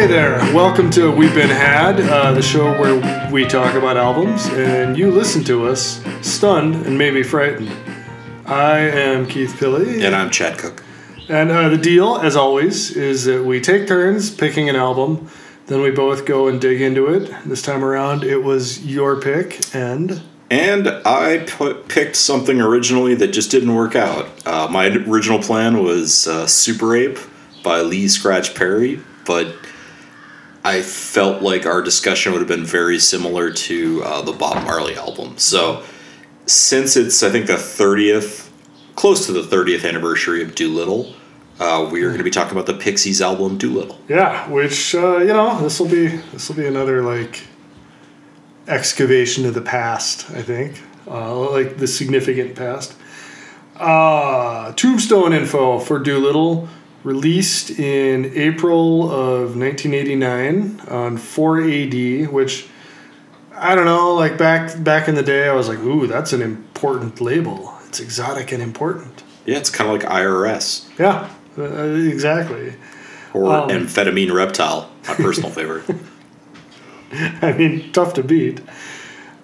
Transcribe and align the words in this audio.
Hey 0.00 0.06
there, 0.06 0.38
welcome 0.54 0.88
to 0.92 1.10
We've 1.10 1.34
Been 1.34 1.50
Had, 1.50 2.00
uh, 2.00 2.32
the 2.32 2.40
show 2.40 2.72
where 2.80 3.30
we 3.30 3.44
talk 3.44 3.74
about 3.74 3.98
albums 3.98 4.46
and 4.46 4.96
you 4.96 5.10
listen 5.10 5.44
to 5.44 5.68
us, 5.68 6.02
stunned 6.22 6.74
and 6.86 6.96
maybe 6.96 7.22
frightened. 7.22 7.70
I 8.46 8.78
am 8.78 9.26
Keith 9.26 9.54
Pille. 9.58 10.02
And 10.02 10.16
I'm 10.16 10.30
Chad 10.30 10.56
Cook. 10.56 10.82
And 11.28 11.50
uh, 11.50 11.68
the 11.68 11.76
deal, 11.76 12.16
as 12.16 12.34
always, 12.34 12.96
is 12.96 13.26
that 13.26 13.44
we 13.44 13.60
take 13.60 13.86
turns 13.86 14.30
picking 14.30 14.70
an 14.70 14.74
album, 14.74 15.28
then 15.66 15.82
we 15.82 15.90
both 15.90 16.24
go 16.24 16.48
and 16.48 16.58
dig 16.58 16.80
into 16.80 17.08
it. 17.08 17.30
This 17.44 17.60
time 17.60 17.84
around, 17.84 18.24
it 18.24 18.42
was 18.42 18.82
your 18.82 19.20
pick, 19.20 19.60
and. 19.74 20.22
And 20.50 20.88
I 21.04 21.44
put, 21.46 21.88
picked 21.88 22.16
something 22.16 22.58
originally 22.58 23.14
that 23.16 23.34
just 23.34 23.50
didn't 23.50 23.74
work 23.74 23.94
out. 23.94 24.30
Uh, 24.46 24.66
my 24.70 24.86
original 24.86 25.40
plan 25.40 25.84
was 25.84 26.26
uh, 26.26 26.46
Super 26.46 26.96
Ape 26.96 27.18
by 27.62 27.82
Lee 27.82 28.08
Scratch 28.08 28.54
Perry, 28.54 29.02
but 29.26 29.54
I 30.64 30.82
felt 30.82 31.42
like 31.42 31.64
our 31.64 31.80
discussion 31.80 32.32
would 32.32 32.40
have 32.40 32.48
been 32.48 32.64
very 32.64 32.98
similar 32.98 33.50
to 33.50 34.02
uh, 34.04 34.22
the 34.22 34.32
Bob 34.32 34.62
Marley 34.64 34.96
album. 34.96 35.38
So, 35.38 35.82
since 36.46 36.96
it's, 36.96 37.22
I 37.22 37.30
think, 37.30 37.46
the 37.46 37.54
30th, 37.54 38.50
close 38.94 39.26
to 39.26 39.32
the 39.32 39.42
30th 39.42 39.88
anniversary 39.88 40.42
of 40.42 40.54
Doolittle, 40.54 41.14
uh, 41.60 41.88
we 41.90 42.02
are 42.02 42.08
going 42.08 42.18
to 42.18 42.24
be 42.24 42.30
talking 42.30 42.52
about 42.52 42.66
the 42.66 42.74
Pixies 42.74 43.20
album 43.20 43.58
Doolittle. 43.58 43.98
Yeah, 44.08 44.48
which 44.48 44.94
uh, 44.94 45.18
you 45.18 45.26
know 45.26 45.60
this 45.60 45.78
will 45.78 45.88
be 45.88 46.06
this 46.08 46.48
will 46.48 46.56
be 46.56 46.66
another 46.66 47.02
like 47.02 47.46
excavation 48.66 49.44
of 49.44 49.52
the 49.52 49.60
past. 49.60 50.30
I 50.30 50.42
think 50.42 50.82
uh, 51.06 51.38
like 51.50 51.76
the 51.76 51.86
significant 51.86 52.56
past. 52.56 52.94
Uh, 53.76 54.72
Tombstone 54.72 55.32
info 55.34 55.78
for 55.78 55.98
Doolittle 55.98 56.68
released 57.04 57.70
in 57.70 58.32
April 58.34 59.10
of 59.10 59.56
1989 59.56 60.80
on 60.88 61.16
4AD, 61.16 62.28
which 62.28 62.68
I 63.54 63.74
don't 63.74 63.84
know. 63.84 64.14
Like 64.14 64.38
back 64.38 64.82
back 64.82 65.08
in 65.08 65.14
the 65.14 65.22
day, 65.22 65.48
I 65.48 65.52
was 65.52 65.68
like, 65.68 65.78
ooh, 65.80 66.06
that's 66.06 66.32
an 66.32 66.42
important 66.42 67.20
label. 67.20 67.74
It's 67.86 68.00
exotic 68.00 68.52
and 68.52 68.62
important. 68.62 69.22
Yeah, 69.46 69.58
it's 69.58 69.70
kind 69.70 69.90
of 69.90 70.00
like 70.00 70.10
IRS. 70.10 70.88
Yeah, 70.98 71.30
uh, 71.58 71.64
exactly. 71.64 72.74
Or 73.32 73.52
um, 73.52 73.68
amphetamine 73.68 74.32
reptile, 74.32 74.90
my 75.06 75.14
personal 75.14 75.50
favorite. 75.50 75.84
I 77.42 77.52
mean, 77.52 77.92
tough 77.92 78.14
to 78.14 78.22
beat. 78.22 78.60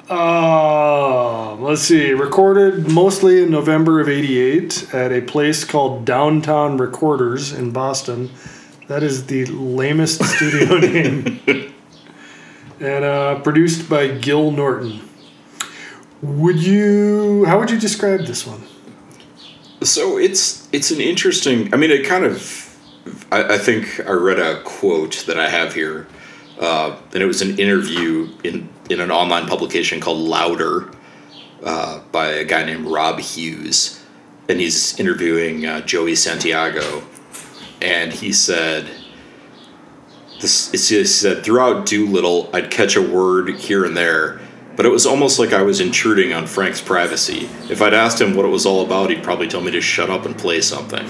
Uh, 0.09 1.57
let's 1.57 1.83
see. 1.83 2.13
Recorded 2.13 2.93
mostly 2.93 3.43
in 3.43 3.51
November 3.51 4.01
of 4.01 4.09
'88 4.09 4.95
at 4.95 5.11
a 5.11 5.21
place 5.21 5.65
called 5.65 6.05
Downtown 6.05 6.77
Recorders 6.77 7.53
in 7.53 7.73
Boston. 7.73 8.31
That 8.87 9.03
is 9.03 9.27
the 9.27 9.47
lamest 9.47 10.23
studio 10.37 10.79
name. 10.79 11.73
And 12.79 13.05
uh, 13.05 13.41
produced 13.41 13.89
by 13.89 14.07
Gil 14.07 14.53
Norton. 14.53 15.01
Would 16.23 16.63
you? 16.63 17.45
How 17.47 17.59
would 17.59 17.71
you 17.71 17.79
describe 17.79 18.27
this 18.27 18.47
one? 18.47 18.63
So 19.83 20.19
it's 20.19 20.69
it's 20.73 20.93
an 20.93 21.01
interesting. 21.01 21.75
I 21.75 21.79
mean, 21.79 21.91
it 21.91 22.07
kind 22.07 22.25
of. 22.25 22.63
I, 23.33 23.55
I 23.55 23.59
think 23.59 24.01
I 24.07 24.13
read 24.13 24.39
a 24.39 24.63
quote 24.63 25.25
that 25.27 25.39
I 25.39 25.49
have 25.49 25.75
here, 25.75 26.07
uh, 26.61 26.97
and 27.13 27.23
it 27.23 27.27
was 27.27 27.43
an 27.43 27.59
interview 27.59 28.29
in 28.45 28.69
in 28.91 29.01
an 29.01 29.11
online 29.11 29.47
publication 29.47 30.01
called 30.01 30.19
Louder, 30.19 30.91
uh, 31.63 32.01
by 32.13 32.27
a 32.29 32.45
guy 32.45 32.65
named 32.65 32.87
Rob 32.87 33.19
Hughes, 33.19 34.03
and 34.49 34.61
he's 34.61 34.99
interviewing 35.01 35.67
uh, 35.67 35.81
Joey 35.83 36.15
Santiago, 36.15 37.03
and 37.81 38.13
he 38.13 38.33
said. 38.33 38.89
This, 40.39 40.71
he 40.71 41.05
said 41.07 41.43
throughout 41.45 41.87
Doolittle, 41.87 42.51
I'd 42.53 42.71
catch 42.71 42.95
a 42.95 43.01
word 43.01 43.55
here 43.57 43.87
and 43.87 43.97
there, 43.97 44.39
but 44.77 44.85
it 44.85 44.91
was 44.91 45.07
almost 45.07 45.39
like 45.39 45.55
I 45.55 45.63
was 45.63 45.81
intruding 45.81 46.35
on 46.35 46.47
Frank's 46.47 46.79
privacy. 46.83 47.49
If 47.71 47.81
I'd 47.81 47.95
asked 47.95 48.21
him 48.21 48.35
what 48.37 48.45
it 48.45 48.51
was 48.51 48.67
all 48.67 48.85
about, 48.85 49.09
he'd 49.09 49.23
probably 49.23 49.49
tell 49.49 49.63
me 49.63 49.71
to 49.73 49.81
shut 49.81 50.11
up 50.11 50.27
and 50.27 50.37
play 50.37 50.61
something. 50.61 51.07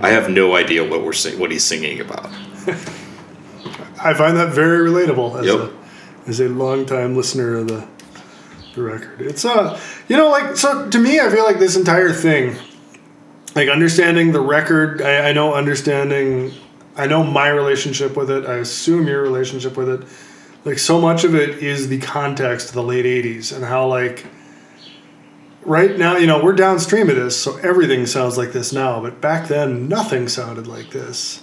I 0.00 0.10
have 0.10 0.30
no 0.30 0.54
idea 0.54 0.88
what 0.88 1.02
we're 1.02 1.12
sing- 1.12 1.40
what 1.40 1.50
he's 1.50 1.64
singing 1.64 2.00
about. 2.00 2.26
I 4.00 4.14
find 4.14 4.36
that 4.36 4.52
very 4.52 4.88
relatable 4.88 5.40
as 5.40 5.46
Yep. 5.46 5.58
a 5.58 5.72
as 6.26 6.40
a 6.40 6.48
longtime 6.48 7.16
listener 7.16 7.56
of 7.56 7.68
the 7.68 7.86
the 8.74 8.82
record. 8.82 9.22
It's 9.22 9.44
uh 9.44 9.80
you 10.08 10.16
know 10.16 10.28
like 10.28 10.56
so 10.56 10.88
to 10.90 10.98
me 10.98 11.18
I 11.18 11.30
feel 11.30 11.44
like 11.44 11.58
this 11.58 11.76
entire 11.76 12.12
thing 12.12 12.56
like 13.54 13.68
understanding 13.68 14.32
the 14.32 14.40
record 14.40 15.00
I, 15.00 15.30
I 15.30 15.32
know 15.32 15.54
understanding 15.54 16.52
I 16.94 17.06
know 17.06 17.24
my 17.24 17.48
relationship 17.48 18.16
with 18.16 18.30
it 18.30 18.44
I 18.46 18.56
assume 18.56 19.06
your 19.06 19.22
relationship 19.22 19.76
with 19.76 19.88
it 19.88 20.02
like 20.66 20.78
so 20.78 21.00
much 21.00 21.24
of 21.24 21.34
it 21.34 21.62
is 21.62 21.88
the 21.88 21.98
context 21.98 22.68
of 22.68 22.74
the 22.74 22.82
late 22.82 23.06
80s 23.06 23.54
and 23.54 23.64
how 23.64 23.86
like 23.86 24.26
right 25.62 25.96
now 25.96 26.16
you 26.16 26.26
know 26.26 26.42
we're 26.44 26.52
downstream 26.52 27.08
of 27.08 27.16
this 27.16 27.36
so 27.40 27.56
everything 27.58 28.04
sounds 28.04 28.36
like 28.36 28.52
this 28.52 28.72
now 28.72 29.00
but 29.00 29.20
back 29.22 29.48
then 29.48 29.88
nothing 29.88 30.28
sounded 30.28 30.66
like 30.66 30.90
this 30.90 31.42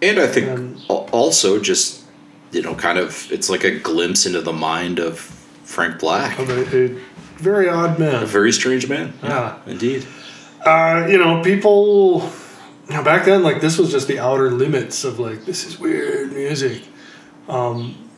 And 0.00 0.20
I 0.20 0.28
think 0.28 0.80
al- 0.88 1.08
also 1.12 1.58
just 1.58 1.99
you 2.52 2.62
know 2.62 2.74
kind 2.74 2.98
of 2.98 3.30
it's 3.32 3.48
like 3.50 3.64
a 3.64 3.78
glimpse 3.78 4.26
into 4.26 4.40
the 4.40 4.52
mind 4.52 4.98
of 4.98 5.18
Frank 5.64 5.98
Black, 6.00 6.38
of 6.38 6.48
a, 6.50 6.84
a 6.84 6.88
very 7.36 7.68
odd 7.68 7.98
man 7.98 8.22
a 8.22 8.26
very 8.26 8.52
strange 8.52 8.88
man. 8.88 9.12
Yeah. 9.22 9.58
indeed. 9.66 10.06
uh, 10.66 11.06
you 11.08 11.16
know, 11.16 11.42
people, 11.42 12.28
you 12.88 12.94
know, 12.94 13.02
back 13.02 13.24
then, 13.24 13.42
like 13.42 13.60
this 13.60 13.78
was 13.78 13.90
just 13.90 14.08
the 14.08 14.18
outer 14.18 14.50
limits 14.50 15.04
of 15.04 15.18
like 15.18 15.44
this 15.44 15.64
is 15.64 15.78
weird 15.78 16.32
music. 16.32 16.82
Um, 17.48 18.08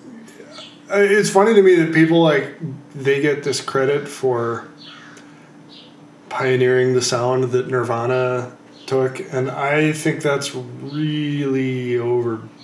it's 0.90 1.30
funny 1.30 1.54
to 1.54 1.62
me 1.62 1.74
that 1.76 1.94
people 1.94 2.20
like 2.22 2.56
they 2.94 3.20
get 3.22 3.44
this 3.44 3.60
credit 3.60 4.08
for 4.08 4.68
pioneering 6.28 6.94
the 6.94 7.02
sound 7.02 7.44
that 7.44 7.68
Nirvana 7.68 8.56
took, 8.86 9.20
and 9.32 9.50
I 9.50 9.92
think 9.92 10.22
that's 10.22 10.54
really 10.54 11.98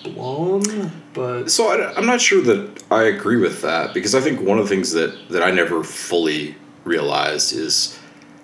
overblown. 0.07 0.91
But 1.15 1.49
So 1.51 1.69
I, 1.69 1.95
I'm 1.97 2.07
not 2.07 2.21
sure 2.21 2.43
that 2.43 2.83
I 2.91 3.05
agree 3.05 3.37
with 3.37 3.63
that 3.63 3.95
because 3.95 4.15
I 4.15 4.21
think 4.21 4.41
one 4.41 4.59
of 4.59 4.65
the 4.65 4.69
things 4.75 4.93
that 4.93 5.15
that 5.31 5.43
I 5.43 5.51
never 5.51 5.83
fully 5.85 6.55
realized 6.85 7.55
is 7.55 7.99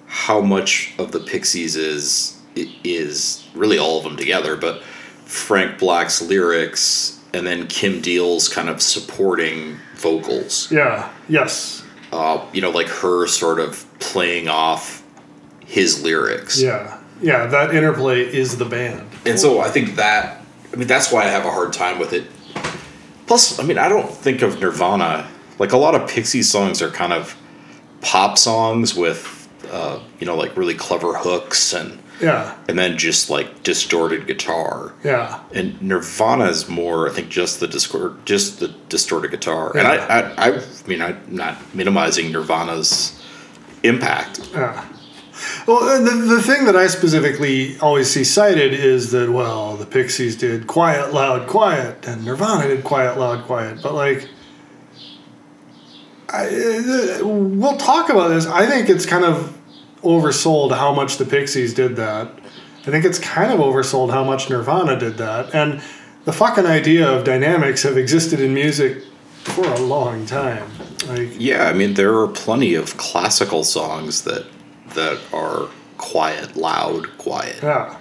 how 0.07 0.41
much 0.41 0.95
of 0.99 1.13
the 1.13 1.21
Pixies 1.21 1.77
is 1.77 2.41
is 2.57 3.47
really 3.55 3.79
all 3.79 3.99
of 3.99 4.05
them 4.05 4.17
together, 4.17 4.57
but 4.57 4.83
Frank 5.25 5.79
Black's 5.79 6.23
lyrics 6.23 7.21
and 7.33 7.45
then 7.47 7.67
Kim 7.67 8.01
Deal's 8.01 8.49
kind 8.49 8.69
of 8.69 8.81
supporting 8.81 9.77
vocals. 9.97 10.71
yeah, 10.71 11.11
yes, 11.29 11.83
Uh, 12.13 12.45
you 12.53 12.61
know, 12.61 12.71
like 12.71 12.87
her 12.87 13.27
sort 13.27 13.59
of 13.59 13.85
playing 13.99 14.47
off 14.47 15.03
his 15.67 16.01
lyrics. 16.05 16.61
yeah, 16.63 17.01
yeah. 17.21 17.47
That 17.47 17.75
interplay 17.75 18.21
is 18.21 18.57
the 18.59 18.65
band. 18.67 19.09
And 19.27 19.41
so 19.41 19.59
I 19.61 19.69
think 19.69 19.97
that 19.97 20.44
I 20.75 20.77
mean 20.77 20.89
that's 20.89 21.13
why 21.13 21.23
I 21.23 21.29
have 21.29 21.47
a 21.47 21.51
hard 21.51 21.73
time 21.73 21.99
with 22.01 22.13
it. 22.13 22.27
Plus, 23.27 23.59
I 23.59 23.63
mean, 23.63 23.79
I 23.79 23.89
don't 23.89 24.11
think 24.11 24.43
of 24.43 24.61
Nirvana 24.61 25.29
like 25.59 25.73
a 25.73 25.77
lot 25.77 25.95
of 25.95 26.09
Pixie 26.11 26.43
songs 26.43 26.83
are 26.83 26.91
kind 26.91 27.13
of 27.13 27.37
pop 28.03 28.37
songs 28.39 28.95
with 28.95 29.49
uh, 29.71 30.01
you 30.19 30.27
know 30.27 30.37
like 30.37 30.57
really 30.57 30.75
clever 30.75 31.15
hooks 31.15 31.73
and 31.73 31.99
Yeah, 32.21 32.57
and 32.69 32.77
then 32.79 32.99
just 32.99 33.31
like 33.31 33.63
distorted 33.63 34.27
guitar. 34.27 34.93
yeah. 35.05 35.41
And 35.55 35.81
Nirvana 35.81 36.47
is 36.47 36.69
more, 36.69 37.09
I 37.09 37.13
think, 37.13 37.29
just 37.29 37.61
the 37.61 37.69
discord, 37.69 38.27
just 38.27 38.59
the 38.61 38.69
distorted 38.89 39.31
guitar. 39.31 39.77
And 39.77 39.87
I, 39.87 39.97
I, 39.97 40.49
I 40.57 40.63
mean, 40.87 41.01
I'm 41.01 41.21
not 41.29 41.57
minimizing 41.75 42.31
Nirvana's 42.33 43.21
impact. 43.85 44.51
Yeah. 44.53 44.85
Well, 45.67 46.03
the, 46.03 46.35
the 46.35 46.43
thing 46.43 46.67
that 46.67 46.77
I 46.77 46.87
specifically 46.87 47.79
always 47.79 48.11
see 48.11 48.25
cited 48.25 48.75
is 48.75 49.11
that, 49.13 49.31
well, 49.31 49.77
the 49.77 49.87
Pixies 49.87 50.37
did 50.37 50.67
Quiet, 50.67 51.13
Loud, 51.13 51.49
Quiet, 51.49 52.07
and 52.07 52.25
Nirvana 52.25 52.69
did 52.69 52.85
Quiet, 52.85 53.19
Loud, 53.19 53.45
Quiet. 53.45 53.83
But, 53.83 53.95
like, 53.95 54.29
I, 56.29 56.47
uh, 56.47 57.27
we'll 57.27 57.77
talk 57.77 58.11
about 58.11 58.29
this. 58.29 58.47
I 58.47 58.67
think 58.67 58.89
it's 58.89 59.07
kind 59.07 59.25
of 59.25 59.59
oversold 60.03 60.73
how 60.73 60.93
much 60.93 61.17
the 61.17 61.25
Pixies 61.25 61.75
did 61.75 61.97
that. 61.97 62.29
I 62.87 62.91
think 62.91 63.05
it's 63.05 63.19
kind 63.19 63.51
of 63.51 63.61
oversold 63.61 64.11
how 64.11 64.25
much 64.25 64.51
Nirvana 64.51 64.99
did 64.99 65.17
that. 65.17 65.55
And 65.55 65.81
the 66.25 66.33
fucking 66.33 66.67
idea 66.67 67.09
of 67.11 67.25
dynamics 67.25 67.83
have 67.83 67.97
existed 67.97 68.41
in 68.41 68.53
music 68.53 69.03
for 69.45 69.65
a 69.65 69.79
long 69.81 70.27
time. 70.27 70.71
Like, 71.09 71.31
Yeah, 71.39 71.69
I 71.69 71.73
mean, 71.73 71.95
there 71.95 72.19
are 72.19 72.29
plenty 72.29 72.75
of 72.75 72.97
classical 72.97 73.65
songs 73.65 74.23
that 74.23 74.47
that 74.95 75.21
are 75.33 75.69
quiet, 75.99 76.57
loud, 76.57 77.17
quiet. 77.19 77.63
Yeah. 77.63 77.97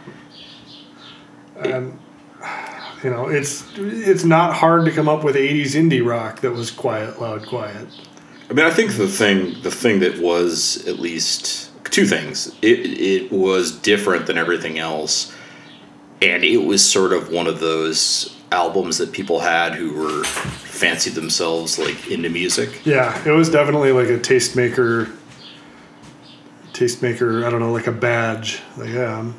And 1.60 2.00
you 3.04 3.10
know, 3.10 3.28
it's 3.28 3.66
it's 3.78 4.24
not 4.24 4.56
hard 4.56 4.86
to 4.86 4.92
come 4.92 5.10
up 5.10 5.24
with 5.24 5.36
'80s 5.36 5.76
indie 5.76 6.06
rock 6.06 6.42
that 6.42 6.52
was 6.52 6.72
quiet, 6.72 7.22
loud, 7.22 7.46
quiet. 7.46 7.88
I 8.50 8.54
mean, 8.54 8.66
I 8.66 8.72
think 8.72 8.98
the 8.98 9.08
thing, 9.08 9.62
the 9.62 9.72
thing 9.72 10.00
that 10.00 10.20
was 10.20 10.86
at 10.88 11.00
least 11.00 11.72
two 11.92 12.06
things. 12.06 12.56
It 12.62 12.80
it 13.00 13.32
was 13.32 13.72
different 13.72 14.26
than 14.26 14.38
everything 14.38 14.80
else, 14.80 15.34
and 16.22 16.44
it 16.44 16.58
was 16.58 16.84
sort 16.84 17.14
of 17.14 17.30
one 17.30 17.48
of 17.48 17.60
those 17.60 18.36
albums 18.52 19.00
that 19.00 19.12
people 19.12 19.40
had 19.40 19.74
who 19.74 19.94
were 19.94 20.24
fancied 20.24 21.14
themselves 21.14 21.80
like 21.80 22.10
into 22.10 22.30
music. 22.30 22.86
Yeah, 22.86 23.22
it 23.28 23.32
was 23.32 23.50
definitely 23.50 23.92
like 23.92 24.10
a 24.10 24.18
tastemaker. 24.18 25.12
Tastemaker, 26.84 27.46
I 27.46 27.50
don't 27.50 27.62
know, 27.62 27.72
like 27.72 27.88
a 27.88 27.92
badge. 27.92 28.62
Like, 28.76 28.90
yeah, 28.90 29.18
I'm, 29.18 29.36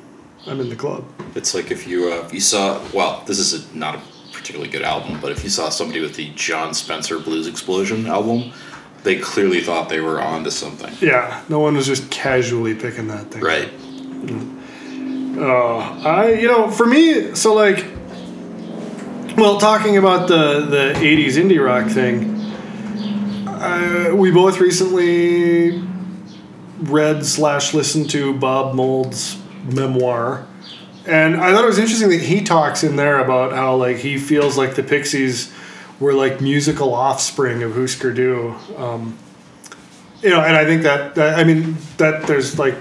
I'm 0.46 0.60
in 0.60 0.70
the 0.70 0.76
club. 0.76 1.04
It's 1.34 1.54
like 1.54 1.70
if 1.70 1.86
you 1.86 2.10
uh, 2.10 2.24
if 2.24 2.32
you 2.32 2.40
saw 2.40 2.82
well, 2.94 3.22
this 3.26 3.38
is 3.38 3.52
a, 3.52 3.76
not 3.76 3.96
a 3.96 4.00
particularly 4.32 4.70
good 4.70 4.82
album, 4.82 5.20
but 5.20 5.30
if 5.30 5.44
you 5.44 5.50
saw 5.50 5.68
somebody 5.68 6.00
with 6.00 6.16
the 6.16 6.30
John 6.30 6.72
Spencer 6.74 7.18
Blues 7.18 7.46
Explosion 7.46 8.06
album, 8.06 8.52
they 9.02 9.18
clearly 9.18 9.60
thought 9.60 9.88
they 9.88 10.00
were 10.00 10.20
onto 10.20 10.50
something. 10.50 10.92
Yeah, 11.00 11.42
no 11.48 11.58
one 11.58 11.76
was 11.76 11.86
just 11.86 12.10
casually 12.10 12.74
picking 12.74 13.08
that 13.08 13.30
thing. 13.30 13.42
Right. 13.42 13.70
Oh, 15.36 15.78
I 16.04 16.32
you 16.32 16.48
know 16.48 16.70
for 16.70 16.86
me 16.86 17.34
so 17.34 17.52
like, 17.52 17.84
well, 19.36 19.58
talking 19.58 19.98
about 19.98 20.28
the 20.28 20.60
the 20.60 20.94
'80s 20.98 21.34
indie 21.34 21.62
rock 21.62 21.90
thing, 21.90 22.40
uh, 23.48 24.14
we 24.14 24.30
both 24.30 24.60
recently 24.60 25.82
read 26.90 27.24
slash 27.24 27.74
listened 27.74 28.10
to 28.10 28.34
Bob 28.34 28.74
Mould's 28.74 29.38
memoir, 29.64 30.46
and 31.06 31.36
I 31.36 31.52
thought 31.52 31.64
it 31.64 31.68
was 31.68 31.78
interesting 31.78 32.10
that 32.10 32.20
he 32.20 32.42
talks 32.42 32.82
in 32.82 32.96
there 32.96 33.18
about 33.18 33.52
how 33.52 33.76
like 33.76 33.98
he 33.98 34.18
feels 34.18 34.56
like 34.56 34.74
the 34.74 34.82
Pixies 34.82 35.52
were 36.00 36.14
like 36.14 36.40
musical 36.40 36.94
offspring 36.94 37.62
of 37.62 37.74
Husker 37.74 38.12
Du. 38.12 38.54
Um, 38.76 39.18
you 40.22 40.30
know, 40.30 40.40
and 40.40 40.56
I 40.56 40.64
think 40.64 40.82
that, 40.82 41.14
that 41.16 41.38
I 41.38 41.44
mean 41.44 41.76
that 41.98 42.26
there's 42.26 42.58
like 42.58 42.74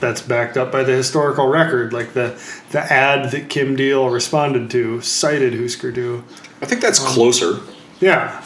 that's 0.00 0.20
backed 0.20 0.56
up 0.56 0.70
by 0.70 0.82
the 0.84 0.92
historical 0.92 1.48
record. 1.48 1.92
Like 1.92 2.12
the 2.12 2.40
the 2.70 2.80
ad 2.80 3.30
that 3.30 3.48
Kim 3.48 3.76
Deal 3.76 4.10
responded 4.10 4.70
to 4.70 5.00
cited 5.00 5.54
Husker 5.54 5.90
Du. 5.90 6.22
I 6.60 6.66
think 6.66 6.80
that's 6.82 6.98
closer. 6.98 7.60
Yeah, 8.00 8.44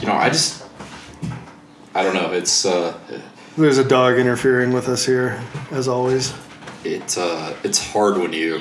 You 0.00 0.08
know, 0.08 0.14
I 0.14 0.28
just 0.28 0.63
I 1.94 2.02
don't 2.02 2.14
know. 2.14 2.32
It's 2.32 2.64
uh, 2.66 2.98
there's 3.56 3.78
a 3.78 3.84
dog 3.84 4.16
interfering 4.18 4.72
with 4.72 4.88
us 4.88 5.06
here, 5.06 5.40
as 5.70 5.86
always. 5.88 6.32
it 6.84 7.16
uh, 7.16 7.54
it's 7.62 7.92
hard 7.92 8.16
when 8.18 8.32
you 8.32 8.60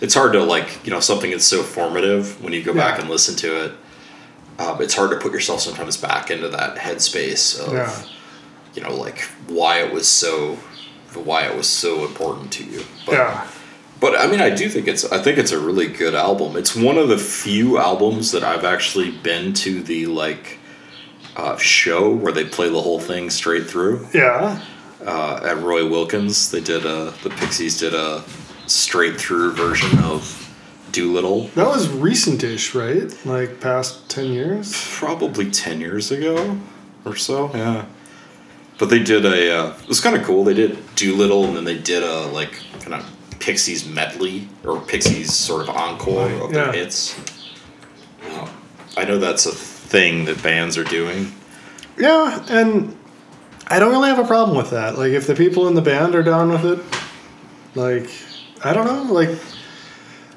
it's 0.00 0.14
hard 0.14 0.32
to 0.32 0.42
like 0.42 0.84
you 0.84 0.90
know 0.90 1.00
something 1.00 1.30
that's 1.30 1.44
so 1.44 1.62
formative 1.62 2.42
when 2.42 2.52
you 2.52 2.62
go 2.62 2.74
back 2.74 2.98
and 2.98 3.08
listen 3.08 3.36
to 3.36 3.64
it. 3.66 3.72
Um, 4.58 4.82
it's 4.82 4.94
hard 4.94 5.10
to 5.10 5.16
put 5.16 5.32
yourself 5.32 5.60
sometimes 5.60 5.96
back 5.96 6.30
into 6.30 6.48
that 6.48 6.76
headspace 6.76 7.58
of 7.58 7.72
Yeah. 7.72 8.02
you 8.74 8.82
know 8.82 8.94
like 8.94 9.22
why 9.46 9.78
it 9.82 9.92
was 9.92 10.06
so 10.08 10.58
why 11.14 11.46
it 11.46 11.56
was 11.56 11.66
so 11.68 12.04
important 12.04 12.52
to 12.52 12.64
you. 12.64 12.82
But, 13.06 13.12
Yeah, 13.12 13.46
But 14.00 14.18
I 14.18 14.26
mean, 14.26 14.40
I 14.40 14.50
do 14.50 14.68
think 14.68 14.88
it's. 14.88 15.04
I 15.12 15.18
think 15.22 15.38
it's 15.38 15.52
a 15.52 15.60
really 15.60 15.86
good 15.86 16.14
album. 16.14 16.56
It's 16.56 16.74
one 16.74 16.98
of 16.98 17.08
the 17.08 17.18
few 17.18 17.78
albums 17.78 18.32
that 18.32 18.42
I've 18.42 18.64
actually 18.64 19.10
been 19.10 19.52
to 19.54 19.82
the 19.82 20.06
like 20.06 20.58
uh, 21.36 21.56
show 21.56 22.10
where 22.10 22.32
they 22.32 22.44
play 22.44 22.68
the 22.68 22.80
whole 22.82 23.00
thing 23.00 23.30
straight 23.30 23.66
through. 23.66 24.06
yeah, 24.14 24.60
Uh, 25.04 25.40
at 25.44 25.58
Roy 25.58 25.88
Wilkins, 25.88 26.50
they 26.50 26.60
did 26.60 26.84
a. 26.86 27.12
The 27.22 27.30
Pixies 27.30 27.78
did 27.78 27.94
a 27.94 28.22
straight 28.66 29.20
through 29.20 29.52
version 29.52 29.98
of 30.00 30.38
Doolittle, 30.92 31.48
that 31.54 31.66
was 31.66 31.88
recentish, 31.88 32.74
right? 32.78 33.10
Like 33.26 33.60
past 33.60 34.08
ten 34.10 34.26
years. 34.26 34.72
probably 34.98 35.50
ten 35.50 35.80
years 35.80 36.10
ago 36.12 36.58
or 37.06 37.16
so. 37.16 37.50
Yeah. 37.54 37.86
But 38.78 38.90
they 38.90 38.98
did 39.02 39.24
a. 39.24 39.56
Uh, 39.58 39.74
it 39.82 39.88
was 39.88 40.00
kind 40.00 40.14
of 40.16 40.22
cool. 40.22 40.44
They 40.44 40.54
did 40.54 40.78
Doolittle, 40.94 41.46
and 41.46 41.56
then 41.56 41.64
they 41.64 41.78
did 41.78 42.02
a 42.02 42.26
like 42.26 42.52
kind 42.80 42.94
of 42.94 43.10
Pixies 43.40 43.86
medley 43.88 44.48
or 44.64 44.80
Pixies 44.80 45.32
sort 45.34 45.62
of 45.68 45.70
encore 45.74 46.30
of 46.30 46.52
their 46.52 46.66
Yeah. 46.66 46.72
hits. 46.72 47.16
Um, 48.30 48.48
I 48.96 49.04
know 49.04 49.18
that's 49.18 49.46
a 49.46 49.52
thing 49.92 50.24
that 50.24 50.42
bands 50.42 50.78
are 50.78 50.84
doing. 50.84 51.30
Yeah, 51.98 52.44
and 52.48 52.96
I 53.68 53.78
don't 53.78 53.92
really 53.92 54.08
have 54.08 54.18
a 54.18 54.26
problem 54.26 54.56
with 54.56 54.70
that. 54.70 54.98
Like, 54.98 55.12
if 55.12 55.26
the 55.26 55.34
people 55.34 55.68
in 55.68 55.74
the 55.74 55.82
band 55.82 56.14
are 56.14 56.22
down 56.22 56.50
with 56.50 56.64
it, 56.64 56.80
like, 57.74 58.10
I 58.64 58.72
don't 58.72 58.86
know. 58.86 59.12
Like, 59.12 59.38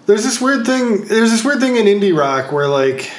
there's 0.06 0.24
this 0.24 0.40
weird 0.40 0.66
thing. 0.66 1.06
There's 1.06 1.32
this 1.32 1.44
weird 1.44 1.60
thing 1.60 1.78
in 1.78 1.86
indie 1.86 2.16
rock 2.16 2.52
where 2.52 2.68
like 2.68 3.12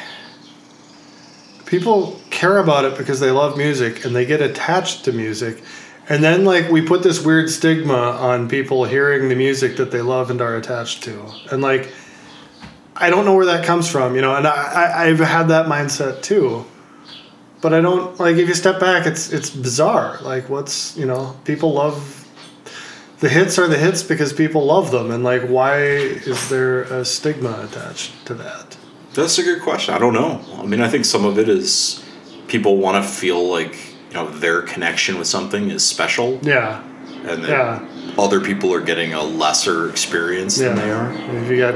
people 1.65 2.21
care 2.31 2.59
about 2.59 2.85
it 2.85 2.97
because 2.97 3.19
they 3.19 3.31
love 3.31 3.57
music 3.57 4.05
and 4.05 4.15
they 4.15 4.25
get 4.25 4.41
attached 4.41 5.05
to 5.07 5.13
music. 5.13 5.63
And 6.09 6.23
then, 6.23 6.45
like, 6.45 6.71
we 6.71 6.83
put 6.83 7.03
this 7.03 7.25
weird 7.25 7.51
stigma 7.51 7.93
on 7.93 8.49
people 8.49 8.85
hearing 8.85 9.29
the 9.29 9.35
music 9.35 9.77
that 9.79 9.91
they 9.91 10.03
love 10.03 10.31
and 10.31 10.41
are 10.41 10.55
attached 10.55 11.03
to. 11.03 11.27
And, 11.51 11.61
like, 11.61 11.93
I 12.99 13.11
don't 13.11 13.25
know 13.25 13.35
where 13.35 13.47
that 13.47 13.65
comes 13.65 13.91
from, 13.91 14.15
you 14.15 14.23
know, 14.23 14.35
and 14.35 14.47
I, 14.47 14.53
I, 14.53 15.05
I've 15.07 15.19
had 15.19 15.49
that 15.49 15.67
mindset 15.67 16.23
too 16.23 16.65
but 17.61 17.75
I 17.75 17.81
don't 17.81 18.19
like 18.21 18.37
if 18.37 18.49
you 18.49 18.55
step 18.55 18.79
back, 18.79 19.07
it's 19.07 19.33
it's 19.33 19.51
bizarre. 19.51 20.19
Like 20.23 20.49
what's 20.49 20.97
you 20.97 21.07
know 21.07 21.37
people 21.45 21.73
love 21.73 22.25
the 23.19 23.29
hits 23.29 23.59
are 23.59 23.67
the 23.67 23.79
hits 23.79 24.03
because 24.03 24.33
people 24.33 24.65
love 24.67 24.91
them, 24.91 25.11
and 25.11 25.25
like 25.25 25.43
why 25.43 25.81
is 25.81 26.49
there 26.49 26.83
a 26.83 27.05
stigma 27.05 27.67
attached 27.69 28.27
to 28.27 28.35
that? 28.35 28.77
That's 29.15 29.39
a 29.39 29.43
good 29.43 29.63
question. 29.63 29.95
I 29.95 29.99
don't 29.99 30.13
know. 30.13 30.45
I 30.59 30.67
mean, 30.67 30.81
I 30.81 30.89
think 30.89 31.07
some 31.07 31.25
of 31.25 31.39
it 31.39 31.49
is 31.49 32.05
people 32.49 32.77
want 32.77 33.03
to 33.03 33.11
feel 33.11 33.49
like 33.49 33.75
you 34.11 34.15
know 34.15 34.29
their 34.29 34.63
connection 34.63 35.19
with 35.19 35.27
something 35.27 35.71
is 35.71 35.85
special, 35.85 36.39
Yeah, 36.43 36.85
and 37.25 37.43
yeah, 37.43 37.85
other 38.19 38.41
people 38.41 38.73
are 38.75 38.83
getting 38.83 39.15
a 39.15 39.23
lesser 39.23 39.89
experience 39.89 40.61
yeah. 40.61 40.69
than 40.69 40.77
they 40.77 40.91
are. 40.91 41.13
If 41.43 41.51
you 41.51 41.57
got 41.59 41.75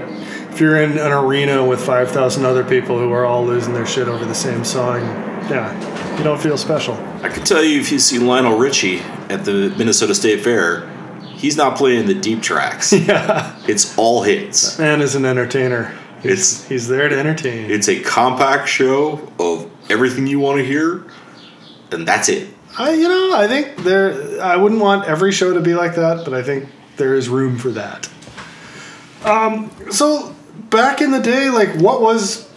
if 0.61 0.65
you're 0.65 0.83
in 0.83 0.99
an 0.99 1.11
arena 1.11 1.65
with 1.65 1.81
five 1.83 2.11
thousand 2.11 2.45
other 2.45 2.63
people 2.63 2.99
who 2.99 3.11
are 3.13 3.25
all 3.25 3.47
losing 3.47 3.73
their 3.73 3.87
shit 3.87 4.09
over 4.09 4.27
the 4.27 4.35
same 4.35 4.63
song, 4.63 5.01
yeah, 5.49 6.19
you 6.19 6.23
don't 6.23 6.39
feel 6.39 6.59
special. 6.59 6.97
I 7.23 7.31
can 7.31 7.43
tell 7.47 7.65
you 7.65 7.81
if 7.81 7.91
you 7.91 7.99
see 7.99 8.19
Lionel 8.19 8.59
Richie 8.59 8.99
at 9.31 9.47
the 9.47 9.75
Minnesota 9.79 10.15
State 10.15 10.43
Fair, 10.43 10.87
he's 11.35 11.57
not 11.57 11.79
playing 11.79 12.09
the 12.09 12.13
deep 12.15 12.43
tracks. 12.43 12.93
Yeah, 13.07 13.57
It's 13.67 13.97
all 13.97 14.23
hits. 14.23 14.79
man 14.79 15.01
is 15.01 15.15
an 15.15 15.25
entertainer. 15.25 15.95
It's 16.23 16.63
He's 16.69 16.89
there 16.89 17.09
to 17.09 17.19
entertain. 17.19 17.71
it's 17.71 17.89
a 17.89 17.99
compact 18.03 18.69
show 18.69 19.33
of 19.39 19.67
everything 19.89 20.27
you 20.27 20.41
want 20.41 20.59
to 20.59 20.65
hear, 20.67 21.07
and 21.91 22.07
that's 22.07 22.29
it. 22.29 22.51
I, 22.77 22.93
you 22.93 23.09
know, 23.09 23.33
I 23.35 23.49
think 23.49 23.77
there. 23.79 24.43
I 24.43 24.57
wouldn't 24.59 24.83
want 24.83 25.07
every 25.09 25.33
show 25.33 25.55
to 25.55 25.61
be 25.61 25.73
like 25.73 25.95
that, 25.95 26.23
but 26.27 26.35
I 26.35 26.43
think 26.43 26.69
there 26.99 27.15
is 27.15 27.31
room 27.31 27.57
for 27.57 27.71
that. 27.71 28.11
Um, 29.25 29.71
so 29.91 30.35
back 30.69 31.01
in 31.01 31.11
the 31.11 31.21
day, 31.21 31.51
like, 31.51 31.75
what 31.77 32.01
was, 32.01 32.49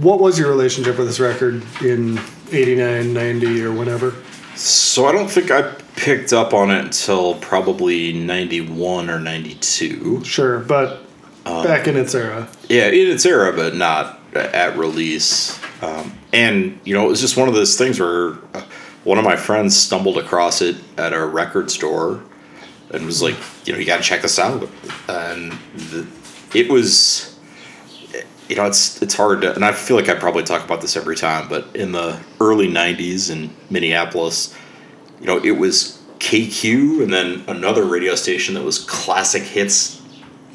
what 0.00 0.20
was 0.20 0.38
your 0.38 0.48
relationship 0.48 0.98
with 0.98 1.06
this 1.06 1.20
record 1.20 1.62
in 1.82 2.20
89, 2.52 3.12
90, 3.12 3.62
or 3.64 3.72
whenever? 3.72 4.14
So 4.56 5.06
I 5.06 5.12
don't 5.12 5.28
think 5.28 5.50
I 5.50 5.74
picked 5.96 6.32
up 6.32 6.54
on 6.54 6.70
it 6.70 6.84
until 6.84 7.34
probably 7.36 8.12
ninety 8.12 8.60
one 8.60 9.10
or 9.10 9.18
ninety 9.18 9.54
two. 9.54 10.24
Sure, 10.24 10.60
but 10.60 11.02
back 11.44 11.88
in 11.88 11.96
its 11.96 12.14
era. 12.14 12.48
Yeah, 12.68 12.86
in 12.86 13.10
its 13.10 13.26
era, 13.26 13.52
but 13.52 13.74
not 13.74 14.20
at 14.34 14.76
release. 14.76 15.58
Um, 15.82 16.16
and 16.32 16.78
you 16.84 16.94
know, 16.94 17.04
it 17.06 17.08
was 17.08 17.20
just 17.20 17.36
one 17.36 17.48
of 17.48 17.54
those 17.54 17.76
things 17.76 17.98
where 17.98 18.34
uh, 18.54 18.62
one 19.04 19.18
of 19.18 19.24
my 19.24 19.36
friends 19.36 19.76
stumbled 19.76 20.18
across 20.18 20.62
it 20.62 20.76
at 20.96 21.12
a 21.12 21.24
record 21.24 21.70
store 21.70 22.22
and 22.90 23.06
was 23.06 23.22
like, 23.22 23.36
you 23.64 23.72
know, 23.72 23.78
you 23.78 23.84
got 23.84 23.98
to 23.98 24.02
check 24.02 24.22
this 24.22 24.38
out. 24.38 24.68
And 25.08 25.52
the, 25.74 26.06
it 26.54 26.70
was, 26.70 27.36
you 28.48 28.56
know, 28.56 28.64
it's 28.66 29.00
it's 29.02 29.14
hard 29.14 29.42
to, 29.42 29.54
and 29.54 29.64
I 29.64 29.72
feel 29.72 29.96
like 29.96 30.08
I 30.08 30.14
probably 30.14 30.42
talk 30.44 30.64
about 30.64 30.80
this 30.80 30.96
every 30.96 31.16
time, 31.16 31.48
but 31.48 31.66
in 31.74 31.92
the 31.92 32.18
early 32.40 32.68
'90s 32.68 33.30
in 33.30 33.50
Minneapolis, 33.70 34.54
you 35.20 35.26
know, 35.26 35.38
it 35.38 35.52
was 35.58 36.00
KQ 36.20 37.02
and 37.02 37.12
then 37.12 37.44
another 37.48 37.84
radio 37.84 38.14
station 38.14 38.54
that 38.54 38.62
was 38.62 38.78
Classic 38.78 39.42
Hits 39.42 40.00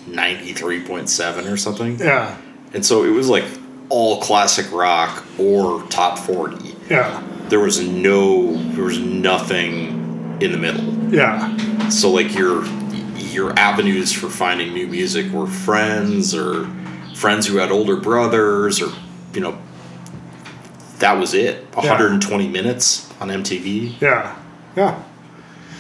93.7 0.07 1.51
or 1.51 1.57
something. 1.57 1.99
Yeah, 1.99 2.37
And 2.73 2.85
so 2.85 3.03
it 3.03 3.09
was 3.11 3.29
like 3.29 3.43
all 3.89 4.21
classic 4.21 4.71
rock 4.71 5.23
or 5.39 5.83
top 5.89 6.17
40. 6.19 6.75
yeah, 6.89 7.21
There 7.49 7.59
was 7.59 7.79
no 7.81 8.53
there 8.73 8.83
was 8.85 8.99
nothing 8.99 10.37
in 10.41 10.51
the 10.51 10.57
middle. 10.57 11.13
yeah, 11.13 11.89
So 11.89 12.09
like 12.11 12.33
your 12.35 12.63
your 13.33 13.57
avenues 13.57 14.11
for 14.11 14.29
finding 14.29 14.73
new 14.73 14.87
music 14.87 15.31
were 15.31 15.47
friends 15.47 16.33
or 16.35 16.65
friends 17.15 17.47
who 17.47 17.57
had 17.57 17.71
older 17.71 17.95
brothers 17.95 18.81
or 18.81 18.91
you 19.33 19.41
know 19.41 19.57
that 20.99 21.13
was 21.13 21.33
it. 21.33 21.63
120 21.75 22.47
minutes 22.49 23.09
on 23.21 23.29
MTV. 23.29 23.99
yeah, 24.01 24.35
yeah. 24.75 25.01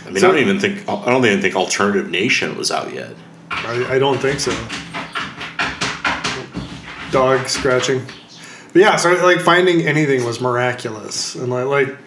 I 0.05 0.09
mean, 0.11 0.17
So- 0.19 0.29
I 0.29 0.31
don't 0.31 0.39
even 0.41 0.59
think 0.59 0.87
I 0.89 1.05
don't 1.05 1.25
even 1.25 1.41
think 1.41 1.55
Alternative 1.55 2.09
Nation 2.09 2.57
was 2.57 2.71
out 2.71 2.93
yet. 2.93 3.15
I, 3.51 3.95
I 3.95 3.99
don't 3.99 4.17
think 4.19 4.39
so. 4.39 4.51
Dog 7.11 7.47
scratching. 7.47 8.03
But 8.71 8.81
yeah, 8.81 8.95
so 8.97 9.11
like 9.25 9.39
finding 9.41 9.81
anything 9.81 10.23
was 10.23 10.39
miraculous, 10.39 11.33
and 11.35 11.49
like 11.49 11.65
like 11.65 11.97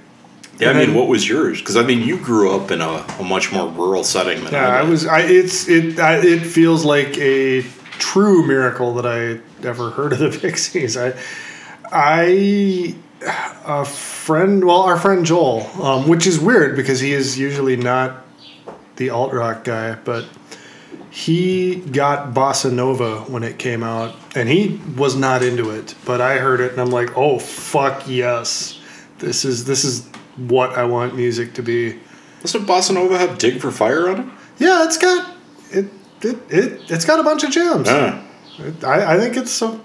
Yeah, 0.62 0.70
I 0.70 0.72
mean, 0.74 0.86
then- 0.88 0.94
what 0.94 1.08
was 1.08 1.28
yours? 1.28 1.58
Because 1.60 1.76
I 1.76 1.82
mean, 1.82 2.00
you 2.06 2.16
grew 2.18 2.54
up 2.54 2.70
in 2.70 2.80
a, 2.80 3.04
a 3.20 3.22
much 3.24 3.52
more 3.52 3.68
rural 3.70 4.04
setting 4.04 4.42
than 4.44 4.52
Yeah, 4.52 4.68
I 4.68 4.78
I 4.78 4.82
did. 4.82 4.90
was. 4.90 5.06
I 5.06 5.20
it's 5.20 5.68
it. 5.68 5.98
I, 5.98 6.16
it 6.18 6.40
feels 6.40 6.84
like 6.84 7.16
a 7.18 7.62
true 7.98 8.46
miracle 8.46 8.94
that 8.94 9.06
I 9.06 9.40
ever 9.66 9.90
heard 9.90 10.12
of 10.14 10.18
the 10.20 10.30
Pixies. 10.40 10.96
I, 10.96 11.14
I, 11.90 12.94
a 13.66 13.84
friend. 13.84 14.64
Well, 14.64 14.82
our 14.82 14.98
friend 14.98 15.24
Joel, 15.24 15.66
um, 15.82 16.08
which 16.08 16.26
is 16.26 16.40
weird 16.40 16.76
because 16.76 17.00
he 17.00 17.12
is 17.12 17.38
usually 17.38 17.76
not 17.76 18.24
the 18.96 19.10
alt 19.10 19.32
rock 19.32 19.64
guy, 19.64 19.94
but 20.04 20.26
he 21.10 21.76
got 21.76 22.32
Bossanova 22.34 23.28
when 23.28 23.42
it 23.42 23.58
came 23.58 23.82
out, 23.82 24.14
and 24.34 24.48
he 24.48 24.80
was 24.96 25.14
not 25.14 25.42
into 25.42 25.70
it. 25.70 25.94
But 26.04 26.20
I 26.20 26.38
heard 26.38 26.60
it, 26.60 26.72
and 26.72 26.80
I'm 26.80 26.90
like, 26.90 27.16
oh 27.16 27.38
fuck 27.38 28.08
yes, 28.08 28.80
this 29.18 29.44
is 29.44 29.64
this 29.66 29.84
is 29.84 30.08
what 30.36 30.70
I 30.72 30.84
want 30.84 31.14
music 31.16 31.54
to 31.54 31.62
be. 31.62 31.98
Doesn't 32.42 32.66
Bossanova 32.66 33.18
have 33.18 33.38
"Dig 33.38 33.60
for 33.60 33.70
Fire" 33.70 34.08
on 34.08 34.20
it? 34.20 34.26
Yeah, 34.58 34.84
it's 34.84 34.98
got 34.98 35.34
it. 35.70 35.86
It 36.22 36.36
it 36.50 36.80
it's 36.90 37.04
got 37.04 37.20
a 37.20 37.22
bunch 37.22 37.44
of 37.44 37.50
jams. 37.50 37.88
Ah. 37.88 38.22
It- 38.58 38.84
I 38.84 39.14
I 39.14 39.18
think 39.18 39.36
it's 39.36 39.50
so. 39.50 39.80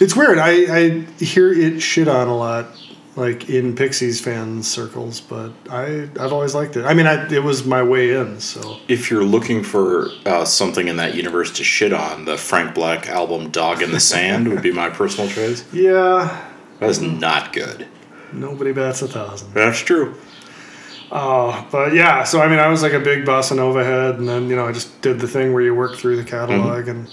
It's 0.00 0.16
weird. 0.16 0.38
I 0.38 0.50
I 0.76 0.90
hear 1.22 1.52
it 1.52 1.80
shit 1.80 2.08
on 2.08 2.26
a 2.28 2.36
lot, 2.36 2.66
like 3.14 3.48
in 3.48 3.74
Pixies 3.76 4.20
fan 4.20 4.62
circles, 4.62 5.20
but 5.20 5.52
I 5.70 6.08
I've 6.18 6.32
always 6.32 6.54
liked 6.54 6.76
it. 6.76 6.84
I 6.84 6.94
mean, 6.94 7.06
I, 7.06 7.28
it 7.32 7.42
was 7.44 7.64
my 7.64 7.82
way 7.82 8.10
in. 8.14 8.40
So 8.40 8.78
If 8.88 9.10
you're 9.10 9.22
looking 9.24 9.62
for 9.62 10.08
uh, 10.26 10.44
something 10.44 10.88
in 10.88 10.96
that 10.96 11.14
universe 11.14 11.52
to 11.52 11.64
shit 11.64 11.92
on, 11.92 12.24
the 12.24 12.36
Frank 12.36 12.74
Black 12.74 13.08
album 13.08 13.50
"Dog 13.50 13.82
in 13.82 13.92
the 13.92 14.00
Sand" 14.00 14.48
would 14.48 14.62
be 14.62 14.72
my 14.72 14.88
personal 14.90 15.28
choice. 15.30 15.64
yeah, 15.72 16.44
That 16.80 16.90
is 16.90 17.00
not 17.00 17.52
good. 17.52 17.86
Nobody 18.32 18.72
bats 18.72 19.02
a 19.02 19.08
thousand. 19.08 19.54
That's 19.54 19.80
true. 19.80 20.14
Oh, 21.10 21.66
but 21.70 21.92
yeah. 21.92 22.24
So 22.24 22.40
I 22.40 22.48
mean, 22.48 22.58
I 22.58 22.68
was 22.68 22.82
like 22.82 22.94
a 22.94 23.00
big 23.00 23.24
Bossanova 23.24 23.84
head, 23.84 24.18
and 24.18 24.28
then 24.28 24.48
you 24.48 24.56
know 24.56 24.66
I 24.66 24.72
just 24.72 25.00
did 25.02 25.20
the 25.20 25.28
thing 25.28 25.52
where 25.52 25.62
you 25.62 25.74
work 25.74 25.96
through 25.96 26.16
the 26.16 26.24
catalog 26.24 26.88
and. 26.88 27.08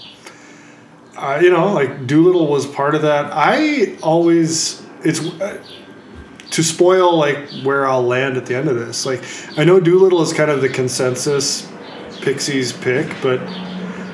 Uh, 1.16 1.38
you 1.42 1.50
know, 1.50 1.70
like 1.74 2.06
Doolittle 2.06 2.46
was 2.46 2.66
part 2.66 2.94
of 2.94 3.02
that. 3.02 3.30
I 3.30 3.98
always 4.02 4.82
it's 5.04 5.20
uh, 5.20 5.62
to 6.50 6.62
spoil 6.62 7.16
like 7.16 7.50
where 7.62 7.86
I'll 7.86 8.02
land 8.02 8.36
at 8.36 8.46
the 8.46 8.56
end 8.56 8.68
of 8.68 8.76
this. 8.76 9.04
Like 9.04 9.22
I 9.58 9.64
know 9.64 9.80
Doolittle 9.80 10.22
is 10.22 10.32
kind 10.32 10.50
of 10.50 10.62
the 10.62 10.68
consensus 10.68 11.70
Pixies 12.22 12.72
pick, 12.72 13.06
but 13.22 13.38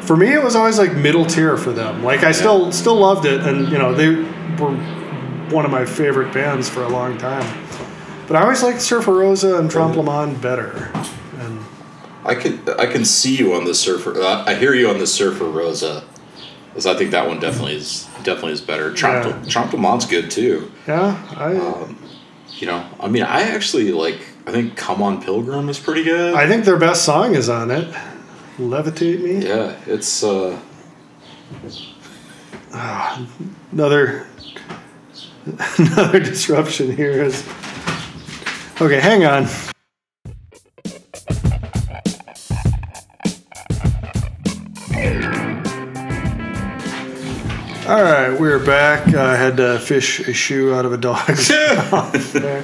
for 0.03 0.17
me 0.17 0.33
it 0.33 0.43
was 0.43 0.55
always 0.55 0.79
like 0.79 0.95
middle 0.95 1.25
tier 1.25 1.57
for 1.57 1.73
them. 1.73 2.03
Like 2.03 2.23
I 2.23 2.33
still 2.33 2.71
still 2.73 2.97
loved 2.97 3.25
it, 3.25 3.41
and 3.41 3.69
you 3.71 3.79
know 3.79 3.95
they 3.95 4.15
were 4.63 4.96
one 5.51 5.65
of 5.65 5.71
my 5.71 5.85
favorite 5.85 6.33
bands 6.33 6.69
for 6.69 6.83
a 6.83 6.89
long 6.89 7.17
time. 7.19 7.47
But 8.27 8.37
I 8.37 8.43
always 8.43 8.63
liked 8.63 8.81
Surfer 8.81 9.13
Rosa 9.13 9.59
and 9.59 9.71
Trompe 9.71 10.03
Monde 10.03 10.41
better. 10.43 10.91
And 11.39 11.61
I 12.25 12.35
can 12.35 12.61
I 12.79 12.87
can 12.87 13.05
see 13.05 13.37
you 13.37 13.55
on 13.55 13.65
the 13.65 13.75
surfer. 13.75 14.21
Uh, 14.21 14.45
I 14.47 14.55
hear 14.55 14.75
you 14.75 14.89
on 14.89 14.99
the 14.99 15.07
Surfer 15.07 15.45
Rosa, 15.45 16.03
because 16.71 16.87
I 16.87 16.95
think 16.95 17.13
that 17.13 17.29
one 17.29 17.39
definitely 17.39 17.77
is 17.77 18.09
definitely 18.25 18.53
is 18.53 18.61
better. 18.61 18.91
Trompe 18.93 19.27
Yeah. 19.27 19.43
Trompe 19.49 19.79
Monde's 19.79 20.07
good 20.07 20.31
too. 20.31 20.71
yeah, 20.89 21.17
I 21.37 21.53
You 22.59 22.67
know, 22.67 22.85
I 22.99 23.09
mean, 23.09 23.23
I 23.23 23.43
actually 23.43 23.93
like. 23.93 24.19
I 24.49 24.53
think 24.53 24.77
"Come 24.77 25.03
On 25.03 25.21
Pilgrim" 25.23 25.69
is 25.69 25.79
pretty 25.79 26.05
good. 26.05 26.35
I 26.35 26.47
think 26.49 26.65
their 26.65 26.79
best 26.79 27.05
song 27.05 27.35
is 27.35 27.49
on 27.49 27.71
it. 27.71 27.93
Levitate 28.59 29.21
me. 29.21 29.47
yeah, 29.47 29.77
it's 29.87 30.23
uh, 30.25 30.59
another 33.73 34.27
another 35.79 36.19
disruption 36.19 36.97
here 36.97 37.23
is 37.23 37.47
okay 38.81 39.01
hang 39.01 39.25
on 39.25 39.45
all 47.87 48.03
right 48.03 48.41
we're 48.41 48.65
back 48.65 49.15
i 49.15 49.37
had 49.37 49.57
to 49.57 49.79
fish 49.79 50.21
a 50.21 50.33
shoe 50.33 50.75
out 50.75 50.85
of 50.85 50.93
a 50.93 50.97
dog's 50.97 51.49
mouth 51.93 52.33
there. 52.33 52.63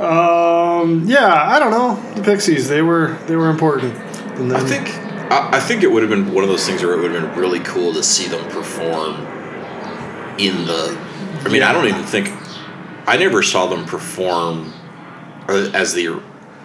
um, 0.00 1.04
yeah 1.06 1.50
i 1.50 1.58
don't 1.58 1.70
know 1.70 1.96
the 2.14 2.22
pixies 2.22 2.68
they 2.68 2.80
were 2.80 3.18
they 3.26 3.36
were 3.36 3.50
important 3.50 3.94
then, 4.36 4.54
I 4.54 4.60
think 4.60 4.88
I, 5.32 5.56
I 5.56 5.60
think 5.60 5.82
it 5.82 5.90
would 5.90 6.02
have 6.02 6.10
been 6.10 6.32
one 6.32 6.44
of 6.44 6.50
those 6.50 6.66
things 6.66 6.82
where 6.82 6.92
it 6.92 7.00
would 7.00 7.10
have 7.10 7.22
been 7.22 7.40
really 7.40 7.60
cool 7.60 7.92
to 7.94 8.02
see 8.02 8.28
them 8.28 8.48
perform 8.50 9.14
in 10.38 10.66
the. 10.66 11.05
I 11.46 11.52
mean, 11.52 11.62
I 11.62 11.72
don't 11.72 11.86
even 11.86 12.04
think 12.04 12.30
I 13.06 13.16
never 13.16 13.42
saw 13.42 13.66
them 13.66 13.84
perform 13.84 14.72
uh, 15.48 15.70
as 15.74 15.94
they 15.94 16.08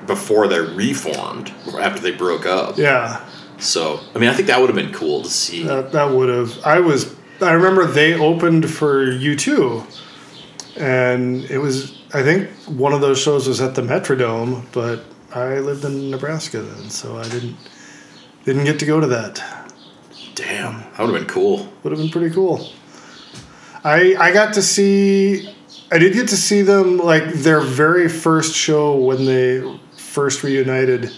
before 0.07 0.47
they 0.47 0.59
reformed 0.59 1.53
after 1.79 2.01
they 2.01 2.11
broke 2.11 2.45
up. 2.45 2.77
yeah 2.77 3.23
So 3.59 3.99
I 4.15 4.19
mean, 4.19 4.29
I 4.29 4.33
think 4.33 4.47
that 4.47 4.59
would 4.59 4.69
have 4.69 4.75
been 4.75 4.93
cool 4.93 5.21
to 5.21 5.29
see. 5.29 5.63
That, 5.63 5.91
that 5.91 6.11
would 6.11 6.29
have. 6.29 6.57
I 6.65 6.79
was. 6.79 7.15
I 7.41 7.53
remember 7.53 7.85
they 7.85 8.13
opened 8.13 8.69
for 8.69 9.03
U 9.03 9.35
two, 9.35 9.83
and 10.77 11.43
it 11.45 11.59
was. 11.59 11.97
I 12.13 12.23
think 12.23 12.49
one 12.67 12.93
of 12.93 13.01
those 13.01 13.19
shows 13.21 13.47
was 13.47 13.61
at 13.61 13.75
the 13.75 13.81
Metrodome, 13.81 14.65
but 14.73 15.03
I 15.33 15.59
lived 15.59 15.85
in 15.85 16.11
Nebraska 16.11 16.61
then, 16.61 16.89
so 16.89 17.17
I 17.17 17.23
didn't 17.29 17.55
didn't 18.45 18.65
get 18.65 18.79
to 18.79 18.85
go 18.85 18.99
to 18.99 19.07
that. 19.07 19.41
Damn, 20.35 20.79
that 20.81 20.99
would 20.99 21.09
have 21.11 21.19
been 21.19 21.25
cool. 21.27 21.71
Would 21.83 21.91
have 21.91 21.99
been 21.99 22.09
pretty 22.09 22.33
cool. 22.33 22.67
I 23.83 24.15
I 24.19 24.31
got 24.33 24.53
to 24.55 24.61
see. 24.61 25.55
I 25.91 25.97
did 25.97 26.13
get 26.13 26.29
to 26.29 26.37
see 26.37 26.61
them 26.61 26.97
like 26.97 27.33
their 27.33 27.59
very 27.59 28.07
first 28.07 28.55
show 28.55 28.95
when 28.95 29.25
they 29.25 29.61
first 29.97 30.43
reunited 30.43 31.11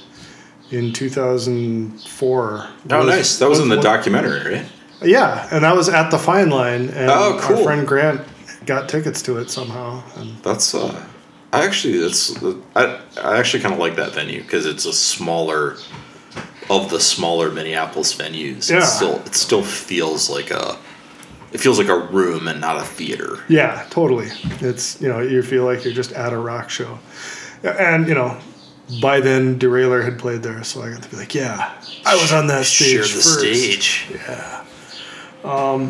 in 0.71 0.93
two 0.93 1.09
thousand 1.09 2.01
four. 2.01 2.67
Oh, 2.89 3.03
nice. 3.03 3.37
That 3.39 3.49
was 3.49 3.59
in 3.59 3.69
the 3.69 3.79
documentary, 3.81 4.55
right? 4.55 4.65
Yeah, 5.01 5.47
and 5.51 5.63
that 5.63 5.75
was 5.75 5.89
at 5.89 6.09
the 6.11 6.17
Fine 6.17 6.49
Line, 6.49 6.89
and 6.89 7.09
Oh, 7.11 7.37
cool. 7.41 7.57
our 7.57 7.63
friend 7.63 7.87
Grant 7.87 8.21
got 8.65 8.87
tickets 8.87 9.21
to 9.23 9.37
it 9.37 9.49
somehow. 9.51 10.01
And 10.15 10.37
That's 10.43 10.73
uh, 10.73 11.05
I 11.51 11.65
actually 11.65 11.97
that's 11.99 12.41
I 12.75 12.99
I 13.21 13.37
actually 13.37 13.61
kind 13.61 13.73
of 13.73 13.79
like 13.79 13.95
that 13.97 14.13
venue 14.13 14.41
because 14.41 14.65
it's 14.65 14.85
a 14.85 14.93
smaller 14.93 15.75
of 16.69 16.89
the 16.89 16.99
smaller 16.99 17.51
Minneapolis 17.51 18.15
venues. 18.15 18.71
Yeah. 18.71 18.77
It 18.77 18.83
still 18.85 19.15
it 19.25 19.35
still 19.35 19.61
feels 19.63 20.29
like 20.29 20.49
a 20.49 20.77
it 21.53 21.59
feels 21.59 21.77
like 21.77 21.87
a 21.87 21.97
room 21.97 22.47
and 22.47 22.59
not 22.59 22.77
a 22.77 22.81
theater. 22.81 23.43
yeah, 23.47 23.85
totally. 23.89 24.27
It's 24.59 24.99
you 25.01 25.07
know 25.07 25.19
you 25.21 25.41
feel 25.43 25.65
like 25.65 25.83
you're 25.85 25.93
just 25.93 26.11
at 26.13 26.33
a 26.33 26.37
rock 26.37 26.69
show, 26.69 26.99
and 27.63 28.07
you 28.07 28.15
know 28.15 28.37
by 29.01 29.19
then 29.21 29.57
Derailer 29.59 30.03
had 30.03 30.19
played 30.19 30.43
there, 30.43 30.63
so 30.63 30.81
I 30.81 30.91
got 30.91 31.01
to 31.03 31.09
be 31.09 31.15
like, 31.17 31.33
yeah, 31.33 31.71
I 32.05 32.15
was 32.15 32.33
on 32.33 32.47
that 32.47 32.65
stage 32.65 32.89
Share 32.91 33.01
the 33.01 33.07
first. 33.07 33.39
stage. 33.39 34.05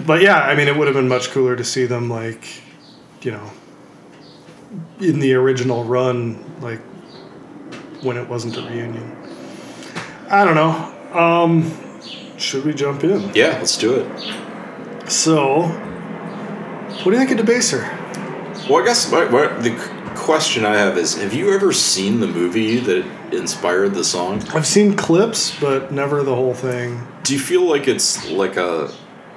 But 0.06 0.22
yeah, 0.22 0.40
I 0.42 0.56
mean, 0.56 0.68
it 0.68 0.76
would 0.76 0.88
have 0.88 0.96
been 0.96 1.08
much 1.08 1.30
cooler 1.32 1.56
to 1.56 1.64
see 1.64 1.86
them 1.86 2.10
like, 2.10 2.46
you 3.22 3.32
know, 3.32 3.50
in 5.00 5.20
the 5.20 5.34
original 5.34 5.84
run, 5.84 6.44
like 6.62 6.82
when 8.04 8.18
it 8.18 8.28
wasn't 8.28 8.58
a 8.58 8.62
reunion. 8.62 9.16
I 10.30 10.44
don't 10.46 10.56
know. 10.56 11.20
Um, 11.20 11.72
should 12.38 12.66
we 12.66 12.74
jump 12.74 13.04
in? 13.04 13.32
Yeah, 13.34 13.58
let's 13.60 13.78
do 13.78 13.96
it. 13.96 14.08
So, 15.08 15.64
what 15.64 17.04
do 17.06 17.12
you 17.12 17.18
think 17.18 17.38
of 17.38 17.46
Debaser? 17.46 17.82
Well, 18.70 18.82
I 18.82 18.86
guess 18.86 19.12
my, 19.12 19.26
my, 19.26 19.48
the 19.60 19.76
question 20.16 20.66
I 20.66 20.78
have 20.78 20.98
is: 20.98 21.16
Have 21.16 21.34
you 21.34 21.54
ever 21.54 21.74
seen 21.74 22.20
the 22.20 22.28
movie 22.28 22.80
that 22.80 23.06
inspired 23.34 23.94
the 23.94 24.04
song? 24.04 24.42
I've 24.54 24.68
seen 24.68 24.96
clips, 24.96 25.60
but 25.60 25.92
never 25.92 26.24
the 26.24 26.36
whole 26.36 26.54
thing. 26.54 27.06
Do 27.24 27.34
you 27.34 27.40
feel 27.40 27.64
like 27.68 27.88
it's 27.88 28.30
like 28.30 28.56
a, 28.58 28.92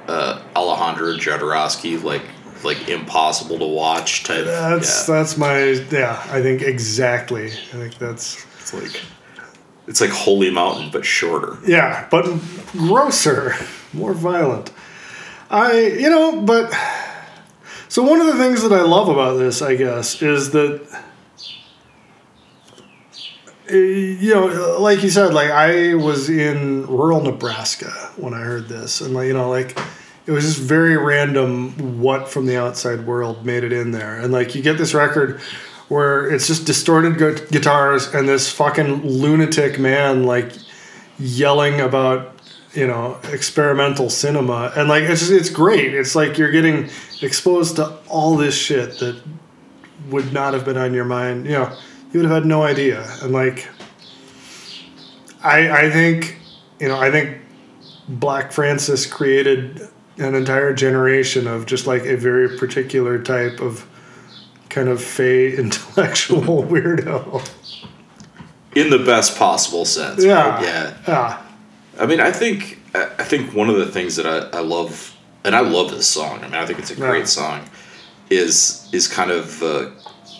a 0.07 0.41
Alejandro 0.55 1.13
Jodorowsky 1.13 2.01
like 2.01 2.23
like 2.63 2.87
impossible 2.89 3.59
to 3.59 3.65
watch 3.67 4.23
type? 4.23 4.45
That's 4.45 5.07
yeah. 5.07 5.15
that's 5.15 5.37
my 5.37 5.63
yeah. 5.91 6.25
I 6.29 6.41
think 6.41 6.61
exactly. 6.61 7.47
I 7.47 7.77
think 7.77 7.97
that's 7.97 8.45
It's 8.59 8.73
like 8.73 9.01
it's 9.87 10.01
like 10.01 10.11
Holy 10.11 10.49
Mountain 10.49 10.89
but 10.91 11.05
shorter. 11.05 11.57
yeah, 11.65 12.07
but 12.09 12.25
grosser, 12.71 13.55
more 13.93 14.13
violent. 14.13 14.71
I 15.49 15.79
you 15.81 16.09
know, 16.09 16.41
but 16.41 16.73
so 17.89 18.03
one 18.03 18.19
of 18.19 18.27
the 18.27 18.35
things 18.35 18.63
that 18.63 18.73
I 18.73 18.81
love 18.81 19.09
about 19.09 19.37
this, 19.37 19.61
I 19.61 19.75
guess, 19.75 20.21
is 20.21 20.51
that 20.51 20.81
eh, 23.69 23.75
you 23.75 24.33
know, 24.33 24.77
like 24.79 25.03
you 25.03 25.09
said, 25.09 25.33
like 25.33 25.51
I 25.51 25.95
was 25.95 26.29
in 26.29 26.85
rural 26.87 27.21
Nebraska 27.21 27.91
when 28.17 28.33
I 28.33 28.39
heard 28.41 28.67
this, 28.67 29.01
and 29.01 29.13
like 29.13 29.27
you 29.27 29.33
know, 29.33 29.49
like 29.49 29.77
it 30.25 30.31
was 30.31 30.43
just 30.43 30.59
very 30.59 30.97
random 30.97 32.01
what 32.01 32.27
from 32.27 32.45
the 32.45 32.57
outside 32.57 33.05
world 33.05 33.45
made 33.45 33.63
it 33.63 33.71
in 33.71 33.91
there, 33.91 34.19
and 34.19 34.33
like 34.33 34.53
you 34.53 34.61
get 34.61 34.77
this 34.77 34.93
record 34.93 35.39
where 35.87 36.29
it's 36.29 36.47
just 36.47 36.65
distorted 36.65 37.17
gu- 37.17 37.47
guitars 37.47 38.13
and 38.13 38.27
this 38.27 38.51
fucking 38.51 39.05
lunatic 39.05 39.79
man 39.79 40.23
like 40.23 40.51
yelling 41.17 41.79
about 41.79 42.36
you 42.73 42.85
know 42.85 43.17
experimental 43.31 44.09
cinema 44.09 44.71
and 44.75 44.89
like 44.89 45.03
it's 45.03 45.21
just, 45.21 45.31
it's 45.31 45.49
great 45.49 45.93
it's 45.93 46.15
like 46.15 46.37
you're 46.37 46.51
getting 46.51 46.89
exposed 47.21 47.77
to 47.77 47.97
all 48.09 48.35
this 48.35 48.55
shit 48.55 48.99
that 48.99 49.21
would 50.09 50.31
not 50.33 50.53
have 50.53 50.65
been 50.65 50.77
on 50.77 50.93
your 50.93 51.05
mind 51.05 51.45
you 51.45 51.53
know 51.53 51.75
you 52.11 52.19
would 52.19 52.29
have 52.29 52.43
had 52.43 52.45
no 52.45 52.63
idea. 52.63 53.05
And 53.21 53.33
like, 53.33 53.69
I 55.43 55.85
I 55.85 55.91
think 55.91 56.39
you 56.79 56.87
know 56.87 56.99
I 56.99 57.11
think 57.11 57.37
Black 58.07 58.51
Francis 58.51 59.05
created 59.05 59.87
an 60.17 60.33
entire 60.33 60.73
generation 60.73 61.47
of 61.47 61.65
just 61.65 61.85
like 61.85 62.05
a 62.05 62.15
very 62.15 62.57
particular 62.57 63.21
type 63.21 63.59
of 63.59 63.87
kind 64.69 64.89
of 64.89 65.01
fey 65.01 65.55
intellectual 65.57 66.63
weirdo. 66.71 67.47
In 68.75 68.89
the 68.89 68.99
best 68.99 69.37
possible 69.37 69.85
sense. 69.85 70.23
Yeah. 70.23 70.55
right? 70.55 70.63
Yeah. 70.63 70.97
Yeah. 71.07 71.46
I 71.99 72.05
mean, 72.05 72.19
I 72.19 72.31
think 72.31 72.79
I 72.95 73.23
think 73.23 73.53
one 73.53 73.69
of 73.69 73.77
the 73.77 73.85
things 73.91 74.15
that 74.17 74.25
I, 74.25 74.57
I 74.57 74.61
love, 74.61 75.15
and 75.43 75.55
I 75.55 75.59
love 75.61 75.91
this 75.91 76.07
song. 76.07 76.39
I 76.39 76.43
mean, 76.43 76.55
I 76.55 76.65
think 76.65 76.79
it's 76.79 76.91
a 76.91 76.95
great 76.95 77.19
Yeah. 77.19 77.25
song. 77.25 77.69
Is 78.29 78.89
is 78.91 79.07
kind 79.07 79.31
of 79.31 79.63
uh, 79.63 79.89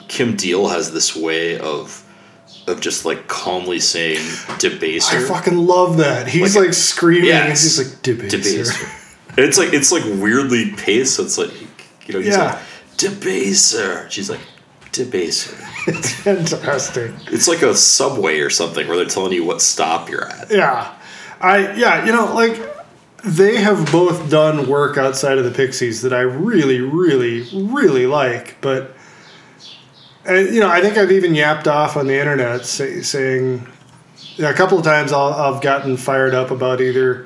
Kim 0.07 0.35
Deal 0.35 0.67
has 0.67 0.91
this 0.91 1.15
way 1.15 1.57
of 1.59 2.03
of 2.67 2.81
just 2.81 3.05
like 3.05 3.27
calmly 3.27 3.79
saying 3.79 4.17
debaser. 4.59 5.25
I 5.25 5.27
fucking 5.27 5.57
love 5.57 5.97
that. 5.97 6.27
He's 6.27 6.55
like, 6.55 6.65
Like- 6.65 6.73
screaming. 6.73 7.29
Yeah, 7.29 7.41
and 7.43 7.49
he's 7.49 7.77
like 7.77 8.01
debaser. 8.03 8.29
debaser. 8.29 9.03
And 9.37 9.39
it's 9.45 9.57
like 9.57 9.73
it's 9.73 9.91
like 9.91 10.03
weirdly 10.05 10.71
paced. 10.75 11.15
So 11.15 11.23
it's 11.23 11.37
like 11.37 11.51
you 12.07 12.13
know 12.13 12.19
he's 12.19 12.35
Yeah. 12.35 12.43
like 12.55 12.59
debaser. 12.97 14.09
She's 14.11 14.29
like 14.29 14.41
debaser. 14.91 15.63
It's 15.87 16.11
fantastic. 16.11 17.11
It's 17.31 17.47
like 17.47 17.61
a 17.61 17.73
subway 17.73 18.39
or 18.41 18.49
something 18.49 18.85
where 18.89 18.97
they're 18.97 19.05
telling 19.05 19.31
you 19.31 19.45
what 19.45 19.61
stop 19.61 20.09
you're 20.09 20.27
at. 20.27 20.51
Yeah. 20.51 20.93
I 21.41 21.73
yeah, 21.73 22.05
you 22.05 22.11
know, 22.11 22.33
like 22.33 22.59
they 23.23 23.57
have 23.57 23.91
both 23.91 24.29
done 24.29 24.67
work 24.67 24.97
outside 24.97 25.37
of 25.37 25.43
the 25.43 25.51
Pixies 25.51 26.01
that 26.01 26.13
I 26.13 26.21
really, 26.21 26.79
really, 26.79 27.47
really 27.53 28.07
like, 28.07 28.59
but 28.61 28.95
and, 30.25 30.53
you 30.53 30.59
know, 30.59 30.69
I 30.69 30.81
think 30.81 30.97
I've 30.97 31.11
even 31.11 31.33
yapped 31.35 31.67
off 31.67 31.95
on 31.95 32.07
the 32.07 32.19
internet 32.19 32.65
say, 32.65 33.01
saying 33.01 33.65
a 34.39 34.53
couple 34.53 34.77
of 34.77 34.83
times 34.83 35.13
I'll, 35.13 35.33
I've 35.33 35.61
gotten 35.61 35.97
fired 35.97 36.33
up 36.33 36.51
about 36.51 36.81
either 36.81 37.25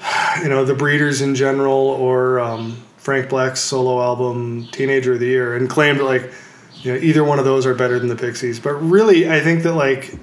you 0.42 0.48
know 0.48 0.64
the 0.64 0.74
Breeders 0.74 1.20
in 1.20 1.34
general 1.34 1.76
or 1.78 2.40
um, 2.40 2.82
Frank 2.96 3.28
Black's 3.28 3.60
solo 3.60 4.02
album 4.02 4.68
Teenager 4.72 5.14
of 5.14 5.20
the 5.20 5.26
Year 5.26 5.56
and 5.56 5.68
claimed 5.68 6.00
like 6.00 6.32
you 6.82 6.92
know 6.92 6.98
either 6.98 7.24
one 7.24 7.38
of 7.38 7.44
those 7.44 7.66
are 7.66 7.74
better 7.74 7.98
than 7.98 8.08
the 8.08 8.16
Pixies, 8.16 8.60
but 8.60 8.74
really 8.74 9.30
I 9.30 9.40
think 9.40 9.62
that 9.62 9.74
like 9.74 10.14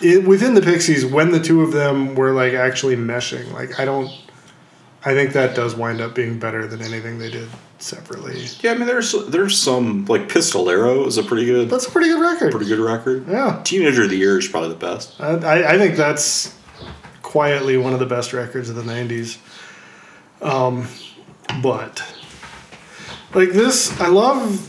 it, 0.00 0.24
within 0.26 0.54
the 0.54 0.62
Pixies, 0.62 1.04
when 1.06 1.30
the 1.32 1.40
two 1.40 1.62
of 1.62 1.72
them 1.72 2.14
were 2.14 2.32
like 2.32 2.54
actually 2.54 2.96
meshing, 2.96 3.52
like 3.52 3.78
I 3.80 3.84
don't, 3.84 4.10
I 5.04 5.12
think 5.14 5.32
that 5.32 5.54
does 5.56 5.74
wind 5.74 6.00
up 6.00 6.14
being 6.14 6.38
better 6.38 6.66
than 6.66 6.80
anything 6.82 7.18
they 7.18 7.30
did 7.30 7.48
separately. 7.78 8.44
Yeah, 8.60 8.72
I 8.72 8.74
mean 8.76 8.86
there's 8.86 9.12
there's 9.28 9.58
some 9.58 10.04
like 10.06 10.28
Pistolero 10.28 11.06
is 11.06 11.18
a 11.18 11.22
pretty 11.22 11.44
good 11.46 11.68
That's 11.70 11.86
a 11.86 11.90
pretty 11.90 12.08
good 12.08 12.20
record. 12.20 12.52
pretty 12.52 12.66
good 12.68 12.78
record. 12.78 13.26
Yeah, 13.28 13.60
Teenager 13.64 14.04
of 14.04 14.10
the 14.10 14.16
Year 14.16 14.38
is 14.38 14.48
probably 14.48 14.70
the 14.70 14.74
best. 14.76 15.20
I, 15.20 15.34
I- 15.34 15.72
I 15.74 15.78
think 15.78 15.96
that's 15.96 16.54
quietly 17.22 17.76
one 17.76 17.92
of 17.94 17.98
the 18.00 18.06
best 18.06 18.32
records 18.32 18.68
of 18.70 18.76
the 18.76 18.82
'90s. 18.82 19.38
Um, 20.40 20.86
but 21.62 22.02
like 23.34 23.50
this, 23.50 23.98
I 24.00 24.08
love. 24.08 24.68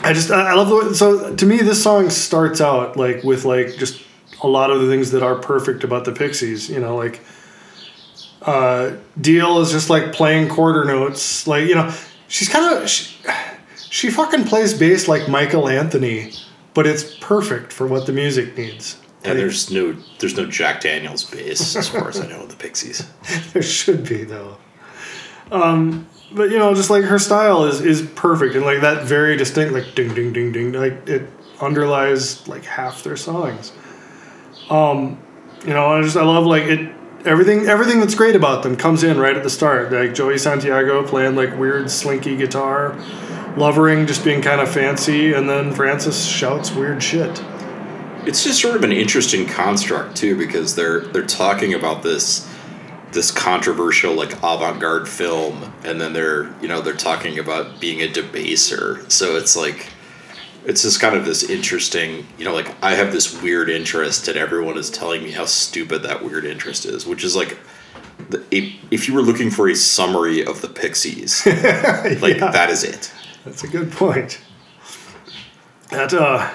I 0.00 0.12
just 0.12 0.30
I 0.30 0.54
love 0.54 0.68
the 0.68 0.76
way, 0.76 0.92
so 0.92 1.34
to 1.34 1.46
me 1.46 1.58
this 1.58 1.82
song 1.82 2.10
starts 2.10 2.60
out 2.60 2.96
like 2.96 3.24
with 3.24 3.44
like 3.44 3.76
just 3.76 4.02
a 4.42 4.48
lot 4.48 4.70
of 4.70 4.80
the 4.80 4.88
things 4.88 5.10
that 5.12 5.22
are 5.22 5.36
perfect 5.36 5.84
about 5.84 6.04
the 6.04 6.12
Pixies. 6.12 6.68
You 6.68 6.80
know, 6.80 6.96
like 6.96 7.20
uh, 8.42 8.92
Deal 9.20 9.60
is 9.60 9.70
just 9.70 9.90
like 9.90 10.12
playing 10.12 10.48
quarter 10.48 10.84
notes. 10.84 11.46
Like 11.46 11.66
you 11.68 11.74
know, 11.74 11.92
she's 12.28 12.48
kind 12.48 12.76
of 12.76 12.88
she, 12.88 13.16
she 13.90 14.10
fucking 14.10 14.44
plays 14.44 14.74
bass 14.74 15.08
like 15.08 15.28
Michael 15.28 15.68
Anthony, 15.68 16.32
but 16.74 16.86
it's 16.86 17.16
perfect 17.16 17.72
for 17.72 17.86
what 17.86 18.06
the 18.06 18.12
music 18.12 18.56
needs. 18.56 19.00
And 19.24 19.38
there's 19.38 19.70
no 19.70 19.96
there's 20.20 20.36
no 20.36 20.46
Jack 20.46 20.82
Daniels 20.82 21.24
bass 21.24 21.74
as 21.74 21.88
far 21.88 22.08
as 22.08 22.20
I 22.20 22.28
know 22.28 22.42
in 22.42 22.48
the 22.48 22.56
Pixies. 22.56 23.08
There 23.52 23.62
should 23.62 24.08
be 24.08 24.24
though. 24.24 24.58
Um, 25.50 26.06
but 26.32 26.50
you 26.50 26.58
know, 26.58 26.74
just 26.74 26.90
like 26.90 27.04
her 27.04 27.18
style 27.18 27.64
is 27.64 27.80
is 27.80 28.02
perfect 28.14 28.54
and 28.54 28.64
like 28.64 28.80
that 28.80 29.04
very 29.04 29.36
distinct, 29.36 29.72
like 29.72 29.94
ding 29.94 30.14
ding 30.14 30.32
ding 30.32 30.52
ding, 30.52 30.72
like 30.72 31.08
it 31.08 31.28
underlies 31.60 32.46
like 32.48 32.64
half 32.64 33.02
their 33.02 33.16
songs. 33.16 33.72
Um, 34.68 35.18
you 35.64 35.72
know, 35.72 35.86
I 35.86 36.02
just 36.02 36.16
I 36.16 36.24
love 36.24 36.46
like 36.46 36.64
it. 36.64 36.92
Everything 37.24 37.66
everything 37.66 37.98
that's 37.98 38.14
great 38.14 38.36
about 38.36 38.62
them 38.62 38.76
comes 38.76 39.02
in 39.02 39.18
right 39.18 39.36
at 39.36 39.42
the 39.42 39.50
start. 39.50 39.90
Like 39.92 40.14
Joey 40.14 40.38
Santiago 40.38 41.04
playing 41.04 41.34
like 41.34 41.56
weird 41.58 41.90
slinky 41.90 42.36
guitar, 42.36 42.96
Lovering 43.56 44.06
just 44.06 44.22
being 44.24 44.42
kind 44.42 44.60
of 44.60 44.70
fancy, 44.70 45.32
and 45.32 45.48
then 45.48 45.72
Francis 45.72 46.24
shouts 46.24 46.72
weird 46.72 47.02
shit. 47.02 47.42
It's 48.26 48.44
just 48.44 48.60
sort 48.60 48.76
of 48.76 48.84
an 48.84 48.92
interesting 48.92 49.46
construct 49.46 50.16
too, 50.16 50.36
because 50.36 50.74
they're 50.74 51.00
they're 51.00 51.26
talking 51.26 51.74
about 51.74 52.02
this 52.02 52.48
this 53.16 53.32
controversial 53.32 54.14
like 54.14 54.32
avant-garde 54.44 55.08
film, 55.08 55.72
and 55.84 56.00
then 56.00 56.12
they're 56.12 56.54
you 56.62 56.68
know 56.68 56.80
they're 56.80 56.94
talking 56.94 57.38
about 57.40 57.80
being 57.80 58.00
a 58.02 58.06
debaser. 58.08 59.10
So 59.10 59.36
it's 59.36 59.56
like 59.56 59.88
it's 60.64 60.82
just 60.82 61.00
kind 61.00 61.16
of 61.16 61.24
this 61.24 61.42
interesting 61.50 62.26
you 62.38 62.44
know 62.44 62.54
like 62.54 62.72
I 62.84 62.92
have 62.94 63.10
this 63.12 63.42
weird 63.42 63.68
interest, 63.70 64.28
and 64.28 64.36
everyone 64.36 64.78
is 64.78 64.90
telling 64.90 65.24
me 65.24 65.32
how 65.32 65.46
stupid 65.46 66.02
that 66.04 66.22
weird 66.24 66.44
interest 66.44 66.84
is, 66.86 67.04
which 67.06 67.24
is 67.24 67.34
like. 67.34 67.58
The, 68.30 68.42
if, 68.50 68.72
if 68.90 69.08
you 69.08 69.14
were 69.14 69.20
looking 69.20 69.50
for 69.50 69.68
a 69.68 69.74
summary 69.76 70.42
of 70.42 70.62
the 70.62 70.68
Pixies, 70.68 71.44
like 72.22 72.38
Yeah. 72.38 72.50
that 72.50 72.70
is 72.70 72.82
it. 72.82 73.12
That's 73.44 73.62
a 73.62 73.68
good 73.68 73.92
point. 73.92 74.40
That 75.90 76.14
uh, 76.14 76.50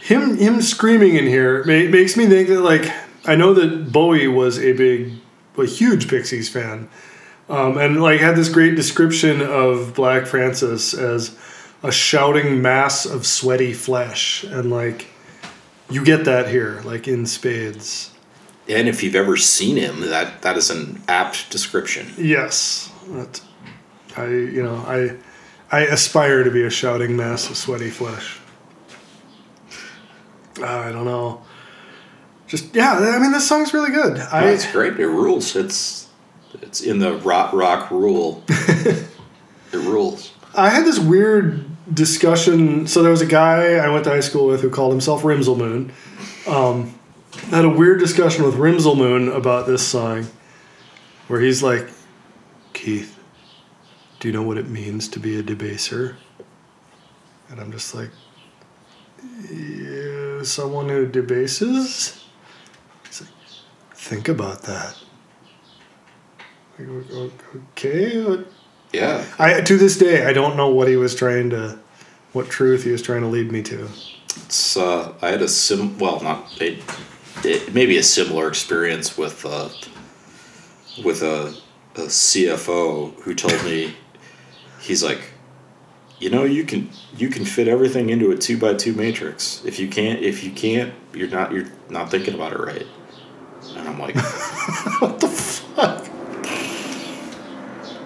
him 0.00 0.38
him 0.38 0.62
screaming 0.62 1.16
in 1.16 1.26
here 1.26 1.58
ma- 1.64 1.90
makes 1.90 2.16
me 2.16 2.26
think 2.26 2.48
that 2.48 2.62
like 2.62 2.90
I 3.26 3.36
know 3.36 3.52
that 3.52 3.92
Bowie 3.92 4.26
was 4.26 4.58
a 4.58 4.72
big, 4.72 5.12
a 5.62 5.66
huge 5.66 6.08
Pixies 6.08 6.48
fan, 6.48 6.88
um, 7.48 7.78
and 7.78 8.02
like 8.02 8.20
had 8.20 8.36
this 8.36 8.48
great 8.48 8.76
description 8.76 9.40
of 9.40 9.94
Black 9.94 10.26
Francis 10.26 10.94
as 10.94 11.36
a 11.82 11.92
shouting 11.92 12.60
mass 12.60 13.06
of 13.06 13.26
sweaty 13.26 13.72
flesh, 13.72 14.44
and 14.44 14.70
like 14.70 15.06
you 15.90 16.04
get 16.04 16.24
that 16.24 16.48
here, 16.48 16.80
like 16.84 17.08
in 17.08 17.26
spades. 17.26 18.10
And 18.68 18.86
if 18.86 19.02
you've 19.02 19.14
ever 19.14 19.36
seen 19.36 19.76
him, 19.76 20.00
that 20.00 20.42
that 20.42 20.56
is 20.56 20.70
an 20.70 21.02
apt 21.08 21.50
description. 21.50 22.12
Yes, 22.18 22.92
that 23.08 23.40
I 24.16 24.26
you 24.26 24.62
know 24.62 24.76
I 24.86 25.16
I 25.70 25.86
aspire 25.86 26.44
to 26.44 26.50
be 26.50 26.64
a 26.64 26.70
shouting 26.70 27.16
mass 27.16 27.48
of 27.48 27.56
sweaty 27.56 27.90
flesh. 27.90 28.40
Uh, 30.60 30.66
I 30.66 30.92
don't 30.92 31.04
know. 31.04 31.42
Just 32.48 32.74
yeah, 32.74 32.94
I 32.94 33.18
mean 33.18 33.30
this 33.30 33.46
song's 33.46 33.74
really 33.74 33.90
good. 33.90 34.18
I 34.18 34.48
it's 34.48 34.70
great. 34.70 34.98
It 34.98 35.06
rules. 35.06 35.54
It's 35.54 36.08
it's 36.54 36.80
in 36.80 36.98
the 36.98 37.16
rock 37.18 37.52
rock 37.52 37.90
rule. 37.90 38.42
it 38.48 39.08
rules. 39.74 40.32
I 40.54 40.70
had 40.70 40.84
this 40.86 40.98
weird 40.98 41.64
discussion. 41.92 42.86
So 42.86 43.02
there 43.02 43.10
was 43.10 43.20
a 43.20 43.26
guy 43.26 43.74
I 43.74 43.88
went 43.90 44.04
to 44.04 44.10
high 44.10 44.20
school 44.20 44.46
with 44.46 44.62
who 44.62 44.70
called 44.70 44.92
himself 44.92 45.22
Rimselmoon. 45.22 45.92
Um, 46.46 46.98
I 47.52 47.56
had 47.56 47.64
a 47.66 47.70
weird 47.70 48.00
discussion 48.00 48.44
with 48.44 48.54
Rimselmoon 48.54 49.34
about 49.34 49.66
this 49.66 49.86
song, 49.86 50.26
where 51.28 51.40
he's 51.40 51.62
like, 51.62 51.88
Keith, 52.72 53.18
do 54.20 54.28
you 54.28 54.34
know 54.34 54.42
what 54.42 54.56
it 54.56 54.68
means 54.68 55.08
to 55.08 55.20
be 55.20 55.38
a 55.38 55.42
debaser? 55.42 56.16
And 57.50 57.60
I'm 57.60 57.72
just 57.72 57.94
like, 57.94 58.10
yeah, 59.50 60.42
someone 60.42 60.88
who 60.88 61.06
debases? 61.06 62.24
Think 63.98 64.28
about 64.28 64.62
that. 64.62 64.96
Like, 66.78 66.88
"O- 66.88 67.04
o- 67.14 67.30
Okay, 67.76 68.44
Yeah. 68.92 69.24
I 69.38 69.60
to 69.60 69.76
this 69.76 69.98
day 69.98 70.24
I 70.24 70.32
don't 70.32 70.56
know 70.56 70.68
what 70.68 70.86
he 70.88 70.96
was 70.96 71.14
trying 71.14 71.50
to, 71.50 71.78
what 72.32 72.48
truth 72.48 72.84
he 72.84 72.92
was 72.92 73.02
trying 73.02 73.22
to 73.22 73.26
lead 73.26 73.50
me 73.50 73.60
to. 73.64 73.88
It's 74.46 74.76
uh, 74.76 75.12
I 75.20 75.28
had 75.30 75.42
a 75.42 75.48
sim. 75.48 75.98
Well, 75.98 76.20
not 76.22 76.46
a, 76.60 76.78
it, 77.44 77.74
maybe 77.74 77.98
a 77.98 78.02
similar 78.04 78.46
experience 78.48 79.18
with 79.18 79.44
uh, 79.44 79.68
with 81.04 81.22
a, 81.22 81.54
a 81.96 82.06
CFO 82.06 83.14
who 83.22 83.34
told 83.34 83.62
me 83.64 83.94
he's 84.80 85.02
like, 85.02 85.32
you 86.20 86.30
know, 86.30 86.44
you 86.44 86.64
can 86.64 86.88
you 87.16 87.28
can 87.28 87.44
fit 87.44 87.66
everything 87.66 88.10
into 88.10 88.30
a 88.30 88.36
two 88.36 88.56
by 88.56 88.74
two 88.74 88.92
matrix. 88.94 89.62
If 89.64 89.80
you 89.80 89.88
can't, 89.88 90.20
if 90.22 90.44
you 90.44 90.52
can't, 90.52 90.94
you're 91.12 91.28
not 91.28 91.52
you're 91.52 91.66
not 91.90 92.10
thinking 92.12 92.34
about 92.34 92.52
it 92.52 92.60
right. 92.60 92.86
And 93.88 93.94
I'm 93.94 94.00
like, 94.00 94.14
What 95.00 95.18
the 95.20 95.28
fuck? 95.28 96.04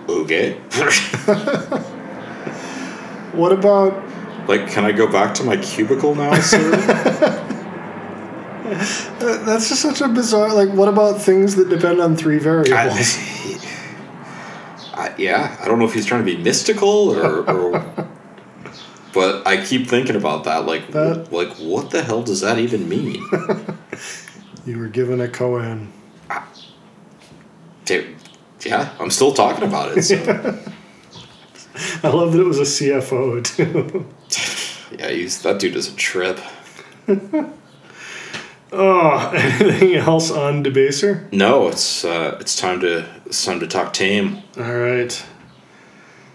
okay. 0.09 0.59
What 3.33 3.53
about? 3.53 3.95
like, 4.47 4.69
can 4.69 4.85
I 4.85 4.93
go 4.93 5.07
back 5.11 5.35
to 5.37 5.45
my 5.45 5.57
cubicle 5.57 6.15
now, 6.15 6.35
sir? 6.41 6.71
That's 9.19 9.69
just 9.71 9.81
such 9.81 10.01
a 10.03 10.09
bizarre. 10.09 10.53
Like, 10.53 10.69
what 10.71 10.89
about 10.89 11.21
things 11.23 11.55
that 11.57 11.69
depend 11.71 12.01
on 12.03 12.15
three 12.17 12.39
variables? 12.39 12.73
I, 12.75 13.59
I, 14.95 15.15
yeah, 15.17 15.57
I 15.61 15.67
don't 15.67 15.79
know 15.79 15.87
if 15.87 15.95
he's 15.95 16.05
trying 16.05 16.27
to 16.27 16.37
be 16.37 16.43
mystical 16.43 17.09
or, 17.11 17.49
or 17.51 18.09
But 19.15 19.47
I 19.47 19.65
keep 19.65 19.87
thinking 19.89 20.17
about 20.17 20.45
that. 20.45 20.67
Like, 20.67 20.91
That- 20.91 21.33
like 21.33 21.55
what 21.57 21.91
the 21.91 22.03
hell 22.03 22.23
does 22.23 22.41
that 22.43 22.59
even 22.59 22.87
mean? 22.89 23.23
You 24.65 24.79
were 24.79 24.89
given 24.89 25.21
a 25.21 25.27
koan. 25.27 25.89
Ta- 27.85 28.07
yeah, 28.65 28.95
I'm 29.01 29.11
still 29.11 29.33
talking 29.33 29.65
about 29.65 29.97
it. 29.97 30.03
So. 30.03 30.17
I 32.03 32.09
love 32.09 32.33
that 32.33 32.41
it 32.41 32.45
was 32.47 32.59
a 32.59 32.63
CFO 32.63 33.43
too. 34.91 34.97
yeah, 34.97 35.09
he's, 35.09 35.43
that 35.43 35.59
dude 35.59 35.75
is 35.75 35.89
a 35.93 35.97
trip. 35.97 36.39
oh, 38.73 39.31
anything 39.35 39.95
else 39.97 40.31
on 40.31 40.63
Debaser? 40.63 41.33
No, 41.33 41.69
it's 41.69 42.05
uh, 42.05 42.37
it's 42.41 42.55
time 42.55 42.81
to 42.81 43.09
it's 43.27 43.45
time 43.45 43.59
to 43.61 43.67
talk 43.67 43.93
tame. 43.93 44.43
All 44.57 44.75
right. 44.75 45.25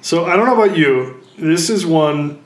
So 0.02 0.26
I 0.26 0.36
don't 0.36 0.46
know 0.46 0.62
about 0.62 0.78
you. 0.78 1.22
This 1.38 1.70
is 1.70 1.86
one. 1.86 2.44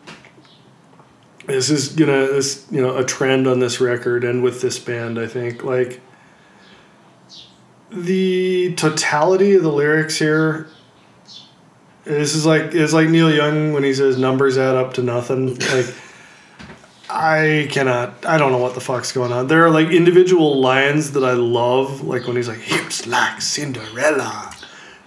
This 1.45 1.69
is 1.69 1.89
gonna 1.89 2.27
this 2.27 2.67
you 2.69 2.81
know 2.81 2.97
a 2.97 3.03
trend 3.03 3.47
on 3.47 3.59
this 3.59 3.81
record 3.81 4.23
and 4.23 4.43
with 4.43 4.61
this 4.61 4.77
band. 4.77 5.19
I 5.19 5.27
think 5.27 5.63
like 5.63 6.01
the 7.89 8.73
totality 8.75 9.55
of 9.55 9.63
the 9.63 9.71
lyrics 9.71 10.17
here. 10.17 10.67
This 12.03 12.35
is 12.35 12.45
like 12.45 12.73
it's 12.73 12.93
like 12.93 13.09
Neil 13.09 13.33
Young 13.33 13.73
when 13.73 13.83
he 13.83 13.93
says 13.93 14.17
numbers 14.17 14.57
add 14.57 14.75
up 14.75 14.93
to 14.95 15.03
nothing. 15.03 15.55
Like 15.57 15.93
I 17.09 17.67
cannot. 17.71 18.25
I 18.25 18.37
don't 18.37 18.51
know 18.51 18.57
what 18.57 18.75
the 18.75 18.79
fuck's 18.79 19.11
going 19.11 19.31
on. 19.31 19.47
There 19.47 19.65
are 19.65 19.71
like 19.71 19.89
individual 19.89 20.61
lines 20.61 21.11
that 21.11 21.23
I 21.23 21.33
love, 21.33 22.01
like 22.01 22.27
when 22.27 22.35
he's 22.35 22.47
like 22.47 22.59
hips 22.59 23.05
like 23.05 23.41
Cinderella 23.41 24.55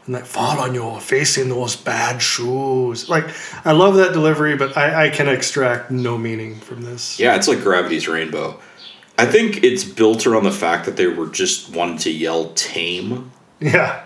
and 0.07 0.14
like 0.14 0.25
fall 0.27 0.59
on 0.61 0.75
your 0.75 1.01
face 1.01 1.38
in 1.38 1.49
those 1.49 1.77
bad 1.77 2.21
shoes. 2.21 3.09
Like 3.09 3.27
I 3.64 3.73
love 3.73 3.95
that 3.97 4.12
delivery, 4.12 4.57
but 4.57 4.77
I, 4.77 5.07
I 5.07 5.11
can 5.11 5.29
extract 5.29 5.90
no 5.90 6.19
meaning 6.19 6.57
from 6.61 6.83
this. 6.83 7.19
Yeah, 7.19 7.37
it's 7.37 7.49
like 7.49 7.61
Gravity's 7.62 8.07
Rainbow. 8.09 8.61
I 9.17 9.27
think 9.27 9.62
it's 9.62 9.85
built 9.85 10.27
around 10.27 10.43
the 10.45 10.51
fact 10.51 10.87
that 10.87 10.97
they 10.97 11.07
were 11.07 11.29
just 11.29 11.75
wanting 11.75 11.99
to 11.99 12.11
yell 12.11 12.53
tame. 12.55 13.31
Yeah. 13.61 14.03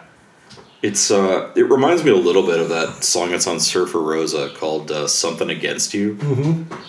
It's 0.83 1.11
uh, 1.11 1.51
it 1.57 1.69
reminds 1.69 2.05
me 2.05 2.13
a 2.13 2.17
little 2.17 2.45
bit 2.47 2.61
of 2.61 2.69
that 2.69 3.03
song 3.03 3.31
that's 3.31 3.49
on 3.49 3.59
Surfer 3.59 4.01
Rosa 4.01 4.51
called 4.55 4.93
uh, 4.93 5.09
"Something 5.09 5.51
Against 5.51 5.93
You," 5.93 6.15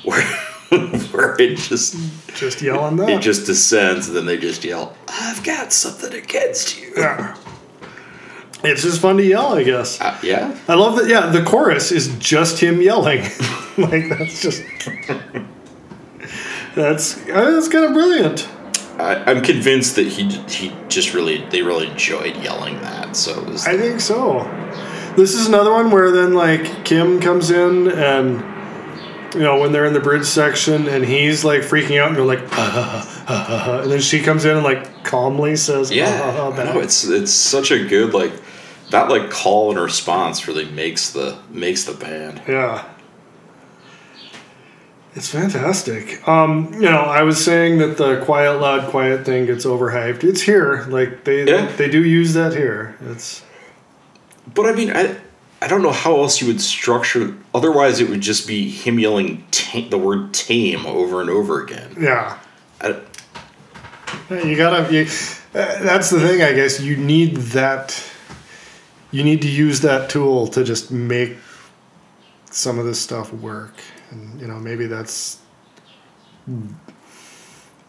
where 0.03 0.21
where 0.69 1.35
it 1.41 1.57
just 1.57 1.95
Just 2.35 2.61
yelling 2.61 2.97
that. 2.97 3.09
it 3.09 3.21
just 3.21 3.47
descends, 3.47 4.07
and 4.07 4.15
then 4.15 4.27
they 4.27 4.37
just 4.37 4.63
yell, 4.63 4.95
"I've 5.07 5.43
got 5.43 5.73
something 5.73 6.13
against 6.13 6.79
you." 6.79 6.93
yeah. 6.97 7.35
It's 8.63 8.83
just 8.83 9.01
fun 9.01 9.17
to 9.17 9.23
yell, 9.23 9.53
I 9.53 9.63
guess. 9.63 10.01
Uh, 10.01 10.17
yeah, 10.21 10.57
I 10.67 10.75
love 10.75 10.97
that. 10.97 11.07
Yeah, 11.07 11.27
the 11.27 11.43
chorus 11.43 11.91
is 11.91 12.13
just 12.17 12.59
him 12.59 12.81
yelling. 12.81 13.21
like 13.77 14.09
that's 14.09 14.41
just 14.41 14.63
that's 16.75 17.15
that's 17.15 17.67
kind 17.69 17.85
of 17.85 17.93
brilliant. 17.93 18.47
I, 18.99 19.23
I'm 19.31 19.41
convinced 19.41 19.95
that 19.95 20.07
he 20.07 20.29
he 20.49 20.75
just 20.89 21.13
really 21.13 21.45
they 21.49 21.61
really 21.61 21.87
enjoyed 21.87 22.35
yelling 22.37 22.81
that. 22.81 23.15
So 23.15 23.39
it 23.41 23.47
was 23.47 23.65
I 23.65 23.77
think 23.77 24.01
so. 24.01 24.43
This 25.15 25.35
is 25.35 25.47
another 25.47 25.71
one 25.71 25.89
where 25.89 26.11
then 26.11 26.33
like 26.33 26.83
Kim 26.83 27.21
comes 27.21 27.51
in 27.51 27.89
and 27.89 28.43
you 29.33 29.41
know 29.41 29.59
when 29.59 29.71
they're 29.71 29.85
in 29.85 29.93
the 29.93 29.99
bridge 29.99 30.25
section 30.25 30.87
and 30.87 31.05
he's 31.05 31.45
like 31.45 31.61
freaking 31.61 32.01
out 32.01 32.09
and 32.09 32.17
they're 32.17 32.25
like 32.25 32.45
ha, 32.49 33.23
ha, 33.25 33.35
ha, 33.35 33.79
and 33.83 33.91
then 33.91 34.01
she 34.01 34.21
comes 34.21 34.43
in 34.43 34.57
and 34.57 34.63
like 34.63 35.03
calmly 35.03 35.55
says 35.55 35.91
yeah. 35.91 36.17
ha, 36.17 36.51
ha, 36.51 36.63
no, 36.63 36.79
it's 36.79 37.05
it's 37.05 37.31
such 37.31 37.71
a 37.71 37.85
good 37.87 38.13
like 38.13 38.33
that 38.91 39.09
like 39.09 39.29
call 39.29 39.71
and 39.71 39.79
response 39.79 40.47
really 40.47 40.65
makes 40.71 41.11
the 41.11 41.37
makes 41.49 41.83
the 41.83 41.93
band. 41.93 42.41
Yeah. 42.47 42.85
It's 45.15 45.27
fantastic. 45.29 46.25
Um, 46.27 46.71
you 46.75 46.81
know, 46.81 47.01
I 47.01 47.23
was 47.23 47.43
saying 47.43 47.79
that 47.79 47.97
the 47.97 48.21
quiet, 48.23 48.61
loud, 48.61 48.89
quiet 48.89 49.25
thing 49.25 49.47
gets 49.47 49.65
overhyped. 49.65 50.23
It's 50.23 50.41
here. 50.41 50.85
Like 50.87 51.23
they 51.23 51.45
Yeah. 51.45 51.67
they 51.77 51.89
do 51.89 52.03
use 52.03 52.33
that 52.35 52.53
here. 52.53 52.95
It's 53.09 53.41
But 54.53 54.67
I 54.67 54.73
mean, 54.73 54.91
I 54.95 55.17
I 55.61 55.67
don't 55.67 55.81
know 55.81 55.91
how 55.91 56.15
else 56.21 56.39
you 56.39 56.47
would 56.47 56.61
structure. 56.61 57.33
Otherwise, 57.53 57.99
it 57.99 58.09
would 58.09 58.21
just 58.21 58.47
be 58.47 58.69
him 58.69 58.97
yelling 58.99 59.43
the 59.89 59.97
word 59.97 60.33
"tame" 60.33 60.85
over 60.85 61.19
and 61.21 61.29
over 61.29 61.61
again. 61.61 61.95
yeah. 61.99 62.37
I, 62.81 62.95
You 64.31 64.55
gotta. 64.55 64.93
You, 64.93 65.01
uh, 65.55 65.83
that's 65.83 66.11
the 66.11 66.19
thing, 66.19 66.41
I 66.43 66.53
guess. 66.53 66.79
You 66.79 66.95
need 66.95 67.35
that. 67.57 68.01
You 69.11 69.23
need 69.23 69.41
to 69.41 69.49
use 69.49 69.81
that 69.81 70.09
tool 70.09 70.47
to 70.49 70.63
just 70.63 70.91
make 70.91 71.37
some 72.51 72.79
of 72.79 72.85
this 72.85 72.99
stuff 73.01 73.33
work, 73.33 73.73
and 74.11 74.39
you 74.39 74.47
know 74.47 74.55
maybe 74.59 74.85
that's. 74.87 75.39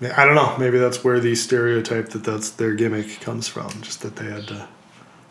I 0.03 0.25
don't 0.25 0.35
know. 0.35 0.57
Maybe 0.59 0.79
that's 0.79 1.05
where 1.05 1.21
the 1.21 1.35
stereotype 1.35 2.11
that 2.11 2.25
that's 2.25 2.51
their 2.51 2.75
gimmick 2.75 3.21
comes 3.21 3.49
from. 3.49 3.71
Just 3.83 4.01
that 4.03 4.17
they 4.17 4.25
had 4.25 4.47
to 4.49 4.67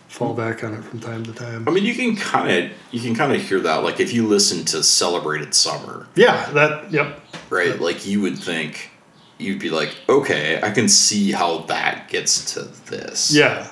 fall 0.07 0.33
back 0.33 0.63
on 0.63 0.73
it 0.73 0.83
from 0.83 0.99
time 0.99 1.23
to 1.23 1.33
time. 1.33 1.67
I 1.67 1.71
mean, 1.71 1.85
you 1.85 1.95
can 1.95 2.15
kind 2.15 2.65
of 2.65 2.71
you 2.91 2.99
can 3.01 3.15
kind 3.15 3.33
of 3.33 3.41
hear 3.41 3.59
that. 3.61 3.83
Like 3.83 3.99
if 3.99 4.13
you 4.13 4.27
listen 4.27 4.65
to 4.65 4.83
"Celebrated 4.83 5.53
Summer," 5.55 6.07
Yeah. 6.15 6.49
That. 6.51 6.91
Yep. 6.91 7.19
right? 7.49 7.79
Like 7.79 8.05
you 8.05 8.21
would 8.21 8.37
think 8.37 8.91
you'd 9.39 9.59
be 9.59 9.69
like, 9.69 9.95
okay, 10.07 10.61
I 10.61 10.69
can 10.71 10.87
see 10.89 11.31
how 11.31 11.59
that 11.59 12.09
gets 12.09 12.53
to 12.53 12.63
this. 12.89 13.33
Yeah. 13.33 13.71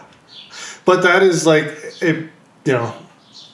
But 0.85 1.03
that 1.03 1.21
is 1.21 1.45
like 1.45 1.86
it. 2.01 2.29
You 2.65 2.73
know, 2.73 2.93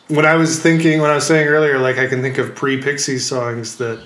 when 0.08 0.26
I 0.26 0.36
was 0.36 0.60
thinking, 0.62 1.02
when 1.02 1.12
I 1.12 1.16
was 1.16 1.28
saying 1.28 1.48
earlier, 1.48 1.78
like 1.80 1.98
I 1.98 2.08
can 2.08 2.22
think 2.22 2.38
of 2.38 2.56
pre 2.56 2.82
Pixie 2.82 3.20
songs 3.20 3.78
that 3.78 4.04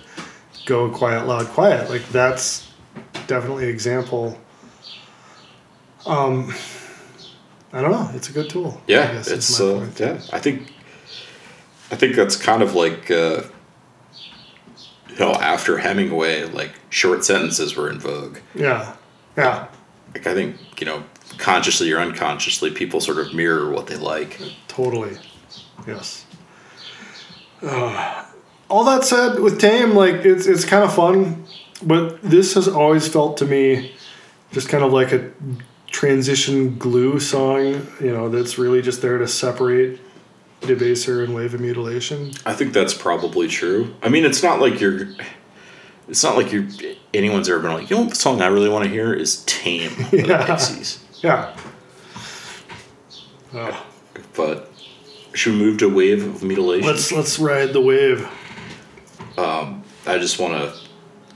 go 0.66 0.90
quiet, 0.90 1.28
loud, 1.28 1.48
quiet. 1.48 1.90
Like 1.90 2.08
that's 2.10 2.72
definitely 3.28 3.64
an 3.66 3.70
example. 3.70 4.38
Um, 6.06 6.54
I 7.74 7.82
don't 7.82 7.92
know. 7.92 8.10
It's 8.14 8.30
a 8.30 8.34
good 8.34 8.50
tool. 8.50 8.82
Yeah, 8.88 9.12
guess 9.14 9.28
it's 9.28 9.60
uh, 9.60 9.90
yeah. 9.98 10.22
I 10.32 10.40
think 10.40 10.72
I 11.92 11.96
think 11.96 12.16
that's 12.16 12.36
kind 12.36 12.62
of 12.62 12.76
like 12.76 13.10
uh, 13.12 13.44
you 15.10 15.16
know 15.20 15.34
after 15.34 15.78
Hemingway, 15.78 16.44
like 16.46 16.72
short 16.90 17.24
sentences 17.26 17.76
were 17.76 17.90
in 17.90 18.00
vogue. 18.00 18.38
yeah, 18.56 18.96
yeah, 19.38 19.68
Like 20.14 20.28
I 20.28 20.34
think 20.34 20.80
you 20.80 20.86
know 20.86 21.04
consciously 21.38 21.92
or 21.92 22.00
unconsciously, 22.00 22.72
people 22.72 23.00
sort 23.02 23.18
of 23.20 23.34
mirror 23.34 23.70
what 23.72 23.88
they 23.88 23.96
like. 23.98 24.40
totally. 24.68 25.18
Yes. 25.86 26.26
Uh, 27.62 28.26
all 28.70 28.84
that 28.86 29.04
said, 29.04 29.40
with 29.40 29.60
Tame, 29.60 29.96
like 29.96 30.26
it's 30.26 30.46
it's 30.46 30.66
kind 30.66 30.84
of 30.84 30.94
fun, 30.94 31.46
but 31.82 32.22
this 32.22 32.54
has 32.56 32.68
always 32.68 33.08
felt 33.08 33.38
to 33.38 33.46
me 33.46 33.94
just 34.52 34.70
kind 34.70 34.84
of 34.84 34.92
like 34.94 35.12
a 35.12 35.32
transition 35.88 36.78
glue 36.78 37.20
song. 37.20 37.88
You 38.00 38.12
know, 38.12 38.30
that's 38.30 38.58
really 38.58 38.82
just 38.82 39.02
there 39.02 39.18
to 39.18 39.28
separate 39.28 40.00
debaser 40.62 41.24
and 41.24 41.34
wave 41.34 41.54
of 41.54 41.62
mutilation. 41.62 42.32
I 42.46 42.54
think 42.54 42.74
that's 42.74 42.94
probably 42.94 43.48
true. 43.48 43.96
I 44.04 44.10
mean, 44.10 44.26
it's 44.26 44.44
not 44.44 44.60
like 44.60 44.80
you're. 44.80 45.08
It's 46.10 46.24
not 46.24 46.38
like 46.38 46.52
you're. 46.52 46.68
Anyone's 47.14 47.50
ever 47.50 47.60
been 47.60 47.74
like, 47.74 47.90
you 47.90 47.96
know, 47.96 48.02
what 48.04 48.10
the 48.12 48.16
song 48.16 48.42
I 48.42 48.48
really 48.48 48.70
want 48.70 48.84
to 48.86 48.90
hear 48.92 49.14
is 49.14 49.44
"Tame" 49.46 49.92
by 49.98 50.04
the 50.10 50.26
Yeah. 50.28 50.46
Pixies. 50.46 51.04
Yeah. 51.24 51.56
Oh. 53.54 53.86
But 54.36 54.72
should 55.34 55.54
we 55.54 55.60
move 55.60 55.78
to 55.80 55.90
"Wave 55.94 56.24
of 56.26 56.44
Mutilation"? 56.44 56.88
Let's 56.88 57.12
let's 57.12 57.40
ride 57.40 57.74
the 57.74 57.82
wave. 57.82 58.28
Um, 59.38 59.84
I 60.06 60.18
just 60.18 60.40
want 60.40 60.54
to, 60.54 60.74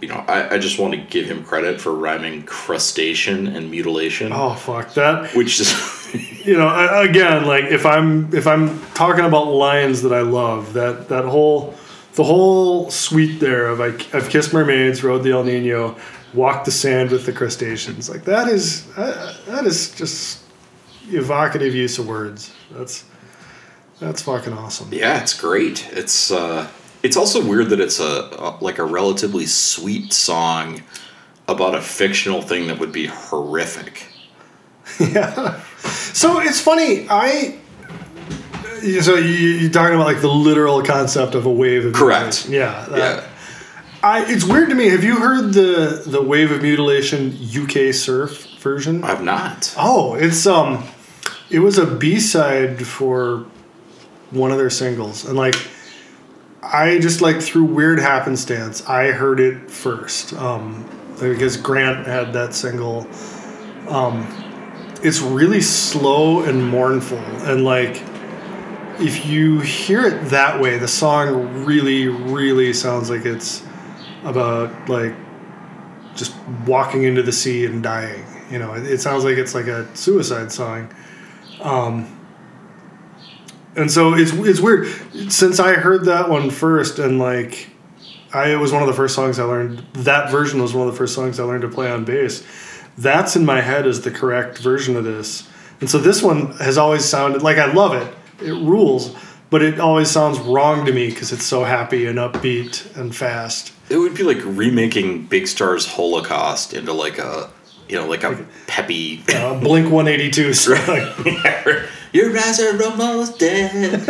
you 0.02 0.08
know, 0.08 0.24
I, 0.28 0.56
I 0.56 0.58
just 0.58 0.80
want 0.80 0.94
to 0.94 1.00
give 1.00 1.26
him 1.28 1.44
credit 1.44 1.80
for 1.80 1.94
rhyming 1.94 2.44
crustacean 2.44 3.48
and 3.48 3.70
mutilation, 3.70 4.32
Oh 4.34 4.56
fuck 4.56 4.94
that. 4.96 5.34
which 5.36 5.60
is, 5.60 5.72
you 6.46 6.58
know 6.58 6.68
I- 6.68 7.06
again 7.06 7.46
like 7.46 7.66
if 7.66 7.86
i'm 7.86 8.34
if 8.34 8.46
i'm 8.48 8.82
talking 8.94 9.24
about 9.24 9.46
lines 9.48 10.02
that 10.02 10.12
i 10.12 10.22
love 10.22 10.74
that 10.74 11.08
that 11.10 11.24
whole 11.26 11.76
the 12.16 12.24
whole 12.24 12.90
suite 12.90 13.40
there 13.40 13.68
of 13.68 13.80
I, 13.80 13.88
i've 14.18 14.28
kissed 14.30 14.52
mermaids 14.52 15.04
rode 15.04 15.24
the 15.24 15.32
el 15.32 15.44
nino 15.46 15.96
walked 16.34 16.66
the 16.66 16.72
sand 16.72 17.12
with 17.12 17.26
the 17.26 17.34
crustaceans 17.34 18.10
like 18.10 18.24
that 18.26 18.48
is 18.48 18.88
uh, 18.98 19.36
that 19.48 19.66
is 19.66 19.92
just 19.96 20.40
evocative 21.10 21.76
use 21.76 21.98
of 22.00 22.08
words 22.08 22.54
that's 22.72 23.04
that's 24.00 24.22
fucking 24.22 24.54
awesome 24.54 24.88
yeah, 24.92 25.22
it's 25.22 25.40
great. 25.40 25.88
It's 25.92 26.32
uh, 26.32 26.68
it's 27.04 27.16
also 27.18 27.46
weird 27.46 27.70
that 27.70 27.80
it's 27.80 28.00
a, 28.00 28.30
a 28.40 28.58
like 28.62 28.78
a 28.80 28.84
relatively 28.86 29.46
sweet 29.46 30.12
song 30.14 30.82
about 31.48 31.76
a 31.76 31.82
fictional 31.82 32.42
thing 32.42 32.68
that 32.68 32.80
would 32.80 32.92
be 32.92 33.08
horrific. 33.08 34.08
yeah 35.00 35.62
so 35.80 36.40
it's 36.40 36.60
funny 36.60 37.08
i 37.10 37.58
so 39.02 39.16
you, 39.16 39.32
you're 39.60 39.70
talking 39.72 39.96
about 39.96 40.08
like 40.08 40.22
the 40.22 40.28
literal 40.28 40.82
concept 40.84 41.36
of 41.36 41.46
a 41.46 41.52
wave 41.52 41.86
of 41.86 41.94
Correct. 41.94 42.50
yeah 42.50 42.86
that- 42.90 42.98
Yeah. 42.98 43.28
I, 44.04 44.26
it's 44.28 44.44
weird 44.44 44.70
to 44.70 44.76
me. 44.76 44.90
Have 44.90 45.04
you 45.04 45.18
heard 45.18 45.54
the 45.54 46.04
the 46.06 46.22
Wave 46.22 46.52
of 46.52 46.64
Mutilation 46.64 47.38
UK 47.56 47.94
surf 47.94 48.48
version? 48.60 49.04
I've 49.04 49.24
not. 49.24 49.74
Oh, 49.78 50.16
it's 50.16 50.48
um, 50.48 50.84
it 51.52 51.60
was 51.60 51.78
a 51.78 51.86
B 51.86 52.20
side 52.20 52.86
for 52.86 53.46
one 54.32 54.52
of 54.52 54.58
their 54.58 54.72
singles, 54.72 55.26
and 55.26 55.38
like, 55.38 55.56
I 56.64 56.98
just 56.98 57.22
like 57.22 57.42
through 57.42 57.66
weird 57.66 58.00
happenstance, 58.00 58.88
I 58.88 59.12
heard 59.12 59.40
it 59.40 59.70
first. 59.70 60.34
Um, 60.34 60.90
because 61.20 61.56
Grant 61.58 62.08
had 62.08 62.34
that 62.34 62.56
single. 62.56 63.08
Um, 63.88 64.26
it's 65.04 65.20
really 65.20 65.62
slow 65.62 66.42
and 66.42 66.68
mournful, 66.68 67.20
and 67.20 67.64
like 67.64 68.02
if 69.00 69.28
you 69.28 69.60
hear 69.60 70.06
it 70.06 70.30
that 70.30 70.60
way, 70.60 70.80
the 70.80 70.88
song 70.88 71.66
really, 71.66 72.08
really 72.08 72.74
sounds 72.74 73.10
like 73.10 73.26
it's 73.26 73.64
about 74.24 74.90
like 74.90 75.14
just 76.16 76.36
walking 76.66 77.04
into 77.04 77.24
the 77.24 77.32
sea 77.32 77.66
and 77.66 77.82
dying. 77.82 78.26
You 78.50 78.60
know, 78.60 78.74
it, 78.74 78.86
it 78.86 79.02
sounds 79.02 79.24
like 79.24 79.38
it's 79.38 79.56
like 79.56 79.68
a 79.68 79.94
suicide 79.96 80.52
song. 80.52 80.94
Um, 81.62 82.18
and 83.76 83.90
so 83.90 84.14
it's 84.14 84.34
it's 84.34 84.60
weird 84.60 84.88
since 85.32 85.60
I 85.60 85.74
heard 85.74 86.06
that 86.06 86.30
one 86.30 86.50
first 86.50 87.00
and 87.00 87.20
like 87.20 87.70
I 88.34 88.52
it 88.52 88.58
was 88.58 88.72
one 88.72 88.82
of 88.82 88.88
the 88.88 88.94
first 88.94 89.16
songs 89.16 89.40
I 89.40 89.44
learned 89.44 89.80
that 89.94 90.30
version 90.30 90.62
was 90.62 90.74
one 90.74 90.88
of 90.88 90.94
the 90.94 90.98
first 90.98 91.16
songs 91.16 91.40
I 91.40 91.44
learned 91.44 91.62
to 91.62 91.70
play 91.70 91.90
on 91.90 92.04
bass. 92.04 92.46
That's 92.98 93.36
in 93.36 93.46
my 93.46 93.62
head 93.62 93.88
as 93.88 94.02
the 94.02 94.12
correct 94.12 94.58
version 94.58 94.98
of 94.98 95.06
this. 95.06 95.48
And 95.80 95.90
so 95.90 95.98
this 95.98 96.22
one 96.22 96.52
has 96.58 96.78
always 96.78 97.06
sounded 97.06 97.42
like 97.42 97.58
I 97.58 97.72
love 97.72 97.94
it. 97.94 98.14
It 98.46 98.52
rules, 98.52 99.16
but 99.50 99.62
it 99.62 99.80
always 99.80 100.12
sounds 100.12 100.40
wrong 100.40 100.86
to 100.86 100.92
me 100.92 101.10
because 101.10 101.32
it's 101.32 101.46
so 101.46 101.64
happy 101.64 102.06
and 102.06 102.20
upbeat 102.20 102.96
and 102.98 103.16
fast. 103.16 103.74
It 103.92 103.98
would 103.98 104.16
be 104.16 104.24
like 104.24 104.40
remaking 104.46 105.26
Big 105.26 105.48
Star's 105.48 105.86
Holocaust 105.86 106.74
into 106.74 106.94
like 106.94 107.18
a 107.18 107.50
you 107.90 107.98
know 107.98 108.08
like 108.08 108.24
a 108.24 108.46
peppy 108.68 109.22
Uh, 109.28 109.60
Blink 109.60 109.92
182 109.92 110.54
song. 110.64 110.78
Your 112.14 112.38
eyes 112.38 112.60
are 112.60 112.84
almost 112.84 113.38
dead. 113.40 114.00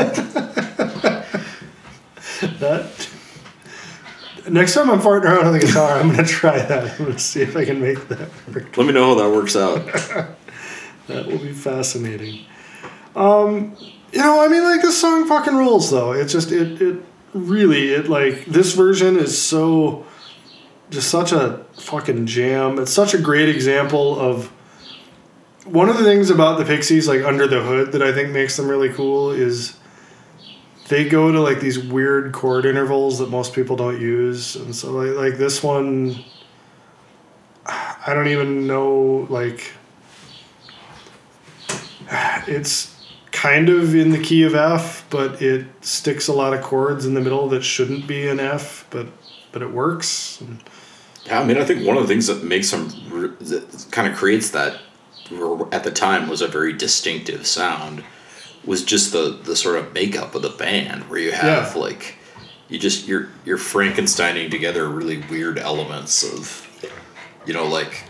that 2.60 3.08
next 4.50 4.74
time 4.74 4.90
I'm 4.90 5.00
farting 5.00 5.26
around 5.26 5.48
on 5.48 5.54
the 5.54 5.60
guitar, 5.60 6.00
I'm 6.00 6.10
gonna 6.12 6.26
try 6.28 6.58
that. 6.60 6.92
I'm 7.00 7.06
gonna 7.06 7.20
see 7.20 7.42
if 7.42 7.56
I 7.58 7.66
can 7.66 7.82
make 7.82 8.08
that 8.10 8.30
work. 8.54 8.78
Let 8.78 8.86
me 8.88 8.94
know 8.94 9.16
how 9.16 9.24
that 9.24 9.30
works 9.36 9.56
out. 9.56 9.86
That 11.08 11.26
will 11.28 11.40
be 11.40 11.54
fascinating. 11.54 12.46
Um, 13.16 13.76
you 14.12 14.20
know, 14.20 14.44
I 14.44 14.48
mean, 14.48 14.64
like 14.64 14.82
this 14.82 15.00
song 15.00 15.28
fucking 15.28 15.56
rules, 15.56 15.90
though. 15.90 16.14
It 16.14 16.26
just 16.28 16.52
it 16.52 16.82
it 16.82 17.04
really 17.34 17.94
it 17.94 18.10
like 18.10 18.46
this 18.46 18.74
version 18.74 19.18
is 19.18 19.42
so 19.42 20.06
just 20.90 21.10
such 21.10 21.32
a 21.32 21.66
fucking 21.74 22.26
jam. 22.26 22.78
It's 22.78 22.92
such 22.92 23.14
a 23.14 23.18
great 23.18 23.50
example 23.50 24.20
of 24.20 24.52
one 25.66 25.90
of 25.90 25.98
the 25.98 26.04
things 26.04 26.30
about 26.30 26.58
the 26.58 26.66
Pixies, 26.66 27.08
like 27.08 27.24
under 27.24 27.48
the 27.48 27.62
hood, 27.62 27.94
that 27.94 28.02
I 28.02 28.12
think 28.12 28.32
makes 28.32 28.58
them 28.58 28.68
really 28.68 28.90
cool 28.90 29.32
is 29.32 29.76
they 30.90 31.08
go 31.08 31.32
to 31.32 31.40
like 31.40 31.62
these 31.62 31.80
weird 31.80 32.34
chord 32.34 32.66
intervals 32.66 33.20
that 33.20 33.30
most 33.30 33.54
people 33.54 33.76
don't 33.76 34.02
use, 34.02 34.56
and 34.56 34.76
so 34.76 34.92
like 34.92 35.16
like 35.16 35.38
this 35.38 35.64
one, 35.64 36.24
I 37.66 38.14
don't 38.14 38.28
even 38.28 38.68
know 38.68 39.28
like 39.30 39.72
it's 42.48 42.91
kind 43.32 43.70
of 43.70 43.96
in 43.96 44.12
the 44.12 44.22
key 44.22 44.44
of 44.44 44.54
F, 44.56 45.06
but 45.10 45.42
it 45.42 45.66
sticks 45.82 46.28
a 46.28 46.34
lot 46.34 46.54
of 46.54 46.62
chords 46.62 47.06
in 47.06 47.14
the 47.14 47.22
middle 47.22 47.48
that 47.50 47.64
shouldn't 47.64 48.08
be 48.08 48.28
an 48.28 48.40
F, 48.40 48.86
but 48.90 49.08
but 49.52 49.62
it 49.62 49.72
works. 49.72 50.40
And 50.42 50.60
Yeah, 51.26 51.40
I 51.42 51.44
mean, 51.46 51.58
I 51.58 51.66
think 51.66 51.86
one 51.86 51.98
of 51.98 52.04
the 52.04 52.08
things 52.08 52.28
that 52.28 52.44
makes 52.44 52.72
them 52.72 52.88
that 53.42 53.88
kind 53.92 54.08
of 54.12 54.16
creates 54.18 54.52
that 54.52 54.80
at 55.72 55.84
the 55.84 55.92
time 55.92 56.28
was 56.30 56.42
a 56.42 56.48
very 56.48 56.74
distinctive 56.74 57.48
sound 57.48 58.04
was 58.66 58.84
just 58.84 59.12
the 59.12 59.40
the 59.44 59.56
sort 59.56 59.76
of 59.78 59.94
makeup 59.94 60.36
of 60.36 60.42
the 60.42 60.50
band 60.50 61.10
where 61.10 61.20
you 61.20 61.32
have 61.32 61.74
Yeah. 61.76 61.82
like 61.82 62.16
you 62.70 62.78
just 62.80 63.08
you're 63.08 63.30
you're 63.46 63.58
Frankensteining 63.58 64.52
together 64.52 64.88
really 64.90 65.18
weird 65.30 65.58
elements 65.58 66.24
of 66.24 66.68
you 67.46 67.54
know 67.54 67.66
like 67.66 68.04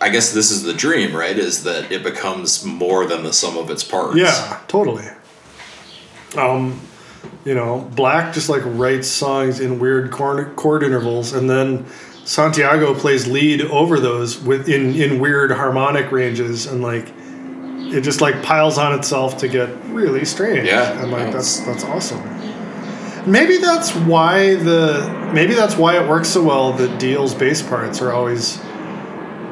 I 0.00 0.10
guess 0.10 0.32
this 0.32 0.50
is 0.50 0.62
the 0.62 0.74
dream, 0.74 1.16
right? 1.16 1.36
Is 1.36 1.64
that 1.64 1.90
it 1.90 2.02
becomes 2.02 2.64
more 2.64 3.06
than 3.06 3.22
the 3.22 3.32
sum 3.32 3.56
of 3.56 3.70
its 3.70 3.82
parts. 3.82 4.16
yeah, 4.16 4.60
totally. 4.68 5.06
Um, 6.36 6.80
you 7.44 7.54
know, 7.54 7.88
Black 7.94 8.34
just 8.34 8.48
like 8.48 8.62
writes 8.64 9.08
songs 9.08 9.60
in 9.60 9.78
weird 9.78 10.10
chord, 10.10 10.54
chord 10.56 10.82
intervals, 10.82 11.32
and 11.32 11.48
then 11.48 11.86
Santiago 12.24 12.92
plays 12.94 13.26
lead 13.26 13.62
over 13.62 14.00
those 14.00 14.38
with 14.38 14.68
in 14.68 14.94
in 14.94 15.20
weird 15.20 15.52
harmonic 15.52 16.10
ranges, 16.12 16.66
and 16.66 16.82
like 16.82 17.12
it 17.88 18.02
just 18.02 18.20
like 18.20 18.42
piles 18.42 18.78
on 18.78 18.98
itself 18.98 19.38
to 19.38 19.48
get 19.48 19.68
really 19.86 20.24
strange. 20.24 20.66
Yeah, 20.66 21.00
and 21.00 21.10
like 21.10 21.32
that's 21.32 21.60
that's 21.60 21.84
awesome. 21.84 22.22
Maybe 23.30 23.58
that's 23.58 23.94
why 23.94 24.56
the 24.56 25.30
maybe 25.32 25.54
that's 25.54 25.76
why 25.76 26.00
it 26.02 26.08
works 26.08 26.28
so 26.28 26.42
well 26.42 26.72
that 26.74 26.98
Deal's 26.98 27.34
bass 27.34 27.62
parts 27.62 28.02
are 28.02 28.12
always 28.12 28.60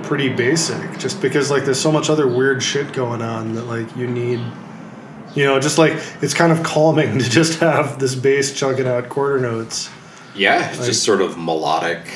pretty 0.05 0.29
basic 0.29 0.99
just 0.99 1.21
because 1.23 1.51
like 1.51 1.65
there's 1.65 1.81
so 1.81 1.91
much 1.93 2.09
other 2.11 2.27
weird 2.29 2.63
shit 2.63 2.93
going 2.93 3.23
on 3.23 3.55
that 3.55 3.65
like 3.65 3.97
you 3.97 4.07
need 4.07 4.41
you 5.35 5.45
know 5.45 5.59
just 5.59 5.79
like 5.79 5.93
it's 6.23 6.35
kind 6.35 6.53
of 6.53 6.63
calming 6.63 7.19
to 7.19 7.29
just 7.31 7.59
have 7.61 7.99
this 7.99 8.15
bass 8.15 8.53
chugging 8.59 8.87
out 8.87 9.09
quarter 9.09 9.39
notes 9.41 9.91
Yeah, 10.37 10.59
Like- 10.77 10.87
just 10.87 11.03
sort 11.05 11.21
of 11.21 11.37
melodic. 11.39 12.07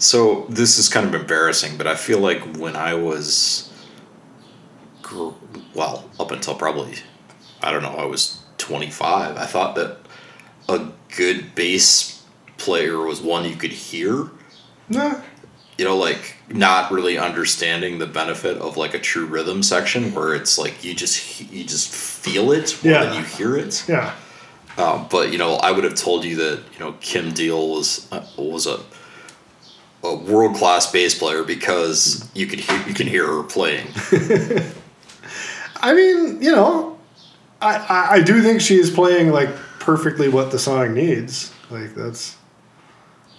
So 0.00 0.46
this 0.48 0.78
is 0.78 0.88
kind 0.88 1.06
of 1.06 1.14
embarrassing, 1.20 1.76
but 1.76 1.88
I 1.88 1.96
feel 1.96 2.20
like 2.20 2.54
when 2.56 2.76
I 2.76 2.94
was, 2.94 3.68
gr- 5.02 5.32
well, 5.74 6.08
up 6.20 6.30
until 6.30 6.54
probably, 6.54 6.94
I 7.60 7.72
don't 7.72 7.82
know, 7.82 7.96
I 7.96 8.04
was 8.04 8.40
twenty 8.58 8.90
five. 8.90 9.36
I 9.36 9.46
thought 9.46 9.74
that 9.74 9.98
a 10.68 10.86
good 11.16 11.56
bass 11.56 12.22
player 12.58 12.98
was 12.98 13.20
one 13.20 13.44
you 13.44 13.56
could 13.56 13.72
hear. 13.72 14.30
nah 14.88 15.20
You 15.76 15.84
know, 15.84 15.96
like 15.96 16.36
not 16.50 16.90
really 16.90 17.18
understanding 17.18 17.98
the 17.98 18.06
benefit 18.06 18.56
of 18.58 18.76
like 18.76 18.94
a 18.94 18.98
true 18.98 19.26
rhythm 19.26 19.62
section 19.62 20.14
where 20.14 20.34
it's 20.34 20.58
like 20.58 20.82
you 20.84 20.94
just 20.94 21.40
you 21.52 21.62
just 21.64 21.88
feel 21.92 22.52
it 22.52 22.78
more 22.82 22.92
Yeah. 22.94 23.04
than 23.04 23.14
you 23.14 23.22
hear 23.24 23.56
it. 23.56 23.84
yeah 23.88 24.14
Um, 24.78 25.06
but 25.10 25.30
you 25.32 25.38
know, 25.38 25.54
I 25.56 25.72
would 25.72 25.84
have 25.84 25.94
told 25.96 26.24
you 26.24 26.36
that 26.36 26.60
you 26.72 26.78
know 26.78 26.92
Kim 27.00 27.32
Deal 27.32 27.68
was 27.68 28.06
uh, 28.12 28.24
was 28.36 28.66
a 28.66 28.78
a 30.04 30.14
world 30.14 30.56
class 30.56 30.90
bass 30.90 31.18
player 31.18 31.42
because 31.42 32.26
you 32.32 32.46
could 32.46 32.60
hear 32.60 32.80
you 32.86 32.94
can 32.94 33.06
hear 33.08 33.26
her 33.26 33.42
playing. 33.42 33.88
i 35.80 35.92
mean 35.94 36.40
you 36.42 36.50
know 36.50 36.98
I, 37.60 37.76
I 37.76 38.14
i 38.16 38.20
do 38.20 38.42
think 38.42 38.60
she 38.60 38.76
is 38.78 38.90
playing 38.90 39.30
like 39.30 39.48
perfectly 39.80 40.28
what 40.28 40.50
the 40.50 40.58
song 40.58 40.94
needs 40.94 41.52
like 41.70 41.94
that's 41.94 42.36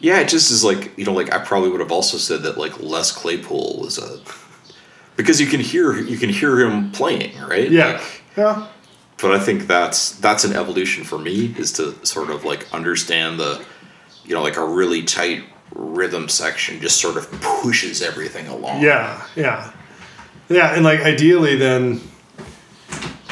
Yeah, 0.01 0.19
it 0.19 0.29
just 0.29 0.49
is 0.51 0.63
like 0.63 0.97
you 0.97 1.05
know, 1.05 1.13
like 1.13 1.33
I 1.33 1.39
probably 1.39 1.69
would 1.69 1.81
have 1.81 1.91
also 1.91 2.17
said 2.17 2.43
that 2.43 2.57
like 2.57 2.79
Les 2.79 3.11
Claypool 3.11 3.79
was 3.81 3.97
a 3.97 4.19
because 5.15 5.41
you 5.41 5.47
can 5.47 5.59
hear 5.59 5.97
you 5.99 6.17
can 6.17 6.29
hear 6.29 6.59
him 6.59 6.91
playing 6.91 7.37
right. 7.41 7.69
yeah 7.69 7.93
Like, 7.93 8.23
yeah 8.37 8.67
but 9.21 9.31
I 9.31 9.39
think 9.39 9.67
that's 9.67 10.11
that's 10.19 10.45
an 10.45 10.55
evolution 10.55 11.03
for 11.03 11.17
me 11.17 11.53
is 11.57 11.73
to 11.73 11.93
sort 12.05 12.29
of 12.29 12.45
like 12.45 12.73
understand 12.73 13.37
the 13.39 13.63
you 14.23 14.33
know 14.33 14.41
like 14.41 14.55
a 14.55 14.65
really 14.65 15.03
tight 15.03 15.43
rhythm 15.75 16.29
section 16.29 16.79
just 16.79 16.99
sort 17.01 17.17
of 17.17 17.29
pushes 17.41 18.01
everything 18.01 18.47
along. 18.47 18.81
Yeah, 18.81 19.23
yeah, 19.35 19.71
yeah, 20.49 20.73
and 20.73 20.83
like 20.83 21.01
ideally, 21.01 21.55
then, 21.55 22.01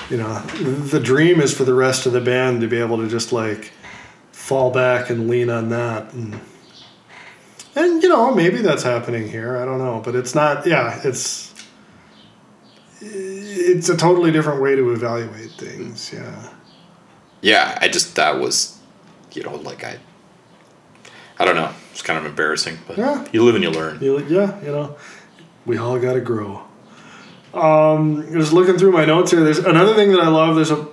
you 0.09 0.17
know, 0.17 0.39
the 0.41 0.99
dream 0.99 1.41
is 1.41 1.53
for 1.53 1.63
the 1.63 1.73
rest 1.73 2.05
of 2.05 2.13
the 2.13 2.21
band 2.21 2.61
to 2.61 2.67
be 2.67 2.77
able 2.77 2.97
to 2.97 3.07
just 3.07 3.31
like 3.31 3.71
fall 4.31 4.71
back 4.71 5.09
and 5.09 5.27
lean 5.27 5.49
on 5.49 5.69
that, 5.69 6.13
and 6.13 6.39
and 7.77 8.01
you 8.03 8.09
know 8.09 8.33
maybe 8.33 8.57
that's 8.61 8.83
happening 8.83 9.27
here. 9.29 9.57
I 9.57 9.65
don't 9.65 9.77
know, 9.79 10.01
but 10.03 10.15
it's 10.15 10.33
not. 10.35 10.65
Yeah, 10.67 10.99
it's 11.03 11.53
it's 13.01 13.89
a 13.89 13.97
totally 13.97 14.31
different 14.31 14.61
way 14.61 14.75
to 14.75 14.91
evaluate 14.91 15.51
things. 15.51 16.11
Yeah, 16.11 16.49
yeah 17.41 17.77
i 17.81 17.87
just 17.87 18.15
that 18.15 18.39
was 18.39 18.79
you 19.33 19.43
know 19.43 19.55
like 19.57 19.83
i 19.83 19.97
i 21.37 21.45
don't 21.45 21.55
know 21.55 21.71
it's 21.91 22.01
kind 22.01 22.17
of 22.17 22.25
embarrassing 22.25 22.79
but 22.87 22.97
Yeah. 22.97 23.23
you 23.31 23.43
live 23.43 23.53
and 23.53 23.63
you 23.63 23.69
learn 23.69 23.99
You- 24.01 24.25
yeah, 24.27 24.59
you 24.63 24.71
know, 24.71 24.95
we 25.65 25.77
all 25.77 25.99
got 25.99 26.13
to 26.13 26.21
grow. 26.21 26.63
Um, 27.53 28.27
just 28.33 28.51
looking 28.53 28.77
through 28.77 28.91
my 28.93 29.05
notes 29.05 29.31
here, 29.31 29.43
there's 29.43 29.59
another 29.59 29.93
thing 29.95 30.11
that 30.11 30.21
I 30.21 30.27
love. 30.27 30.55
There's 30.55 30.71
a 30.71 30.86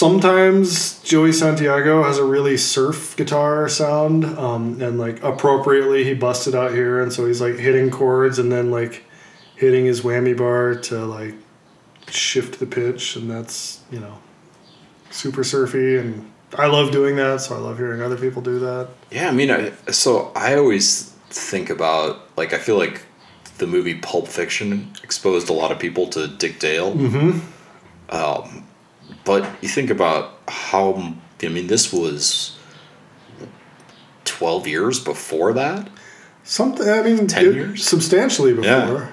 sometimes 0.00 0.98
Joey 1.02 1.30
Santiago 1.32 2.02
has 2.04 2.16
a 2.16 2.24
really 2.24 2.56
surf 2.56 3.14
guitar 3.16 3.68
sound, 3.68 4.24
um, 4.24 4.80
and 4.80 4.98
like 4.98 5.22
appropriately 5.22 6.04
he 6.04 6.14
busted 6.14 6.54
out 6.54 6.72
here, 6.72 7.02
and 7.02 7.12
so 7.12 7.26
he's 7.26 7.40
like 7.40 7.56
hitting 7.56 7.90
chords 7.90 8.38
and 8.38 8.50
then 8.50 8.70
like 8.70 9.04
hitting 9.56 9.84
his 9.84 10.00
whammy 10.00 10.34
bar 10.36 10.74
to 10.74 11.04
like 11.04 11.34
shift 12.08 12.58
the 12.60 12.66
pitch, 12.66 13.14
and 13.16 13.30
that's 13.30 13.80
you 13.90 14.00
know 14.00 14.16
super 15.10 15.44
surfy, 15.44 15.98
and 15.98 16.30
I 16.56 16.66
love 16.66 16.92
doing 16.92 17.16
that, 17.16 17.42
so 17.42 17.54
I 17.54 17.58
love 17.58 17.76
hearing 17.76 18.00
other 18.00 18.16
people 18.16 18.40
do 18.42 18.58
that. 18.60 18.88
yeah 19.10 19.28
i 19.28 19.32
mean 19.32 19.50
I, 19.50 19.70
so 19.92 20.32
i 20.34 20.56
always 20.56 21.10
think 21.28 21.68
about 21.70 22.10
like 22.36 22.52
i 22.52 22.58
feel 22.58 22.76
like 22.76 23.02
the 23.58 23.66
movie 23.66 23.94
pulp 24.08 24.26
fiction 24.26 24.90
exposed 25.04 25.48
a 25.50 25.52
lot 25.52 25.70
of 25.70 25.78
people 25.78 26.06
to 26.08 26.26
dick 26.26 26.58
dale 26.58 26.92
Mm-hmm. 26.92 27.30
um, 28.16 28.64
but 29.24 29.48
you 29.62 29.68
think 29.68 29.90
about 29.90 30.38
how 30.48 31.14
I 31.42 31.48
mean, 31.48 31.66
this 31.68 31.92
was 31.92 32.56
twelve 34.24 34.66
years 34.66 34.98
before 35.00 35.52
that. 35.54 35.88
Something. 36.44 36.88
I 36.88 37.02
mean, 37.02 37.26
10 37.26 37.46
it- 37.46 37.54
years? 37.54 37.86
substantially 37.86 38.52
before. 38.52 38.64
Yeah. 38.70 39.08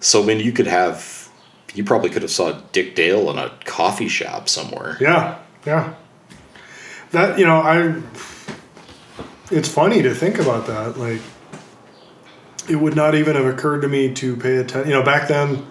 So 0.00 0.22
I 0.22 0.26
mean, 0.26 0.40
you 0.40 0.52
could 0.52 0.66
have, 0.66 1.28
you 1.74 1.84
probably 1.84 2.10
could 2.10 2.22
have 2.22 2.30
saw 2.30 2.60
Dick 2.72 2.94
Dale 2.94 3.30
in 3.30 3.38
a 3.38 3.50
coffee 3.64 4.08
shop 4.08 4.48
somewhere. 4.48 4.96
Yeah, 5.00 5.38
yeah. 5.66 5.94
That 7.12 7.38
you 7.38 7.44
know, 7.44 7.56
I. 7.60 8.00
It's 9.50 9.68
funny 9.68 10.00
to 10.02 10.14
think 10.14 10.38
about 10.38 10.66
that. 10.68 10.98
Like, 10.98 11.20
it 12.70 12.76
would 12.76 12.96
not 12.96 13.14
even 13.14 13.36
have 13.36 13.44
occurred 13.44 13.82
to 13.82 13.88
me 13.88 14.12
to 14.14 14.34
pay 14.36 14.56
attention. 14.56 14.90
You 14.90 14.96
know, 14.96 15.02
back 15.04 15.28
then, 15.28 15.66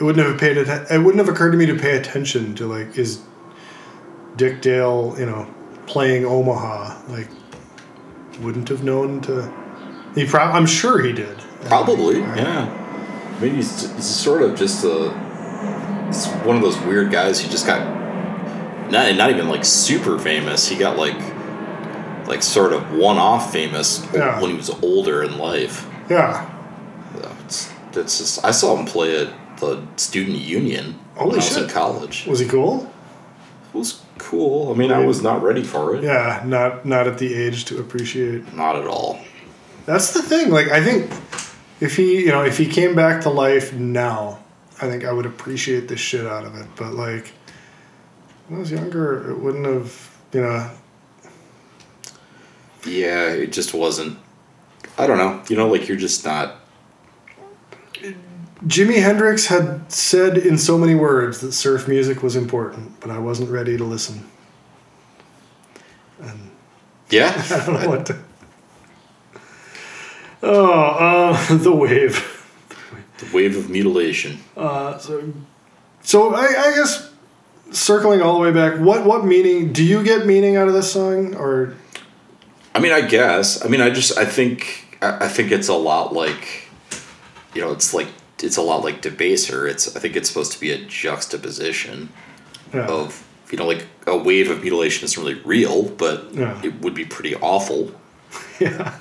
it 0.00 0.04
wouldn't 0.04 0.26
have 0.26 0.38
paid. 0.38 0.56
Atten- 0.56 0.86
it 0.90 0.98
wouldn't 1.04 1.24
have 1.24 1.28
occurred 1.28 1.50
to 1.52 1.58
me 1.58 1.66
to 1.66 1.74
pay 1.76 1.96
attention 1.96 2.54
to 2.56 2.66
like 2.66 2.96
is 2.98 3.20
Dick 4.36 4.62
Dale, 4.62 5.14
you 5.18 5.26
know, 5.26 5.52
playing 5.86 6.24
Omaha. 6.24 7.02
Like, 7.08 7.28
wouldn't 8.40 8.68
have 8.68 8.82
known 8.82 9.20
to. 9.22 9.52
He 10.14 10.26
prob- 10.26 10.54
I'm 10.54 10.66
sure 10.66 11.00
he 11.02 11.12
did. 11.12 11.38
Probably, 11.66 12.18
yeah. 12.20 12.76
I 13.36 13.40
mean, 13.42 13.54
he's, 13.56 13.92
he's 13.94 14.06
sort 14.06 14.42
of 14.42 14.56
just 14.58 14.84
a. 14.84 15.10
He's 16.06 16.26
one 16.46 16.56
of 16.56 16.62
those 16.62 16.78
weird 16.80 17.10
guys 17.12 17.40
who 17.40 17.50
just 17.50 17.66
got. 17.66 17.98
Not, 18.90 19.14
not 19.14 19.30
even 19.30 19.48
like 19.48 19.64
super 19.64 20.18
famous. 20.18 20.68
He 20.68 20.76
got 20.76 20.96
like. 20.96 21.16
Like 22.26 22.42
sort 22.44 22.72
of 22.72 22.92
one 22.94 23.18
off 23.18 23.52
famous 23.52 24.06
Yeah. 24.14 24.40
when 24.40 24.50
he 24.52 24.56
was 24.56 24.70
older 24.84 25.24
in 25.24 25.36
life. 25.36 25.88
Yeah. 26.08 26.48
So 27.48 27.70
it's 28.00 28.18
just. 28.18 28.44
I 28.44 28.52
saw 28.52 28.76
him 28.76 28.86
play 28.86 29.20
at 29.26 29.32
the 29.60 29.82
student 29.96 30.38
union 30.38 30.98
Holy 31.14 31.30
when 31.30 31.40
I 31.40 31.44
was 31.44 31.56
in 31.56 31.68
college. 31.68 32.26
Was 32.26 32.40
he 32.40 32.48
cool? 32.48 32.90
It 33.72 33.78
was 33.78 34.02
cool. 34.18 34.72
I 34.72 34.76
mean, 34.76 34.90
I 34.90 35.04
was 35.04 35.22
not 35.22 35.42
ready 35.42 35.62
for 35.62 35.94
it. 35.94 36.02
Yeah, 36.02 36.42
not 36.44 36.84
not 36.84 37.06
at 37.06 37.18
the 37.18 37.34
age 37.34 37.66
to 37.66 37.78
appreciate. 37.78 38.52
Not 38.54 38.76
at 38.76 38.86
all. 38.86 39.20
That's 39.86 40.12
the 40.12 40.22
thing. 40.22 40.50
Like 40.50 40.68
I 40.68 40.82
think 40.82 41.10
if 41.80 41.96
he, 41.96 42.20
you 42.20 42.28
know, 42.28 42.44
if 42.44 42.58
he 42.58 42.66
came 42.66 42.94
back 42.94 43.22
to 43.22 43.30
life 43.30 43.72
now, 43.72 44.40
I 44.80 44.88
think 44.88 45.04
I 45.04 45.12
would 45.12 45.26
appreciate 45.26 45.88
the 45.88 45.96
shit 45.96 46.26
out 46.26 46.44
of 46.44 46.56
it. 46.56 46.66
But 46.76 46.94
like 46.94 47.32
when 48.48 48.58
I 48.58 48.60
was 48.60 48.70
younger, 48.70 49.30
it 49.30 49.38
wouldn't 49.38 49.66
have, 49.66 50.18
you 50.32 50.42
know. 50.42 50.70
Yeah, 52.86 53.28
it 53.28 53.52
just 53.52 53.74
wasn't. 53.74 54.18
I 54.98 55.06
don't 55.06 55.18
know. 55.18 55.42
You 55.48 55.56
know, 55.56 55.68
like 55.68 55.88
you're 55.88 55.96
just 55.96 56.24
not. 56.24 56.56
Jimi 58.66 59.02
Hendrix 59.02 59.46
had 59.46 59.90
said 59.90 60.36
in 60.36 60.58
so 60.58 60.76
many 60.76 60.94
words 60.94 61.40
that 61.40 61.52
surf 61.52 61.88
music 61.88 62.22
was 62.22 62.36
important, 62.36 63.00
but 63.00 63.10
I 63.10 63.18
wasn't 63.18 63.50
ready 63.50 63.76
to 63.78 63.84
listen. 63.84 64.28
And 66.20 66.50
Yeah. 67.08 67.32
I 67.50 67.66
don't 67.66 67.82
know 67.82 67.88
what 67.88 68.06
to. 68.06 68.18
Oh, 70.42 70.72
uh, 70.72 71.56
the 71.56 71.72
wave. 71.72 72.46
the 73.18 73.34
wave 73.34 73.56
of 73.56 73.70
mutilation. 73.70 74.40
Uh, 74.56 74.98
so, 74.98 75.32
so 76.02 76.34
I, 76.34 76.44
I 76.44 76.74
guess 76.74 77.10
circling 77.70 78.20
all 78.20 78.34
the 78.34 78.40
way 78.40 78.52
back, 78.52 78.78
what 78.78 79.04
what 79.04 79.24
meaning 79.24 79.72
do 79.72 79.84
you 79.84 80.02
get 80.02 80.26
meaning 80.26 80.56
out 80.56 80.68
of 80.68 80.74
this 80.74 80.92
song, 80.92 81.34
or 81.34 81.74
I 82.74 82.80
mean, 82.80 82.92
I 82.92 83.02
guess. 83.02 83.64
I 83.64 83.68
mean, 83.68 83.80
I 83.80 83.90
just. 83.90 84.16
I 84.16 84.24
think. 84.24 84.98
I 85.02 85.24
I 85.24 85.28
think 85.28 85.50
it's 85.50 85.68
a 85.68 85.74
lot 85.74 86.12
like. 86.12 86.68
You 87.54 87.62
know, 87.62 87.72
it's 87.72 87.92
like 87.92 88.08
it's 88.42 88.56
a 88.56 88.62
lot 88.62 88.82
like 88.84 89.02
debaser. 89.02 89.68
It's. 89.68 89.94
I 89.96 90.00
think 90.00 90.16
it's 90.16 90.28
supposed 90.28 90.52
to 90.52 90.60
be 90.60 90.70
a 90.70 90.78
juxtaposition 90.78 92.08
yeah, 92.74 92.86
of 92.86 93.26
you 93.50 93.58
know 93.58 93.66
like 93.66 93.86
a 94.06 94.16
wave 94.16 94.50
of 94.50 94.62
mutilation 94.62 95.04
isn't 95.04 95.22
really 95.22 95.40
real, 95.44 95.82
but 95.84 96.32
Yeah. 96.34 96.60
it 96.64 96.80
would 96.80 96.94
be 96.94 97.04
pretty 97.04 97.34
awful. 97.36 97.92
Yeah. 98.60 98.92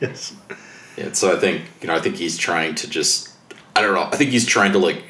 yes, 0.00 0.32
And 0.96 1.16
so 1.16 1.36
I 1.36 1.38
think 1.38 1.62
you 1.80 1.88
know 1.88 1.94
I 1.94 2.00
think 2.00 2.16
he's 2.16 2.38
trying 2.38 2.74
to 2.76 2.88
just 2.88 3.30
I 3.76 3.82
don't 3.82 3.94
know 3.94 4.04
I 4.04 4.16
think 4.16 4.30
he's 4.30 4.46
trying 4.46 4.72
to 4.72 4.78
like 4.78 5.02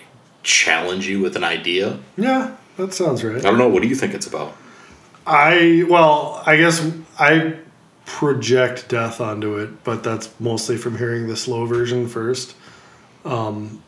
challenge 0.43 1.07
you 1.07 1.21
with 1.21 1.37
an 1.37 1.45
idea. 1.45 1.99
yeah, 2.17 2.57
that 2.79 2.93
sounds 2.95 3.23
right. 3.23 3.37
I 3.37 3.41
don't 3.41 3.59
know 3.59 3.69
what 3.69 3.83
do 3.83 3.89
you 3.89 3.95
think 3.95 4.15
it's 4.15 4.27
about? 4.27 4.57
I 5.27 5.85
well, 5.89 6.43
I 6.47 6.57
guess 6.57 6.85
I 7.19 7.55
project 8.07 8.89
death 8.89 9.21
onto 9.21 9.57
it, 9.59 9.85
but 9.85 10.03
that's 10.03 10.29
mostly 10.41 10.77
from 10.77 10.99
hearing 10.99 11.29
the 11.29 11.37
slow 11.37 11.65
version 11.67 12.09
first. 12.09 12.55
Um, 13.25 13.83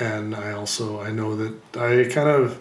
and 0.00 0.34
I 0.34 0.52
also 0.52 1.00
I 1.00 1.10
know 1.10 1.36
that 1.36 1.76
I 1.76 2.12
kind 2.12 2.28
of 2.28 2.60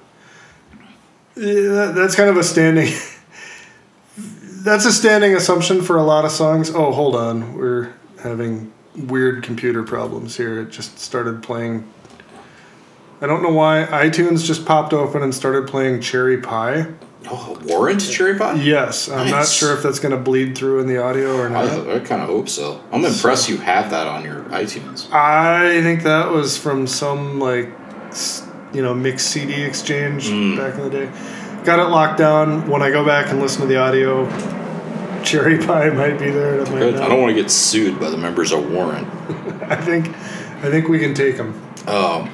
yeah, 1.36 1.92
that's 1.96 2.16
kind 2.16 2.30
of 2.30 2.38
a 2.38 2.44
standing 2.44 2.94
that's 4.18 4.86
a 4.86 4.92
standing 4.92 5.36
assumption 5.36 5.82
for 5.82 5.98
a 5.98 6.04
lot 6.04 6.26
of 6.26 6.32
songs. 6.32 6.70
Oh, 6.70 6.92
hold 6.92 7.16
on. 7.16 7.56
We're 7.56 7.94
having 8.22 8.72
weird 8.96 9.44
computer 9.44 9.84
problems 9.84 10.38
here. 10.38 10.62
It 10.62 10.70
just 10.70 11.00
started 11.00 11.42
playing 11.42 11.90
I 13.22 13.28
don't 13.28 13.44
know 13.44 13.52
why 13.52 13.88
iTunes 13.90 14.44
just 14.44 14.66
popped 14.66 14.94
open 14.94 15.22
and 15.22 15.34
started 15.34 15.68
playing 15.68 16.02
Cherry 16.02 16.40
Pie. 16.40 16.88
Oh, 17.30 17.58
Warrant 17.66 18.02
Cherry 18.02 18.36
Pie? 18.38 18.56
Yes, 18.64 19.08
I'm 19.10 19.30
not 19.30 19.48
sure 19.48 19.76
if 19.78 19.84
that's 19.84 20.00
going 20.00 20.12
to 20.16 20.18
bleed 20.20 20.58
through 20.58 20.80
in 20.82 20.88
the 20.88 20.98
audio 21.02 21.38
or 21.38 21.50
not. 21.50 21.66
I 21.88 22.00
kind 22.00 22.22
of 22.22 22.28
hope 22.28 22.50
so. 22.50 22.82
I'm 22.92 23.06
impressed 23.06 23.48
you 23.48 23.58
have 23.58 23.92
that 23.92 24.08
on 24.08 24.24
your 24.24 24.42
iTunes. 24.46 25.12
I 25.12 25.82
think 25.82 26.04
that 26.04 26.32
was 26.32 26.58
from 26.58 26.88
some 26.88 27.40
like 27.40 27.70
you 28.74 28.82
know 28.82 28.94
mixed 28.94 29.28
CD 29.30 29.62
exchange 29.64 30.30
Mm. 30.30 30.58
back 30.58 30.76
in 30.76 30.82
the 30.82 30.90
day. 30.90 31.12
Got 31.64 31.80
it 31.80 31.90
locked 31.92 32.18
down. 32.18 32.68
When 32.68 32.82
I 32.82 32.90
go 32.90 33.06
back 33.06 33.30
and 33.30 33.40
listen 33.40 33.62
to 33.62 33.68
the 33.68 33.78
audio, 33.78 34.26
Cherry 35.24 35.58
Pie 35.66 35.90
might 35.92 36.18
be 36.18 36.32
there. 36.32 36.66
Might. 36.66 36.96
I 36.96 37.08
don't 37.08 37.22
want 37.22 37.36
to 37.36 37.40
get 37.40 37.52
sued 37.52 38.00
by 38.00 38.10
the 38.10 38.18
members 38.18 38.52
of 38.52 38.72
Warrant. 38.72 39.08
I 39.70 39.76
think, 39.76 40.08
I 40.10 40.72
think 40.72 40.88
we 40.90 40.98
can 40.98 41.14
take 41.14 41.38
them. 41.38 41.54
Um, 41.88 42.32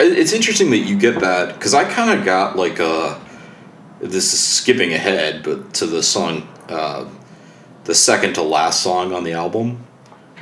it's 0.00 0.32
interesting 0.32 0.70
that 0.70 0.78
you 0.78 0.98
get 0.98 1.20
that 1.20 1.54
because 1.54 1.74
I 1.74 1.84
kind 1.84 2.18
of 2.18 2.24
got 2.24 2.56
like 2.56 2.80
a. 2.80 3.20
This 4.06 4.32
is 4.32 4.40
skipping 4.40 4.92
ahead, 4.92 5.42
but 5.42 5.74
to 5.74 5.86
the 5.86 6.02
song, 6.02 6.48
uh, 6.68 7.06
the 7.84 7.94
second 7.94 8.34
to 8.34 8.42
last 8.42 8.82
song 8.82 9.12
on 9.12 9.24
the 9.24 9.32
album, 9.32 9.84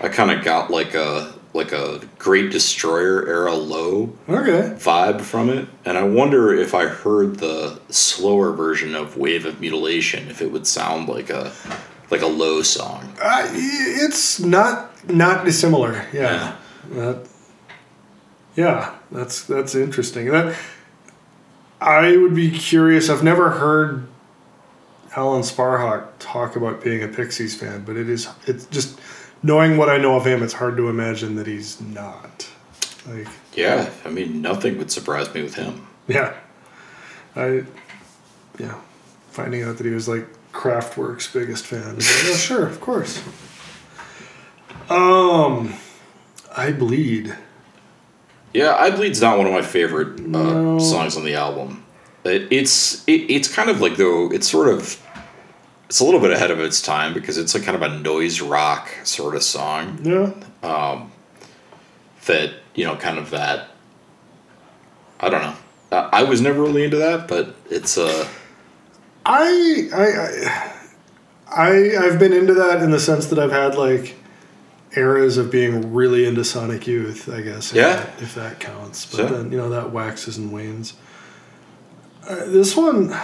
I 0.03 0.09
kind 0.09 0.31
of 0.31 0.45
got 0.45 0.71
like 0.71 0.95
a 0.95 1.33
like 1.53 1.71
a 1.73 2.01
Great 2.19 2.51
Destroyer 2.51 3.29
era 3.29 3.55
low 3.55 4.13
Okay. 4.29 4.75
vibe 4.77 5.21
from 5.21 5.49
it, 5.51 5.69
and 5.85 5.97
I 5.97 6.03
wonder 6.03 6.53
if 6.53 6.75
I 6.75 6.87
heard 6.87 7.37
the 7.39 7.79
slower 7.91 8.51
version 8.53 8.97
of 8.97 9.17
Wave 9.17 9.47
of 9.47 9.61
Mutilation, 9.61 10.29
if 10.29 10.43
it 10.43 10.51
would 10.51 10.67
sound 10.67 11.09
like 11.09 11.31
a 11.31 11.53
like 12.11 12.23
a 12.23 12.27
low 12.27 12.63
song. 12.63 13.13
Uh, 13.23 13.47
it's 13.53 14.41
not 14.41 15.09
not 15.09 15.45
dissimilar. 15.45 16.05
Yeah. 16.13 16.57
That. 16.91 17.27
Yeah, 18.57 18.95
that's 19.11 19.45
that's 19.45 19.75
interesting. 19.75 20.27
That 20.31 20.57
I 21.81 22.17
would 22.17 22.35
be 22.35 22.51
curious. 22.51 23.11
I've 23.11 23.23
never 23.23 23.51
heard 23.51 24.07
Alan 25.17 25.43
Sparhawk 25.43 26.09
talk 26.19 26.57
about 26.57 26.83
being 26.83 27.03
a 27.03 27.09
Pixies 27.09 27.55
fan, 27.59 27.85
but 27.85 27.97
it 27.97 28.09
is 28.09 28.29
it's 28.47 28.67
just 28.67 28.99
knowing 29.43 29.77
what 29.77 29.89
I 29.89 29.99
know 29.99 30.17
of 30.17 30.27
him. 30.27 30.43
It's 30.43 30.55
hard 30.55 30.77
to 30.79 30.89
imagine 30.89 31.37
that 31.37 31.47
he's 31.47 31.81
not. 31.81 32.49
Like, 33.07 33.29
Yeah, 33.55 33.91
I 34.05 34.09
mean, 34.09 34.41
nothing 34.41 34.79
would 34.79 34.91
surprise 34.91 35.33
me 35.35 35.43
with 35.43 35.55
him. 35.57 35.87
yeah, 36.09 36.35
I, 37.37 37.65
yeah, 38.59 38.81
finding 39.31 39.63
out 39.63 39.77
that 39.77 39.85
he 39.87 39.93
was 39.93 40.09
like 40.09 40.27
Kraftwerk's 40.53 41.31
biggest 41.33 41.67
fan. 41.67 41.83
Like, 41.97 42.05
oh, 42.25 42.35
sure, 42.37 42.67
of 42.67 42.81
course. 42.81 43.23
Um, 44.89 45.75
I 46.57 46.73
bleed. 46.73 47.37
Yeah, 48.55 48.75
I 48.77 48.91
Bleed's 48.91 49.21
not 49.21 49.37
one 49.37 49.47
of 49.49 49.53
my 49.53 49.63
favorite 49.63 50.21
uh, 50.21 50.23
No. 50.23 50.79
songs 50.79 51.17
on 51.17 51.25
the 51.25 51.35
album. 51.35 51.85
It, 52.25 52.49
it's 52.51 53.03
it, 53.07 53.31
it's 53.31 53.49
kind 53.55 53.69
of 53.69 53.81
like 53.81 53.97
though 53.97 54.31
it's 54.33 54.49
sort 54.49 54.69
of 54.69 54.99
it's 55.89 56.01
a 56.01 56.05
little 56.05 56.21
bit 56.21 56.31
ahead 56.31 56.51
of 56.51 56.61
its 56.61 56.81
time 56.81 57.13
because 57.13 57.37
it's 57.37 57.55
like 57.55 57.65
kind 57.65 57.77
of 57.77 57.83
a 57.83 57.99
noise 57.99 58.41
rock 58.41 58.89
sort 59.05 59.35
of 59.35 59.43
song 59.43 59.99
Yeah. 60.03 60.31
that 62.27 62.53
you 62.75 62.85
know 62.87 62.97
kind 62.97 63.19
of 63.19 63.31
that 63.31 63.69
I 65.21 65.29
don't 65.29 65.43
know. 65.43 65.55
Uh, 65.93 66.09
I 66.13 66.23
was 66.25 66.41
never 66.41 66.63
really 66.63 66.85
into 66.85 66.97
that, 66.97 67.29
but 67.29 67.55
it's 67.71 67.99
uh 67.99 68.27
I 69.27 69.89
I 69.93 70.07
I 70.07 71.67
I 71.67 72.07
I've 72.07 72.19
been 72.19 72.33
into 72.33 72.55
that 72.55 72.83
in 72.83 72.91
the 72.91 73.01
sense 73.01 73.27
that 73.27 73.39
I've 73.39 73.53
had 73.53 73.75
like 73.75 74.15
eras 74.97 75.37
of 75.37 75.51
being 75.51 75.93
really 75.93 76.25
into 76.27 76.45
Sonic 76.45 76.87
Youth, 76.87 77.29
I 77.29 77.41
guess. 77.41 77.71
if 77.71 77.77
Yeah. 77.77 77.97
that- 77.97 78.15
If 78.21 78.35
that 78.35 78.61
counts. 78.61 79.07
But 79.07 79.17
Sure. 79.17 79.27
then, 79.29 79.51
you 79.53 79.59
know, 79.59 79.69
that 79.71 79.93
waxes 79.93 80.37
and 80.37 80.53
wanes. 80.53 80.95
Uh, 82.29 82.37
this 82.47 82.77
one 82.77 83.15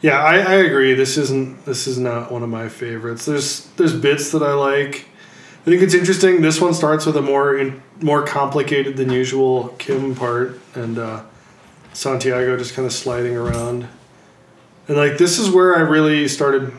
Yeah, 0.00 0.22
I, 0.22 0.36
I 0.36 0.54
agree. 0.54 0.94
This 0.94 1.16
isn't 1.18 1.64
this 1.66 1.88
is 1.88 1.98
not 1.98 2.30
one 2.30 2.44
of 2.44 2.48
my 2.48 2.68
favorites. 2.68 3.24
There's 3.24 3.66
there's 3.76 3.92
bits 3.94 4.30
that 4.30 4.42
I 4.44 4.52
like. 4.52 5.06
I 5.66 5.70
think 5.70 5.82
it's 5.82 5.94
interesting. 5.94 6.40
This 6.40 6.60
one 6.60 6.72
starts 6.72 7.04
with 7.04 7.16
a 7.16 7.20
more 7.22 7.58
in, 7.58 7.82
more 8.00 8.24
complicated 8.24 8.96
than 8.96 9.10
usual 9.10 9.74
Kim 9.78 10.14
part, 10.14 10.60
and 10.76 10.98
uh, 11.00 11.22
Santiago 11.94 12.56
just 12.56 12.74
kind 12.74 12.86
of 12.86 12.92
sliding 12.92 13.36
around. 13.36 13.88
And 14.86 14.96
like 14.96 15.18
this 15.18 15.36
is 15.38 15.50
where 15.50 15.76
I 15.76 15.80
really 15.80 16.28
started 16.28 16.72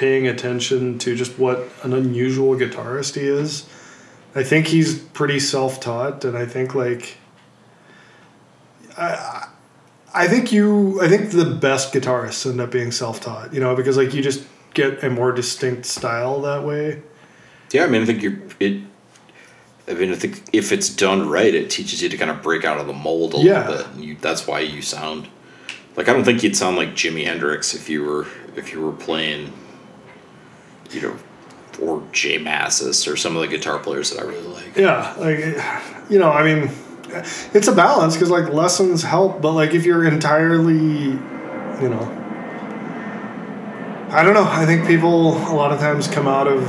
paying 0.00 0.26
attention 0.26 0.98
to 0.98 1.14
just 1.14 1.38
what 1.38 1.68
an 1.82 1.92
unusual 1.92 2.54
guitarist 2.56 3.16
he 3.20 3.26
is. 3.26 3.68
I 4.34 4.42
think 4.42 4.68
he's 4.68 4.98
pretty 4.98 5.38
self-taught 5.38 6.24
and 6.24 6.38
I 6.38 6.46
think 6.46 6.74
like 6.74 7.18
I 8.96 9.46
I 10.14 10.26
think 10.26 10.52
you 10.52 11.00
I 11.02 11.08
think 11.08 11.30
the 11.32 11.44
best 11.44 11.92
guitarists 11.92 12.50
end 12.50 12.62
up 12.62 12.70
being 12.70 12.92
self-taught, 12.92 13.52
you 13.52 13.60
know, 13.60 13.76
because 13.76 13.98
like 13.98 14.14
you 14.14 14.22
just 14.22 14.42
get 14.72 15.04
a 15.04 15.10
more 15.10 15.32
distinct 15.32 15.84
style 15.84 16.40
that 16.42 16.64
way. 16.64 17.02
Yeah, 17.72 17.84
I 17.84 17.86
mean, 17.88 18.02
I 18.02 18.06
think 18.06 18.22
you're 18.22 18.38
it. 18.58 18.80
I 19.86 19.94
mean, 19.94 20.12
I 20.12 20.14
think 20.16 20.42
if 20.52 20.72
it's 20.72 20.88
done 20.88 21.28
right, 21.28 21.54
it 21.54 21.68
teaches 21.68 22.00
you 22.02 22.08
to 22.08 22.16
kind 22.16 22.30
of 22.30 22.42
break 22.42 22.64
out 22.64 22.78
of 22.80 22.86
the 22.86 22.92
mold 22.92 23.34
a 23.34 23.38
Yeah. 23.38 23.68
little 23.68 23.84
bit. 23.84 23.94
And 23.94 24.04
you, 24.04 24.16
that's 24.20 24.46
why 24.46 24.60
you 24.60 24.80
sound 24.82 25.28
like 25.96 26.08
I 26.08 26.12
don't 26.14 26.24
think 26.24 26.42
you'd 26.42 26.56
sound 26.56 26.76
like 26.76 26.90
Jimi 26.94 27.24
Hendrix 27.24 27.74
if 27.74 27.88
you 27.90 28.02
were 28.04 28.26
if 28.56 28.72
you 28.72 28.80
were 28.80 28.92
playing, 28.92 29.52
you 30.92 31.02
know, 31.02 31.16
or 31.80 32.02
J 32.12 32.38
Mascis 32.38 33.10
or 33.10 33.16
some 33.16 33.36
of 33.36 33.42
the 33.42 33.48
guitar 33.48 33.78
players 33.78 34.10
that 34.10 34.20
I 34.20 34.22
really 34.24 34.48
like. 34.48 34.76
Yeah, 34.76 35.14
like 35.18 35.38
you 36.10 36.18
know, 36.18 36.30
I 36.30 36.42
mean, 36.42 36.70
it's 37.54 37.68
a 37.68 37.74
balance 37.74 38.14
because 38.14 38.30
like 38.30 38.52
lessons 38.52 39.02
help, 39.02 39.40
but 39.40 39.52
like 39.52 39.74
if 39.74 39.84
you're 39.84 40.04
entirely, 40.04 40.74
you 40.74 41.88
know, 41.88 42.16
I 44.10 44.22
don't 44.24 44.34
know. 44.34 44.46
I 44.48 44.66
think 44.66 44.86
people 44.86 45.36
a 45.36 45.54
lot 45.54 45.72
of 45.72 45.78
times 45.78 46.08
come 46.08 46.26
out 46.26 46.48
of 46.48 46.62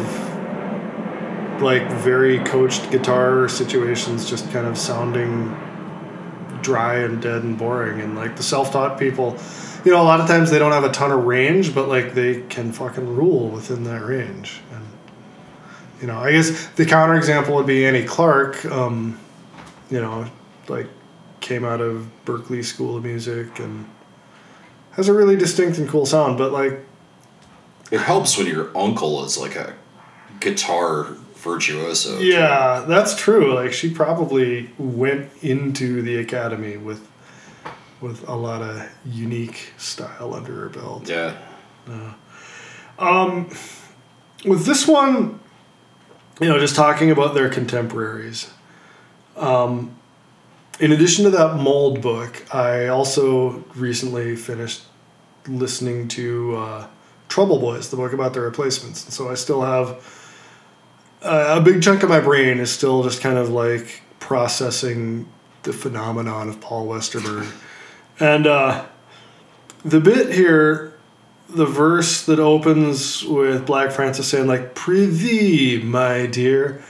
like 1.62 1.90
very 1.92 2.40
coached 2.40 2.90
guitar 2.92 3.48
situations 3.48 4.30
just 4.30 4.50
kind 4.52 4.66
of 4.66 4.78
sounding 4.78 5.56
dry 6.62 7.00
and 7.00 7.22
dead 7.22 7.44
and 7.44 7.58
boring 7.58 8.02
and 8.02 8.16
like 8.16 8.36
the 8.36 8.44
self-taught 8.44 9.00
people 9.00 9.38
you 9.86 9.92
know 9.92 10.02
a 10.02 10.04
lot 10.04 10.20
of 10.20 10.28
times 10.28 10.52
they 10.52 10.60
don't 10.60 10.72
have 10.72 10.84
a 10.84 10.92
ton 10.92 11.12
of 11.12 11.26
range 11.26 11.74
but 11.74 11.88
like 11.88 12.14
they 12.14 12.42
can 12.44 12.72
fucking 12.72 13.16
rule 13.16 13.50
within 13.50 13.84
that 13.84 14.04
range 14.06 14.62
and 14.74 14.86
you 16.02 16.08
know 16.08 16.18
i 16.20 16.32
guess 16.32 16.68
the 16.76 16.86
counterexample 16.86 17.54
would 17.56 17.66
be 17.68 17.86
annie 17.86 18.04
clark 18.06 18.64
um, 18.66 19.20
you 19.90 20.00
know 20.00 20.26
like 20.68 20.88
came 21.40 21.66
out 21.66 21.82
of 21.82 22.08
Berklee 22.26 22.64
school 22.64 22.96
of 22.98 23.04
music 23.04 23.60
and 23.60 23.86
has 24.92 25.08
a 25.10 25.14
really 25.14 25.36
distinct 25.36 25.78
and 25.78 25.90
cool 25.90 26.06
sound 26.06 26.38
but 26.38 26.52
like 26.52 26.80
It 27.92 28.00
helps 28.00 28.38
when 28.38 28.48
your 28.48 28.70
uncle 28.78 29.26
is 29.26 29.38
like 29.38 29.56
a 29.56 29.74
guitar 30.40 31.08
virtuoso. 31.36 32.20
Yeah, 32.20 32.86
that's 32.88 33.16
true. 33.16 33.54
Like 33.54 33.74
she 33.74 33.90
probably 33.90 34.70
went 34.78 35.30
into 35.42 36.02
the 36.02 36.18
academy 36.18 36.78
with 36.78 37.06
with 38.02 38.28
a 38.28 38.36
lot 38.36 38.62
of 38.62 38.90
unique 39.06 39.74
style 39.78 40.34
under 40.34 40.54
her 40.54 40.70
belt. 40.70 41.08
Yeah. 41.08 41.38
Um, 43.00 43.50
With 44.46 44.66
this 44.66 44.88
one, 44.88 45.40
you 46.40 46.50
know, 46.50 46.60
just 46.60 46.76
talking 46.76 47.12
about 47.12 47.34
their 47.36 47.50
contemporaries. 47.50 48.52
Um, 49.38 49.96
in 50.80 50.92
addition 50.92 51.26
to 51.26 51.30
that 51.32 51.58
Mould 51.58 52.02
book, 52.02 52.44
I 52.54 52.88
also 52.88 53.64
recently 53.76 54.36
finished 54.36 54.84
listening 55.48 56.08
to 56.10 56.56
uh, 56.56 56.88
Trouble 57.30 57.60
Boys, 57.60 57.90
the 57.90 57.98
book 57.98 58.14
about 58.14 58.34
the 58.34 58.42
replacements, 58.42 59.06
and 59.06 59.14
so 59.14 59.30
I 59.30 59.36
still 59.36 59.62
have 59.62 60.04
uh, 61.22 61.56
a 61.60 61.62
big 61.62 61.84
chunk 61.84 62.02
of 62.04 62.10
my 62.10 62.20
brain 62.20 62.60
is 62.60 62.72
still 62.72 63.04
just 63.04 63.22
kind 63.22 63.38
of 63.38 63.50
like 63.50 64.02
processing 64.20 65.28
the 65.64 65.74
phenomenon 65.74 66.50
of 66.50 66.60
Paul 66.60 66.88
Westerberg, 66.88 67.46
and 68.22 68.46
uh, 68.46 68.86
the 69.84 70.00
bit 70.00 70.32
here, 70.34 70.94
the 71.50 71.66
verse 71.66 72.26
that 72.26 72.40
opens 72.40 73.24
with 73.24 73.66
Black 73.66 73.92
Francis 73.92 74.28
saying 74.28 74.48
like 74.48 74.76
"Prithee, 74.76 75.82
my 75.84 76.28
dear," 76.28 76.84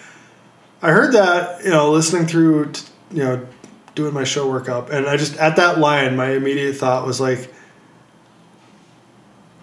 I 0.81 0.91
heard 0.91 1.13
that 1.13 1.63
you 1.63 1.71
know 1.71 1.91
listening 1.91 2.27
through 2.27 2.73
t- 2.73 2.85
you 3.11 3.23
know 3.23 3.47
doing 3.95 4.13
my 4.13 4.25
show 4.25 4.47
workup, 4.47 4.89
and 4.89 5.07
I 5.07 5.17
just 5.17 5.37
at 5.37 5.55
that 5.55 5.79
line, 5.79 6.15
my 6.15 6.31
immediate 6.31 6.75
thought 6.75 7.07
was 7.07 7.19
like. 7.19 7.51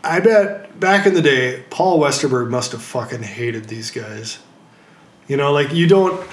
I 0.05 0.21
bet 0.21 0.79
back 0.79 1.07
in 1.07 1.15
the 1.15 1.21
day, 1.21 1.65
Paul 1.71 1.99
Westerberg 1.99 2.49
must 2.51 2.71
have 2.73 2.81
fucking 2.81 3.23
hated 3.23 3.65
these 3.65 3.91
guys. 3.91 4.39
You 5.27 5.37
know, 5.37 5.53
like 5.53 5.73
you 5.73 5.87
don't 5.89 6.27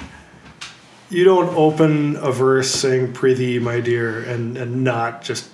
you 1.09 1.23
don't 1.23 1.55
open 1.55 2.15
a 2.17 2.31
verse 2.31 2.71
saying 2.71 3.13
"Prithee, 3.13 3.59
my 3.59 3.79
dear" 3.79 4.19
and 4.21 4.57
and 4.57 4.83
not 4.83 5.21
just 5.21 5.49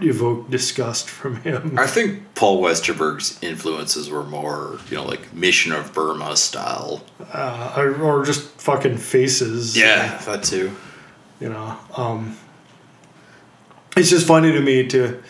evoke 0.00 0.48
disgust 0.50 1.08
from 1.18 1.36
him. 1.42 1.78
I 1.78 1.86
think 1.86 2.34
Paul 2.34 2.60
Westerberg's 2.62 3.38
influences 3.42 4.08
were 4.08 4.22
more, 4.24 4.78
you 4.90 4.96
know, 4.96 5.04
like 5.04 5.32
Mission 5.34 5.72
of 5.72 5.92
Burma 5.92 6.36
style. 6.36 7.02
Uh, 7.32 7.74
or, 7.76 8.00
or 8.00 8.24
just 8.24 8.48
fucking 8.60 8.96
faces. 8.98 9.76
Yeah, 9.76 10.18
that 10.18 10.44
too. 10.44 10.70
you 11.40 11.48
know 11.48 11.76
um, 11.96 12.36
it's 13.96 14.10
just 14.10 14.26
funny 14.26 14.52
to 14.52 14.60
me 14.60 14.86
to 14.88 15.22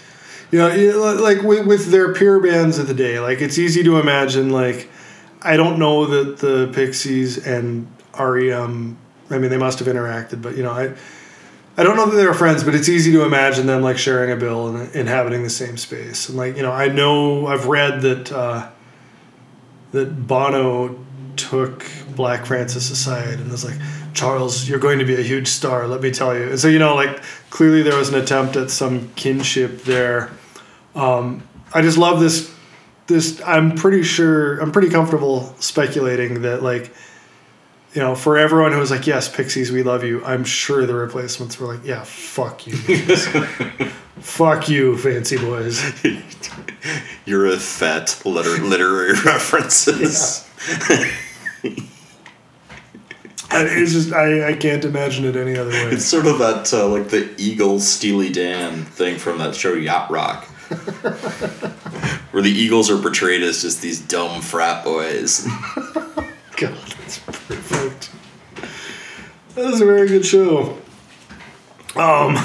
you 0.51 0.59
know 0.59 0.69
you 0.69 0.93
know, 0.93 1.15
like 1.15 1.43
with, 1.43 1.67
with 1.67 1.87
their 1.91 2.15
peer 2.15 2.41
bands 2.41 2.79
of 2.79 2.87
the 2.89 2.95
day 2.95 3.21
like 3.21 3.41
it's 3.41 3.59
easy 3.59 3.83
to 3.83 3.99
imagine 3.99 4.51
like 4.51 4.89
i 5.43 5.57
don't 5.57 5.79
know 5.79 6.07
that 6.07 6.39
the 6.39 6.71
pixies 6.73 7.47
and 7.47 7.87
rem 8.25 8.97
i 9.31 9.39
mean 9.39 9.51
they 9.51 9.59
must 9.59 9.79
have 9.79 9.89
interacted 9.89 10.41
but 10.43 10.57
you 10.57 10.63
know 10.63 10.73
i 10.73 10.95
I 11.77 11.85
don't 11.85 11.95
know 11.95 12.07
that 12.07 12.17
they 12.17 12.27
were 12.27 12.35
friends, 12.35 12.65
but 12.65 12.75
it's 12.75 12.89
easy 12.89 13.13
to 13.13 13.25
imagine 13.25 13.67
them 13.67 13.83
like 13.83 13.99
sharing 13.99 14.33
a 14.33 14.37
bill 14.37 14.67
and 14.67 14.93
inhabiting 14.97 15.45
the 15.45 15.49
same 15.49 15.77
space. 15.77 16.29
And 16.29 16.37
like 16.37 16.57
you 16.57 16.63
know, 16.65 16.73
I 16.73 16.89
know 16.89 17.47
I've 17.47 17.67
read 17.67 18.03
that 18.03 18.33
uh, 18.33 18.69
that 19.93 20.27
Bono 20.27 20.99
took 21.37 21.87
Black 22.15 22.45
Francis 22.45 22.91
aside 22.91 23.39
and 23.39 23.51
was 23.51 23.65
like, 23.65 23.79
Charles, 24.13 24.69
you're 24.69 24.81
going 24.81 24.99
to 24.99 25.05
be 25.05 25.15
a 25.15 25.23
huge 25.23 25.47
star, 25.47 25.87
let 25.87 26.01
me 26.01 26.11
tell 26.11 26.37
you. 26.37 26.51
And 26.51 26.59
so, 26.59 26.69
you 26.69 26.79
know, 26.79 26.95
like 26.95 27.23
clearly 27.51 27.83
there 27.83 27.97
was 27.97 28.09
an 28.09 28.17
attempt 28.17 28.57
at 28.57 28.71
some 28.71 29.09
kinship 29.15 29.83
there. 29.85 30.31
Um, 30.95 31.47
I 31.73 31.83
just 31.83 31.97
love 31.97 32.21
this. 32.21 32.53
This 33.07 33.41
I'm 33.47 33.75
pretty 33.75 34.03
sure 34.03 34.59
I'm 34.59 34.73
pretty 34.73 34.91
comfortable 34.91 35.55
speculating 35.61 36.43
that 36.43 36.63
like, 36.63 36.93
you 37.99 38.05
know, 38.05 38.15
for 38.15 38.39
everyone 38.39 38.71
who 38.71 38.79
was 38.79 38.93
like, 38.93 39.09
yes, 39.09 39.29
Pixies, 39.29 39.73
we 39.73 39.83
love 39.83 40.05
you. 40.05 40.25
I'm 40.25 40.45
sure 40.45 40.87
the 40.87 40.95
replacements 40.95 41.59
were 41.59 41.67
like, 41.75 41.85
yeah, 41.85 42.05
fuck 42.05 42.65
you, 42.65 42.77
fuck 44.21 44.69
you, 44.69 44.97
fancy 44.97 45.37
boys. 45.37 45.83
You're 47.27 47.47
a 47.47 47.57
fat 47.57 48.23
liter- 48.25 48.63
literary 48.65 49.15
references. 49.25 50.49
I- 53.51 53.65
It's 53.65 53.91
just 53.95 54.13
I, 54.13 54.51
I 54.51 54.53
can't 54.53 54.85
imagine 54.85 55.25
it 55.25 55.35
any 55.35 55.57
other 55.59 55.71
way. 55.71 55.87
It's 55.91 56.05
sort 56.05 56.27
of 56.27 56.39
that 56.39 56.73
uh, 56.73 56.87
like 56.87 57.09
the 57.09 57.35
Eagles 57.37 57.85
Steely 57.85 58.31
Dan 58.31 58.85
thing 58.85 59.19
from 59.19 59.39
that 59.39 59.57
show 59.57 59.73
Yacht 59.75 60.09
Rock. 60.09 60.45
Where 62.31 62.43
the 62.43 62.51
Eagles 62.53 62.91
are 62.91 62.99
portrayed 63.03 63.43
as 63.43 63.63
just 63.63 63.83
these 63.83 64.01
dumb 64.01 64.41
frat 64.41 64.85
boys. 64.85 65.49
God, 66.57 66.77
that's 67.09 67.19
perfect. 67.49 68.11
That 69.55 69.73
is 69.73 69.81
a 69.81 69.87
very 69.87 70.07
good 70.09 70.25
show. 70.27 70.77
Um, 71.97 72.37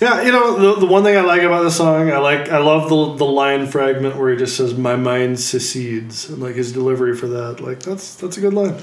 yeah, 0.00 0.22
you 0.22 0.32
know 0.32 0.58
the, 0.74 0.80
the 0.80 0.86
one 0.86 1.04
thing 1.04 1.16
I 1.16 1.20
like 1.20 1.42
about 1.42 1.62
the 1.62 1.70
song, 1.70 2.10
I 2.10 2.18
like 2.18 2.48
I 2.50 2.58
love 2.58 2.88
the 2.88 3.14
the 3.24 3.30
line 3.30 3.66
fragment 3.68 4.16
where 4.16 4.30
he 4.32 4.36
just 4.36 4.56
says 4.56 4.74
"My 4.74 4.96
mind 4.96 5.38
secedes" 5.38 6.28
and 6.28 6.42
like 6.42 6.56
his 6.56 6.72
delivery 6.72 7.16
for 7.16 7.28
that, 7.28 7.60
like 7.60 7.80
that's 7.80 8.16
that's 8.16 8.36
a 8.36 8.40
good 8.40 8.52
line. 8.54 8.76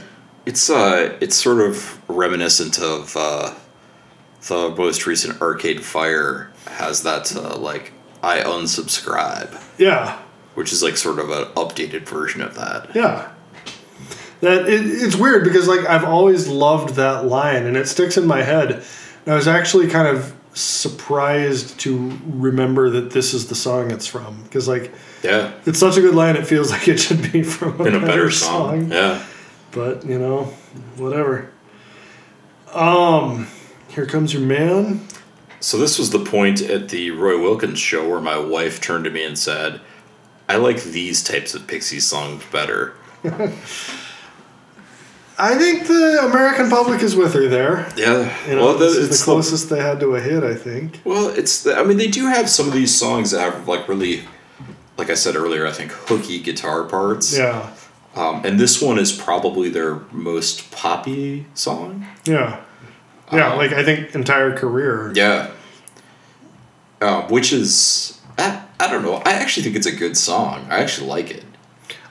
It's 0.46 0.70
uh, 0.70 1.18
it's 1.20 1.36
sort 1.36 1.60
of 1.60 2.00
reminiscent 2.10 2.80
of 2.80 3.16
uh, 3.18 3.54
the 4.48 4.74
most 4.78 5.06
recent 5.06 5.42
Arcade 5.42 5.84
Fire 5.84 6.52
has 6.68 7.04
that 7.04 7.36
uh, 7.36 7.58
like 7.58 7.92
I 8.24 8.40
unsubscribe, 8.40 9.62
Yeah, 9.78 10.18
which 10.56 10.72
is 10.72 10.82
like 10.82 10.96
sort 10.96 11.20
of 11.20 11.30
an 11.30 11.46
updated 11.56 12.04
version 12.08 12.42
of 12.42 12.56
that. 12.56 12.96
yeah. 12.96 13.30
That 14.42 14.70
it, 14.70 14.86
it's 14.86 15.16
weird 15.16 15.44
because 15.44 15.68
like 15.68 15.86
I've 15.88 16.06
always 16.06 16.48
loved 16.48 16.96
that 16.96 17.26
line 17.26 17.66
and 17.66 17.76
it 17.76 17.88
sticks 17.88 18.18
in 18.18 18.26
my 18.26 18.42
head. 18.42 18.72
And 18.72 19.34
I 19.34 19.36
was 19.36 19.48
actually 19.48 19.88
kind 19.88 20.08
of 20.08 20.36
surprised 20.54 21.80
to 21.80 22.18
remember 22.26 22.90
that 22.90 23.12
this 23.12 23.34
is 23.34 23.48
the 23.48 23.56
song 23.56 23.92
it's 23.92 24.08
from 24.08 24.42
because 24.44 24.68
like 24.68 24.92
Yeah, 25.24 25.54
it's 25.66 25.80
such 25.80 25.98
a 25.98 26.02
good 26.02 26.16
line 26.16 26.36
it 26.36 26.48
feels 26.48 26.72
like 26.72 26.88
it 26.88 27.00
should 27.00 27.32
be 27.32 27.44
from 27.44 27.80
a, 27.82 27.86
in 27.86 27.96
a 27.96 28.00
better, 28.00 28.08
better 28.08 28.32
song. 28.32 28.82
song. 28.82 28.92
Yeah. 28.92 29.26
But 29.72 30.06
you 30.06 30.18
know, 30.18 30.46
whatever. 30.98 31.52
Um, 32.74 33.48
here 33.90 34.06
comes 34.06 34.34
your 34.34 34.44
man. 34.44 35.06
So 35.60 35.78
this 35.78 36.00
was 36.00 36.12
the 36.12 36.24
point 36.24 36.62
at 36.62 36.90
the 36.90 37.12
Roy 37.12 37.42
Wilkins 37.42 37.80
show 37.80 38.08
where 38.08 38.22
my 38.22 38.38
wife 38.38 38.80
turned 38.80 39.04
to 39.04 39.10
me 39.10 39.26
and 39.26 39.38
said, 39.38 39.82
"I 40.48 40.56
like 40.56 40.82
these 40.82 41.24
types 41.24 41.54
of 41.54 41.68
Pixies 41.68 42.06
songs 42.06 42.44
better." 42.52 42.94
I 45.42 45.58
think 45.58 45.88
the 45.88 46.20
American 46.26 46.70
public 46.70 47.02
is 47.02 47.16
with 47.16 47.34
her 47.34 47.48
there. 47.48 47.88
Yeah. 47.96 48.36
You 48.48 48.56
know, 48.58 48.66
well, 48.66 48.78
the, 48.78 48.86
it's 48.88 49.20
the 49.20 49.24
closest 49.24 49.70
they 49.70 49.80
had 49.80 50.00
to 50.02 50.16
a 50.16 50.20
hit, 50.20 50.44
I 50.44 50.54
think. 50.54 51.00
Well, 51.06 51.30
it's. 51.30 51.64
The, 51.64 51.76
I 51.78 51.84
mean, 51.84 51.98
they 51.98 52.08
do 52.08 52.26
have 52.28 52.50
some 52.50 52.68
of 52.68 52.74
these 52.74 52.94
songs 52.98 53.32
that 53.32 53.40
have 53.40 53.68
like 53.68 53.88
really, 53.88 54.24
like 54.98 55.10
I 55.10 55.14
said 55.14 55.36
earlier, 55.36 55.66
I 55.66 55.72
think 55.72 55.92
hooky 55.94 56.40
guitar 56.40 56.84
parts. 56.84 57.38
Yeah, 57.38 57.72
Um, 58.16 58.42
and 58.46 58.60
this 58.60 58.82
one 58.82 59.00
is 59.00 59.14
probably 59.14 59.70
their 59.70 59.96
most 60.12 60.72
poppy 60.72 61.46
song. 61.54 62.06
yeah, 62.26 62.60
yeah. 63.32 63.54
Uh, 63.54 63.56
like 63.56 63.72
I 63.72 63.84
think 63.84 64.14
entire 64.16 64.56
career. 64.58 65.12
Yeah. 65.16 65.52
Uh, 67.02 67.22
which 67.30 67.54
is 67.54 68.20
I, 68.38 68.62
I 68.80 68.92
don't 68.92 69.04
know. 69.04 69.16
I 69.26 69.32
actually 69.34 69.64
think 69.64 69.78
it's 69.78 69.88
a 69.88 69.96
good 69.96 70.18
song. 70.18 70.68
I 70.70 70.80
actually 70.82 71.08
like 71.08 71.32
it. 71.32 71.46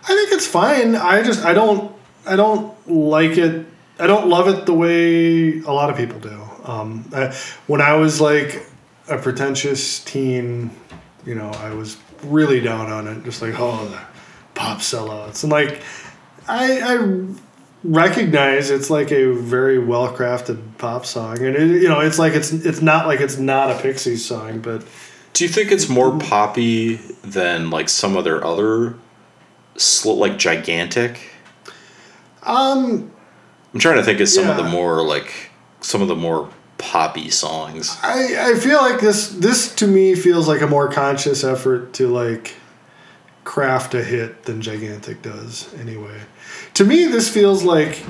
I 0.05 0.15
think 0.15 0.33
it's 0.33 0.47
fine. 0.47 0.97
I 0.97 1.23
just 1.23 1.45
I 1.45 1.53
don't 1.53 1.93
I 2.29 2.37
don't 2.37 2.73
like 2.89 3.39
it. 3.39 3.67
I 3.99 4.07
don't 4.07 4.29
love 4.29 4.47
it 4.49 4.67
the 4.67 4.75
way 4.75 5.61
a 5.61 5.73
lot 5.73 5.91
of 5.91 5.97
people 5.97 6.21
do. 6.21 6.41
Um, 6.65 7.09
I, 7.15 7.35
when 7.67 7.81
I 7.81 7.95
was 7.95 8.21
like 8.21 8.65
a 9.09 9.19
pretentious 9.19 10.05
teen, 10.05 10.71
you 11.25 11.35
know, 11.35 11.51
I 11.51 11.75
was 11.75 11.97
really 12.25 12.61
down 12.61 12.93
on 12.93 13.09
it. 13.09 13.25
Just 13.25 13.43
like 13.43 13.55
oh, 13.59 13.89
the 13.89 14.01
pop 14.55 14.79
sellouts, 14.79 15.43
and 15.43 15.51
like 15.51 15.83
I 16.47 16.81
I 16.81 17.27
recognize 17.85 18.71
it's 18.71 18.91
like 18.91 19.11
a 19.11 19.33
very 19.33 19.79
well 19.79 20.15
crafted 20.15 20.61
pop 20.79 21.07
song, 21.07 21.39
and 21.39 21.57
it, 21.57 21.83
you 21.83 21.89
know, 21.89 22.01
it's 22.01 22.19
like 22.19 22.35
it's 22.35 22.53
it's 22.53 22.83
not 22.83 23.07
like 23.07 23.21
it's 23.21 23.39
not 23.39 23.71
a 23.71 23.81
Pixies 23.81 24.25
song, 24.25 24.61
but 24.61 24.85
Do 25.33 25.45
you 25.45 25.51
think 25.51 25.71
it's 25.71 25.89
more 25.89 26.19
poppy 26.19 26.97
than 27.23 27.71
like 27.71 27.89
some 27.89 28.17
of 28.17 28.25
their 28.25 28.45
other, 28.45 28.97
sl- 29.77 30.15
like 30.15 30.37
gigantic? 30.37 31.21
Um. 32.49 33.13
I'm 33.75 33.81
trying 33.81 33.97
to 33.97 34.03
think 34.03 34.21
of 34.21 34.29
some 34.29 34.49
of 34.49 34.57
the 34.57 34.65
more 34.65 35.03
like 35.03 35.51
some 35.81 36.03
of 36.03 36.09
the 36.09 36.17
more 36.17 36.51
poppy 36.79 37.29
songs. 37.29 37.97
I, 38.03 38.53
I 38.53 38.59
feel 38.59 38.81
like 38.81 39.01
this 39.01 39.29
this 39.29 39.75
to 39.77 39.87
me 39.87 40.15
feels 40.15 40.49
like 40.49 40.63
a 40.63 40.67
more 40.67 40.89
conscious 40.89 41.45
effort 41.45 41.93
to 41.95 42.09
like 42.09 42.55
craft 43.45 43.95
a 43.95 44.03
hit 44.03 44.45
than 44.45 44.63
Gigantic 44.63 45.23
does 45.23 45.73
anyway. 45.75 46.21
To 46.75 46.85
me 46.85 47.07
this 47.07 47.29
feels 47.33 47.63
like 47.65 48.03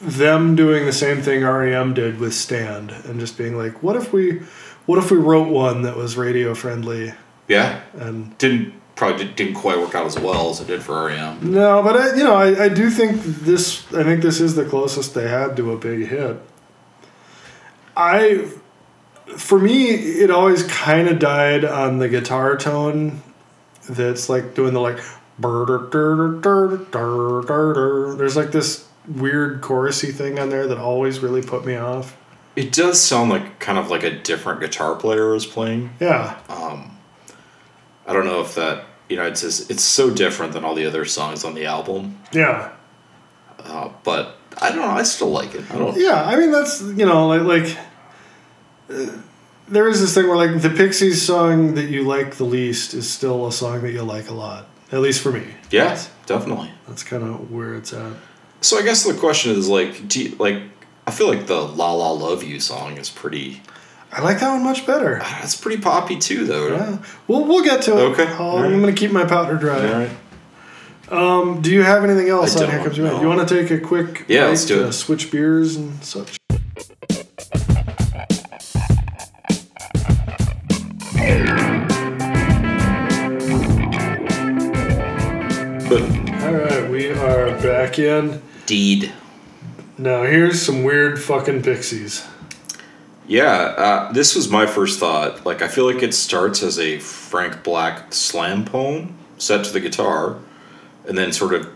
them 0.00 0.54
doing 0.54 0.84
the 0.84 0.92
same 0.92 1.22
thing 1.22 1.44
REM 1.44 1.94
did 1.94 2.18
with 2.18 2.34
Stand 2.34 2.90
and 2.90 3.18
just 3.18 3.38
being 3.38 3.56
like 3.56 3.82
what 3.82 3.96
if 3.96 4.12
we 4.12 4.40
what 4.86 4.98
if 4.98 5.10
we 5.10 5.16
wrote 5.16 5.48
one 5.48 5.82
that 5.82 5.96
was 5.96 6.16
radio 6.16 6.54
friendly 6.54 7.14
Yeah, 7.48 7.80
and 7.94 8.36
didn't 8.38 8.74
probably 8.96 9.24
did- 9.24 9.36
didn't 9.36 9.54
quite 9.54 9.78
work 9.78 9.94
out 9.94 10.06
as 10.06 10.18
well 10.18 10.50
as 10.50 10.60
it 10.60 10.66
did 10.66 10.82
for 10.82 11.06
REM. 11.06 11.52
no 11.52 11.82
but 11.82 11.96
I, 11.96 12.16
you 12.16 12.24
know 12.24 12.34
I, 12.34 12.64
I 12.64 12.68
do 12.68 12.90
think 12.90 13.20
this 13.22 13.84
I 13.92 14.02
think 14.04 14.22
this 14.22 14.40
is 14.40 14.54
the 14.54 14.64
closest 14.64 15.14
they 15.14 15.28
had 15.28 15.56
to 15.56 15.72
a 15.72 15.76
big 15.76 16.06
hit. 16.08 16.40
I 17.96 18.48
for 19.36 19.58
me, 19.58 19.86
it 19.88 20.30
always 20.30 20.62
kind 20.64 21.08
of 21.08 21.18
died 21.18 21.64
on 21.64 21.98
the 21.98 22.08
guitar 22.08 22.56
tone. 22.56 23.22
That's 23.88 24.28
like 24.28 24.54
doing 24.54 24.74
the 24.74 24.80
like. 24.80 24.98
There's 28.16 28.36
like 28.36 28.52
this 28.52 28.88
weird 29.08 29.60
chorusy 29.62 30.12
thing 30.14 30.38
on 30.38 30.50
there 30.50 30.66
that 30.68 30.78
always 30.78 31.20
really 31.20 31.42
put 31.42 31.64
me 31.66 31.76
off. 31.76 32.16
It 32.56 32.72
does 32.72 33.00
sound 33.00 33.30
like 33.30 33.58
kind 33.58 33.78
of 33.78 33.90
like 33.90 34.04
a 34.04 34.10
different 34.16 34.60
guitar 34.60 34.94
player 34.94 35.34
is 35.34 35.44
playing. 35.44 35.90
Yeah, 36.00 36.38
um, 36.48 36.93
I 38.06 38.12
don't 38.12 38.24
know 38.26 38.40
if 38.40 38.54
that 38.56 38.84
you 39.08 39.16
know 39.16 39.24
it's 39.24 39.40
just, 39.42 39.70
it's 39.70 39.82
so 39.82 40.10
different 40.10 40.52
than 40.52 40.64
all 40.64 40.74
the 40.74 40.86
other 40.86 41.04
songs 41.04 41.44
on 41.44 41.54
the 41.54 41.66
album. 41.66 42.18
yeah, 42.32 42.72
Uh, 43.58 43.90
but 44.02 44.36
I 44.60 44.68
don't 44.70 44.78
know. 44.80 44.88
I 44.88 45.02
still 45.02 45.30
like 45.30 45.54
it. 45.54 45.64
I 45.70 45.76
don't. 45.78 45.96
yeah. 45.98 46.24
I 46.24 46.36
mean, 46.36 46.50
that's 46.52 46.80
you 46.82 47.06
know, 47.06 47.28
like 47.28 47.42
like. 47.42 47.78
uh, 48.90 49.18
there 49.66 49.88
is 49.88 49.98
this 50.00 50.14
thing 50.14 50.28
where 50.28 50.36
like 50.36 50.60
the 50.60 50.68
Pixies 50.68 51.22
song 51.22 51.74
that 51.76 51.88
you 51.88 52.02
like 52.02 52.34
the 52.34 52.44
least 52.44 52.92
is 52.92 53.10
still 53.10 53.46
a 53.46 53.52
song 53.52 53.80
that 53.82 53.92
you 53.92 54.02
like 54.02 54.28
a 54.28 54.34
lot. 54.34 54.66
At 54.92 55.00
least 55.00 55.22
for 55.22 55.32
me. 55.32 55.42
Yeah, 55.70 55.98
definitely. 56.26 56.70
That's 56.86 57.02
kind 57.02 57.22
of 57.22 57.50
where 57.50 57.74
it's 57.74 57.92
at. 57.94 58.12
So 58.60 58.78
I 58.78 58.82
guess 58.82 59.04
the 59.04 59.14
question 59.14 59.52
is 59.52 59.66
like, 59.68 60.06
do 60.06 60.22
you, 60.22 60.36
like 60.36 60.62
I 61.06 61.10
feel 61.10 61.28
like 61.28 61.46
the 61.46 61.60
"La 61.62 61.92
La 61.92 62.10
Love 62.10 62.42
You" 62.44 62.60
song 62.60 62.98
is 62.98 63.08
pretty. 63.10 63.62
I 64.16 64.20
like 64.22 64.38
that 64.40 64.52
one 64.52 64.62
much 64.62 64.86
better. 64.86 65.18
That's 65.18 65.56
pretty 65.56 65.82
poppy 65.82 66.16
too, 66.16 66.44
though. 66.46 66.68
Yeah, 66.68 66.98
we'll 67.26 67.44
we'll 67.44 67.64
get 67.64 67.82
to 67.82 67.92
it. 67.98 68.00
Okay, 68.12 68.26
I'll- 68.26 68.42
alright. 68.42 68.72
I'm 68.72 68.80
gonna 68.80 68.92
keep 68.92 69.10
my 69.10 69.24
powder 69.24 69.56
dry. 69.56 69.86
All 69.92 69.98
right. 69.98 70.10
Um, 71.10 71.60
do 71.60 71.70
you 71.70 71.82
have 71.82 72.02
anything 72.04 72.28
else 72.28 72.56
I 72.56 72.64
on 72.64 72.70
Here 72.70 72.82
Comes 72.82 72.96
Your 72.96 73.06
no. 73.08 73.20
You 73.20 73.28
want 73.28 73.46
to 73.46 73.54
take 73.62 73.70
a 73.70 73.78
quick 73.78 74.24
Yeah, 74.26 74.46
let's 74.46 74.64
do 74.64 74.76
to 74.80 74.86
it. 74.88 74.92
switch 74.92 75.30
beers 75.30 75.76
and 75.76 76.02
such? 76.02 76.38
All 85.94 86.52
right, 86.52 86.90
we 86.90 87.10
are 87.10 87.50
back 87.62 87.98
in. 87.98 88.42
deed. 88.66 89.12
Now 89.96 90.22
here's 90.24 90.60
some 90.60 90.82
weird 90.82 91.22
fucking 91.22 91.62
pixies. 91.62 92.26
Yeah, 93.26 93.50
uh, 93.50 94.12
this 94.12 94.34
was 94.34 94.50
my 94.50 94.66
first 94.66 95.00
thought. 95.00 95.46
Like, 95.46 95.62
I 95.62 95.68
feel 95.68 95.86
like 95.90 96.02
it 96.02 96.12
starts 96.14 96.62
as 96.62 96.78
a 96.78 96.98
Frank 96.98 97.62
Black 97.62 98.12
slam 98.12 98.64
poem 98.64 99.16
set 99.38 99.64
to 99.64 99.72
the 99.72 99.80
guitar, 99.80 100.36
and 101.08 101.16
then 101.16 101.32
sort 101.32 101.54
of 101.54 101.72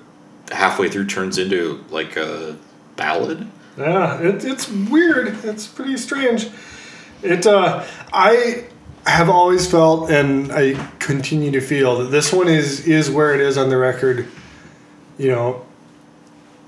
halfway 0.50 0.88
through 0.88 1.06
turns 1.06 1.38
into 1.38 1.84
like 1.90 2.16
a 2.16 2.56
ballad. 2.96 3.46
Yeah, 3.76 4.20
it, 4.20 4.44
it's 4.44 4.68
weird. 4.68 5.44
It's 5.44 5.66
pretty 5.66 5.96
strange. 5.96 6.48
It 7.22 7.46
uh, 7.46 7.84
I 8.12 8.66
have 9.06 9.28
always 9.28 9.70
felt, 9.70 10.10
and 10.10 10.52
I 10.52 10.74
continue 10.98 11.50
to 11.52 11.60
feel 11.60 11.98
that 11.98 12.10
this 12.10 12.32
one 12.32 12.48
is 12.48 12.86
is 12.86 13.10
where 13.10 13.34
it 13.34 13.40
is 13.40 13.56
on 13.56 13.70
the 13.70 13.76
record. 13.76 14.26
You 15.16 15.28
know, 15.28 15.66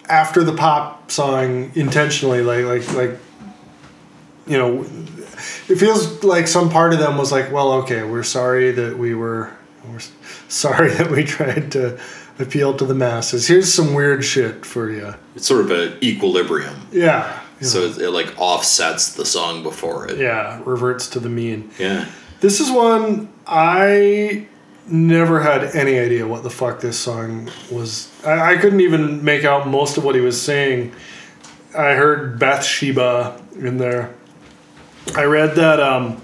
after 0.09 0.43
the 0.43 0.55
pop 0.55 1.11
song 1.11 1.71
intentionally, 1.75 2.43
like 2.43 2.65
like 2.65 2.95
like, 2.95 3.19
you 4.47 4.57
know, 4.59 4.83
it 5.69 5.77
feels 5.77 6.23
like 6.25 6.47
some 6.49 6.71
part 6.71 6.93
of 6.93 6.99
them 6.99 7.17
was 7.19 7.31
like, 7.33 7.51
well, 7.53 7.73
okay, 7.83 8.03
we're 8.03 8.23
sorry 8.23 8.73
that 8.73 8.99
we 8.99 9.15
were, 9.15 9.51
we're 9.89 10.01
sorry 10.49 10.91
that 10.95 11.11
we 11.11 11.25
tried 11.25 11.73
to 11.73 11.99
appeal 12.39 12.75
to 12.77 12.85
the 12.85 12.95
masses. 12.95 13.47
Here's 13.47 13.73
some 13.73 13.95
weird 13.95 14.25
shit 14.25 14.65
for 14.65 14.91
you. 14.91 15.15
It's 15.37 15.47
sort 15.47 15.61
of 15.63 15.71
an 15.71 15.99
equilibrium, 16.03 16.75
Yeah. 16.91 17.39
so 17.61 17.81
it, 17.83 17.99
it 17.99 18.11
like 18.11 18.35
offsets 18.39 19.13
the 19.15 19.27
song 19.27 19.63
before 19.63 20.09
it. 20.09 20.19
Yeah, 20.19 20.61
reverts 20.65 21.07
to 21.11 21.21
the 21.21 21.29
mean. 21.29 21.71
Yeah. 21.79 22.07
This 22.41 22.59
is 22.61 22.71
one 22.71 23.29
I 23.47 24.47
never 24.87 25.41
had 25.41 25.65
any 25.77 25.99
idea 25.99 26.27
what 26.27 26.43
the 26.43 26.51
fuck 26.51 26.81
this 26.81 26.99
song 26.99 27.51
was. 27.71 28.11
I, 28.25 28.55
I 28.55 28.57
couldn't 28.57 28.81
even 28.81 29.23
make 29.23 29.45
out 29.45 29.69
most 29.69 29.99
of 29.99 30.05
what 30.05 30.15
he 30.15 30.21
was 30.23 30.41
saying. 30.41 30.93
I 31.77 31.93
heard 31.93 32.39
Bathsheba 32.39 33.41
in 33.57 33.77
there. 33.77 34.15
I 35.15 35.25
read 35.25 35.57
that 35.57 35.81
um, 35.81 36.23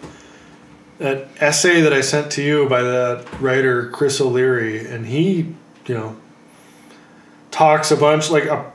that 0.99 1.29
essay 1.41 1.81
that 1.83 1.93
I 1.93 2.01
sent 2.01 2.33
to 2.33 2.43
you 2.43 2.69
by 2.69 2.83
that 2.83 3.41
writer 3.41 3.91
Chris 3.91 4.21
O'Leary, 4.21 4.87
and 4.87 5.07
he, 5.07 5.55
you 5.87 5.95
know, 5.95 6.17
talks 7.51 7.91
a 7.91 7.97
bunch 7.97 8.31
like. 8.31 8.45
A, 8.45 8.73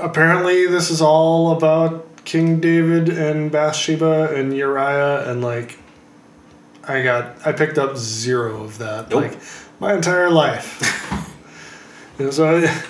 apparently, 0.00 0.66
this 0.66 0.90
is 0.90 1.02
all 1.02 1.52
about 1.52 2.24
King 2.24 2.60
David 2.60 3.08
and 3.08 3.50
Bathsheba 3.50 4.34
and 4.34 4.56
Uriah, 4.56 5.30
and 5.30 5.42
like, 5.42 5.78
I 6.86 7.02
got 7.02 7.46
I 7.46 7.52
picked 7.52 7.78
up 7.78 7.96
zero 7.96 8.62
of 8.62 8.78
that 8.78 9.10
Nope. 9.10 9.22
like 9.22 9.38
my 9.78 9.94
entire 9.94 10.30
life. 10.30 10.80
you 12.18 12.26
know, 12.26 12.30
so. 12.30 12.58
I, 12.58 12.84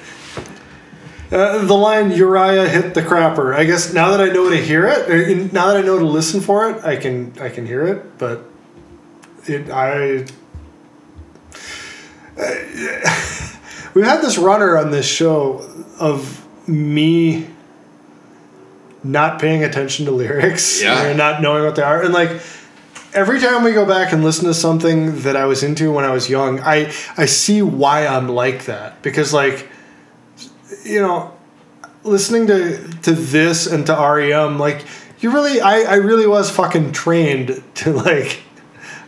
uh, 1.33 1.65
the 1.65 1.75
line 1.75 2.11
Uriah 2.11 2.69
hit 2.69 2.95
the 2.95 3.03
crapper. 3.03 3.55
I 3.55 3.65
guess 3.65 3.93
now 3.93 4.11
that 4.11 4.21
I 4.21 4.33
know 4.33 4.49
to 4.51 4.57
hear 4.57 4.87
it, 4.89 5.53
now 5.53 5.69
that 5.69 5.77
I 5.77 5.83
know 5.83 5.99
to 5.99 6.05
listen 6.05 6.41
for 6.41 6.69
it, 6.71 6.85
I 6.85 6.97
can 6.97 7.33
I 7.41 7.49
can 7.49 7.67
hear 7.67 7.87
it. 7.87 8.19
But 8.19 8.45
it 9.47 9.71
I 9.71 10.27
we've 13.95 14.05
had 14.05 14.23
this 14.23 14.39
runner 14.39 14.77
on 14.77 14.91
this 14.91 15.07
show 15.07 15.67
of 15.99 16.47
me 16.69 17.47
not 19.03 19.41
paying 19.41 19.65
attention 19.65 20.05
to 20.07 20.13
lyrics 20.13 20.83
Yeah. 20.83 21.07
or 21.11 21.15
not 21.15 21.43
knowing 21.43 21.65
what 21.65 21.77
they 21.77 21.83
are, 21.83 22.03
and 22.03 22.13
like 22.13 22.31
every 23.13 23.41
time 23.41 23.65
we 23.65 23.73
go 23.73 23.85
back 23.87 24.13
and 24.13 24.23
listen 24.23 24.45
to 24.47 24.55
something 24.55 25.21
that 25.23 25.37
I 25.37 25.45
was 25.47 25.63
into 25.63 25.93
when 25.93 26.05
I 26.05 26.11
was 26.13 26.29
young, 26.31 26.61
I 26.61 26.93
I 27.17 27.27
see 27.27 27.63
why 27.63 28.07
I'm 28.07 28.29
like 28.29 28.67
that 28.67 29.03
because 29.03 29.33
like 29.33 29.69
you 30.85 31.01
know 31.01 31.37
listening 32.05 32.47
to 32.47 32.79
to 33.03 33.13
this 33.13 33.67
and 33.67 33.87
to 33.87 33.93
REM 33.93 34.59
like 34.59 34.85
you 35.21 35.31
really 35.33 35.61
I 35.61 35.83
I 35.83 35.95
really 35.97 36.27
was 36.27 36.51
fucking 36.51 36.93
trained 36.93 37.63
to 37.77 37.93
like 37.93 38.41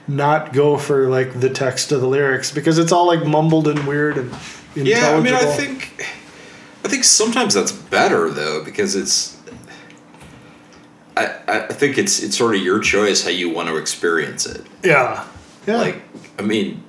not 0.08 0.52
go 0.52 0.76
for 0.76 1.08
like 1.08 1.40
the 1.40 1.50
text 1.50 1.92
of 1.92 2.00
the 2.00 2.06
lyrics 2.06 2.50
because 2.50 2.78
it's 2.78 2.92
all 2.92 3.06
like 3.06 3.24
mumbled 3.26 3.68
and 3.68 3.86
weird 3.86 4.18
and 4.18 4.34
Yeah, 4.74 5.16
I 5.16 5.20
mean, 5.20 5.34
I 5.34 5.44
think 5.44 6.06
I 6.84 6.88
think 6.88 7.04
sometimes 7.04 7.54
that's 7.54 7.72
better 7.72 8.30
though 8.30 8.64
because 8.64 8.96
it's. 8.96 9.38
I, 11.14 11.40
I 11.46 11.72
think 11.74 11.98
it's 11.98 12.22
it's 12.22 12.38
sort 12.38 12.56
of 12.56 12.62
your 12.62 12.80
choice 12.80 13.22
how 13.22 13.28
you 13.28 13.50
want 13.50 13.68
to 13.68 13.76
experience 13.76 14.46
it. 14.46 14.66
Yeah. 14.82 15.26
Yeah. 15.66 15.76
Like, 15.76 16.02
I 16.38 16.42
mean, 16.42 16.82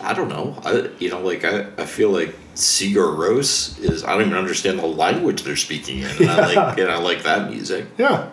I 0.00 0.12
don't 0.12 0.28
know. 0.28 0.58
I 0.64 0.90
you 0.98 1.08
know 1.08 1.20
like 1.20 1.44
I, 1.44 1.66
I 1.78 1.86
feel 1.86 2.10
like 2.10 2.34
Sigur 2.58 3.16
Rós 3.16 3.78
is 3.78 4.02
I 4.02 4.12
don't 4.12 4.22
even 4.22 4.34
understand 4.34 4.80
the 4.80 4.86
language 4.86 5.44
they're 5.44 5.56
speaking 5.56 6.00
in, 6.00 6.10
and 6.10 6.28
I 6.28 6.54
like 6.54 6.78
and 6.78 6.90
I 6.90 6.98
like 6.98 7.22
that 7.22 7.48
music. 7.50 7.86
Yeah. 7.96 8.30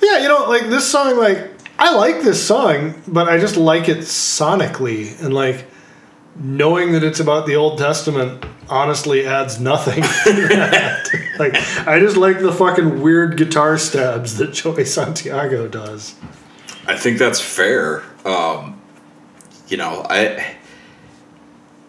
Yeah, 0.00 0.18
you 0.18 0.28
know, 0.28 0.48
like 0.48 0.68
this 0.68 0.90
song, 0.90 1.18
like, 1.18 1.50
I 1.78 1.94
like 1.94 2.22
this 2.22 2.44
song, 2.44 2.94
but 3.06 3.28
I 3.28 3.38
just 3.38 3.56
like 3.56 3.88
it 3.88 3.98
sonically. 3.98 5.20
And, 5.22 5.34
like, 5.34 5.66
knowing 6.36 6.92
that 6.92 7.02
it's 7.02 7.20
about 7.20 7.46
the 7.46 7.56
Old 7.56 7.78
Testament 7.78 8.44
honestly 8.68 9.26
adds 9.26 9.60
nothing 9.60 10.02
to 10.02 10.48
that. 10.48 11.08
like, 11.38 11.54
I 11.86 11.98
just 11.98 12.16
like 12.16 12.38
the 12.38 12.52
fucking 12.52 13.02
weird 13.02 13.36
guitar 13.36 13.76
stabs 13.76 14.36
that 14.38 14.52
Joey 14.52 14.84
Santiago 14.84 15.66
does. 15.66 16.14
I 16.86 16.96
think 16.96 17.18
that's 17.18 17.40
fair. 17.40 18.04
Um, 18.24 18.80
you 19.66 19.76
know, 19.76 20.06
I 20.08 20.56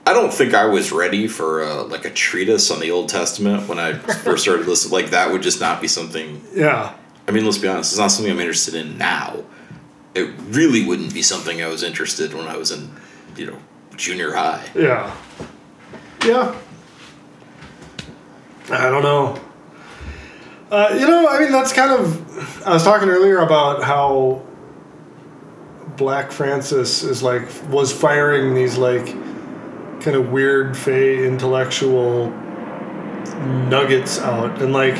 I 0.09 0.13
don't 0.13 0.33
think 0.33 0.55
I 0.55 0.65
was 0.65 0.91
ready 0.91 1.27
for 1.27 1.61
a, 1.61 1.83
like 1.83 2.03
a 2.03 2.09
treatise 2.09 2.71
on 2.71 2.79
the 2.79 2.89
Old 2.89 3.09
Testament 3.09 3.67
when 3.67 3.77
I 3.77 3.93
first 3.93 4.41
started 4.41 4.65
listening. 4.67 4.91
Like 4.91 5.11
that 5.11 5.31
would 5.31 5.43
just 5.43 5.61
not 5.61 5.81
be 5.81 5.87
something. 5.87 6.41
Yeah. 6.51 6.95
I 7.27 7.31
mean, 7.31 7.45
let's 7.45 7.59
be 7.59 7.67
honest. 7.67 7.91
It's 7.91 7.99
not 7.99 8.07
something 8.07 8.31
I'm 8.33 8.39
interested 8.39 8.73
in 8.73 8.97
now. 8.97 9.43
It 10.15 10.33
really 10.47 10.83
wouldn't 10.83 11.13
be 11.13 11.21
something 11.21 11.61
I 11.61 11.67
was 11.67 11.83
interested 11.83 12.31
in 12.31 12.39
when 12.39 12.47
I 12.47 12.57
was 12.57 12.71
in, 12.71 12.89
you 13.37 13.51
know, 13.51 13.59
junior 13.97 14.33
high. 14.33 14.67
Yeah. 14.73 15.15
Yeah. 16.25 16.59
I 18.71 18.89
don't 18.89 19.03
know. 19.03 19.39
Uh, 20.71 20.97
you 20.99 21.05
know, 21.05 21.27
I 21.27 21.39
mean, 21.39 21.51
that's 21.51 21.71
kind 21.71 21.91
of. 21.91 22.67
I 22.67 22.73
was 22.73 22.83
talking 22.83 23.09
earlier 23.09 23.37
about 23.41 23.83
how 23.83 24.41
Black 25.97 26.31
Francis 26.31 27.03
is 27.03 27.21
like 27.21 27.47
was 27.69 27.93
firing 27.93 28.55
these 28.55 28.75
like 28.75 29.15
kind 30.01 30.15
of 30.15 30.29
weird, 30.29 30.77
fey 30.77 31.25
intellectual 31.25 32.29
nuggets 33.69 34.19
out, 34.19 34.61
and 34.61 34.73
like 34.73 34.95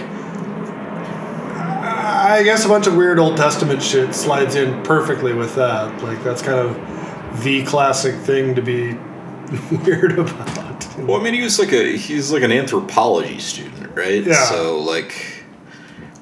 I 2.30 2.44
guess 2.44 2.66
a 2.66 2.68
bunch 2.68 2.88
of 2.88 2.96
weird 2.96 3.20
Old 3.20 3.38
Testament 3.38 3.82
shit 3.82 4.14
slides 4.14 4.56
in 4.56 4.84
perfectly 4.84 5.34
with 5.34 5.56
that. 5.56 6.04
Like 6.04 6.24
that's 6.24 6.42
kind 6.42 6.60
of 6.60 7.44
the 7.44 7.64
classic 7.66 8.16
thing 8.16 8.56
to 8.56 8.62
be 8.62 8.94
weird 9.84 10.20
about. 10.20 10.98
Well, 11.00 11.20
I 11.20 11.24
mean, 11.24 11.34
he 11.34 11.42
was 11.42 11.60
like 11.60 11.72
a 11.72 11.96
he's 11.96 12.32
like 12.32 12.44
an 12.44 12.52
anthropology 12.52 13.40
student, 13.40 13.96
right? 13.96 14.24
Yeah. 14.24 14.46
So 14.46 14.80
like, 14.80 15.44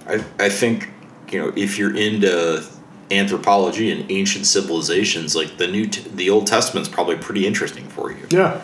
I 0.08 0.24
I 0.40 0.50
think 0.50 0.90
you 1.30 1.42
know 1.42 1.54
if 1.56 1.78
you're 1.78 1.96
into 1.96 2.64
anthropology 3.12 3.92
and 3.92 4.10
ancient 4.12 4.46
civilizations, 4.46 5.36
like 5.36 5.58
the 5.58 5.68
new 5.68 5.88
t- 5.88 6.08
the 6.14 6.30
Old 6.30 6.48
Testament's 6.48 6.90
probably 6.90 7.16
pretty 7.18 7.46
interesting 7.48 7.88
for 7.88 8.12
you. 8.12 8.28
Yeah, 8.30 8.62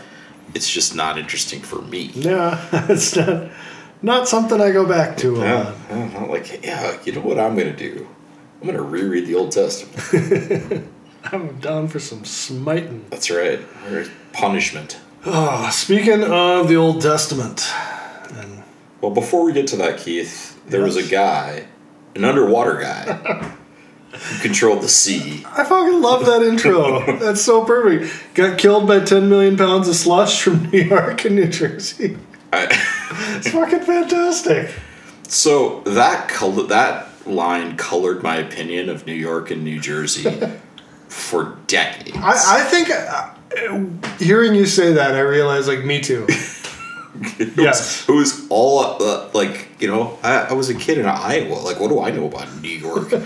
It's 0.54 0.70
just 0.70 0.96
not 0.96 1.18
interesting 1.18 1.62
for 1.62 1.82
me. 1.82 2.12
yeah, 2.14 2.60
it's 2.89 3.16
not 3.16 3.50
not 4.02 4.28
something 4.28 4.60
I 4.60 4.72
go 4.72 4.86
back 4.86 5.16
to 5.18 5.38
Yeah, 5.38 5.74
lot. 5.89 6.30
like, 6.30 6.64
yeah, 6.64 6.98
you 7.06 7.14
know 7.14 7.22
what 7.22 7.39
I'm 7.39 7.56
gonna 7.58 7.76
do? 7.76 8.08
I'm 8.62 8.68
gonna 8.68 8.82
reread 8.82 9.28
the 9.28 9.36
Old 9.36 9.52
Testament. 9.52 10.88
I'm 11.32 11.58
down 11.60 11.88
for 11.88 12.00
some 12.00 12.26
smiting. 12.26 13.06
That's 13.10 13.30
right. 13.32 13.60
Or 13.89 14.06
Punishment. 14.34 15.00
Oh, 15.26 15.70
speaking 15.72 16.22
of 16.24 16.68
the 16.68 16.76
Old 16.76 17.02
Testament, 17.02 17.66
and 18.34 18.62
Well, 19.00 19.12
before 19.12 19.46
we 19.46 19.54
get 19.54 19.68
to 19.68 19.78
that, 19.78 20.00
Keith, 20.00 20.60
there 20.68 20.82
was 20.82 20.98
a 20.98 21.04
guy, 21.08 21.68
an 22.16 22.26
underwater 22.26 22.78
guy, 22.82 23.54
who 24.14 24.41
controlled 24.41 24.82
the 24.84 24.88
sea. 24.89 25.43
I 25.47 25.64
fucking 25.64 26.01
love 26.01 26.26
that 26.26 26.41
intro. 26.43 27.05
That's 27.20 27.41
so 27.41 27.66
perfect. 27.66 28.34
Got 28.36 28.57
killed 28.57 28.88
by 28.88 28.99
10 29.01 29.28
million 29.30 29.57
pounds 29.57 29.88
of 29.88 29.95
slush 29.95 30.41
from 30.41 30.70
New 30.70 30.82
York 30.82 31.26
and 31.26 31.36
New 31.36 31.47
Jersey. 31.47 32.18
I, 32.51 32.68
It's 33.38 33.49
fucking 33.49 33.82
fantastic. 33.82 34.72
so 35.28 35.82
that 35.82 36.28
color, 36.30 36.64
that 36.68 37.07
line 37.28 37.76
colored 37.78 38.22
my 38.22 38.36
opinion 38.38 38.89
of 38.89 39.05
New 39.07 39.14
York 39.14 39.49
and 39.49 39.64
New 39.64 39.80
Jersey 39.80 40.30
for 41.07 41.57
decades. 41.68 42.16
I, 42.18 42.61
I 42.61 42.64
think 42.64 42.89
uh, 42.91 43.30
hearing 44.24 44.53
you 44.55 44.66
say 44.66 44.93
that, 44.93 45.16
I 45.16 45.20
realize, 45.22 45.68
like, 45.68 45.84
me 45.84 46.01
too. 46.01 46.28
It 47.39 47.55
was- 47.55 47.57
Yes. 47.57 48.09
it 48.09 48.11
was 48.11 48.47
all 48.49 48.80
uh, 49.01 49.30
like 49.36 49.68
you 49.80 49.88
know. 49.88 50.18
I, 50.24 50.47
I 50.49 50.53
was 50.53 50.70
a 50.72 50.74
kid 50.74 50.97
in 50.97 51.05
Iowa. 51.05 51.53
Like, 51.59 51.80
what 51.80 51.89
do 51.89 52.01
I 52.01 52.09
know 52.09 52.26
about 52.26 52.47
New 52.64 52.68
York, 52.70 53.14
or 53.14 53.24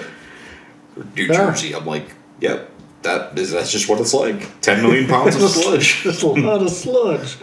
New 1.16 1.24
Yeah. 1.26 1.34
Jersey? 1.34 1.74
I'm 1.76 1.86
like, 1.86 2.14
yep, 2.40 2.70
that 3.04 3.38
is 3.38 3.52
that's 3.52 3.72
just 3.72 3.88
what 3.90 4.00
it's 4.00 4.14
like. 4.14 4.62
Ten 4.62 4.82
million 4.82 5.08
pounds 5.10 5.36
of 5.36 5.50
sludge 5.50 6.02
Just 6.04 6.24
a 6.24 6.28
lot 6.28 6.62
of 6.62 6.70
sludge. 6.70 7.38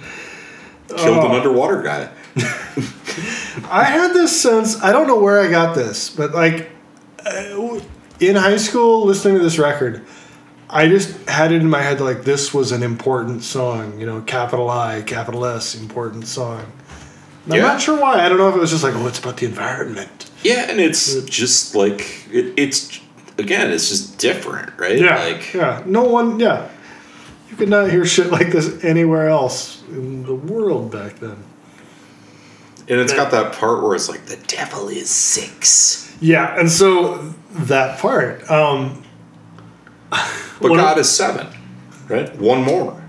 killed 0.88 1.24
an 1.24 1.30
Oh. 1.32 1.36
underwater 1.36 1.82
guy. 1.82 2.08
I 3.70 3.84
had 3.84 4.12
this 4.12 4.40
sense, 4.40 4.82
I 4.82 4.92
don't 4.92 5.06
know 5.06 5.20
where 5.20 5.40
I 5.40 5.50
got 5.50 5.74
this, 5.74 6.10
but 6.10 6.32
like 6.32 6.70
uh, 7.24 7.80
in 8.20 8.36
high 8.36 8.56
school, 8.56 9.04
listening 9.06 9.36
to 9.38 9.42
this 9.42 9.58
record, 9.58 10.04
I 10.68 10.88
just 10.88 11.28
had 11.28 11.52
it 11.52 11.60
in 11.60 11.70
my 11.70 11.80
head 11.82 12.00
like 12.00 12.24
this 12.24 12.52
was 12.52 12.72
an 12.72 12.82
important 12.82 13.42
song, 13.44 13.98
you 14.00 14.06
know, 14.06 14.20
capital 14.22 14.68
I, 14.68 15.02
capital 15.02 15.44
S, 15.46 15.74
important 15.76 16.26
song. 16.26 16.70
And 17.44 17.54
I'm 17.54 17.60
not 17.62 17.80
sure 17.80 18.00
why. 18.00 18.24
I 18.24 18.28
don't 18.28 18.38
know 18.38 18.48
if 18.48 18.56
it 18.56 18.58
was 18.60 18.70
just 18.70 18.82
like, 18.82 18.94
oh, 18.94 19.06
it's 19.06 19.18
about 19.18 19.36
the 19.36 19.46
environment. 19.46 20.30
Yeah, 20.42 20.66
and 20.70 20.80
it's 20.80 21.22
just 21.24 21.74
like 21.74 22.26
it, 22.32 22.54
it's 22.56 22.98
again, 23.38 23.70
it's 23.70 23.88
just 23.88 24.18
different, 24.18 24.78
right? 24.78 24.98
Yeah. 24.98 25.16
like 25.24 25.52
yeah. 25.54 25.82
No 25.86 26.04
one, 26.04 26.38
yeah. 26.40 26.68
You 27.50 27.56
could 27.56 27.68
not 27.68 27.90
hear 27.90 28.04
shit 28.04 28.30
like 28.32 28.50
this 28.50 28.82
anywhere 28.84 29.28
else 29.28 29.82
in 29.88 30.24
the 30.24 30.34
world 30.34 30.90
back 30.90 31.16
then. 31.20 31.36
and 32.88 33.00
it's 33.00 33.12
got 33.12 33.30
that 33.30 33.52
part 33.52 33.82
where 33.82 33.94
it's 33.94 34.08
like 34.08 34.26
the 34.26 34.36
devil 34.48 34.88
is 34.88 35.08
six, 35.08 36.14
Yeah, 36.20 36.58
and 36.58 36.70
so 36.70 37.18
that 37.50 37.98
part, 38.00 38.50
um, 38.50 39.02
but 40.10 40.68
God 40.74 40.98
is 40.98 41.08
seven, 41.10 41.46
right? 42.08 42.34
One 42.36 42.62
more. 42.62 43.00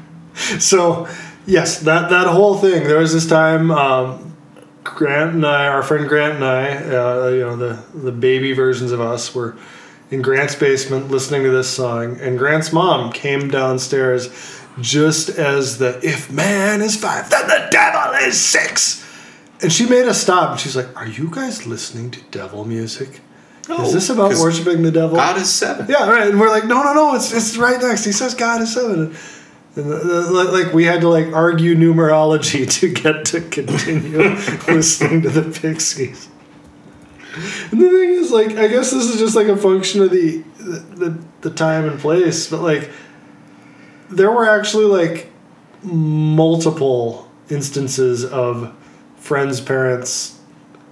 So, 0.59 1.07
yes, 1.47 1.79
that 1.79 2.09
that 2.09 2.27
whole 2.27 2.57
thing. 2.57 2.83
There 2.83 2.99
was 2.99 3.13
this 3.13 3.25
time, 3.27 3.71
um, 3.71 4.35
Grant 4.83 5.33
and 5.35 5.45
I, 5.45 5.67
our 5.67 5.81
friend 5.81 6.07
Grant 6.07 6.35
and 6.35 6.43
I, 6.45 6.75
uh, 6.75 7.27
you 7.29 7.39
know, 7.39 7.55
the 7.55 7.81
the 7.97 8.11
baby 8.11 8.51
versions 8.53 8.91
of 8.91 8.99
us 9.01 9.33
were 9.33 9.55
in 10.11 10.21
Grant's 10.21 10.55
basement 10.55 11.09
listening 11.09 11.43
to 11.43 11.49
this 11.49 11.69
song, 11.69 12.19
and 12.19 12.37
Grant's 12.37 12.71
mom 12.71 13.11
came 13.11 13.49
downstairs 13.49 14.29
just 14.79 15.29
as 15.29 15.77
the 15.77 15.99
"If 16.03 16.31
man 16.31 16.81
is 16.81 16.95
five, 16.95 17.29
then 17.29 17.47
the 17.47 17.67
devil 17.71 18.13
is 18.27 18.39
six. 18.39 19.03
And 19.61 19.71
she 19.71 19.85
made 19.87 20.05
us 20.05 20.21
stop, 20.21 20.51
and 20.51 20.59
she's 20.59 20.75
like, 20.75 20.95
"Are 20.95 21.07
you 21.07 21.29
guys 21.31 21.65
listening 21.65 22.11
to 22.11 22.21
devil 22.31 22.65
music? 22.65 23.21
is 23.67 23.93
this 23.93 24.09
about 24.09 24.33
worshiping 24.35 24.83
the 24.83 24.91
devil?" 24.91 25.15
God 25.15 25.37
is 25.37 25.51
seven. 25.51 25.87
Yeah, 25.89 26.09
right. 26.09 26.29
And 26.29 26.39
we're 26.39 26.49
like, 26.49 26.65
no, 26.65 26.83
no, 26.83 26.93
no. 26.93 27.15
It's 27.15 27.33
it's 27.33 27.57
right 27.57 27.81
next. 27.81 28.05
He 28.05 28.11
says 28.11 28.35
God 28.35 28.61
is 28.61 28.73
seven. 28.73 29.15
And 29.75 29.91
the, 29.91 29.95
uh, 29.95 30.03
the, 30.03 30.43
like 30.51 30.73
we 30.73 30.85
had 30.85 31.01
to 31.01 31.09
like 31.09 31.33
argue 31.33 31.75
numerology 31.75 32.69
to 32.79 32.89
get 32.89 33.25
to 33.25 33.41
continue 33.41 34.19
listening 34.67 35.21
to 35.23 35.29
the 35.29 35.57
Pixies. 35.59 36.29
And 37.71 37.81
the 37.81 37.89
thing 37.89 38.09
is, 38.11 38.31
like, 38.31 38.51
I 38.51 38.67
guess 38.67 38.91
this 38.91 39.05
is 39.05 39.19
just 39.19 39.35
like 39.35 39.47
a 39.47 39.57
function 39.57 40.01
of 40.01 40.11
the 40.11 40.43
the, 40.57 41.19
the, 41.41 41.49
time 41.51 41.85
and 41.87 41.99
place, 41.99 42.49
but 42.49 42.61
like, 42.61 42.89
there 44.09 44.31
were 44.31 44.49
actually 44.49 44.85
like 44.85 45.31
multiple 45.83 47.29
instances 47.49 48.25
of 48.25 48.73
friends' 49.17 49.61
parents 49.61 50.35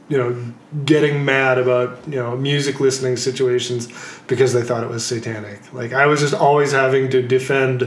you 0.10 0.18
know, 0.18 0.54
getting 0.86 1.26
mad 1.26 1.58
about, 1.58 1.98
you 2.08 2.16
know, 2.16 2.36
music 2.36 2.80
listening 2.80 3.18
situations 3.18 3.88
because 4.28 4.54
they 4.54 4.62
thought 4.62 4.84
it 4.84 4.90
was 4.90 5.06
satanic. 5.06 5.74
Like 5.74 5.94
I 5.94 6.06
was 6.06 6.20
just 6.20 6.34
always 6.34 6.72
having 6.72 7.10
to 7.12 7.22
defend 7.22 7.82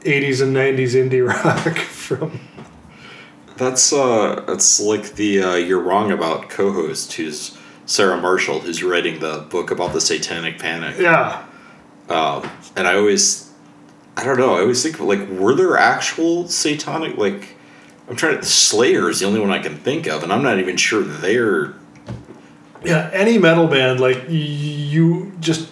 80s 0.00 0.42
and 0.42 0.54
90s 0.54 0.94
indie 0.94 1.26
rock 1.44 1.76
from 1.76 2.38
That's 3.58 3.92
uh, 3.92 4.44
that's 4.46 4.80
like 4.80 5.14
the 5.14 5.42
uh, 5.42 5.54
you're 5.56 5.80
wrong 5.80 6.12
about 6.12 6.48
co-host 6.48 7.12
who's 7.14 7.58
Sarah 7.86 8.20
Marshall, 8.20 8.60
who's 8.60 8.82
writing 8.84 9.18
the 9.18 9.46
book 9.50 9.70
about 9.70 9.92
the 9.92 10.00
Satanic 10.00 10.58
Panic. 10.58 10.96
yeah. 10.98 11.44
Um, 12.08 12.50
and 12.74 12.86
I 12.86 12.94
always, 12.94 13.52
I 14.16 14.24
don't 14.24 14.38
know, 14.38 14.54
I 14.54 14.60
always 14.60 14.82
think 14.82 14.98
like, 15.00 15.28
were 15.28 15.54
there 15.54 15.76
actual 15.76 16.48
satanic 16.48 17.18
like? 17.18 17.56
I'm 18.08 18.16
trying 18.16 18.38
to. 18.38 18.44
Slayer 18.44 19.10
is 19.10 19.20
the 19.20 19.26
only 19.26 19.40
one 19.40 19.50
I 19.50 19.58
can 19.58 19.76
think 19.76 20.06
of, 20.06 20.22
and 20.22 20.32
I'm 20.32 20.42
not 20.42 20.58
even 20.58 20.76
sure 20.76 21.02
they're. 21.02 21.74
Yeah, 22.84 23.10
any 23.12 23.38
metal 23.38 23.66
band 23.66 24.00
like 24.00 24.24
you 24.28 25.32
just 25.40 25.70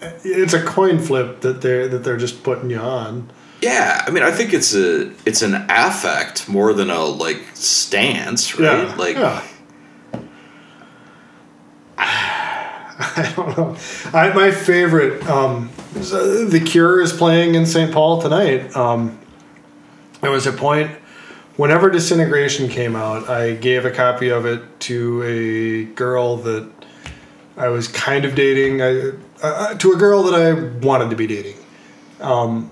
it's 0.00 0.54
a 0.54 0.62
coin 0.62 0.98
flip 0.98 1.40
that 1.42 1.60
they're 1.60 1.86
that 1.88 1.98
they're 1.98 2.16
just 2.16 2.42
putting 2.42 2.70
you 2.70 2.78
on. 2.78 3.30
Yeah, 3.68 4.02
I 4.06 4.10
mean, 4.10 4.22
I 4.22 4.30
think 4.30 4.54
it's 4.54 4.74
a 4.74 5.12
it's 5.26 5.42
an 5.42 5.66
affect 5.68 6.48
more 6.48 6.72
than 6.72 6.88
a 6.88 7.04
like 7.04 7.42
stance, 7.52 8.58
right? 8.58 8.88
Yeah. 8.88 8.94
Like, 8.94 9.16
yeah. 9.16 9.46
I 11.98 13.32
don't 13.36 13.56
know. 13.56 13.76
I, 14.12 14.32
my 14.32 14.50
favorite, 14.50 15.22
um, 15.28 15.70
uh, 15.96 16.44
The 16.48 16.62
Cure 16.64 17.00
is 17.00 17.12
playing 17.12 17.54
in 17.56 17.66
St. 17.66 17.92
Paul 17.92 18.22
tonight. 18.22 18.74
Um, 18.76 19.18
there 20.20 20.30
was 20.30 20.46
a 20.46 20.52
point, 20.52 20.90
whenever 21.56 21.90
Disintegration 21.90 22.68
came 22.68 22.96
out, 22.96 23.28
I 23.28 23.54
gave 23.54 23.84
a 23.84 23.90
copy 23.90 24.30
of 24.30 24.46
it 24.46 24.62
to 24.80 25.22
a 25.22 25.84
girl 25.94 26.38
that 26.38 26.68
I 27.56 27.68
was 27.68 27.86
kind 27.86 28.24
of 28.24 28.34
dating, 28.34 28.82
I, 28.82 29.12
uh, 29.42 29.74
to 29.74 29.92
a 29.92 29.96
girl 29.96 30.22
that 30.24 30.34
I 30.34 30.52
wanted 30.84 31.10
to 31.10 31.16
be 31.16 31.26
dating. 31.26 31.56
Um, 32.20 32.70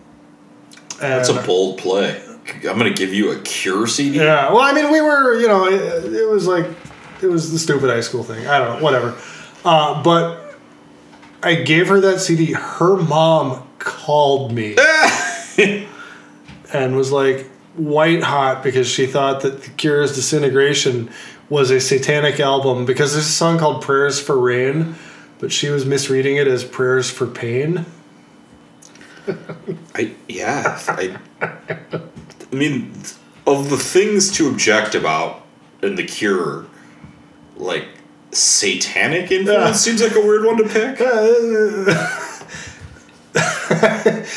that's 0.98 1.28
a 1.28 1.42
bold 1.42 1.78
play. 1.78 2.22
I'm 2.48 2.78
gonna 2.78 2.90
give 2.90 3.12
you 3.12 3.32
a 3.32 3.40
Cure 3.40 3.86
CD. 3.86 4.18
Yeah, 4.18 4.52
well, 4.52 4.60
I 4.60 4.72
mean, 4.72 4.90
we 4.90 5.00
were, 5.00 5.38
you 5.40 5.48
know, 5.48 5.66
it, 5.66 6.12
it 6.12 6.28
was 6.28 6.46
like, 6.46 6.66
it 7.22 7.26
was 7.26 7.52
the 7.52 7.58
stupid 7.58 7.90
high 7.90 8.00
school 8.00 8.22
thing. 8.22 8.46
I 8.46 8.58
don't 8.58 8.76
know, 8.76 8.84
whatever. 8.84 9.16
Uh, 9.64 10.02
but 10.02 10.54
I 11.42 11.56
gave 11.56 11.88
her 11.88 12.00
that 12.00 12.20
CD. 12.20 12.52
Her 12.52 12.96
mom 12.96 13.66
called 13.78 14.52
me 14.52 14.76
and 16.72 16.96
was 16.96 17.12
like 17.12 17.46
white 17.74 18.22
hot 18.22 18.62
because 18.62 18.88
she 18.88 19.06
thought 19.06 19.42
that 19.42 19.62
The 19.62 19.70
Cure's 19.70 20.14
Disintegration 20.14 21.10
was 21.48 21.70
a 21.70 21.80
satanic 21.80 22.40
album 22.40 22.86
because 22.86 23.12
there's 23.12 23.26
a 23.26 23.30
song 23.30 23.58
called 23.58 23.82
Prayers 23.82 24.20
for 24.20 24.38
Rain, 24.38 24.94
but 25.38 25.52
she 25.52 25.68
was 25.68 25.84
misreading 25.84 26.36
it 26.36 26.46
as 26.46 26.64
Prayers 26.64 27.10
for 27.10 27.26
Pain. 27.26 27.86
I 29.94 30.14
yeah. 30.28 30.80
I, 30.88 31.18
I 31.40 32.54
mean, 32.54 32.92
of 33.46 33.70
the 33.70 33.76
things 33.76 34.30
to 34.32 34.48
object 34.48 34.94
about 34.94 35.44
in 35.82 35.96
the 35.96 36.04
Cure, 36.04 36.66
like 37.56 37.86
satanic 38.32 39.30
influence 39.30 39.80
seems 39.80 40.02
like 40.02 40.14
a 40.14 40.20
weird 40.20 40.44
one 40.44 40.56
to 40.58 40.68
pick. 40.68 41.00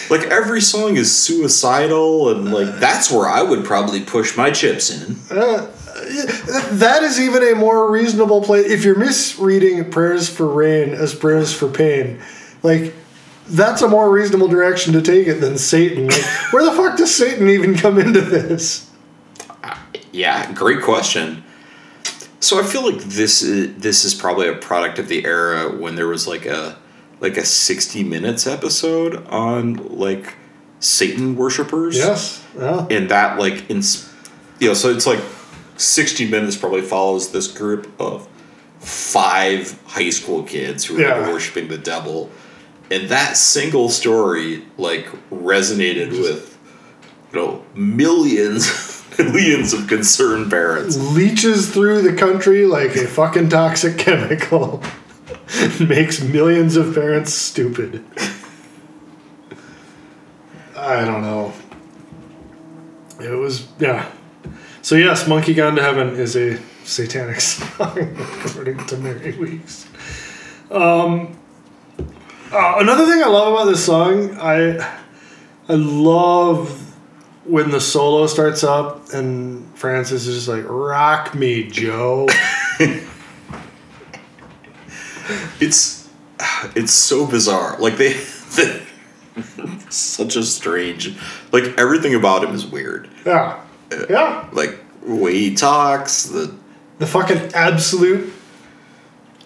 Like 0.10 0.24
every 0.24 0.62
song 0.62 0.98
is 0.98 1.16
suicidal, 1.16 2.30
and 2.30 2.52
like 2.52 2.80
that's 2.80 3.12
where 3.12 3.28
I 3.28 3.44
would 3.44 3.64
probably 3.64 4.02
push 4.02 4.36
my 4.36 4.52
chips 4.52 4.90
in. 4.90 5.16
Uh, 5.30 5.68
that 6.72 7.02
is 7.04 7.20
even 7.20 7.44
a 7.44 7.56
more 7.56 7.92
reasonable 7.92 8.42
place. 8.42 8.70
If 8.70 8.84
you're 8.84 8.98
misreading 8.98 9.92
prayers 9.92 10.28
for 10.28 10.48
rain 10.48 10.90
as 10.90 11.14
prayers 11.14 11.54
for 11.54 11.70
pain, 11.70 12.20
like 12.64 12.94
that's 13.50 13.82
a 13.82 13.88
more 13.88 14.10
reasonable 14.10 14.48
direction 14.48 14.94
to 14.94 15.02
take 15.02 15.28
it 15.28 15.36
than 15.36 15.58
Satan. 15.58 16.08
Like, 16.08 16.22
where 16.54 16.64
the 16.64 16.72
fuck 16.72 16.98
does 16.98 17.14
Satan 17.16 17.50
even 17.50 17.76
come 17.76 17.98
into 18.00 18.22
this? 18.22 18.90
Yeah, 20.12 20.52
great 20.54 20.82
question. 20.82 21.44
So 22.40 22.60
I 22.60 22.64
feel 22.64 22.90
like 22.90 23.02
this 23.04 23.42
is 23.42 23.76
this 23.78 24.06
is 24.06 24.14
probably 24.14 24.48
a 24.48 24.56
product 24.56 24.98
of 24.98 25.08
the 25.08 25.26
era 25.26 25.70
when 25.76 25.96
there 25.96 26.08
was 26.08 26.28
like 26.28 26.46
a 26.46 26.78
like 27.20 27.36
a 27.38 27.44
60 27.46 28.04
minutes 28.04 28.48
episode 28.48 29.26
on 29.28 29.76
like 29.98 30.36
Satan 30.80 31.36
worshippers. 31.36 31.98
Yes. 31.98 32.44
Yeah. 32.58 32.88
And 32.90 33.10
that 33.12 33.38
like 33.40 33.70
in 33.70 33.82
you 34.60 34.70
know, 34.70 34.74
so 34.74 34.90
it's 34.92 35.06
like 35.06 35.20
60 35.78 36.30
minutes 36.30 36.56
probably 36.56 36.82
follows 36.82 37.32
this 37.32 37.48
group 37.48 37.90
of 38.00 38.28
five 38.80 39.80
high 39.86 40.10
school 40.10 40.44
kids 40.44 40.86
who 40.86 40.98
are 40.98 41.02
Yeah. 41.02 41.32
worshiping 41.32 41.68
the 41.68 41.78
devil. 41.78 42.30
And 42.92 43.10
that 43.10 43.38
single 43.38 43.90
story 43.90 44.66
like 44.78 45.06
resonated 45.32 46.12
with 46.12 46.58
you 47.32 47.40
know 47.40 47.64
millions 47.76 49.00
millions 49.20 49.74
of 49.74 49.88
concerned 49.88 50.50
parents. 50.50 50.98
Leeches 50.98 51.70
through 51.70 52.02
the 52.02 52.16
country 52.16 52.66
like 52.66 52.96
a 52.96 53.08
fucking 53.08 53.50
toxic 53.50 53.98
chemical. 54.00 54.84
Makes 55.80 56.22
millions 56.22 56.76
of 56.76 56.94
parents 56.94 57.34
stupid. 57.34 58.04
I 60.76 61.04
don't 61.06 61.22
know. 61.22 61.54
It 63.20 63.36
was 63.36 63.68
yeah. 63.80 64.10
So 64.82 64.96
yes, 64.96 65.28
Monkey 65.28 65.54
Gone 65.54 65.76
to 65.76 65.82
Heaven 65.82 66.16
is 66.16 66.36
a 66.36 66.60
satanic 66.84 67.42
song 67.42 68.18
according 68.46 68.86
to 68.88 68.98
Mary 68.98 69.38
Weeks. 69.38 69.88
Um, 70.72 71.39
uh, 72.52 72.76
another 72.80 73.06
thing 73.06 73.22
I 73.24 73.28
love 73.28 73.54
about 73.54 73.66
this 73.66 73.86
song, 73.86 74.38
I 74.40 74.78
I 75.68 75.74
love 75.74 76.86
when 77.46 77.72
the 77.72 77.82
solo 77.82 78.28
starts 78.28 78.64
up 78.64 79.14
and 79.14 79.66
Francis 79.78 80.28
is 80.28 80.36
just 80.36 80.48
like, 80.48 80.66
"Rock 80.68 81.36
me, 81.36 81.68
Joe." 81.70 82.28
It's 85.60 86.10
it's 86.76 86.92
so 86.92 87.28
bizarre. 87.28 87.78
Like 87.80 87.98
they, 87.98 88.14
they 88.56 88.82
such 89.90 90.36
a 90.36 90.44
strange 90.44 91.16
like 91.52 91.78
everything 91.78 92.16
about 92.16 92.44
him 92.44 92.56
is 92.56 92.66
weird. 92.66 93.10
yeah, 93.26 93.62
yeah. 94.10 94.50
Like 94.52 94.80
way 95.04 95.34
he 95.34 95.56
talks, 95.56 96.24
the 96.24 96.56
The 96.98 97.06
fucking 97.06 97.54
absolute, 97.54 98.34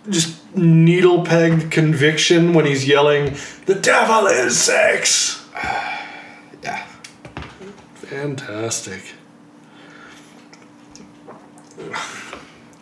just 0.09 0.39
needle 0.55 1.23
pegged 1.25 1.71
conviction 1.71 2.53
when 2.53 2.65
he's 2.65 2.87
yelling, 2.87 3.35
"The 3.65 3.75
devil 3.75 4.27
is 4.27 4.57
sex." 4.59 5.45
yeah. 6.63 6.85
Fantastic. 7.95 9.13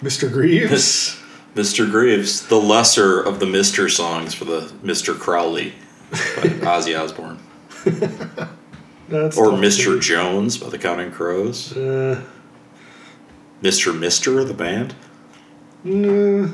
Mr. 0.03 0.31
Grieves. 0.31 1.17
Mr. 1.55 1.89
Grieves, 1.89 2.47
the 2.47 2.55
lesser 2.55 3.19
of 3.21 3.39
the 3.39 3.45
Mister 3.45 3.89
songs 3.89 4.33
for 4.33 4.45
the 4.45 4.61
Mr. 4.83 5.17
Crowley 5.17 5.73
by 6.11 6.17
Ozzy 6.77 6.97
Osbourne. 6.97 7.39
That's 9.09 9.37
Or 9.37 9.49
Mr. 9.49 9.99
Jones 9.99 10.57
by 10.57 10.69
the 10.69 10.77
Counting 10.77 11.11
Crows. 11.11 11.75
Uh, 11.75 12.23
Mr. 13.61 13.97
Mister, 13.97 14.43
the 14.45 14.53
band. 14.53 14.95
nah. 15.83 16.47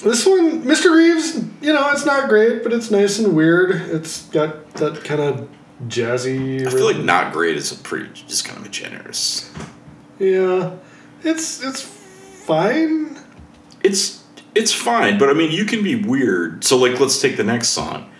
This 0.00 0.24
one, 0.24 0.62
Mr. 0.62 0.92
Grieves, 0.92 1.36
you 1.60 1.72
know, 1.72 1.90
it's 1.90 2.06
not 2.06 2.28
great, 2.28 2.62
but 2.62 2.72
it's 2.72 2.90
nice 2.90 3.18
and 3.18 3.34
weird. 3.34 3.72
It's 3.90 4.26
got 4.28 4.72
that 4.74 5.02
kind 5.04 5.20
of 5.20 5.48
jazzy. 5.86 6.66
I 6.66 6.70
feel 6.70 6.84
like 6.84 6.98
not 6.98 7.32
great 7.32 7.56
is 7.56 7.72
a 7.72 7.76
pretty 7.76 8.08
just 8.12 8.44
kind 8.44 8.58
of 8.58 8.66
a 8.66 8.68
generous. 8.68 9.52
Yeah, 10.18 10.76
it's 11.24 11.62
it's 11.62 11.80
fine. 11.80 13.18
It's 13.82 14.24
it's 14.54 14.72
fine, 14.72 15.18
but 15.18 15.30
I 15.30 15.32
mean 15.32 15.50
you 15.50 15.64
can 15.64 15.82
be 15.82 15.96
weird. 15.96 16.64
So 16.64 16.76
like 16.76 16.98
let's 17.00 17.20
take 17.20 17.36
the 17.36 17.44
next 17.44 17.68
song. 17.70 18.10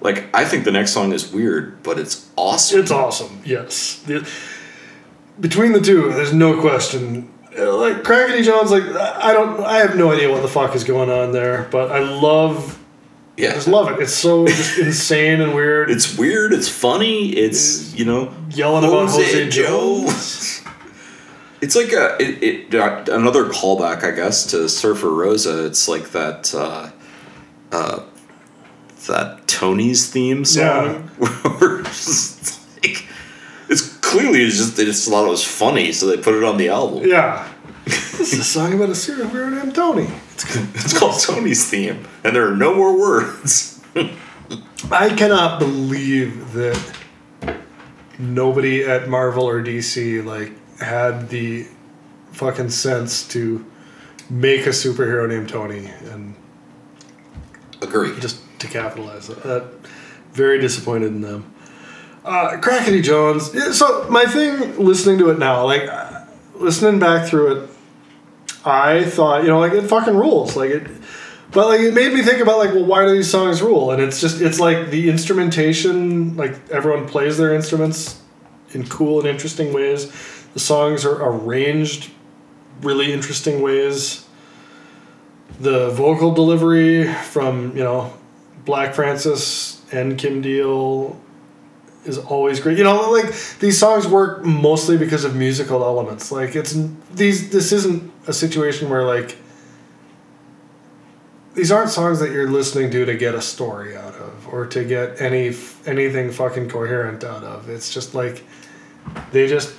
Like 0.00 0.34
I 0.34 0.44
think 0.44 0.64
the 0.64 0.72
next 0.72 0.92
song 0.92 1.12
is 1.12 1.32
weird, 1.32 1.82
but 1.82 1.98
it's 1.98 2.30
awesome. 2.36 2.80
It's 2.80 2.90
awesome. 2.90 3.40
Yes. 3.44 4.04
Between 5.38 5.72
the 5.72 5.80
two, 5.80 6.12
there's 6.12 6.32
no 6.32 6.60
question. 6.60 7.30
Uh, 7.58 7.76
Like 7.76 8.02
Crackity 8.02 8.42
Jones, 8.44 8.70
like 8.70 8.84
I 8.84 9.32
don't, 9.32 9.60
I 9.60 9.78
have 9.78 9.96
no 9.96 10.12
idea 10.12 10.30
what 10.30 10.42
the 10.42 10.48
fuck 10.48 10.74
is 10.74 10.84
going 10.84 11.10
on 11.10 11.32
there, 11.32 11.66
but 11.70 11.90
I 11.90 12.00
love, 12.00 12.78
I 13.38 13.42
yeah. 13.42 13.54
just 13.54 13.68
love 13.68 13.88
it. 13.90 14.02
It's 14.02 14.14
so 14.14 14.46
just 14.46 14.78
insane 14.86 15.40
and 15.40 15.54
weird. 15.54 15.90
It's 15.90 16.16
weird, 16.18 16.52
it's 16.52 16.68
funny, 16.68 17.30
it's 17.30 17.94
you 17.94 18.04
know 18.04 18.34
Yelling 18.50 18.84
about 18.84 19.08
Jose 19.10 19.48
Joe. 19.48 20.04
Jones. 20.06 20.62
It's 21.62 21.74
like 21.74 21.90
a 21.92 22.16
it, 22.20 22.42
it 22.70 22.74
uh, 22.74 23.04
another 23.10 23.46
callback, 23.46 24.04
I 24.04 24.10
guess, 24.10 24.44
to 24.50 24.68
Surfer 24.68 25.08
Rosa. 25.08 25.64
It's 25.64 25.88
like 25.88 26.10
that 26.10 26.54
uh, 26.54 26.90
uh, 27.72 28.04
that 29.06 29.48
Tony's 29.48 30.08
theme 30.08 30.44
song. 30.44 31.08
where 31.18 31.80
it's 31.80 32.04
just 32.04 32.60
like 32.84 33.06
it's 33.70 33.96
clearly 34.16 34.42
it's 34.42 34.56
just 34.56 34.76
they 34.76 34.84
just 34.84 35.08
thought 35.08 35.26
it 35.26 35.30
was 35.30 35.44
funny, 35.44 35.92
so 35.92 36.06
they 36.06 36.16
put 36.16 36.34
it 36.34 36.42
on 36.42 36.56
the 36.56 36.68
album. 36.68 37.06
Yeah. 37.06 37.52
this 37.84 38.32
is 38.32 38.40
a 38.40 38.44
song 38.44 38.72
about 38.74 38.88
a 38.88 38.94
serial 38.94 39.28
killer 39.28 39.50
named 39.50 39.74
Tony. 39.74 40.08
It's 40.34 40.98
called 40.98 41.20
Tony's 41.20 41.68
theme, 41.68 42.06
and 42.24 42.34
there 42.34 42.50
are 42.50 42.56
no 42.56 42.74
more 42.74 42.98
words. 42.98 43.80
I 44.90 45.10
cannot 45.10 45.58
believe 45.58 46.52
that 46.52 46.96
nobody 48.18 48.84
at 48.84 49.08
Marvel 49.08 49.44
or 49.44 49.62
DC 49.62 50.24
like 50.24 50.52
had 50.78 51.28
the 51.28 51.66
fucking 52.32 52.70
sense 52.70 53.26
to 53.28 53.64
make 54.30 54.66
a 54.66 54.70
superhero 54.70 55.28
named 55.28 55.48
Tony 55.48 55.86
and 56.10 56.34
agree 57.82 58.18
just 58.20 58.40
to 58.60 58.66
capitalize 58.66 59.28
it. 59.28 59.42
That 59.42 59.64
very 60.32 60.58
disappointed 60.58 61.08
in 61.08 61.20
them. 61.20 61.52
Uh, 62.26 62.58
Crackity 62.60 63.04
Jones. 63.04 63.78
So 63.78 64.10
my 64.10 64.24
thing, 64.24 64.84
listening 64.84 65.18
to 65.18 65.30
it 65.30 65.38
now, 65.38 65.64
like 65.64 65.88
uh, 65.88 66.24
listening 66.56 66.98
back 66.98 67.28
through 67.28 67.56
it, 67.56 67.70
I 68.64 69.04
thought 69.04 69.44
you 69.44 69.48
know 69.48 69.60
like 69.60 69.72
it 69.72 69.82
fucking 69.82 70.16
rules. 70.16 70.56
Like 70.56 70.70
it, 70.70 70.88
But 71.52 71.68
like 71.68 71.80
it 71.80 71.94
made 71.94 72.12
me 72.12 72.22
think 72.22 72.40
about 72.40 72.58
like, 72.58 72.74
well, 72.74 72.84
why 72.84 73.04
do 73.06 73.12
these 73.12 73.30
songs 73.30 73.62
rule? 73.62 73.92
And 73.92 74.02
it's 74.02 74.20
just 74.20 74.40
it's 74.40 74.58
like 74.58 74.90
the 74.90 75.08
instrumentation, 75.08 76.36
like 76.36 76.68
everyone 76.70 77.06
plays 77.06 77.38
their 77.38 77.54
instruments 77.54 78.20
in 78.72 78.88
cool 78.88 79.20
and 79.20 79.28
interesting 79.28 79.72
ways. 79.72 80.10
The 80.52 80.60
songs 80.60 81.04
are 81.04 81.22
arranged 81.22 82.10
really 82.82 83.12
interesting 83.12 83.62
ways. 83.62 84.26
The 85.60 85.90
vocal 85.90 86.34
delivery 86.34 87.10
from, 87.12 87.76
you 87.76 87.84
know, 87.84 88.12
Black 88.64 88.94
Francis 88.94 89.80
and 89.92 90.18
Kim 90.18 90.42
Deal 90.42 91.18
is 92.06 92.18
always 92.18 92.60
great. 92.60 92.78
You 92.78 92.84
know, 92.84 93.10
like 93.10 93.32
these 93.60 93.78
songs 93.78 94.06
work 94.06 94.44
mostly 94.44 94.96
because 94.96 95.24
of 95.24 95.34
musical 95.36 95.82
elements. 95.84 96.30
Like 96.32 96.56
it's 96.56 96.76
these 97.14 97.50
this 97.50 97.72
isn't 97.72 98.12
a 98.26 98.32
situation 98.32 98.88
where 98.88 99.04
like 99.04 99.36
these 101.54 101.72
aren't 101.72 101.90
songs 101.90 102.20
that 102.20 102.32
you're 102.32 102.50
listening 102.50 102.90
to 102.90 103.04
to 103.06 103.16
get 103.16 103.34
a 103.34 103.40
story 103.40 103.96
out 103.96 104.14
of 104.14 104.48
or 104.52 104.66
to 104.66 104.84
get 104.84 105.20
any 105.20 105.54
anything 105.86 106.30
fucking 106.30 106.68
coherent 106.68 107.24
out 107.24 107.42
of. 107.44 107.68
It's 107.70 107.92
just 107.92 108.14
like 108.14 108.44
they 109.32 109.46
just 109.48 109.74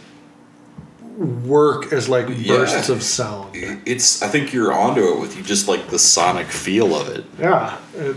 work 1.18 1.92
as 1.94 2.08
like 2.10 2.28
bursts 2.28 2.90
Yeah. 2.90 2.96
of 2.96 3.04
sound. 3.04 3.50
It's 3.86 4.22
I 4.22 4.28
think 4.28 4.54
you're 4.54 4.74
onto 4.74 5.02
it 5.14 5.20
with 5.20 5.38
you 5.38 5.44
just 5.44 5.68
like 5.68 5.88
the 5.90 6.00
sonic 6.00 6.48
feel 6.48 6.96
of 6.96 7.10
it. 7.10 7.26
Yeah. 7.40 7.78
It, 7.96 8.16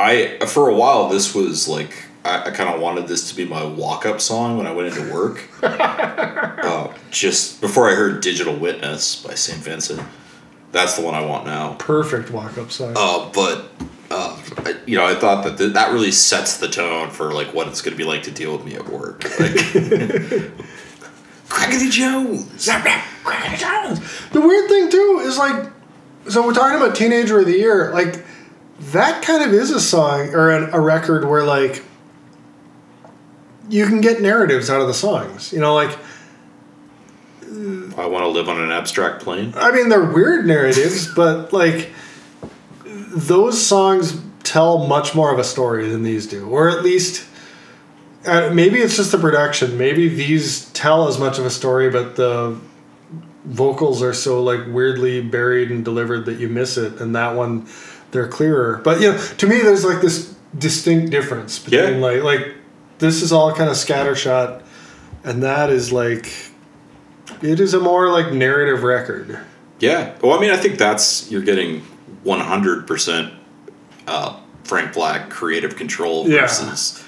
I 0.00 0.38
for 0.46 0.68
a 0.68 0.74
while 0.74 1.08
this 1.08 1.34
was 1.34 1.66
like 1.68 1.94
I, 2.24 2.44
I 2.46 2.50
kind 2.50 2.70
of 2.70 2.80
wanted 2.80 3.06
this 3.06 3.28
to 3.30 3.36
be 3.36 3.44
my 3.44 3.64
walk 3.64 4.06
up 4.06 4.20
song 4.20 4.56
when 4.56 4.66
I 4.66 4.72
went 4.72 4.88
into 4.96 5.12
work. 5.12 5.48
uh, 5.62 6.92
just 7.10 7.60
before 7.60 7.90
I 7.90 7.94
heard 7.94 8.22
"Digital 8.22 8.54
Witness" 8.54 9.22
by 9.22 9.34
Saint 9.34 9.58
Vincent. 9.58 10.02
That's 10.72 10.96
the 10.96 11.02
one 11.04 11.14
I 11.14 11.24
want 11.24 11.46
now. 11.46 11.74
perfect 11.74 12.30
walk 12.30 12.58
up 12.58 12.72
song. 12.72 12.94
Uh, 12.96 13.30
but 13.32 13.70
uh, 14.10 14.36
I, 14.58 14.76
you 14.86 14.96
know, 14.96 15.06
I 15.06 15.14
thought 15.14 15.44
that 15.44 15.56
th- 15.58 15.74
that 15.74 15.92
really 15.92 16.10
sets 16.10 16.56
the 16.58 16.68
tone 16.68 17.10
for 17.10 17.32
like 17.32 17.54
what 17.54 17.68
it's 17.68 17.80
going 17.80 17.92
to 17.92 17.98
be 17.98 18.04
like 18.04 18.24
to 18.24 18.30
deal 18.32 18.56
with 18.56 18.66
me 18.66 18.74
at 18.74 18.88
work. 18.88 19.22
Like, 19.38 19.52
Crackity 21.48 21.90
Jones. 21.90 22.66
Crackity 22.66 23.58
Jones. 23.58 24.00
The 24.30 24.40
weird 24.40 24.68
thing 24.68 24.90
too 24.90 25.22
is 25.24 25.38
like, 25.38 25.70
so 26.28 26.44
we're 26.44 26.54
talking 26.54 26.80
about 26.80 26.96
Teenager 26.96 27.38
of 27.38 27.46
the 27.46 27.56
Year. 27.56 27.92
Like, 27.92 28.24
that 28.92 29.22
kind 29.22 29.44
of 29.44 29.52
is 29.52 29.70
a 29.70 29.80
song 29.80 30.34
or 30.34 30.50
an, 30.50 30.70
a 30.72 30.80
record 30.80 31.24
where 31.28 31.44
like 31.44 31.84
you 33.68 33.86
can 33.86 34.00
get 34.00 34.20
narratives 34.20 34.68
out 34.70 34.80
of 34.80 34.86
the 34.86 34.94
songs. 34.94 35.52
You 35.52 35.60
know, 35.60 35.74
like 35.74 35.96
I 37.96 38.06
want 38.06 38.24
to 38.24 38.28
live 38.28 38.48
on 38.48 38.60
an 38.60 38.70
abstract 38.70 39.22
plane. 39.22 39.52
I 39.56 39.70
mean 39.72 39.88
they're 39.88 40.04
weird 40.04 40.46
narratives, 40.46 41.12
but 41.14 41.52
like 41.52 41.92
those 42.84 43.64
songs 43.64 44.20
tell 44.42 44.86
much 44.86 45.14
more 45.14 45.32
of 45.32 45.38
a 45.38 45.44
story 45.44 45.88
than 45.88 46.02
these 46.02 46.26
do, 46.26 46.48
or 46.48 46.68
at 46.70 46.82
least. 46.82 47.26
Uh, 48.26 48.48
maybe 48.54 48.78
it's 48.78 48.96
just 48.96 49.12
the 49.12 49.18
production. 49.18 49.76
Maybe 49.76 50.08
these 50.08 50.70
tell 50.70 51.08
as 51.08 51.18
much 51.18 51.38
of 51.38 51.44
a 51.44 51.50
story, 51.50 51.90
but 51.90 52.16
the 52.16 52.58
vocals 53.44 54.02
are 54.02 54.14
so 54.14 54.42
like 54.42 54.60
weirdly 54.66 55.20
buried 55.20 55.70
and 55.70 55.84
delivered 55.84 56.24
that 56.24 56.38
you 56.40 56.48
miss 56.48 56.78
it. 56.78 57.02
And 57.02 57.14
that 57.14 57.34
one, 57.36 57.66
they're 58.12 58.26
clearer. 58.26 58.80
But 58.82 59.02
you 59.02 59.12
know, 59.12 59.18
to 59.18 59.46
me, 59.46 59.60
there's 59.60 59.84
like 59.84 60.00
this 60.00 60.34
distinct 60.56 61.10
difference 61.10 61.58
between 61.58 61.96
Yeah. 61.96 62.00
like 62.00 62.22
like 62.22 62.54
this 63.04 63.20
is 63.22 63.32
all 63.32 63.52
kind 63.52 63.68
of 63.68 63.76
scattershot, 63.76 64.62
and 65.24 65.42
that 65.42 65.70
is 65.70 65.92
like 65.92 66.32
it 67.42 67.60
is 67.60 67.74
a 67.74 67.80
more 67.80 68.08
like 68.10 68.32
narrative 68.32 68.82
record. 68.82 69.38
Yeah. 69.80 70.14
Well, 70.22 70.36
I 70.36 70.40
mean, 70.40 70.50
I 70.50 70.56
think 70.56 70.78
that's 70.78 71.30
you're 71.30 71.42
getting 71.42 71.82
100% 72.24 73.32
uh, 74.06 74.40
Frank 74.62 74.94
Black 74.94 75.28
creative 75.30 75.76
control 75.76 76.28
Yeah. 76.28 76.42
versus 76.42 77.02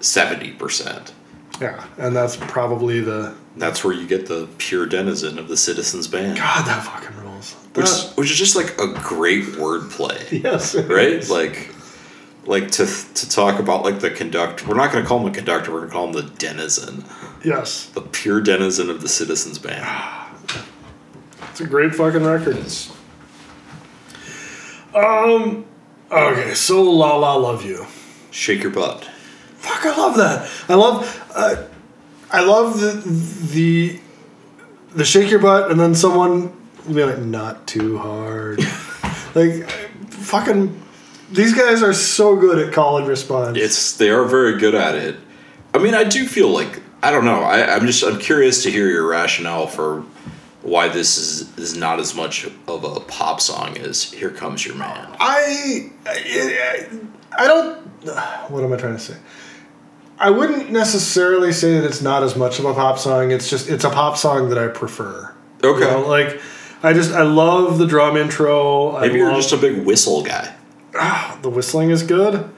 70%. 0.00 1.12
Yeah, 1.60 1.84
and 1.98 2.16
that's 2.16 2.36
probably 2.36 3.00
the 3.00 3.34
That's 3.56 3.84
where 3.84 3.94
you 3.94 4.06
get 4.08 4.26
the 4.26 4.48
pure 4.58 4.86
denizen 4.86 5.38
of 5.38 5.46
the 5.46 5.56
Citizens 5.56 6.08
Band, 6.08 6.36
God 6.36 6.66
that 6.66 6.82
fucking 6.84 7.16
rules. 7.22 7.52
which 7.74 7.86
That- 7.86 8.12
which 8.16 8.30
is 8.32 8.36
just 8.36 8.56
like 8.56 8.76
a 8.80 8.88
great 8.88 9.44
wordplay, 9.52 10.42
yes, 10.42 10.74
right? 10.74 11.06
is. 11.12 11.30
Like, 11.30 11.68
like 12.46 12.70
to 12.72 12.86
to 12.86 13.28
talk 13.28 13.58
about 13.58 13.84
like 13.84 14.00
the 14.00 14.10
conductor. 14.10 14.66
We're 14.66 14.74
not 14.74 14.92
going 14.92 15.04
to 15.04 15.08
call 15.08 15.20
him 15.20 15.32
a 15.32 15.34
conductor. 15.34 15.72
We're 15.72 15.86
going 15.86 15.90
to 15.90 15.94
call 15.94 16.06
him 16.06 16.12
the 16.12 16.22
denizen, 16.22 17.04
yes, 17.44 17.86
the 17.86 18.00
pure 18.00 18.40
denizen 18.40 18.90
of 18.90 19.00
the 19.00 19.08
Citizens 19.08 19.58
Band. 19.58 19.86
it's 21.50 21.60
a 21.60 21.66
great 21.66 21.94
fucking 21.94 22.24
record. 22.24 22.66
Um, 24.94 25.64
okay, 26.10 26.54
so 26.54 26.82
La 26.82 27.16
La 27.16 27.34
Love 27.34 27.64
You. 27.64 27.86
Shake 28.30 28.62
your 28.62 28.72
butt. 28.72 29.04
Fuck, 29.56 29.86
I 29.86 29.96
love 29.96 30.16
that. 30.16 30.50
I 30.68 30.74
love, 30.74 31.30
uh, 31.34 31.64
I 32.30 32.44
love 32.44 32.80
the 32.80 32.92
the 33.52 34.00
the 34.94 35.04
shake 35.04 35.30
your 35.30 35.40
butt, 35.40 35.70
and 35.70 35.80
then 35.80 35.94
someone 35.94 36.52
be 36.92 37.04
like, 37.04 37.18
not 37.18 37.66
too 37.66 37.98
hard. 37.98 38.58
like, 39.34 39.68
fucking, 40.10 40.80
these 41.30 41.54
guys 41.54 41.82
are 41.82 41.92
so 41.92 42.36
good 42.36 42.58
at 42.66 42.72
call 42.72 42.98
and 42.98 43.06
response. 43.06 43.58
It's 43.58 43.96
they 43.96 44.10
are 44.10 44.24
very 44.24 44.58
good 44.58 44.74
at 44.74 44.94
it. 44.94 45.16
I 45.72 45.78
mean, 45.78 45.94
I 45.94 46.04
do 46.04 46.26
feel 46.26 46.48
like 46.48 46.82
I 47.02 47.10
don't 47.10 47.24
know. 47.24 47.42
I, 47.42 47.74
I'm 47.74 47.86
just 47.86 48.02
I'm 48.04 48.18
curious 48.18 48.62
to 48.62 48.70
hear 48.70 48.88
your 48.88 49.06
rationale 49.06 49.66
for 49.66 50.04
why 50.62 50.88
this 50.88 51.18
is 51.18 51.58
is 51.58 51.76
not 51.76 52.00
as 52.00 52.14
much 52.14 52.44
of 52.66 52.84
a 52.84 53.00
pop 53.00 53.40
song 53.40 53.76
as 53.78 54.04
"Here 54.12 54.30
Comes 54.30 54.64
Your 54.64 54.76
Man." 54.76 55.14
I, 55.20 55.90
I, 56.06 56.88
I 57.38 57.46
don't. 57.46 57.78
What 58.50 58.64
am 58.64 58.72
I 58.72 58.76
trying 58.76 58.96
to 58.96 59.02
say? 59.02 59.16
I 60.18 60.30
wouldn't 60.30 60.70
necessarily 60.70 61.52
say 61.52 61.78
that 61.78 61.84
it's 61.84 62.00
not 62.00 62.22
as 62.22 62.36
much 62.36 62.58
of 62.58 62.64
a 62.64 62.74
pop 62.74 62.98
song. 62.98 63.30
It's 63.30 63.50
just 63.50 63.68
it's 63.68 63.84
a 63.84 63.90
pop 63.90 64.16
song 64.16 64.48
that 64.50 64.58
I 64.58 64.68
prefer. 64.68 65.34
Okay. 65.62 65.80
You 65.80 65.90
know, 65.90 66.06
like 66.06 66.40
I 66.82 66.92
just 66.92 67.12
I 67.12 67.22
love 67.22 67.78
the 67.78 67.86
drum 67.86 68.16
intro. 68.16 69.00
Maybe 69.00 69.14
I 69.14 69.16
you're 69.16 69.32
love, 69.32 69.42
just 69.42 69.52
a 69.52 69.56
big 69.56 69.84
whistle 69.84 70.22
guy. 70.22 70.54
The 71.42 71.50
whistling 71.50 71.90
is 71.90 72.02
good. 72.02 72.50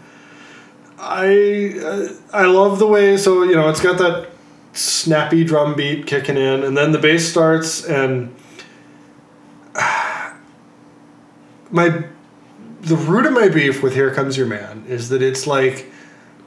I 0.99 1.74
uh, 1.82 2.09
I 2.32 2.47
love 2.47 2.78
the 2.78 2.87
way 2.87 3.16
so 3.16 3.43
you 3.43 3.55
know 3.55 3.68
it's 3.68 3.80
got 3.80 3.99
that 3.99 4.30
snappy 4.72 5.45
drum 5.45 5.74
beat 5.74 6.07
kicking 6.07 6.37
in 6.37 6.62
and 6.62 6.76
then 6.76 6.93
the 6.93 6.99
bass 6.99 7.28
starts 7.28 7.84
and 7.84 8.34
my 11.70 12.05
the 12.82 12.97
root 12.97 13.26
of 13.26 13.32
my 13.32 13.49
beef 13.49 13.82
with 13.82 13.95
Here 13.95 14.12
Comes 14.14 14.37
Your 14.37 14.47
Man 14.47 14.84
is 14.87 15.09
that 15.09 15.22
it's 15.22 15.47
like 15.47 15.91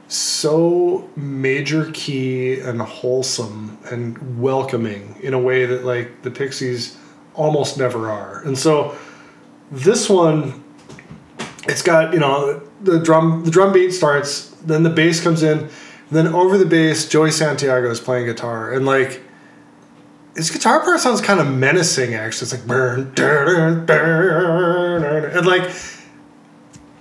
so 0.08 1.08
major 1.14 1.90
key 1.92 2.60
and 2.60 2.80
wholesome 2.80 3.78
and 3.90 4.40
welcoming 4.40 5.16
in 5.22 5.34
a 5.34 5.38
way 5.38 5.66
that 5.66 5.84
like 5.84 6.22
the 6.22 6.30
Pixies 6.30 6.96
almost 7.34 7.78
never 7.78 8.10
are. 8.10 8.42
And 8.42 8.58
so 8.58 8.96
this 9.70 10.08
one 10.08 10.64
it's 11.68 11.82
got, 11.82 12.12
you 12.12 12.18
know, 12.18 12.60
the 12.82 12.98
drum 12.98 13.44
the 13.44 13.50
drum 13.50 13.72
beat 13.72 13.92
starts, 13.92 14.48
then 14.64 14.82
the 14.82 14.90
bass 14.90 15.22
comes 15.22 15.42
in, 15.42 15.68
then 16.10 16.28
over 16.28 16.58
the 16.58 16.66
bass 16.66 17.08
Joey 17.08 17.30
Santiago 17.30 17.90
is 17.90 18.00
playing 18.00 18.26
guitar 18.26 18.72
and 18.72 18.86
like 18.86 19.22
his 20.36 20.50
guitar 20.50 20.80
part 20.80 21.00
sounds 21.00 21.20
kind 21.20 21.40
of 21.40 21.52
menacing 21.52 22.14
actually. 22.14 22.46
It's 22.46 22.52
like 22.52 22.66
burn, 22.66 23.12
and 23.18 23.86
like 25.46 25.70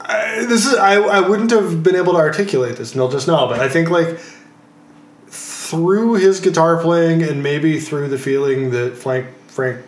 I, 0.01 0.45
this 0.47 0.66
is 0.66 0.76
I, 0.76 0.95
I 0.95 1.28
wouldn't 1.28 1.51
have 1.51 1.84
been 1.84 1.95
able 1.95 2.14
to 2.14 2.20
articulate 2.20 2.78
this 2.78 2.93
until 2.93 3.10
just 3.10 3.28
now, 3.28 3.47
but 3.47 3.60
I 3.60 3.70
think 3.70 3.89
like 3.89 4.20
through 5.28 6.16
his 6.16 6.39
guitar 6.39 6.82
playing 6.82 7.22
and 7.22 7.43
maybe 7.43 7.80
through 7.80 8.10
the 8.10 8.18
feeling 8.18 8.72
that 8.72 8.97
Frank 8.97 9.28
Frank 9.47 9.86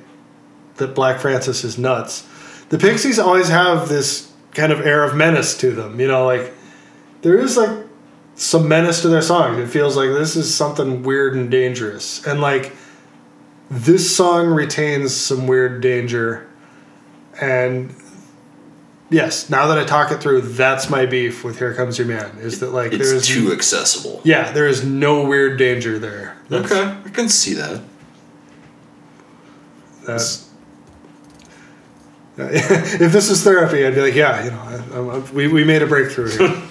that 0.75 0.93
Black 0.93 1.19
Francis 1.19 1.63
is 1.63 1.77
nuts, 1.77 2.27
the 2.69 2.77
Pixies 2.77 3.19
always 3.19 3.49
have 3.49 3.89
this 3.89 4.30
kind 4.53 4.71
of 4.71 4.81
air 4.85 5.03
of 5.03 5.15
menace 5.15 5.57
to 5.59 5.71
them. 5.71 5.99
You 5.99 6.07
know, 6.07 6.25
like 6.25 6.53
there 7.21 7.37
is 7.39 7.57
like 7.57 7.85
some 8.35 8.67
menace 8.67 9.01
to 9.03 9.07
their 9.09 9.21
songs. 9.21 9.57
It 9.59 9.67
feels 9.67 9.95
like 9.97 10.09
this 10.09 10.35
is 10.35 10.53
something 10.53 11.03
weird 11.03 11.35
and 11.35 11.49
dangerous, 11.51 12.25
and 12.25 12.41
like 12.41 12.73
this 13.69 14.13
song 14.15 14.47
retains 14.47 15.15
some 15.15 15.47
weird 15.47 15.81
danger 15.81 16.45
and 17.41 17.95
yes 19.09 19.49
now 19.49 19.65
that 19.67 19.77
i 19.77 19.85
talk 19.85 20.11
it 20.11 20.19
through 20.19 20.41
that's 20.41 20.89
my 20.89 21.05
beef 21.05 21.41
with 21.45 21.57
here 21.57 21.73
comes 21.73 21.97
your 21.97 22.05
man 22.05 22.37
is 22.39 22.59
that 22.59 22.71
like 22.73 22.91
there 22.91 23.15
is 23.15 23.25
too 23.25 23.53
accessible. 23.53 24.19
yeah 24.25 24.51
there 24.51 24.67
is 24.67 24.83
no 24.83 25.23
weird 25.25 25.57
danger 25.57 25.97
there 25.97 26.35
That's- 26.49 26.69
Okay, 26.69 26.97
I 27.05 27.09
can 27.11 27.29
see 27.29 27.53
that. 27.53 27.81
that 30.05 30.43
if 32.37 33.11
this 33.11 33.29
is 33.29 33.43
therapy 33.43 33.85
i'd 33.85 33.93
be 33.95 34.01
like 34.01 34.15
yeah 34.15 34.43
you 34.43 34.51
know 34.51 34.59
I, 34.59 35.15
I'm, 35.17 35.33
we, 35.33 35.47
we 35.47 35.63
made 35.63 35.81
a 35.81 35.87
breakthrough 35.87 36.29
here 36.29 36.63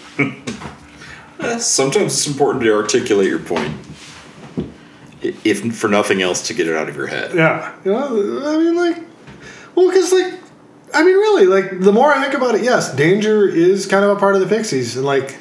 Eh, 1.41 1.59
Sometimes 1.59 2.13
it's 2.15 2.27
important 2.27 2.65
to 2.65 2.75
articulate 2.75 3.29
your 3.29 3.39
point, 3.39 3.75
if 5.23 5.75
for 5.75 5.89
nothing 5.89 6.21
else, 6.21 6.47
to 6.49 6.55
get 6.55 6.67
it 6.69 6.77
out 6.77 6.89
of 6.89 6.97
your 6.97 7.07
head. 7.07 7.35
yeah 7.35 7.75
you 7.85 7.93
know 7.93 8.47
i 8.47 8.59
mean 8.59 8.77
like 8.77 8.99
well 9.75 9.89
because 9.89 10.13
like 10.13 10.35
I 10.93 11.05
mean, 11.05 11.15
really, 11.15 11.47
like 11.47 11.81
the 11.81 11.93
more 11.93 12.13
I 12.13 12.21
think 12.21 12.35
about 12.35 12.57
it, 12.57 12.65
yes, 12.65 12.93
danger 12.95 13.49
is 13.49 13.87
kind 13.87 14.05
of 14.05 14.11
a 14.11 14.19
part 14.19 14.35
of 14.35 14.41
the 14.41 14.49
Pixies, 14.49 14.97
and 14.97 15.07
like, 15.07 15.37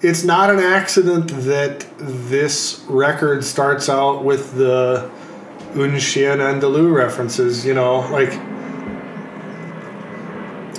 it's 0.00 0.24
not 0.24 0.50
an 0.50 0.58
accident 0.58 1.28
that 1.44 1.86
this 1.96 2.84
record 2.88 3.44
starts 3.44 3.88
out 3.88 4.24
with 4.24 4.54
the 4.56 5.08
Un 5.76 5.96
Chien 6.00 6.38
Andalou 6.38 6.92
references. 6.92 7.64
You 7.64 7.74
know, 7.74 8.00
like 8.10 8.32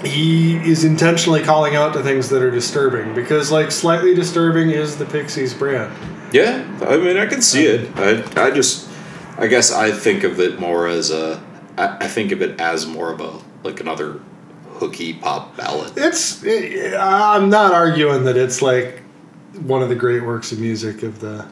he 0.05 0.55
is 0.57 0.83
intentionally 0.83 1.41
calling 1.41 1.75
out 1.75 1.93
to 1.93 2.03
things 2.03 2.29
that 2.29 2.41
are 2.41 2.51
disturbing 2.51 3.13
because, 3.13 3.51
like, 3.51 3.71
slightly 3.71 4.13
disturbing 4.13 4.69
is 4.69 4.97
the 4.97 5.05
Pixies 5.05 5.53
brand. 5.53 5.93
Yeah, 6.31 6.65
I 6.81 6.97
mean, 6.97 7.17
I 7.17 7.25
can 7.25 7.41
see 7.41 7.65
it. 7.65 7.95
I, 7.97 8.47
I 8.47 8.51
just, 8.51 8.89
I 9.37 9.47
guess 9.47 9.71
I 9.71 9.91
think 9.91 10.23
of 10.23 10.39
it 10.39 10.59
more 10.59 10.87
as 10.87 11.11
a, 11.11 11.43
I, 11.77 11.97
I 12.01 12.07
think 12.07 12.31
of 12.31 12.41
it 12.41 12.59
as 12.59 12.85
more 12.85 13.11
of 13.11 13.21
a 13.21 13.39
like 13.63 13.79
another 13.79 14.19
hooky 14.73 15.13
pop 15.13 15.55
ballad. 15.55 15.93
It's. 15.95 16.43
It, 16.43 16.95
I'm 16.95 17.49
not 17.49 17.73
arguing 17.73 18.25
that 18.25 18.37
it's 18.37 18.61
like 18.61 19.01
one 19.61 19.81
of 19.81 19.89
the 19.89 19.95
great 19.95 20.23
works 20.23 20.51
of 20.51 20.59
music 20.59 21.03
of 21.03 21.19
the 21.19 21.47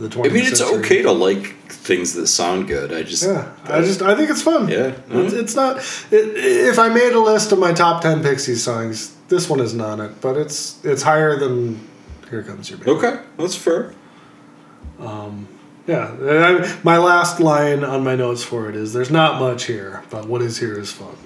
the 0.00 0.08
20th 0.08 0.30
I 0.30 0.32
mean, 0.32 0.44
it's 0.46 0.58
century. 0.58 0.78
okay 0.78 1.02
to 1.02 1.12
like 1.12 1.56
things 1.68 2.14
that 2.14 2.26
sound 2.26 2.66
good. 2.68 2.92
I 2.92 3.02
just, 3.02 3.24
Yeah, 3.24 3.52
I 3.64 3.72
uh, 3.78 3.82
just 3.82 4.00
I 4.02 4.14
think 4.16 4.30
it's 4.30 4.42
fun. 4.42 4.68
Yeah. 4.68 4.94
it's, 5.10 5.34
it's 5.34 5.54
not. 5.54 5.78
It, 6.10 6.36
if 6.36 6.78
I 6.78 6.88
made 6.88 7.12
a 7.12 7.20
list 7.20 7.52
of 7.52 7.58
my 7.58 7.72
top 7.72 8.02
ten 8.02 8.22
Pixies 8.22 8.62
songs, 8.62 9.14
this 9.28 9.50
one 9.50 9.60
isn't 9.60 9.80
on 9.80 10.00
it, 10.00 10.20
but 10.20 10.36
it's 10.36 10.82
it's 10.84 11.02
higher 11.02 11.38
than 11.38 11.86
Here 12.30 12.42
Comes 12.42 12.70
Your 12.70 12.78
Baby. 12.78 12.90
okay, 12.92 13.20
that's 13.36 13.56
fair. 13.56 13.94
Um, 14.98 15.48
yeah, 15.86 16.12
and 16.12 16.64
I, 16.64 16.78
my 16.84 16.98
last 16.98 17.40
line 17.40 17.82
on 17.82 18.04
my 18.04 18.14
notes 18.14 18.42
for 18.44 18.68
it 18.68 18.76
is: 18.76 18.92
"There's 18.92 19.10
not 19.10 19.40
much 19.40 19.64
here, 19.64 20.02
but 20.10 20.26
what 20.26 20.40
is 20.40 20.58
here 20.58 20.78
is 20.78 20.92
fun." 20.92 21.16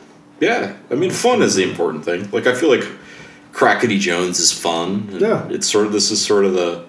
Yeah, 0.40 0.76
I 0.90 0.94
mean, 0.94 1.10
fun 1.10 1.42
is 1.42 1.54
the 1.54 1.62
important 1.62 2.04
thing. 2.04 2.30
Like, 2.30 2.46
I 2.46 2.54
feel 2.54 2.68
like 2.68 2.86
Crackity 3.52 3.98
Jones 3.98 4.38
is 4.38 4.52
fun. 4.52 5.08
Yeah. 5.12 5.48
it's 5.48 5.66
sort 5.70 5.86
of 5.86 5.92
this 5.92 6.10
is 6.10 6.24
sort 6.24 6.44
of 6.44 6.52
the 6.54 6.84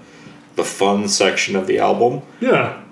the 0.57 0.65
fun 0.65 1.07
section 1.07 1.55
of 1.55 1.65
the 1.67 1.79
album. 1.79 2.21
Yeah, 2.41 2.83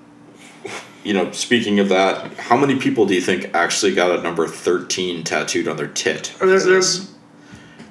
You 1.04 1.12
know, 1.12 1.30
speaking 1.32 1.78
of 1.78 1.88
that, 1.90 2.32
how 2.38 2.56
many 2.56 2.76
people 2.76 3.04
do 3.06 3.14
you 3.14 3.20
think 3.20 3.50
actually 3.54 3.94
got 3.94 4.18
a 4.18 4.22
number 4.22 4.46
thirteen 4.48 5.22
tattooed 5.22 5.68
on 5.68 5.76
their 5.76 5.86
tit? 5.88 6.32
There- 6.40 6.58
there's 6.58 7.10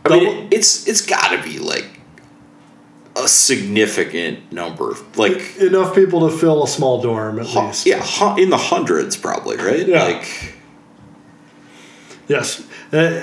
I 0.05 0.09
mean, 0.09 0.47
it's 0.51 0.87
it's 0.87 1.01
got 1.01 1.29
to 1.35 1.41
be 1.43 1.59
like 1.59 1.99
a 3.15 3.27
significant 3.27 4.51
number, 4.51 4.95
like 5.15 5.55
enough 5.57 5.95
people 5.95 6.27
to 6.29 6.35
fill 6.37 6.63
a 6.63 6.67
small 6.67 7.01
dorm 7.01 7.39
at 7.39 7.47
hu- 7.47 7.59
least. 7.61 7.85
yeah, 7.85 8.01
hu- 8.03 8.41
in 8.41 8.49
the 8.49 8.57
hundreds 8.57 9.15
probably, 9.17 9.55
right? 9.57 9.87
Yeah. 9.87 10.03
Like, 10.03 10.53
Yes. 12.27 12.63
Uh, 12.91 13.21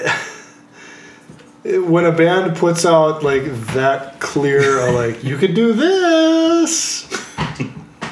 when 1.64 2.04
a 2.04 2.12
band 2.12 2.56
puts 2.56 2.84
out 2.84 3.22
like 3.22 3.44
that 3.68 4.18
clear, 4.20 4.90
like 4.92 5.22
you 5.22 5.36
could 5.36 5.54
do 5.54 5.72
this, 5.72 7.08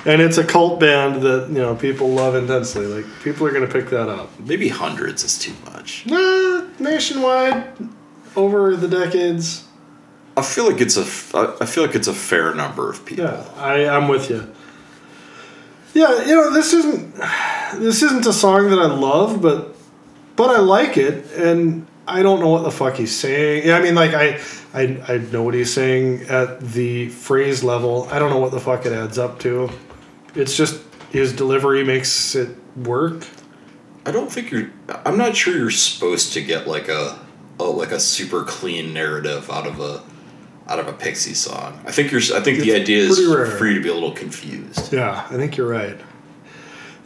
and 0.07 0.23
it's 0.23 0.39
a 0.39 0.45
cult 0.45 0.79
band 0.79 1.23
that 1.23 1.49
you 1.49 1.59
know 1.59 1.75
people 1.75 2.11
love 2.11 2.35
intensely, 2.35 2.87
like 2.87 3.05
people 3.23 3.47
are 3.47 3.53
gonna 3.53 3.67
pick 3.67 3.91
that 3.91 4.09
up. 4.09 4.31
maybe 4.41 4.69
hundreds 4.69 5.25
is 5.25 5.39
too 5.39 5.55
much. 5.65 6.07
Nah, 6.07 6.67
nationwide, 6.79 7.73
over 8.37 8.77
the 8.77 8.89
decades. 8.89 9.67
I 10.37 10.43
feel 10.43 10.71
like 10.71 10.81
it's 10.81 10.97
a 10.97 11.57
I 11.61 11.67
feel 11.67 11.85
like 11.85 11.97
it's 11.97 12.09
a 12.09 12.15
fair 12.15 12.55
number 12.55 12.89
of 12.89 13.05
people. 13.05 13.25
Yeah, 13.25 13.45
I, 13.57 13.89
I'm 13.89 14.07
with 14.09 14.31
you. 14.31 14.49
Yeah, 15.93 16.25
you 16.25 16.35
know 16.37 16.53
this 16.53 16.73
isn't 16.73 17.17
this 17.81 18.03
isn't 18.03 18.27
a 18.27 18.33
song 18.33 18.71
that 18.71 18.79
I 18.79 18.87
love, 18.87 19.43
but 19.43 19.75
but 20.37 20.51
I 20.51 20.61
like 20.61 20.97
it, 20.97 21.31
and 21.33 21.87
I 22.11 22.23
don't 22.23 22.41
know 22.41 22.49
what 22.49 22.65
the 22.65 22.71
fuck 22.71 22.97
he's 22.97 23.15
saying. 23.15 23.67
Yeah, 23.67 23.77
I 23.77 23.83
mean, 23.83 23.95
like 23.95 24.15
I, 24.15 24.41
I 24.75 25.03
I 25.09 25.19
know 25.19 25.43
what 25.43 25.55
he's 25.55 25.73
saying 25.73 26.23
at 26.23 26.61
the 26.61 27.09
phrase 27.09 27.63
level. 27.63 28.09
I 28.11 28.19
don't 28.19 28.31
know 28.31 28.39
what 28.39 28.53
the 28.53 28.61
fuck 28.61 28.85
it 28.87 28.93
adds 28.93 29.19
up 29.19 29.39
to. 29.41 29.71
It's 30.35 30.57
just 30.57 30.83
his 31.11 31.33
delivery 31.33 31.85
makes 31.85 32.35
it 32.35 32.57
work. 32.77 33.27
I 34.07 34.11
don't 34.11 34.31
think 34.31 34.51
you're. 34.51 34.71
I'm 35.05 35.17
not 35.17 35.37
sure 35.37 35.57
you're 35.57 35.71
supposed 35.71 36.33
to 36.33 36.43
get 36.43 36.67
like 36.67 36.89
a, 36.89 37.19
a 37.59 37.65
like 37.65 37.93
a 37.93 38.01
super 38.01 38.45
clean 38.45 38.93
narrative 38.93 39.51
out 39.51 39.67
of 39.67 39.81
a 39.81 40.03
out 40.67 40.79
of 40.79 40.89
a 40.89 40.93
Pixie 40.93 41.35
song. 41.35 41.81
I 41.87 41.93
think 41.93 42.11
you're. 42.11 42.23
I 42.35 42.41
think 42.41 42.61
the 42.61 42.75
idea 42.75 42.99
is 42.99 43.25
rare. 43.27 43.47
for 43.47 43.67
you 43.67 43.75
to 43.75 43.83
be 43.83 43.89
a 43.89 43.95
little 43.95 44.13
confused. 44.13 44.93
Yeah, 44.93 45.27
I 45.31 45.37
think 45.37 45.57
you're 45.57 45.69
right. 45.69 45.99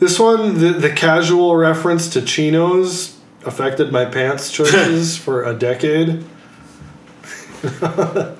This 0.01 0.19
one, 0.19 0.59
the, 0.59 0.71
the 0.71 0.91
casual 0.91 1.57
reference 1.57 2.09
to 2.11 2.23
chinos 2.23 3.14
affected 3.47 3.93
my 3.93 4.05
pants 4.05 4.51
choices 4.51 5.17
for 5.25 5.45
a 5.45 5.55
decade. 5.55 6.25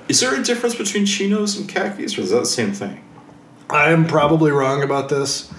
Is 0.07 0.19
there 0.19 0.39
a 0.39 0.43
difference 0.43 0.75
between 0.75 1.05
chinos 1.05 1.57
and 1.57 1.67
khakis, 1.67 2.17
or 2.17 2.21
is 2.21 2.29
that 2.29 2.41
the 2.41 2.45
same 2.45 2.73
thing? 2.73 3.03
I 3.69 3.89
am 3.89 4.05
probably 4.05 4.51
wrong 4.51 4.83
about 4.83 5.09
this. 5.09 5.51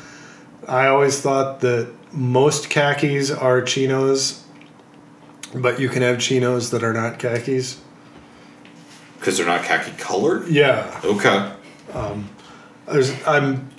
I 0.69 0.87
always 0.87 1.21
thought 1.21 1.61
that 1.61 1.93
most 2.13 2.71
khakis 2.71 3.31
are 3.31 3.63
chinos, 3.63 4.45
but 5.55 5.81
you 5.81 5.89
can 5.89 6.03
have 6.03 6.19
chinos 6.19 6.71
that 6.71 6.85
are 6.85 6.93
not 6.93 7.19
khakis. 7.19 7.81
Because 9.19 9.39
they're 9.39 9.47
not 9.47 9.65
khaki 9.65 9.93
colored. 9.93 10.49
Yeah, 10.49 11.01
Okay. 11.05 11.53
Um, 11.95 12.29
there's 12.87 13.13
I'm. 13.27 13.71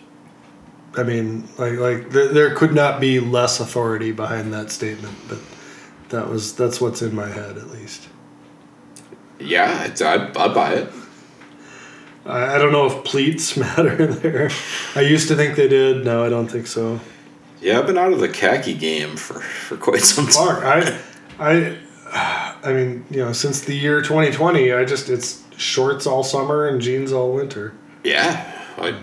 I 0.96 1.04
mean, 1.04 1.48
like 1.58 1.74
like 1.74 2.10
there, 2.10 2.28
there 2.30 2.56
could 2.56 2.74
not 2.74 3.00
be 3.00 3.20
less 3.20 3.60
authority 3.60 4.12
behind 4.12 4.52
that 4.54 4.72
statement, 4.72 5.16
but 5.30 5.38
that 6.10 6.30
was 6.30 6.56
that's 6.56 6.80
what's 6.82 7.02
in 7.02 7.16
my 7.16 7.28
head 7.28 7.58
at 7.58 7.70
least. 7.70 8.08
Yeah, 9.40 9.86
it's, 9.86 10.02
I 10.02 10.28
I 10.30 10.48
buy 10.48 10.74
it. 10.74 10.92
I, 12.26 12.56
I 12.56 12.58
don't 12.58 12.72
know 12.72 12.86
if 12.86 13.04
pleats 13.04 13.56
matter 13.58 14.08
there. 14.08 14.50
I 14.96 15.02
used 15.02 15.28
to 15.30 15.36
think 15.36 15.56
they 15.56 15.68
did. 15.68 16.06
Now 16.06 16.24
I 16.24 16.30
don't 16.30 16.48
think 16.48 16.68
so. 16.68 17.00
Yeah, 17.62 17.80
I've 17.80 17.88
been 17.88 17.98
out 17.98 18.14
of 18.14 18.20
the 18.20 18.30
khaki 18.30 18.74
game 18.74 19.16
for 19.16 19.40
for 19.40 19.78
quite 19.78 20.02
some 20.02 20.28
time. 20.28 20.64
I, 20.64 20.98
I, 22.10 22.56
I 22.64 22.74
mean, 22.74 23.06
you 23.10 23.18
know, 23.18 23.34
since 23.34 23.62
the 23.62 23.76
year 23.76 24.02
2020, 24.02 24.72
I 24.72 24.86
just 24.86 25.10
it's 25.10 25.44
shorts 25.58 26.08
all 26.08 26.24
summer 26.24 26.68
and 26.68 26.80
jeans 26.82 27.12
all 27.12 27.34
winter. 27.34 27.74
Yeah. 28.04 28.54
I, 28.78 28.96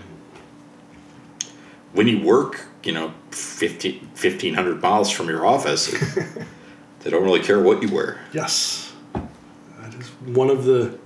when 1.93 2.07
you 2.07 2.19
work, 2.21 2.65
you 2.83 2.91
know, 2.91 3.13
15, 3.31 3.99
1,500 3.99 4.81
miles 4.81 5.09
from 5.09 5.29
your 5.29 5.45
office, 5.45 5.93
they 7.05 7.11
don't 7.11 7.23
really 7.23 7.39
care 7.39 7.61
what 7.61 7.83
you 7.83 7.93
wear. 7.93 8.19
Yes, 8.33 8.91
that 9.13 9.93
is 9.93 10.07
one 10.25 10.49
of 10.49 10.65
the 10.65 10.97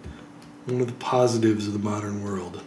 one 0.66 0.80
of 0.80 0.88
the 0.88 0.94
positives 0.94 1.68
of 1.68 1.74
the 1.74 1.80
modern 1.80 2.24
world. 2.24 2.64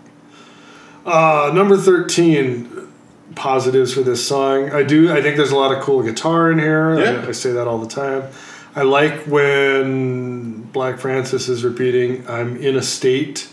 Uh, 1.06 1.50
number 1.54 1.78
13 1.78 2.88
positives 3.34 3.94
for 3.94 4.02
this 4.02 4.24
song. 4.26 4.70
I 4.70 4.82
do. 4.82 5.10
I 5.10 5.22
think 5.22 5.38
there's 5.38 5.50
a 5.50 5.56
lot 5.56 5.74
of 5.74 5.82
cool 5.82 6.02
guitar 6.02 6.52
in 6.52 6.58
here. 6.58 7.00
Yeah. 7.00 7.24
I, 7.24 7.28
I 7.28 7.32
say 7.32 7.52
that 7.52 7.66
all 7.66 7.78
the 7.78 7.88
time. 7.88 8.30
I 8.76 8.82
like 8.82 9.22
when 9.22 10.64
Black 10.64 10.98
Francis 10.98 11.48
is 11.48 11.64
repeating, 11.64 12.28
"I'm 12.28 12.58
in 12.58 12.76
a 12.76 12.82
state." 12.82 13.48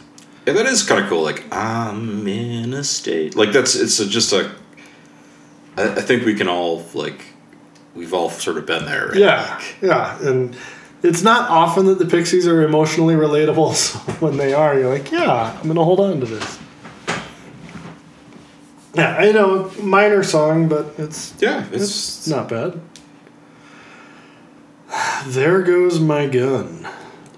Yeah, 0.46 0.54
that 0.56 0.66
is 0.66 0.84
kind 0.84 1.02
of 1.02 1.10
cool. 1.10 1.24
Like, 1.24 1.46
I'm 1.54 2.28
in 2.28 2.74
a 2.74 2.84
state. 2.84 3.36
Like, 3.36 3.54
that's, 3.54 3.76
it's 3.76 4.00
a, 4.00 4.08
just 4.08 4.34
a, 4.34 4.52
I, 5.78 5.84
I 5.84 6.02
think 6.02 6.26
we 6.26 6.34
can 6.34 6.48
all, 6.50 6.86
like, 6.94 7.29
we've 7.96 8.14
all 8.14 8.30
sort 8.30 8.58
of 8.58 8.66
been 8.66 8.86
there. 8.86 9.08
right? 9.08 9.18
Yeah, 9.18 9.62
yeah, 9.82 10.22
and 10.28 10.56
it's 11.04 11.22
not 11.22 11.50
often 11.50 11.86
that 11.88 12.00
the 12.00 12.06
Pixies 12.06 12.48
are 12.48 12.62
emotionally 12.64 13.16
relatable. 13.16 13.76
So 13.76 14.00
when 14.26 14.38
they 14.38 14.54
are, 14.54 14.78
you're 14.78 14.92
like, 14.92 15.12
yeah, 15.12 15.58
I'm 15.60 15.68
gonna 15.68 15.84
hold 15.84 16.00
on 16.00 16.20
to 16.20 16.26
this. 16.26 16.60
Yeah, 18.96 19.16
I 19.18 19.32
know, 19.32 19.72
minor 19.82 20.24
song, 20.24 20.68
but 20.68 20.94
it's 20.98 21.34
Yeah, 21.40 21.66
it's, 21.72 21.84
it's, 21.84 22.28
not 22.28 22.50
bad. 22.50 22.80
There 25.28 25.62
goes 25.62 26.00
my 26.00 26.26
gun. 26.28 26.88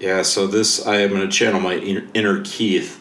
yeah, 0.00 0.22
so 0.22 0.46
this, 0.46 0.86
I 0.86 0.96
am 0.96 1.10
to 1.10 1.28
channel 1.28 1.60
my 1.60 1.74
inner, 1.76 2.04
inner 2.14 2.40
Keith. 2.42 2.98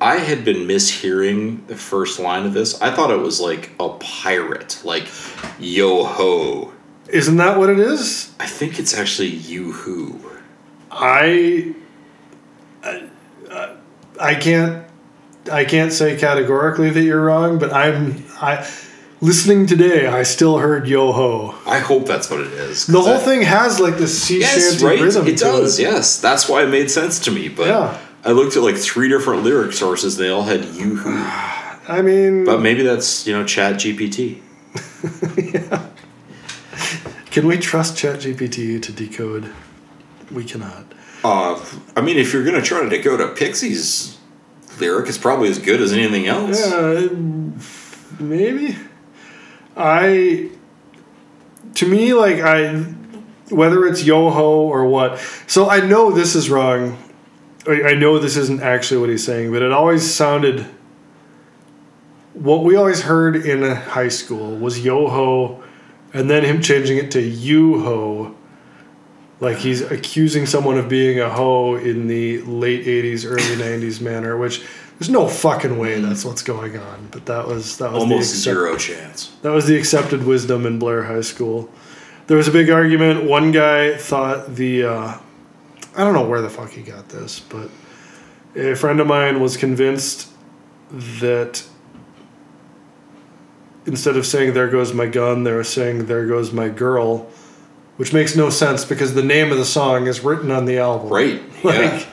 I 0.00 0.16
had 0.16 0.44
been 0.46 0.66
mishearing 0.66 1.66
the 1.66 1.76
first 1.76 2.18
line 2.18 2.46
of 2.46 2.54
this. 2.54 2.80
I 2.80 2.90
thought 2.90 3.10
it 3.10 3.18
was 3.18 3.38
like 3.40 3.72
a 3.78 3.90
pirate, 3.90 4.80
like 4.82 5.08
yo 5.58 6.04
ho. 6.04 6.72
Isn't 7.12 7.36
that 7.38 7.58
what 7.58 7.70
it 7.70 7.78
is? 7.80 8.32
I 8.38 8.46
think 8.46 8.78
it's 8.78 8.94
actually 8.96 9.28
you 9.28 9.72
who. 9.72 10.20
I, 10.90 11.74
I, 12.82 13.08
I 14.20 14.34
can't, 14.34 14.86
I 15.50 15.64
can't 15.64 15.92
say 15.92 16.16
categorically 16.18 16.90
that 16.90 17.02
you're 17.02 17.22
wrong, 17.24 17.58
but 17.58 17.72
I'm 17.72 18.24
I. 18.40 18.68
Listening 19.22 19.66
today, 19.66 20.06
I 20.06 20.22
still 20.22 20.56
heard 20.56 20.88
yo 20.88 21.12
ho. 21.12 21.54
I 21.66 21.78
hope 21.78 22.06
that's 22.06 22.30
what 22.30 22.40
it 22.40 22.54
is. 22.54 22.86
The 22.86 23.02
whole 23.02 23.18
thing 23.18 23.42
has 23.42 23.78
like 23.78 23.98
this 23.98 24.22
sea 24.22 24.40
Yes, 24.40 24.78
shanty 24.78 24.82
right. 24.86 24.98
rhythm. 24.98 25.26
It 25.26 25.36
does. 25.36 25.78
It. 25.78 25.82
Yes, 25.82 26.18
that's 26.22 26.48
why 26.48 26.62
it 26.62 26.68
made 26.70 26.90
sense 26.90 27.18
to 27.26 27.30
me. 27.30 27.50
But 27.50 27.66
Yeah. 27.66 28.00
I 28.24 28.30
looked 28.32 28.56
at 28.56 28.62
like 28.62 28.76
three 28.78 29.10
different 29.10 29.42
lyric 29.42 29.74
sources. 29.74 30.16
They 30.16 30.30
all 30.30 30.44
had 30.44 30.64
you 30.64 30.96
who. 30.96 31.10
I 31.86 32.00
mean, 32.02 32.46
But 32.46 32.62
maybe 32.62 32.82
that's 32.82 33.26
you 33.26 33.34
know 33.36 33.44
Chat 33.44 33.74
GPT. 33.76 34.40
Can 37.30 37.46
we 37.46 37.58
trust 37.58 37.96
ChatGPT 37.96 38.82
to 38.82 38.92
decode? 38.92 39.52
We 40.32 40.44
cannot. 40.44 40.84
Uh, 41.22 41.64
I 41.94 42.00
mean, 42.00 42.18
if 42.18 42.32
you're 42.32 42.44
gonna 42.44 42.62
try 42.62 42.82
to 42.82 42.88
decode 42.88 43.20
a 43.20 43.28
Pixies 43.28 44.18
lyric, 44.80 45.08
it's 45.08 45.18
probably 45.18 45.48
as 45.48 45.58
good 45.58 45.80
as 45.80 45.92
anything 45.92 46.26
else. 46.26 46.68
Yeah, 46.68 47.08
maybe. 48.18 48.76
I. 49.76 50.50
To 51.74 51.88
me, 51.88 52.14
like 52.14 52.40
I, 52.40 52.78
whether 53.48 53.86
it's 53.86 54.02
yo 54.02 54.30
ho 54.30 54.62
or 54.66 54.86
what. 54.86 55.18
So 55.46 55.70
I 55.70 55.80
know 55.86 56.10
this 56.10 56.34
is 56.34 56.50
wrong. 56.50 56.98
I 57.66 57.82
I 57.82 57.94
know 57.94 58.18
this 58.18 58.36
isn't 58.36 58.62
actually 58.62 59.00
what 59.00 59.10
he's 59.10 59.24
saying, 59.24 59.52
but 59.52 59.62
it 59.62 59.72
always 59.72 60.12
sounded. 60.12 60.66
What 62.32 62.64
we 62.64 62.74
always 62.76 63.02
heard 63.02 63.36
in 63.36 63.62
high 63.62 64.08
school 64.08 64.56
was 64.56 64.84
yo 64.84 65.08
ho, 65.08 65.62
and 66.12 66.28
then 66.30 66.44
him 66.44 66.60
changing 66.60 66.98
it 66.98 67.10
to 67.12 67.20
you 67.20 67.82
ho. 67.82 68.34
Like 69.40 69.56
he's 69.58 69.80
accusing 69.80 70.44
someone 70.44 70.76
of 70.76 70.88
being 70.88 71.18
a 71.18 71.30
hoe 71.30 71.76
in 71.76 72.08
the 72.08 72.42
late 72.42 72.84
'80s, 72.84 73.24
early 73.24 73.40
'90s 73.80 74.00
manner, 74.00 74.36
which 74.36 74.62
there's 74.98 75.08
no 75.10 75.26
fucking 75.28 75.78
way 75.78 75.98
that's 76.00 76.24
what's 76.26 76.42
going 76.42 76.76
on. 76.76 77.08
But 77.10 77.24
that 77.26 77.46
was 77.46 77.78
that 77.78 77.90
was 77.92 78.02
Almost 78.02 78.32
the 78.44 78.50
accept- 78.50 78.56
zero 78.56 78.76
chance. 78.76 79.32
that 79.42 79.50
was 79.50 79.66
the 79.66 79.76
accepted 79.78 80.24
wisdom 80.26 80.66
in 80.66 80.78
Blair 80.78 81.04
High 81.04 81.22
School. 81.22 81.70
There 82.26 82.36
was 82.36 82.48
a 82.48 82.52
big 82.52 82.70
argument. 82.70 83.24
One 83.24 83.50
guy 83.50 83.96
thought 83.96 84.54
the, 84.54 84.84
uh, 84.84 85.18
I 85.96 86.04
don't 86.04 86.12
know 86.14 86.28
where 86.28 86.40
the 86.42 86.50
fuck 86.50 86.70
he 86.70 86.82
got 86.82 87.08
this, 87.08 87.40
but 87.40 87.70
a 88.54 88.74
friend 88.76 89.00
of 89.00 89.08
mine 89.08 89.40
was 89.40 89.56
convinced 89.56 90.28
that 90.92 91.64
instead 93.86 94.16
of 94.16 94.26
saying 94.26 94.54
"There 94.54 94.68
goes 94.68 94.92
my 94.92 95.06
gun," 95.06 95.44
they 95.44 95.52
were 95.52 95.64
saying 95.64 96.06
"There 96.06 96.26
goes 96.26 96.52
my 96.52 96.68
girl," 96.68 97.28
which 97.96 98.12
makes 98.12 98.36
no 98.36 98.50
sense 98.50 98.84
because 98.84 99.14
the 99.14 99.22
name 99.22 99.52
of 99.52 99.58
the 99.58 99.64
song 99.64 100.06
is 100.06 100.22
written 100.22 100.50
on 100.50 100.64
the 100.64 100.78
album. 100.78 101.08
Right. 101.08 101.42
Like, 101.62 101.76
yeah. 101.76 102.06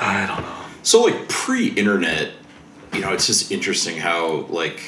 I 0.00 0.26
don't 0.26 0.42
know. 0.42 0.60
So 0.84 1.02
like 1.02 1.28
pre-internet, 1.28 2.30
you 2.94 3.00
know, 3.00 3.12
it's 3.12 3.26
just 3.26 3.50
interesting 3.50 3.96
how 3.96 4.46
like 4.46 4.80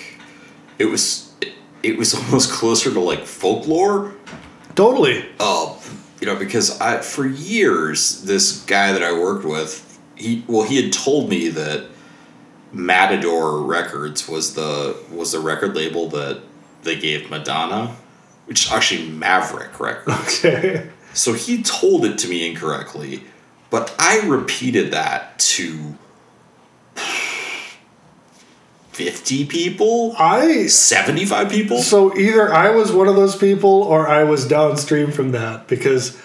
it 0.79 0.87
was 0.87 1.35
it, 1.41 1.53
it 1.83 1.99
was 1.99 2.14
almost 2.25 2.53
closer 2.53 2.93
to 2.93 3.01
like 3.01 3.27
folklore. 3.27 4.14
Totally. 4.75 5.27
Uh, 5.39 5.77
you 6.20 6.27
know, 6.27 6.37
because 6.37 6.81
I 6.81 6.99
for 6.99 7.27
years 7.27 8.23
this 8.23 8.64
guy 8.64 8.93
that 8.93 9.03
I 9.03 9.12
worked 9.12 9.45
with, 9.45 9.99
he 10.14 10.45
well 10.47 10.66
he 10.66 10.81
had 10.81 10.93
told 10.93 11.29
me 11.29 11.49
that 11.49 11.89
Matador 12.73 13.61
Records 13.62 14.29
was 14.29 14.55
the 14.55 14.97
was 15.11 15.33
the 15.33 15.41
record 15.41 15.75
label 15.75 16.09
that 16.11 16.43
they 16.83 16.99
gave 16.99 17.31
Madonna, 17.31 17.97
which 18.47 18.66
is 18.66 18.73
actually 18.73 19.09
Maverick 19.09 19.79
Records. 19.79 20.45
Okay. 20.45 20.89
So 21.14 21.35
he 21.35 21.62
told 21.62 22.07
it 22.07 22.16
to 22.20 22.29
me 22.29 22.49
incorrectly, 22.49 23.25
but 23.68 23.95
I 23.99 24.20
repeated 24.27 24.93
that 24.93 25.39
to 25.41 25.99
50 28.93 29.47
people, 29.47 30.14
I 30.18 30.66
75 30.66 31.51
people. 31.51 31.79
So 31.79 32.16
either 32.16 32.53
I 32.53 32.70
was 32.70 32.93
one 32.93 33.09
of 33.09 33.16
those 33.16 33.37
people 33.37 33.83
or 33.83 34.09
I 34.09 34.25
was 34.25 34.47
downstream 34.47 35.11
from 35.11 35.33
that 35.33 35.66
because 35.68 36.20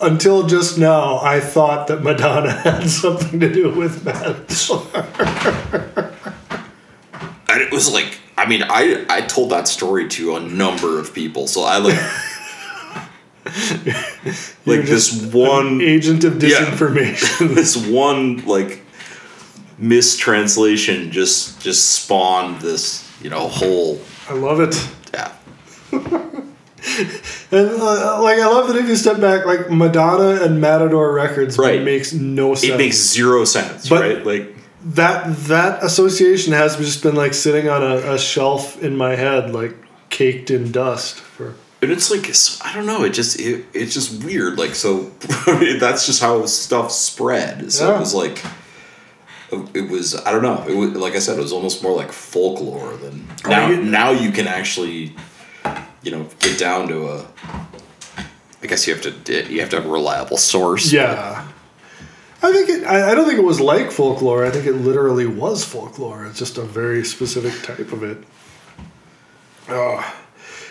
until 0.00 0.46
just 0.46 0.78
now 0.78 1.18
I 1.20 1.40
thought 1.40 1.86
that 1.88 2.02
Madonna 2.02 2.50
had 2.62 2.88
something 2.88 3.40
to 3.40 3.52
do 3.52 3.70
with 3.70 4.04
Matador. 4.04 4.86
And 7.48 7.60
it 7.60 7.72
was 7.72 7.92
like, 7.92 8.18
I 8.38 8.46
mean, 8.46 8.62
I, 8.62 9.04
I 9.08 9.20
told 9.22 9.50
that 9.50 9.68
story 9.68 10.08
to 10.08 10.36
a 10.36 10.40
number 10.40 10.98
of 10.98 11.12
people. 11.12 11.46
So 11.46 11.62
I 11.62 11.78
like, 11.78 12.00
like 14.66 14.82
this 14.86 15.12
one, 15.32 15.80
agent 15.80 16.24
of 16.24 16.42
Yeah. 16.42 16.50
disinformation. 16.60 17.54
this 17.54 17.76
one 17.76 18.44
like 18.46 18.82
mistranslation 19.78 21.10
just 21.10 21.60
just 21.60 21.90
spawned 21.90 22.60
this, 22.60 23.08
you 23.22 23.30
know, 23.30 23.48
whole, 23.48 24.00
I 24.28 24.34
love 24.34 24.60
it. 24.60 24.74
And 27.52 27.68
uh, 27.68 28.22
like 28.22 28.38
I 28.38 28.46
love 28.46 28.68
that 28.68 28.76
if 28.76 28.86
you 28.88 28.94
step 28.96 29.20
back, 29.20 29.44
like 29.44 29.70
Madonna 29.70 30.42
and 30.44 30.60
Matador 30.60 31.12
Records 31.12 31.58
Right. 31.58 31.82
makes 31.82 32.12
no 32.12 32.54
sense. 32.54 32.72
It 32.72 32.76
makes 32.78 32.96
zero 32.96 33.44
sense, 33.44 33.88
But- 33.88 34.00
right? 34.02 34.24
Like, 34.26 34.56
that 34.94 35.36
that 35.48 35.84
association 35.84 36.52
has 36.54 36.76
just 36.76 37.02
been 37.02 37.14
like 37.14 37.34
sitting 37.34 37.68
on 37.68 37.82
a, 37.82 38.14
a 38.14 38.18
shelf 38.18 38.82
in 38.82 38.96
my 38.96 39.14
head, 39.14 39.52
like 39.52 39.76
caked 40.08 40.50
in 40.50 40.72
dust 40.72 41.16
for 41.20 41.54
And 41.82 41.90
it's 41.90 42.10
like 42.10 42.30
I 42.64 42.74
don't 42.74 42.86
know. 42.86 43.04
It 43.04 43.10
just 43.10 43.38
it, 43.38 43.66
it's 43.74 43.92
just 43.92 44.24
weird. 44.24 44.56
Like 44.58 44.74
so, 44.74 45.10
that's 45.80 46.06
just 46.06 46.22
how 46.22 46.46
stuff 46.46 46.92
spread. 46.92 47.70
So 47.72 47.88
Yeah. 47.90 47.96
it 47.96 48.00
was 48.00 48.14
like 48.14 48.42
it 49.74 49.90
was. 49.90 50.14
I 50.24 50.30
don't 50.32 50.42
know. 50.42 50.64
It 50.68 50.74
was 50.76 50.90
like 50.92 51.14
I 51.14 51.18
said. 51.18 51.36
It 51.38 51.42
was 51.42 51.52
almost 51.52 51.82
more 51.82 51.94
like 51.94 52.12
folklore 52.12 52.96
than 52.96 53.26
now. 53.46 53.68
you- 53.68 53.82
now 53.82 54.10
you 54.12 54.30
can 54.30 54.46
actually, 54.46 55.12
you 56.02 56.10
know, 56.10 56.28
get 56.38 56.58
down 56.58 56.88
to 56.88 57.08
a. 57.08 57.26
I 58.62 58.66
guess 58.66 58.86
you 58.86 58.94
have 58.94 59.02
to 59.02 59.52
you 59.52 59.60
have 59.60 59.70
to 59.70 59.76
have 59.76 59.86
a 59.86 59.90
reliable 59.90 60.36
source. 60.36 60.92
Yeah. 60.92 61.46
I 62.42 62.52
think 62.52 62.70
it, 62.70 62.84
I, 62.86 63.14
don't 63.14 63.26
think 63.26 63.38
it 63.38 63.44
was 63.44 63.60
like 63.60 63.90
folklore. 63.90 64.46
I 64.46 64.50
think 64.50 64.64
it 64.64 64.72
literally 64.72 65.26
was 65.26 65.62
folklore. 65.62 66.24
It's 66.24 66.38
just 66.38 66.56
a 66.56 66.62
very 66.62 67.04
specific 67.04 67.62
type 67.62 67.92
of 67.92 68.02
it. 68.02 68.24
Uh, 69.68 70.02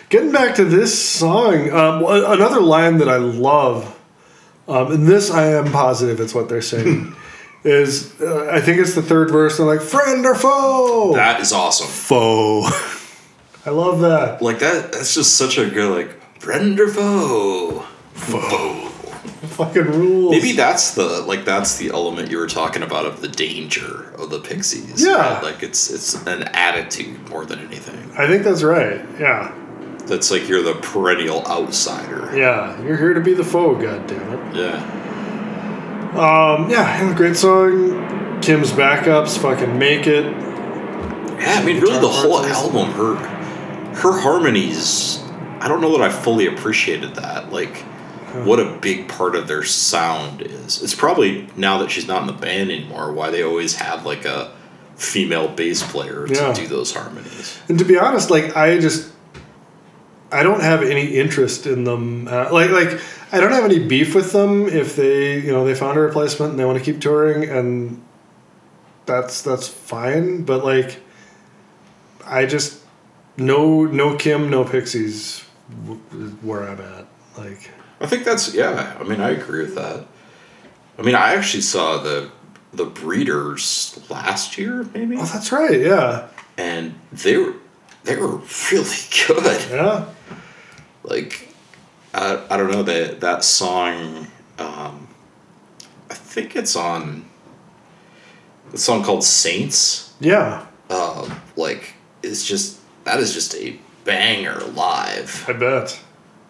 getting 0.08 0.32
back 0.32 0.56
to 0.56 0.64
this 0.64 1.00
song, 1.00 1.70
um, 1.70 2.04
another 2.04 2.60
line 2.60 2.98
that 2.98 3.08
I 3.08 3.18
love, 3.18 3.96
um, 4.66 4.90
and 4.90 5.06
this 5.06 5.30
I 5.30 5.46
am 5.46 5.70
positive 5.70 6.18
it's 6.18 6.34
what 6.34 6.48
they're 6.48 6.60
saying, 6.60 7.14
is 7.64 8.20
uh, 8.20 8.50
I 8.52 8.60
think 8.60 8.78
it's 8.78 8.96
the 8.96 9.02
third 9.02 9.30
verse. 9.30 9.56
They're 9.56 9.66
like, 9.66 9.80
friend 9.80 10.26
or 10.26 10.34
foe? 10.34 11.12
That 11.14 11.40
is 11.40 11.52
awesome. 11.52 11.86
foe. 11.86 12.68
I 13.66 13.70
love 13.70 14.00
that. 14.00 14.40
Like 14.40 14.58
that. 14.60 14.92
That's 14.92 15.14
just 15.14 15.36
such 15.36 15.58
a 15.58 15.68
good 15.68 15.94
like 15.94 16.40
friend 16.40 16.78
or 16.80 16.88
foe. 16.88 17.80
Foe. 18.14 18.86
Fucking 19.40 19.84
rules. 19.84 20.32
Maybe 20.32 20.52
that's 20.52 20.94
the 20.94 21.22
like 21.22 21.44
that's 21.44 21.76
the 21.76 21.90
element 21.90 22.30
you 22.30 22.38
were 22.38 22.46
talking 22.46 22.82
about 22.82 23.06
of 23.06 23.20
the 23.20 23.28
danger 23.28 24.12
of 24.14 24.30
the 24.30 24.40
pixies. 24.40 25.04
Yeah. 25.04 25.34
right? 25.34 25.42
Like 25.42 25.62
it's 25.62 25.90
it's 25.90 26.14
an 26.26 26.44
attitude 26.44 27.28
more 27.28 27.44
than 27.44 27.58
anything. 27.60 28.12
I 28.16 28.26
think 28.26 28.44
that's 28.44 28.62
right. 28.62 29.04
Yeah. 29.18 29.54
That's 30.06 30.30
like 30.30 30.48
you're 30.48 30.62
the 30.62 30.74
perennial 30.74 31.44
outsider. 31.46 32.36
Yeah. 32.36 32.82
You're 32.82 32.96
here 32.96 33.14
to 33.14 33.20
be 33.20 33.34
the 33.34 33.44
foe, 33.44 33.74
God 33.74 34.06
damn 34.06 34.32
it. 34.32 34.56
Yeah. 34.56 34.96
Um, 36.10 36.68
yeah, 36.68 37.04
and 37.06 37.16
great 37.16 37.36
song. 37.36 38.40
Kim's 38.40 38.72
backups 38.72 39.38
fucking 39.38 39.78
make 39.78 40.06
it. 40.08 40.24
Yeah, 40.24 41.54
I 41.60 41.64
mean 41.64 41.80
really 41.80 42.00
the 42.00 42.08
whole 42.08 42.44
album, 42.44 42.90
her 42.92 43.39
her 43.94 44.20
harmonies 44.20 45.18
I 45.60 45.68
don't 45.68 45.80
know 45.82 45.92
that 45.98 46.00
I 46.00 46.08
fully 46.10 46.46
appreciated 46.46 47.16
that. 47.16 47.52
Like 47.52 47.76
what 48.46 48.60
a 48.60 48.78
big 48.80 49.08
part 49.08 49.34
of 49.34 49.46
their 49.48 49.62
sound 49.64 50.40
is. 50.40 50.82
It's 50.82 50.94
probably 50.94 51.48
now 51.56 51.78
that 51.78 51.90
she's 51.90 52.06
not 52.06 52.20
in 52.22 52.26
the 52.28 52.32
band 52.32 52.70
anymore, 52.70 53.12
why 53.12 53.30
they 53.30 53.42
always 53.42 53.74
have 53.76 54.06
like 54.06 54.24
a 54.24 54.52
female 54.96 55.48
bass 55.48 55.82
player 55.82 56.26
to 56.26 56.32
Yeah. 56.32 56.52
do 56.54 56.66
those 56.66 56.94
harmonies. 56.94 57.58
And 57.68 57.78
to 57.78 57.84
be 57.84 57.98
honest, 57.98 58.30
like 58.30 58.56
I 58.56 58.78
just, 58.78 59.12
I 60.32 60.42
don't 60.44 60.62
have 60.62 60.82
any 60.82 61.06
interest 61.16 61.66
in 61.66 61.84
them. 61.84 62.28
Uh, 62.28 62.48
like 62.52 62.70
like 62.70 63.00
I 63.32 63.40
don't 63.40 63.52
have 63.52 63.64
any 63.64 63.80
beef 63.80 64.14
with 64.14 64.32
them 64.32 64.66
if 64.68 64.96
they 64.96 65.40
you 65.40 65.52
know 65.52 65.64
they 65.66 65.74
found 65.74 65.98
a 65.98 66.00
replacement 66.00 66.52
and 66.52 66.58
they 66.58 66.64
want 66.64 66.78
to 66.78 66.84
keep 66.84 67.00
touring 67.02 67.44
and 67.50 68.00
that's 69.06 69.42
that's 69.42 69.66
fine. 69.68 70.44
But 70.44 70.64
like, 70.64 71.00
I 72.24 72.46
just 72.46 72.79
no 73.36 73.84
no 73.84 74.16
Kim 74.16 74.50
no 74.50 74.64
Pixies 74.64 75.40
where 76.42 76.68
I'm 76.68 76.80
at. 76.80 77.06
Like 77.38 77.70
I 78.00 78.06
think 78.06 78.24
that's 78.24 78.54
yeah. 78.54 78.96
I 78.98 79.04
mean, 79.04 79.20
I 79.20 79.30
agree 79.30 79.62
with 79.62 79.74
that. 79.76 80.06
I 80.98 81.02
mean, 81.02 81.14
I 81.14 81.34
actually 81.34 81.62
saw 81.62 81.98
the 81.98 82.30
the 82.72 82.84
Breeders 82.86 84.00
last 84.08 84.56
year, 84.56 84.84
maybe, 84.94 85.16
oh 85.16 85.24
that's 85.24 85.50
right 85.50 85.80
yeah 85.80 86.28
and 86.56 86.94
they 87.12 87.36
were 87.36 87.54
they 88.04 88.16
were 88.16 88.40
really 88.70 88.96
good. 89.26 89.70
yeah 89.70 90.06
Like, 91.02 91.48
I, 92.14 92.44
I 92.50 92.56
don't 92.56 92.70
know 92.70 92.82
that 92.84 93.20
that 93.20 93.42
song. 93.44 94.26
Um, 94.58 95.08
I 96.10 96.14
think 96.14 96.54
it's 96.54 96.76
on 96.76 97.24
the 98.70 98.78
song 98.78 99.02
called 99.02 99.24
Saints. 99.24 100.14
yeah 100.20 100.66
Uh, 100.88 101.28
like, 101.56 101.94
it's 102.22 102.46
just 102.46 102.79
that 103.04 103.20
is 103.20 103.32
just 103.34 103.54
a 103.54 103.78
banger 104.04 104.58
live. 104.74 105.44
I 105.48 105.52
bet. 105.52 106.00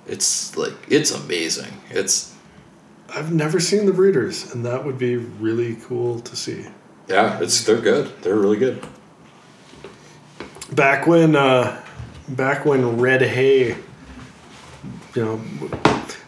It's 0.07 0.57
like 0.57 0.75
it's 0.89 1.11
amazing. 1.11 1.81
It's 1.91 2.35
I've 3.09 3.33
never 3.33 3.61
seen 3.61 3.87
the 3.87 3.93
Breeders, 3.93 4.53
and 4.53 4.65
that 4.65 4.85
would 4.85 4.99
be 4.99 5.17
really 5.17 5.77
cool 5.77 6.21
to 6.21 6.37
see. 6.37 6.67
yeah, 7.09 7.41
it's 7.41 7.65
they're 7.65 7.81
good. 7.81 8.11
They're 8.23 8.37
really 8.37 8.57
good. 8.57 8.85
Back 10.73 11.09
when, 11.09 11.35
uh, 11.35 11.85
back 12.29 12.65
when 12.65 13.01
Red 13.01 13.23
Hay 13.23 13.77
you 15.15 15.25
know, 15.25 15.41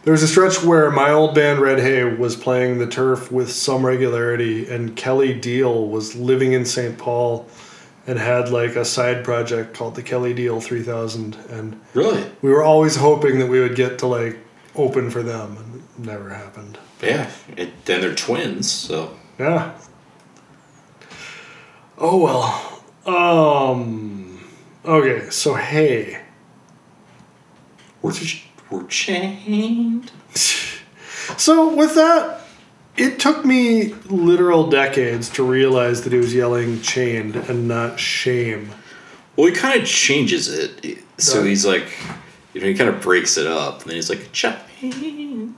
there 0.03 0.11
was 0.11 0.23
a 0.23 0.27
stretch 0.27 0.63
where 0.63 0.91
my 0.91 1.11
old 1.11 1.35
band 1.35 1.59
Red 1.59 1.79
Hay 1.79 2.03
was 2.03 2.35
playing 2.35 2.79
the 2.79 2.87
turf 2.87 3.31
with 3.31 3.51
some 3.51 3.85
regularity, 3.85 4.67
and 4.69 4.95
Kelley 4.95 5.33
Deal 5.33 5.87
was 5.87 6.15
living 6.15 6.53
in 6.53 6.65
St. 6.65 6.97
Paul 6.97 7.47
and 8.05 8.19
had 8.19 8.49
like 8.49 8.75
a 8.75 8.83
side 8.85 9.23
project 9.23 9.73
called 9.75 9.95
the 9.95 10.03
Kelley 10.03 10.33
Deal 10.33 10.59
3000. 10.59 11.35
And 11.49 11.79
Really? 11.93 12.23
we 12.41 12.49
were 12.51 12.63
always 12.63 12.95
hoping 12.97 13.39
that 13.39 13.47
we 13.47 13.59
would 13.59 13.75
get 13.75 13.99
to 13.99 14.07
like 14.07 14.37
open 14.75 15.09
for 15.09 15.21
them, 15.23 15.57
and 15.57 15.75
it 15.75 16.05
never 16.07 16.29
happened. 16.29 16.77
Yeah. 17.01 17.29
It, 17.55 17.69
and 17.87 18.03
they're 18.03 18.15
twins, 18.15 18.69
so. 18.71 19.15
Yeah. 19.39 19.73
Oh 21.97 22.17
well. 22.23 22.83
Um. 23.05 24.39
Okay, 24.85 25.29
so 25.29 25.53
hey. 25.55 26.19
We're, 28.01 28.11
ch- 28.11 28.47
we're 28.69 28.87
chained. 28.87 30.11
So 31.37 31.73
with 31.73 31.95
that, 31.95 32.41
it 32.97 33.19
took 33.19 33.43
me 33.45 33.93
literal 34.09 34.69
decades 34.69 35.29
to 35.31 35.43
realize 35.43 36.03
that 36.03 36.13
he 36.13 36.19
was 36.19 36.33
yelling 36.33 36.81
chained 36.81 37.35
and 37.35 37.67
not 37.67 37.99
shame. 37.99 38.69
Well, 39.35 39.47
he 39.47 39.53
kind 39.53 39.81
of 39.81 39.87
changes 39.87 40.47
it. 40.47 40.99
So 41.17 41.43
he's 41.43 41.65
like, 41.65 41.85
you 42.53 42.61
know, 42.61 42.67
he 42.67 42.73
kind 42.75 42.89
of 42.89 43.01
breaks 43.01 43.37
it 43.37 43.47
up. 43.47 43.81
And 43.81 43.89
then 43.89 43.95
he's 43.95 44.09
like, 44.09 44.31
chained. 44.31 45.55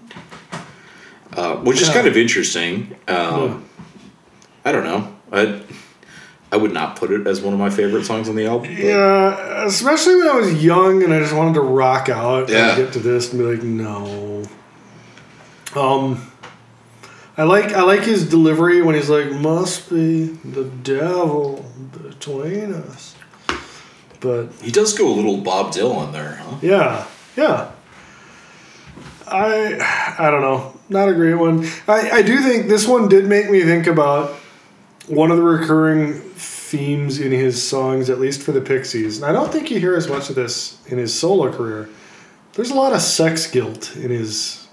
Uh, 1.34 1.58
which 1.58 1.82
is 1.82 1.90
kind 1.90 2.08
of 2.08 2.16
interesting. 2.16 2.96
Um, 3.10 3.66
I 4.64 4.72
don't 4.72 4.86
know. 4.86 5.14
I, 5.32 5.62
I 6.52 6.58
would 6.58 6.72
not 6.72 6.96
put 6.96 7.12
it 7.12 7.28
as 7.28 7.42
one 7.42 7.54
of 7.54 7.60
my 7.60 7.70
favorite 7.70 8.06
songs 8.06 8.30
on 8.30 8.36
the 8.38 8.46
album. 8.46 8.74
but- 8.74 8.82
Yeah, 8.82 9.66
especially 9.66 10.16
when 10.16 10.30
I 10.30 10.36
was 10.36 10.64
young 10.64 11.04
and 11.04 11.14
I 11.14 11.20
just 11.20 11.34
wanted 11.36 11.56
to 11.56 11.62
rock 11.62 12.08
out 12.08 12.48
Yeah. 12.50 12.70
and 12.70 12.78
get 12.78 12.94
to 12.94 13.00
this 13.00 13.34
and 13.34 13.42
be 13.42 13.56
like, 13.56 13.64
no. 13.64 14.44
Um, 15.76 16.32
I 17.38 17.44
like 17.44 17.74
I 17.74 17.82
like 17.82 18.02
his 18.02 18.30
delivery 18.30 18.82
when 18.82 18.96
he's 18.96 19.10
like, 19.10 19.30
"Must 19.32 19.90
be 19.90 20.26
the 20.26 20.64
devil 20.64 21.66
between 22.02 22.74
us," 22.74 23.16
but 24.22 24.48
He 24.62 24.72
does 24.72 24.98
go 24.98 25.08
a 25.08 25.16
little 25.16 25.38
Bob 25.38 25.74
Dylan 25.74 26.14
there, 26.14 26.36
huh? 26.36 26.58
Yeah, 26.62 27.06
yeah. 27.36 27.72
I 29.28 30.16
I 30.18 30.32
don't 30.32 30.42
know. 30.42 30.80
Not 30.88 31.10
a 31.10 31.14
great 31.14 31.34
one. 31.34 31.68
I, 31.88 32.12
I 32.12 32.22
do 32.22 32.42
think 32.42 32.68
this 32.68 32.88
one 32.88 33.10
did 33.10 33.26
make 33.26 33.50
me 33.50 33.64
think 33.64 33.88
about 33.88 34.32
one 35.08 35.30
of 35.32 35.38
the 35.38 35.44
recurring 35.44 36.14
themes 36.14 37.20
in 37.20 37.32
his 37.32 37.62
songs, 37.62 38.10
at 38.10 38.20
least 38.20 38.42
for 38.44 38.52
the 38.52 38.62
Pixies. 38.62 39.18
And 39.18 39.26
I 39.26 39.32
don't 39.32 39.52
think 39.52 39.70
you 39.72 39.80
hear 39.80 39.96
as 39.96 40.08
much 40.08 40.30
of 40.30 40.36
this 40.36 40.80
in 40.88 40.98
his 40.98 41.14
solo 41.14 41.52
career. 41.52 41.90
There's 42.54 42.72
a 42.72 42.76
lot 42.76 42.94
of 42.94 43.02
sex 43.02 43.46
guilt 43.48 43.96
in 43.98 44.10
his 44.10 44.68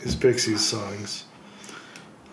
his 0.00 0.14
Pixies 0.14 0.64
songs. 0.64 1.24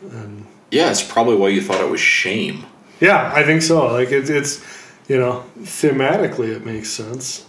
And 0.02 0.46
Yeah, 0.72 0.90
it's 0.90 1.04
probably 1.04 1.36
why 1.36 1.50
you 1.50 1.62
thought 1.62 1.82
it 1.82 1.90
was 1.90 2.00
shame. 2.02 2.66
yeah, 3.00 3.32
I 3.36 3.44
think 3.44 3.62
so. 3.62 3.92
Like 3.94 4.12
it's 4.12 4.30
it's 4.30 4.64
you 5.08 5.18
know, 5.18 5.44
thematically 5.60 6.50
it 6.56 6.66
makes 6.66 6.90
sense. 6.90 7.46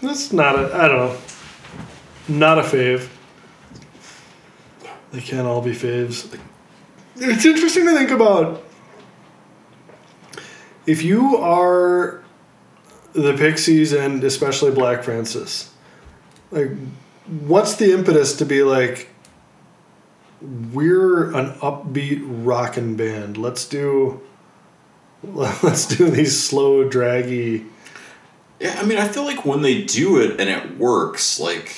That's 0.00 0.32
not 0.32 0.56
a 0.58 0.74
I 0.74 0.88
don't 0.88 0.96
know. 1.12 1.18
Not 2.28 2.58
a 2.58 2.62
fave. 2.62 3.08
They 5.12 5.20
can't 5.20 5.46
all 5.46 5.62
be 5.62 5.72
faves. 5.72 6.32
It's 7.16 7.44
interesting 7.46 7.86
to 7.86 7.94
think 7.96 8.10
about 8.10 8.62
if 10.86 11.02
you 11.02 11.36
are 11.38 12.22
the 13.12 13.34
Pixies 13.34 13.92
and 13.92 14.22
especially 14.22 14.70
Black 14.70 15.02
Francis, 15.02 15.72
like 16.50 16.70
what's 17.26 17.74
the 17.76 17.92
impetus 17.92 18.36
to 18.36 18.44
be 18.46 18.62
like 18.62 19.08
we're 20.40 21.32
an 21.34 21.52
upbeat 21.54 22.22
rockin' 22.24 22.96
band. 22.96 23.36
Let's 23.36 23.66
do 23.66 24.20
let's 25.22 25.86
do 25.86 26.10
these 26.10 26.40
slow, 26.40 26.88
draggy. 26.88 27.66
Yeah, 28.60 28.76
I 28.80 28.84
mean, 28.84 28.98
I 28.98 29.08
feel 29.08 29.24
like 29.24 29.44
when 29.44 29.62
they 29.62 29.82
do 29.82 30.20
it 30.20 30.40
and 30.40 30.48
it 30.48 30.78
works, 30.78 31.38
like 31.40 31.74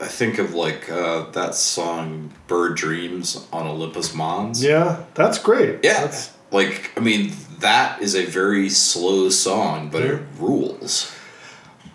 I 0.00 0.06
think 0.06 0.38
of 0.38 0.54
like 0.54 0.90
uh, 0.90 1.30
that 1.30 1.54
song 1.54 2.32
"Bird 2.46 2.76
Dreams" 2.76 3.46
on 3.52 3.66
Olympus 3.66 4.14
Mons. 4.14 4.62
Yeah, 4.62 5.04
that's 5.14 5.38
great. 5.38 5.80
Yeah. 5.82 6.04
That's, 6.04 6.32
Like, 6.50 6.92
I 6.96 7.00
mean, 7.00 7.32
that 7.60 8.00
is 8.00 8.14
a 8.14 8.24
very 8.24 8.70
slow 8.70 9.28
song, 9.28 9.90
but 9.90 10.02
it 10.02 10.22
rules. 10.38 11.14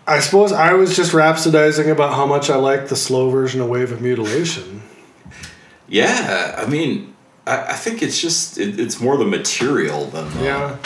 I 0.06 0.20
suppose 0.20 0.52
I 0.52 0.74
was 0.74 0.94
just 0.94 1.12
rhapsodizing 1.12 1.90
about 1.90 2.14
how 2.14 2.26
much 2.26 2.50
I 2.50 2.56
like 2.56 2.88
the 2.88 2.96
slow 2.96 3.30
version 3.30 3.60
of 3.60 3.68
Wave 3.68 3.90
of 3.90 4.00
Mutilation. 4.00 4.82
Yeah, 5.94 6.56
I 6.58 6.66
mean, 6.66 7.14
I, 7.46 7.66
I 7.68 7.72
think 7.74 8.02
it's 8.02 8.20
just 8.20 8.58
it, 8.58 8.80
it's 8.80 9.00
more 9.00 9.16
the 9.16 9.24
material 9.24 10.06
than 10.06 10.28
the, 10.34 10.44
Yeah. 10.44 10.76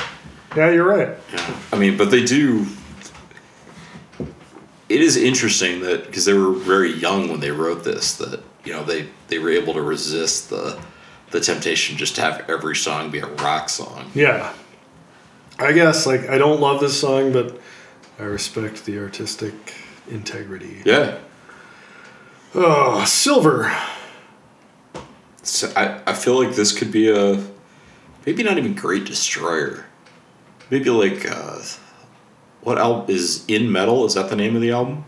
Yeah, 0.54 0.70
you're 0.70 0.86
right. 0.86 1.16
Yeah. 1.32 1.56
I 1.72 1.78
mean, 1.78 1.96
but 1.96 2.10
they 2.10 2.22
do. 2.22 2.66
It 4.90 5.00
is 5.00 5.16
interesting 5.16 5.80
that 5.80 6.06
because 6.06 6.26
they 6.26 6.34
were 6.34 6.52
very 6.52 6.92
young 6.92 7.28
when 7.30 7.40
they 7.40 7.50
wrote 7.50 7.84
this, 7.84 8.16
that 8.16 8.42
you 8.64 8.72
know 8.74 8.84
they 8.84 9.08
they 9.28 9.38
were 9.38 9.50
able 9.50 9.72
to 9.74 9.82
resist 9.82 10.50
the 10.50 10.78
the 11.30 11.40
temptation 11.40 11.96
just 11.96 12.14
to 12.16 12.20
have 12.20 12.44
every 12.50 12.76
song 12.76 13.10
be 13.10 13.20
a 13.20 13.26
rock 13.26 13.70
song. 13.70 14.10
Yeah. 14.14 14.52
I 15.58 15.72
guess 15.72 16.06
like 16.06 16.28
I 16.28 16.36
don't 16.36 16.60
love 16.60 16.80
this 16.80 17.00
song, 17.00 17.32
but 17.32 17.58
I 18.18 18.24
respect 18.24 18.84
the 18.84 18.98
artistic 18.98 19.54
integrity. 20.10 20.82
Yeah, 20.84 21.18
Oh, 22.54 23.04
Silver. 23.06 23.74
So 25.48 25.72
I 25.76 26.00
I 26.06 26.14
feel 26.14 26.42
like 26.42 26.54
this 26.54 26.76
could 26.76 26.92
be 26.92 27.10
a 27.10 27.42
maybe 28.26 28.42
not 28.42 28.58
even 28.58 28.74
Great 28.74 29.04
Destroyer, 29.06 29.84
maybe 30.70 30.90
like 30.90 31.30
uh, 31.30 31.58
what 32.62 32.78
album 32.78 33.06
is 33.14 33.44
in 33.48 33.70
metal? 33.72 34.04
Is 34.06 34.14
that 34.14 34.28
the 34.30 34.36
name 34.36 34.54
of 34.54 34.62
the 34.62 34.72
album? 34.72 35.04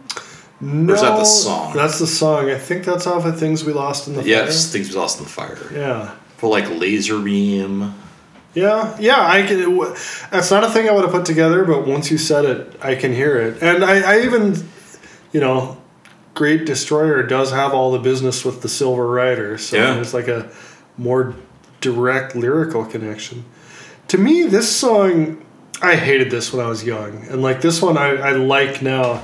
No, 0.62 0.92
is 0.92 1.00
that 1.00 1.16
the 1.16 1.24
song? 1.24 1.74
That's 1.74 1.98
the 1.98 2.06
song. 2.06 2.50
I 2.50 2.58
think 2.58 2.84
that's 2.84 3.06
off 3.06 3.24
of 3.24 3.38
Things 3.38 3.64
We 3.64 3.72
Lost 3.72 4.08
in 4.08 4.14
the 4.14 4.22
Yes, 4.22 4.38
Fire. 4.40 4.46
Yes, 4.46 4.72
Things 4.72 4.88
we 4.90 4.94
lost 4.96 5.18
in 5.18 5.24
the 5.24 5.30
fire. 5.30 5.58
Yeah. 5.72 6.14
For 6.36 6.50
like 6.50 6.68
Laser 6.70 7.18
Beam. 7.18 7.94
Yeah, 8.52 8.96
yeah, 9.00 9.26
I 9.26 9.42
can. 9.46 9.58
it 9.60 9.64
w- 9.64 9.94
That's 10.30 10.50
not 10.50 10.64
a 10.64 10.68
thing 10.70 10.88
I 10.88 10.92
would 10.92 11.04
have 11.04 11.12
put 11.12 11.24
together, 11.24 11.64
but 11.64 11.86
once 11.86 12.10
you 12.10 12.18
said 12.18 12.44
it, 12.44 12.74
I 12.82 12.94
can 12.94 13.12
hear 13.14 13.38
it. 13.38 13.62
And 13.62 13.84
I, 13.84 14.00
I 14.16 14.20
even, 14.22 14.56
you 15.32 15.40
know, 15.40 15.79
Great 16.34 16.64
Destroyer 16.64 17.22
does 17.22 17.50
have 17.50 17.74
all 17.74 17.90
the 17.92 17.98
business 17.98 18.44
with 18.44 18.62
the 18.62 18.68
Silver 18.68 19.06
Rider, 19.06 19.58
so 19.58 19.76
Yeah. 19.76 19.94
there's 19.94 20.14
like 20.14 20.28
a 20.28 20.48
more 20.96 21.34
direct 21.80 22.34
lyrical 22.36 22.84
connection. 22.84 23.44
To 24.08 24.18
me, 24.18 24.44
this 24.44 24.74
song, 24.74 25.44
I 25.82 25.96
hated 25.96 26.30
this 26.30 26.52
when 26.52 26.64
I 26.64 26.68
was 26.68 26.84
young, 26.84 27.26
and 27.30 27.42
like 27.42 27.60
this 27.60 27.80
one, 27.82 27.96
I, 27.96 28.16
I 28.16 28.32
like 28.32 28.82
now. 28.82 29.22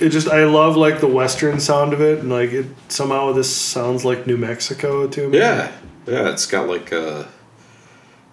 It 0.00 0.08
just 0.08 0.26
I 0.28 0.44
love 0.44 0.76
like 0.76 1.00
the 1.00 1.06
western 1.06 1.60
sound 1.60 1.92
of 1.92 2.00
it, 2.00 2.20
and 2.20 2.30
like 2.30 2.50
it 2.52 2.66
somehow 2.88 3.32
this 3.32 3.54
sounds 3.54 4.04
like 4.04 4.26
New 4.26 4.36
Mexico 4.36 5.06
to 5.06 5.28
me. 5.28 5.38
Yeah, 5.38 5.70
yeah. 6.06 6.30
It's 6.30 6.46
got 6.46 6.68
like 6.68 6.90
a, 6.92 7.28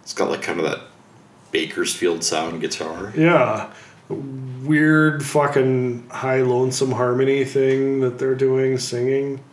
it's 0.01 0.14
got 0.14 0.30
like 0.31 0.41
kind 0.41 0.60
of 0.60 0.65
that 0.65 0.80
Bakersfield 1.51 2.23
sound 2.23 2.61
guitar. 2.61 3.14
Yeah. 3.15 3.72
Weird 4.70 5.26
fucking 5.26 6.10
high 6.10 6.44
lonesome 6.44 6.91
harmony 6.91 7.44
thing 7.44 8.02
that 8.02 8.20
they're 8.20 8.36
doing, 8.36 8.78
singing. 8.78 9.44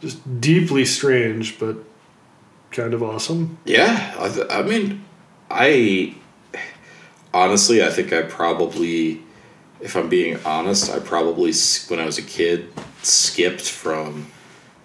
Just 0.00 0.40
deeply 0.40 0.86
strange, 0.86 1.58
but 1.58 1.76
kind 2.70 2.94
of 2.94 3.02
awesome. 3.02 3.58
Yeah, 3.66 4.14
I, 4.18 4.28
th- 4.30 4.46
I 4.48 4.62
mean, 4.62 5.04
I 5.50 6.14
honestly, 7.34 7.84
I 7.84 7.90
think 7.90 8.14
I 8.14 8.22
probably, 8.22 9.20
if 9.82 9.94
I'm 9.94 10.08
being 10.08 10.38
honest, 10.46 10.90
I 10.90 10.98
probably 10.98 11.52
when 11.88 12.00
I 12.00 12.06
was 12.06 12.16
a 12.16 12.22
kid 12.22 12.72
skipped 13.02 13.68
from 13.68 14.28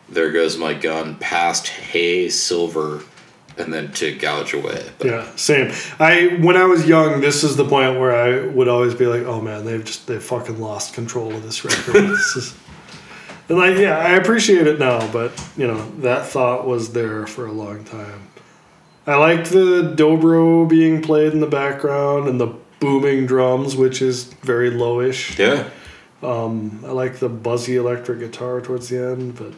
"There 0.09 0.33
Goes 0.33 0.57
My 0.57 0.73
Gun" 0.73 1.15
past 1.15 1.69
"Hey 1.69 2.27
Silver," 2.27 3.03
and 3.57 3.73
then 3.73 3.91
to 3.93 4.15
"Gouge 4.15 4.53
Away." 4.53 4.89
But 4.97 5.07
Yeah, 5.07 5.35
same. 5.35 5.71
I 5.99 6.37
when 6.41 6.57
I 6.57 6.65
was 6.65 6.87
young, 6.87 7.21
this 7.21 7.43
is 7.43 7.55
the 7.55 7.65
point 7.65 7.99
where 7.99 8.15
I 8.15 8.47
would 8.47 8.67
always 8.67 8.95
be 8.95 9.05
like, 9.05 9.23
"Oh 9.23 9.41
man, 9.41 9.65
they've 9.65 9.83
just 9.83 10.07
they 10.07 10.19
fucking 10.19 10.59
lost 10.59 10.93
control 10.93 11.33
of 11.33 11.43
this 11.43 11.63
record." 11.63 11.93
this 12.09 12.35
is, 12.35 12.55
and 13.49 13.57
like, 13.57 13.77
yeah, 13.77 13.97
I 13.97 14.11
appreciate 14.11 14.67
it 14.67 14.79
now, 14.79 15.11
but 15.11 15.31
you 15.57 15.67
know 15.67 15.89
that 15.99 16.25
thought 16.27 16.67
was 16.67 16.93
there 16.93 17.27
for 17.27 17.45
a 17.45 17.51
long 17.51 17.83
time. 17.83 18.27
I 19.07 19.15
liked 19.15 19.49
the 19.49 19.93
dobro 19.95 20.69
being 20.69 21.01
played 21.01 21.33
in 21.33 21.39
the 21.39 21.47
background 21.47 22.29
and 22.29 22.39
the 22.39 22.53
booming 22.79 23.25
drums, 23.25 23.75
which 23.75 24.01
is 24.01 24.25
very 24.25 24.69
lowish. 24.71 25.37
yeah, 25.37 25.69
um, 26.23 26.83
I 26.85 26.91
like 26.91 27.17
the 27.17 27.29
buzzy 27.29 27.75
electric 27.77 28.19
guitar 28.19 28.61
towards 28.61 28.89
the 28.89 29.03
end, 29.03 29.37
but 29.37 29.53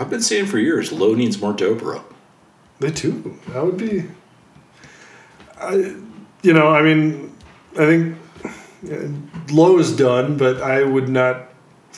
I've 0.00 0.10
been 0.10 0.22
saying 0.22 0.46
for 0.46 0.58
years, 0.58 0.92
Low 0.92 1.14
needs 1.14 1.40
more 1.40 1.54
dobro. 1.54 2.02
They 2.80 2.90
too. 2.90 3.38
That 3.48 3.64
would 3.64 3.76
be. 3.76 4.04
I, 5.60 5.74
you 6.42 6.52
know, 6.52 6.68
I 6.68 6.82
mean, 6.82 7.34
I 7.72 7.86
think 7.86 8.16
low 9.50 9.78
is 9.78 9.96
done, 9.96 10.36
but 10.36 10.62
I 10.62 10.84
would 10.84 11.08
not 11.08 11.48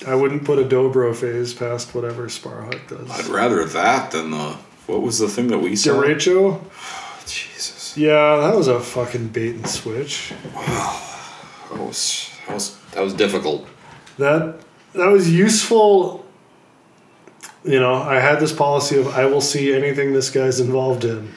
I 0.07 0.15
wouldn't 0.15 0.45
put 0.45 0.59
a 0.59 0.65
dobro 0.65 1.15
phase 1.15 1.53
past 1.53 1.95
whatever 1.95 2.27
Sparhawk 2.27 2.89
does. 2.89 3.11
I'd 3.11 3.27
rather 3.27 3.65
that 3.65 4.11
than 4.13 4.31
the 4.31 4.57
what 4.87 5.03
was 5.03 5.19
the 5.19 5.29
thing 5.29 5.49
that 5.49 5.59
we 5.59 5.77
saw? 5.77 5.91
Derecho? 5.91 6.61
Oh, 6.65 7.23
Jesus, 7.27 7.97
Yeah, 7.97 8.37
that 8.39 8.57
was 8.57 8.67
a 8.67 8.81
fucking 8.81 9.29
bait 9.29 9.57
and 9.57 9.69
switch. 9.69 10.33
that 10.55 11.79
was 11.79 12.31
that 12.47 12.55
was 12.55 12.77
that 12.93 13.03
was 13.03 13.15
difficult. 13.15 13.67
That 14.19 14.61
that 14.95 15.09
was 15.09 15.31
useful. 15.31 16.27
You 17.65 17.79
know, 17.79 17.95
I 17.95 18.21
had 18.21 18.41
this 18.41 18.53
policy 18.53 18.99
of 18.99 19.09
I 19.09 19.27
will 19.27 19.43
see 19.43 19.75
anything 19.75 20.13
this 20.13 20.31
guy's 20.31 20.61
involved 20.61 21.05
in, 21.05 21.33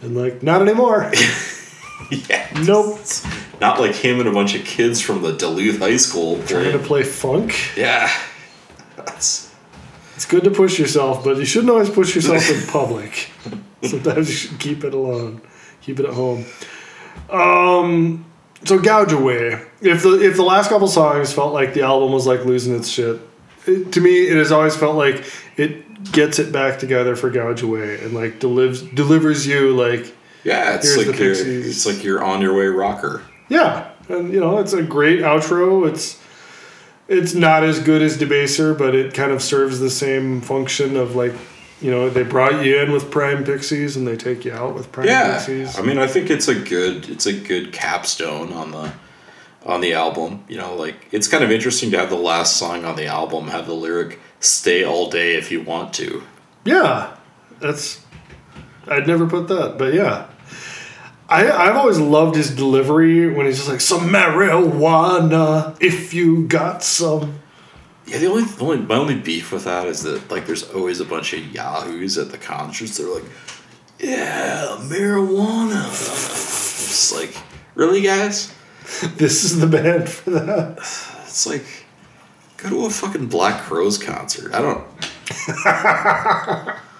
and 0.00 0.16
like 0.16 0.42
not 0.42 0.60
anymore. 0.60 1.12
yeah, 2.10 2.48
nope. 2.64 2.98
not 3.60 3.78
like 3.78 3.94
him 3.94 4.18
and 4.18 4.28
a 4.28 4.32
bunch 4.32 4.56
of 4.56 4.64
kids 4.64 5.00
from 5.00 5.22
the 5.22 5.32
Duluth 5.32 5.78
High 5.78 5.98
School. 5.98 6.42
Trying 6.44 6.72
to 6.72 6.78
play 6.80 7.04
funk. 7.04 7.76
Yeah, 7.76 8.10
that's 8.96 9.54
It's 10.16 10.26
good 10.26 10.42
to 10.44 10.50
push 10.50 10.80
yourself, 10.80 11.22
but 11.22 11.36
you 11.36 11.44
shouldn't 11.44 11.70
always 11.70 11.90
push 11.90 12.14
yourself 12.16 12.50
in 12.50 12.66
public. 12.68 13.30
Sometimes 13.82 14.28
you 14.28 14.34
should 14.34 14.58
keep 14.58 14.82
it 14.82 14.94
alone, 14.94 15.40
keep 15.80 16.00
it 16.00 16.06
at 16.06 16.14
home. 16.14 16.44
Um, 17.30 18.24
so 18.64 18.78
gouge 18.78 19.12
away. 19.12 19.64
If 19.80 20.02
the 20.02 20.20
if 20.20 20.36
the 20.36 20.42
last 20.42 20.68
couple 20.68 20.88
songs 20.88 21.32
felt 21.32 21.52
like 21.52 21.74
the 21.74 21.82
album 21.82 22.12
was 22.12 22.26
like 22.26 22.44
losing 22.44 22.74
its 22.74 22.88
shit, 22.88 23.20
it, 23.66 23.92
to 23.92 24.00
me 24.00 24.26
it 24.28 24.36
has 24.36 24.52
always 24.52 24.76
felt 24.76 24.96
like 24.96 25.24
it 25.56 26.10
gets 26.12 26.38
it 26.38 26.52
back 26.52 26.78
together 26.78 27.14
for 27.16 27.30
gouge 27.30 27.62
away 27.62 28.00
and 28.02 28.12
like 28.12 28.38
delivers 28.40 28.82
delivers 28.82 29.46
you 29.46 29.74
like 29.76 30.14
yeah. 30.44 30.74
It's 30.74 30.92
Here's 30.92 31.06
like 31.06 31.16
the 31.16 31.24
your, 31.24 31.34
Pixies. 31.36 31.66
it's 31.68 31.86
like 31.86 32.02
you're 32.04 32.20
on 32.20 32.40
your 32.42 32.56
way 32.56 32.66
rocker. 32.66 33.22
yeah, 33.48 33.90
and 34.08 34.32
you 34.32 34.40
know 34.40 34.58
it's 34.58 34.72
a 34.72 34.82
great 34.82 35.20
outro. 35.20 35.88
It's 35.88 36.20
it's 37.06 37.32
not 37.34 37.62
as 37.62 37.78
good 37.78 38.02
as 38.02 38.18
Debaser, 38.18 38.76
but 38.76 38.94
it 38.96 39.14
kind 39.14 39.30
of 39.30 39.40
serves 39.40 39.78
the 39.78 39.88
same 39.90 40.40
function 40.40 40.96
of 40.96 41.14
like, 41.14 41.34
you 41.80 41.90
know, 41.92 42.10
they 42.10 42.24
brought 42.24 42.64
you 42.64 42.76
in 42.80 42.90
with 42.90 43.08
Prime 43.10 43.44
Pixies 43.44 43.96
and 43.96 44.04
they 44.06 44.16
take 44.16 44.44
you 44.44 44.52
out 44.52 44.74
with 44.74 44.90
Prime 44.90 45.06
Yeah, 45.06 45.34
Pixies. 45.36 45.78
I 45.78 45.82
mean, 45.82 45.98
I 45.98 46.08
think 46.08 46.28
it's 46.28 46.48
a 46.48 46.56
good 46.56 47.08
it's 47.08 47.26
a 47.26 47.32
good 47.32 47.72
capstone 47.72 48.52
on 48.52 48.72
the 48.72 48.92
on 49.64 49.80
the 49.80 49.94
album. 49.94 50.44
You 50.48 50.58
know, 50.58 50.74
like 50.74 51.08
it's 51.12 51.28
kind 51.28 51.44
of 51.44 51.50
interesting 51.50 51.90
to 51.92 51.98
have 51.98 52.10
the 52.10 52.16
last 52.16 52.56
song 52.56 52.84
on 52.84 52.96
the 52.96 53.06
album 53.06 53.48
have 53.48 53.66
the 53.66 53.74
lyric 53.74 54.18
"Stay 54.40 54.84
all 54.84 55.10
day 55.10 55.36
if 55.36 55.50
you 55.50 55.62
want 55.62 55.92
to." 55.94 56.22
Yeah, 56.64 57.16
that's. 57.60 58.04
I'd 58.86 59.06
never 59.06 59.26
put 59.26 59.48
that, 59.48 59.78
but 59.78 59.94
yeah. 59.94 60.26
I, 61.28 61.50
I've 61.50 61.76
always 61.76 61.98
loved 61.98 62.36
his 62.36 62.54
delivery 62.54 63.32
when 63.32 63.46
he's 63.46 63.56
just 63.56 63.68
like, 63.68 63.80
some 63.80 64.10
marijuana, 64.10 65.74
if 65.80 66.12
you 66.12 66.46
got 66.46 66.82
some. 66.82 67.40
Yeah, 68.04 68.18
the 68.18 68.26
only, 68.26 68.44
the 68.44 68.62
only 68.62 68.76
my 68.78 68.96
only 68.96 69.14
beef 69.14 69.50
with 69.50 69.64
that 69.64 69.86
is 69.86 70.02
that 70.02 70.30
like 70.30 70.46
there's 70.46 70.68
always 70.72 71.00
a 71.00 71.04
bunch 71.04 71.32
of 71.32 71.46
yahoos 71.54 72.18
at 72.18 72.30
the 72.30 72.38
concerts. 72.38 72.98
They're 72.98 73.06
like, 73.06 73.24
"Yeah, 73.98 74.76
marijuana." 74.80 75.88
It's 75.88 77.14
like, 77.14 77.34
really, 77.76 78.02
guys? 78.02 78.52
This 79.16 79.44
is 79.44 79.58
the 79.58 79.66
band 79.66 80.08
for 80.08 80.30
that. 80.30 80.78
It's 81.24 81.46
like, 81.46 81.64
go 82.56 82.70
to 82.70 82.86
a 82.86 82.90
fucking 82.90 83.26
Black 83.26 83.62
Crowes 83.62 83.98
concert. 83.98 84.52
I 84.54 84.60
don't. 84.60 84.84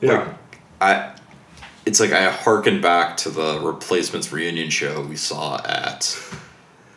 Yeah. 0.00 0.34
I 0.80 1.12
it's 1.84 2.00
like 2.00 2.12
I 2.12 2.30
harken 2.30 2.80
back 2.80 3.16
to 3.18 3.30
the 3.30 3.60
replacements 3.60 4.32
reunion 4.32 4.70
show 4.70 5.02
we 5.02 5.16
saw 5.16 5.62
at 5.64 6.18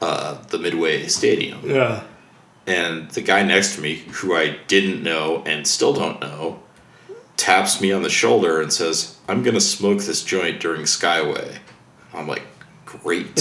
uh, 0.01 0.41
the 0.47 0.57
Midway 0.57 1.07
Stadium. 1.07 1.61
Yeah. 1.63 2.03
And 2.65 3.09
the 3.11 3.21
guy 3.21 3.43
next 3.43 3.75
to 3.75 3.81
me, 3.81 3.95
who 3.95 4.35
I 4.35 4.57
didn't 4.67 5.03
know 5.03 5.43
and 5.45 5.65
still 5.67 5.93
don't 5.93 6.19
know, 6.19 6.61
taps 7.37 7.81
me 7.81 7.91
on 7.91 8.03
the 8.03 8.09
shoulder 8.09 8.61
and 8.61 8.73
says, 8.73 9.17
I'm 9.27 9.43
gonna 9.43 9.61
smoke 9.61 9.99
this 9.99 10.23
joint 10.23 10.59
during 10.59 10.81
Skyway. 10.81 11.57
I'm 12.13 12.27
like, 12.27 12.43
great. 13.01 13.35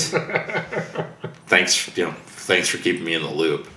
thanks 1.46 1.96
you 1.96 2.06
know, 2.06 2.12
thanks 2.26 2.68
for 2.68 2.78
keeping 2.78 3.04
me 3.04 3.14
in 3.14 3.22
the 3.22 3.30
loop. 3.30 3.68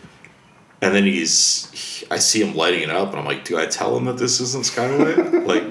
And 0.82 0.96
then 0.96 1.04
he's 1.04 1.70
he- 1.72 2.08
I 2.10 2.18
see 2.18 2.42
him 2.42 2.56
lighting 2.56 2.82
it 2.82 2.90
up 2.90 3.10
and 3.12 3.20
I'm 3.20 3.26
like, 3.26 3.46
do 3.46 3.58
I 3.58 3.66
tell 3.66 3.96
him 3.98 4.06
that 4.06 4.18
this 4.18 4.40
isn't 4.42 4.66
Skyway? 4.66 5.46
like 5.46 5.64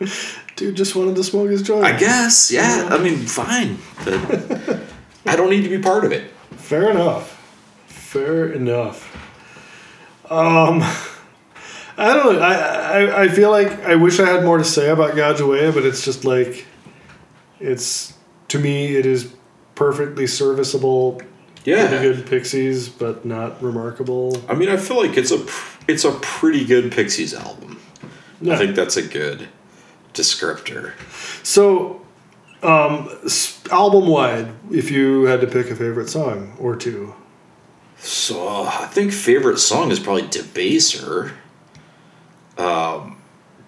Dude 0.56 0.76
just 0.76 0.94
wanted 0.94 1.16
to 1.16 1.24
smoke 1.24 1.50
his 1.50 1.62
joint. 1.62 1.84
I 1.84 1.96
guess, 1.96 2.50
yeah. 2.50 2.88
I 2.90 2.98
mean, 2.98 3.18
fine. 3.26 3.78
But 4.04 4.80
I 5.26 5.36
don't 5.36 5.50
need 5.50 5.62
to 5.62 5.68
be 5.68 5.78
part 5.78 6.04
of 6.04 6.12
it. 6.12 6.30
Fair 6.52 6.90
enough. 6.90 7.34
Fair 7.86 8.52
enough. 8.52 9.14
Um, 10.30 10.82
I 11.96 12.14
don't 12.14 12.34
know. 12.34 12.40
I, 12.40 12.54
I, 12.54 13.22
I 13.22 13.28
feel 13.28 13.50
like 13.50 13.70
I 13.84 13.94
wish 13.94 14.20
I 14.20 14.28
had 14.28 14.44
more 14.44 14.58
to 14.58 14.64
say 14.64 14.90
about 14.90 15.18
Away, 15.40 15.70
but 15.70 15.84
it's 15.84 16.04
just 16.04 16.24
like, 16.24 16.66
it's, 17.60 18.17
to 18.48 18.58
me, 18.58 18.96
it 18.96 19.06
is 19.06 19.32
perfectly 19.74 20.26
serviceable, 20.26 21.20
pretty 21.90 22.02
good 22.02 22.26
Pixies, 22.26 22.88
but 22.88 23.24
not 23.24 23.62
remarkable. 23.62 24.40
I 24.48 24.54
mean, 24.54 24.68
I 24.68 24.76
feel 24.76 24.96
like 24.96 25.16
it's 25.16 25.30
a 25.30 25.38
pr- 25.38 25.84
it's 25.88 26.04
a 26.04 26.12
pretty 26.12 26.64
good 26.64 26.92
Pixies 26.92 27.34
album. 27.34 27.80
Yeah. 28.40 28.54
I 28.54 28.56
think 28.56 28.74
that's 28.76 28.96
a 28.96 29.02
good 29.02 29.48
descriptor. 30.14 30.92
So, 31.42 32.00
um, 32.62 33.08
album 33.70 34.06
wide, 34.08 34.52
if 34.70 34.90
you 34.90 35.24
had 35.24 35.40
to 35.40 35.46
pick 35.46 35.70
a 35.70 35.76
favorite 35.76 36.08
song 36.08 36.56
or 36.58 36.76
two, 36.76 37.14
So 38.00 38.48
uh, 38.48 38.70
I 38.82 38.86
think 38.86 39.12
favorite 39.12 39.58
song 39.58 39.90
is 39.90 39.98
probably 39.98 40.22
Debaser. 40.22 41.32
Um, 42.56 43.17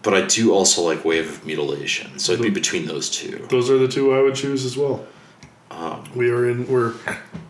but 0.03 0.15
I 0.15 0.23
do 0.27 0.53
also 0.53 0.83
like 0.83 1.05
Wave 1.05 1.29
of 1.29 1.47
Mutilation, 1.47 2.19
so 2.19 2.33
it'd 2.33 2.43
be 2.43 2.51
between 2.51 2.87
those 2.87 3.11
two. 3.11 3.47
those 3.51 3.71
are 3.71 3.79
the 3.79 3.89
two 3.89 4.13
I 4.15 4.23
would 4.23 4.35
choose 4.35 4.65
as 4.65 4.77
well. 4.77 5.07
Um, 5.71 6.05
We 6.15 6.31
are 6.31 6.49
in, 6.49 6.67
we're 6.69 6.95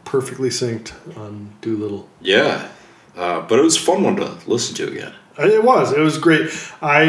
perfectly 0.05 0.51
synced 0.51 0.93
on 1.17 1.53
Doolittle. 1.61 2.09
yeah, 2.21 2.69
uh, 3.17 3.41
but 3.43 3.59
it 3.59 3.63
was 3.63 3.77
a 3.77 3.81
fun 3.81 4.03
one 4.03 4.17
to 4.17 4.37
listen 4.47 4.75
to 4.77 4.89
again. 4.93 5.15
Uh, 5.39 5.47
It 5.47 5.63
was. 5.65 5.93
It 5.93 6.01
was 6.01 6.19
great. 6.19 6.51
I 6.83 7.03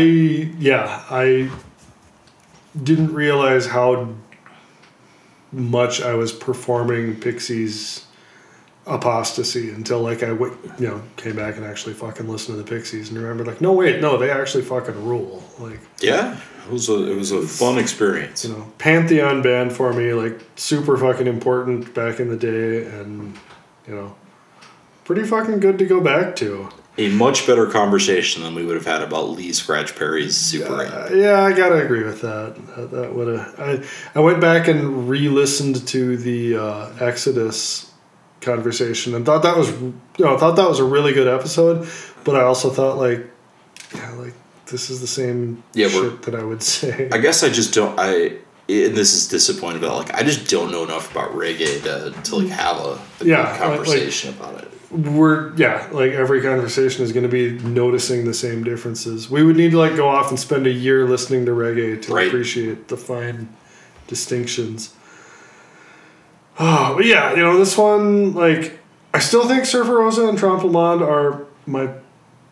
yeah. 0.59 1.03
I 1.09 1.49
didn't 2.81 3.13
realize 3.13 3.65
how 3.67 4.13
much 5.51 6.01
I 6.01 6.13
was 6.13 6.31
performing 6.31 7.15
Pixies 7.19 8.05
apostasy 8.95 9.69
until 9.71 10.01
like 10.01 10.21
I 10.23 10.27
w- 10.29 10.57
you 10.79 10.87
know 10.87 11.01
came 11.15 11.35
back 11.35 11.55
and 11.57 11.65
actually 11.65 11.93
fucking 11.93 12.27
listened 12.27 12.57
to 12.57 12.63
the 12.63 12.69
Pixies 12.69 13.09
and 13.09 13.17
remembered 13.17 13.47
like 13.47 13.61
no 13.61 13.71
wait 13.71 14.01
no 14.01 14.17
they 14.17 14.29
actually 14.29 14.63
fucking 14.63 15.05
rule 15.05 15.43
like 15.59 15.79
Yeah, 16.01 16.37
it 16.67 16.71
was 16.71 16.89
a 16.89 17.11
it 17.11 17.15
was 17.15 17.31
a 17.31 17.41
fun 17.47 17.77
experience. 17.77 18.43
you 18.45 18.51
know 18.53 18.71
pantheon 18.77 19.41
band 19.41 19.71
for 19.73 19.93
me 19.93 20.13
like 20.13 20.39
super 20.55 20.97
fucking 20.97 21.27
important 21.27 21.93
back 21.93 22.19
in 22.19 22.29
the 22.29 22.37
day 22.37 22.85
and 22.85 23.37
you 23.87 23.95
know 23.95 24.15
pretty 25.05 25.23
fucking 25.23 25.59
good 25.59 25.79
to 25.79 25.85
go 25.85 25.99
back 26.01 26.35
to. 26.37 26.69
A 26.97 27.07
much 27.07 27.47
better 27.47 27.67
conversation 27.67 28.43
than 28.43 28.53
we 28.53 28.65
would 28.65 28.75
have 28.75 28.85
had 28.85 29.01
about 29.01 29.29
Lee 29.29 29.53
Scratch 29.53 29.95
Perry's 29.95 30.35
Super 30.35 30.73
Uh, 30.73 31.09
yeah, 31.13 31.41
I 31.41 31.53
gotta 31.53 31.83
agree 31.83 32.03
with 32.03 32.19
that. 32.21 32.53
That, 32.75 32.91
that 32.91 33.15
would 33.15 33.27
have. 33.39 33.59
I 33.59 33.83
I 34.13 34.21
went 34.21 34.41
back 34.41 34.67
and 34.67 35.07
re-listened 35.09 35.87
to 35.87 36.17
the 36.17 36.57
uh, 36.57 36.89
Exodus 36.99 37.90
conversation 38.41 39.15
and 39.15 39.25
thought 39.25 39.43
that 39.43 39.55
was 39.57 39.69
you 39.71 39.93
know 40.19 40.37
thought 40.37 40.55
that 40.57 40.67
was 40.67 40.79
a 40.79 40.83
really 40.83 41.13
good 41.13 41.27
episode, 41.27 41.87
but 42.23 42.35
I 42.35 42.41
also 42.41 42.69
thought 42.69 42.97
like 42.97 43.25
yeah 43.95 44.11
like 44.13 44.33
this 44.67 44.89
is 44.89 45.01
the 45.01 45.07
same 45.07 45.63
Yeah, 45.73 45.89
shit 45.89 46.21
that 46.23 46.35
I 46.35 46.43
would 46.43 46.63
say. 46.75 47.09
I 47.11 47.17
guess 47.17 47.43
I 47.43 47.49
just 47.49 47.73
don't. 47.73 47.97
I 47.99 48.37
and 48.69 48.95
this 48.95 49.13
is 49.13 49.27
disappointing, 49.27 49.81
but 49.81 49.95
like 49.95 50.13
I 50.13 50.23
just 50.23 50.49
don't 50.49 50.71
know 50.71 50.83
enough 50.83 51.11
about 51.11 51.31
reggae 51.31 51.81
to, 51.83 52.11
to 52.23 52.35
like 52.37 52.47
have 52.49 52.77
a, 52.77 52.81
a 52.81 52.99
Yeah, 53.25 53.43
good 53.43 53.49
like- 53.51 53.59
conversation 53.59 54.29
about 54.33 54.61
it. 54.63 54.67
We're 54.91 55.55
yeah 55.55 55.87
like 55.93 56.11
every 56.11 56.41
conversation 56.41 57.03
is 57.05 57.13
going 57.13 57.23
to 57.23 57.29
be 57.29 57.57
noticing 57.65 58.25
the 58.25 58.33
same 58.33 58.61
differences. 58.63 59.29
We 59.29 59.41
would 59.43 59.55
need 59.55 59.71
to 59.71 59.77
like 59.77 59.95
go 59.95 60.09
off 60.09 60.29
and 60.31 60.37
spend 60.39 60.67
a 60.67 60.71
year 60.71 61.07
listening 61.07 61.45
to 61.45 61.51
reggae 61.51 62.01
to 62.01 62.13
Right. 62.13 62.27
appreciate 62.27 62.89
the 62.89 62.97
fine 62.97 63.47
distinctions. 64.07 64.93
Oh, 66.59 66.95
but 66.95 67.05
yeah, 67.05 67.31
you 67.31 67.37
know, 67.37 67.57
this 67.57 67.77
one, 67.77 68.33
like, 68.33 68.79
I 69.13 69.19
still 69.19 69.47
think 69.47 69.65
Surfer 69.65 69.97
Rosa 69.97 70.27
and 70.27 70.37
Trompe-Monde 70.37 71.01
are 71.01 71.45
my 71.65 71.89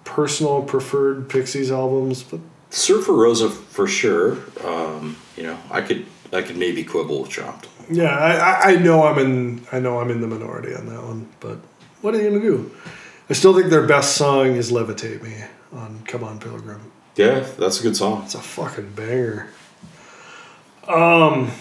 personal 0.03 0.63
preferred 0.63 1.29
Pixies 1.29 1.71
albums, 1.71 2.23
but 2.23 2.39
Surfer 2.69 3.13
Rosa 3.13 3.49
for 3.49 3.87
sure. 3.87 4.37
Um, 4.63 5.17
you 5.35 5.43
know, 5.43 5.57
I 5.71 5.81
could 5.81 6.05
I 6.31 6.41
could 6.41 6.57
maybe 6.57 6.83
quibble 6.83 7.21
with 7.21 7.31
Chopped. 7.31 7.67
yeah, 7.89 8.15
I, 8.15 8.33
I, 8.33 8.73
I 8.73 8.75
know 8.75 9.03
I'm 9.03 9.17
in 9.19 9.65
I 9.71 9.79
know 9.79 9.99
I'm 9.99 10.11
in 10.11 10.21
the 10.21 10.27
minority 10.27 10.73
on 10.75 10.85
that 10.87 11.03
one, 11.03 11.27
but 11.39 11.57
what 12.01 12.13
are 12.13 12.21
you 12.21 12.29
gonna 12.29 12.41
do? 12.41 12.71
I 13.29 13.33
still 13.33 13.53
think 13.55 13.69
their 13.69 13.85
best 13.87 14.15
song 14.15 14.55
is 14.55 14.71
Levitate 14.71 15.21
Me 15.23 15.35
on 15.73 16.01
Come 16.05 16.23
On 16.23 16.39
Pilgrim. 16.39 16.91
Yeah, 17.15 17.39
that's 17.57 17.79
a 17.79 17.83
good 17.83 17.95
song. 17.95 18.23
It's 18.25 18.35
a 18.35 18.39
fucking 18.41 18.91
banger. 18.93 19.49
Um, 20.87 21.51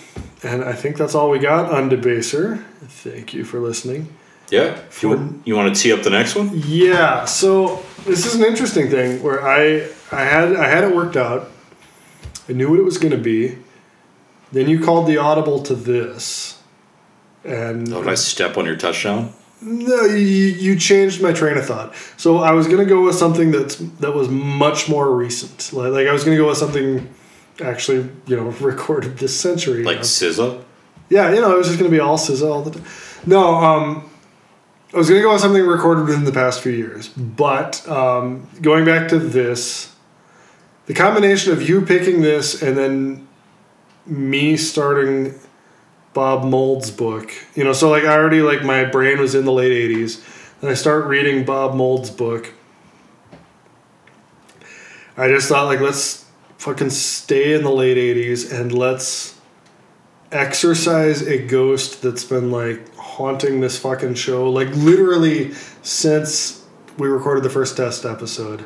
and 0.42 0.62
I 0.64 0.72
think 0.72 0.96
that's 0.96 1.14
all 1.14 1.30
we 1.30 1.38
got 1.38 1.72
on 1.72 1.90
Debaser. 1.90 2.62
Thank 2.86 3.34
you 3.34 3.44
for 3.44 3.58
listening. 3.60 4.14
Yeah. 4.50 4.78
If 4.88 5.02
you, 5.02 5.42
you 5.44 5.54
want 5.56 5.74
to 5.74 5.80
tee 5.80 5.92
up 5.92 6.02
the 6.02 6.10
next 6.10 6.34
one? 6.34 6.50
Yeah. 6.54 7.26
So 7.26 7.84
this 8.04 8.24
is 8.24 8.34
an 8.34 8.44
interesting 8.44 8.88
thing 8.88 9.22
where 9.22 9.46
I 9.46 9.88
I 10.10 10.24
had 10.24 10.56
I 10.56 10.68
had 10.68 10.84
it 10.84 10.94
worked 10.94 11.16
out. 11.16 11.50
I 12.48 12.52
knew 12.54 12.70
what 12.70 12.78
it 12.78 12.84
was 12.84 12.96
going 12.98 13.12
to 13.12 13.18
be. 13.18 13.58
Then 14.52 14.68
you 14.68 14.82
called 14.82 15.06
the 15.06 15.18
audible 15.18 15.62
to 15.64 15.74
this, 15.74 16.62
and 17.44 17.92
Oh, 17.92 18.02
did 18.02 18.10
I 18.10 18.14
step 18.14 18.56
on 18.56 18.64
your 18.64 18.76
touchdown? 18.76 19.34
no, 19.60 20.04
you, 20.04 20.16
you 20.16 20.78
changed 20.78 21.20
my 21.20 21.32
train 21.32 21.58
of 21.58 21.66
thought. 21.66 21.92
So 22.16 22.38
I 22.38 22.52
was 22.52 22.66
going 22.66 22.78
to 22.78 22.86
go 22.86 23.04
with 23.04 23.16
something 23.16 23.50
that's 23.50 23.76
that 24.00 24.14
was 24.14 24.28
much 24.30 24.88
more 24.88 25.14
recent. 25.14 25.72
Like, 25.74 25.92
like 25.92 26.06
I 26.06 26.12
was 26.12 26.24
going 26.24 26.36
to 26.38 26.42
go 26.42 26.48
with 26.48 26.56
something 26.58 27.06
actually 27.60 28.08
you 28.26 28.36
know 28.36 28.48
recorded 28.60 29.18
this 29.18 29.38
century. 29.38 29.82
Like 29.82 29.98
now. 29.98 30.02
SZA? 30.02 30.64
Yeah, 31.10 31.32
you 31.32 31.40
know, 31.40 31.54
it 31.54 31.58
was 31.58 31.68
just 31.68 31.78
going 31.78 31.90
to 31.90 31.96
be 31.96 32.00
all 32.00 32.18
SZA 32.18 32.50
all 32.50 32.62
the 32.62 32.70
time. 32.70 32.84
No, 33.24 33.54
um, 33.54 34.10
I 34.92 34.96
was 34.96 35.08
going 35.08 35.20
to 35.20 35.22
go 35.22 35.32
with 35.32 35.40
something 35.40 35.66
recorded 35.66 36.06
within 36.06 36.24
the 36.24 36.32
past 36.32 36.60
few 36.60 36.72
years. 36.72 37.08
But 37.08 37.86
um, 37.88 38.48
going 38.60 38.84
back 38.84 39.08
to 39.08 39.18
this, 39.18 39.94
the 40.86 40.94
combination 40.94 41.52
of 41.52 41.66
you 41.66 41.82
picking 41.82 42.20
this 42.20 42.62
and 42.62 42.76
then 42.76 43.28
me 44.06 44.56
starting 44.56 45.34
Bob 46.14 46.44
Mould's 46.44 46.90
book, 46.90 47.32
you 47.54 47.64
know, 47.64 47.72
so 47.72 47.90
like 47.90 48.04
I 48.04 48.14
already, 48.14 48.40
like, 48.40 48.62
my 48.62 48.84
brain 48.84 49.18
was 49.18 49.34
in 49.34 49.44
the 49.44 49.52
late 49.52 49.72
80s. 49.72 50.22
And 50.60 50.70
I 50.70 50.74
start 50.74 51.06
reading 51.06 51.44
Bob 51.44 51.74
Mould's 51.74 52.10
book. 52.10 52.52
I 55.16 55.28
just 55.28 55.48
thought, 55.48 55.66
like, 55.66 55.80
let's 55.80 56.27
fucking 56.58 56.90
stay 56.90 57.54
in 57.54 57.62
the 57.62 57.70
late 57.70 57.96
80s 57.96 58.52
and 58.52 58.72
let's 58.76 59.38
exorcise 60.30 61.22
a 61.22 61.38
ghost 61.38 62.02
that's 62.02 62.24
been 62.24 62.50
like 62.50 62.94
haunting 62.96 63.60
this 63.60 63.78
fucking 63.78 64.14
show 64.14 64.50
like 64.50 64.68
literally 64.74 65.52
since 65.82 66.66
we 66.98 67.08
recorded 67.08 67.42
the 67.42 67.48
first 67.50 67.76
test 67.76 68.04
episode 68.04 68.64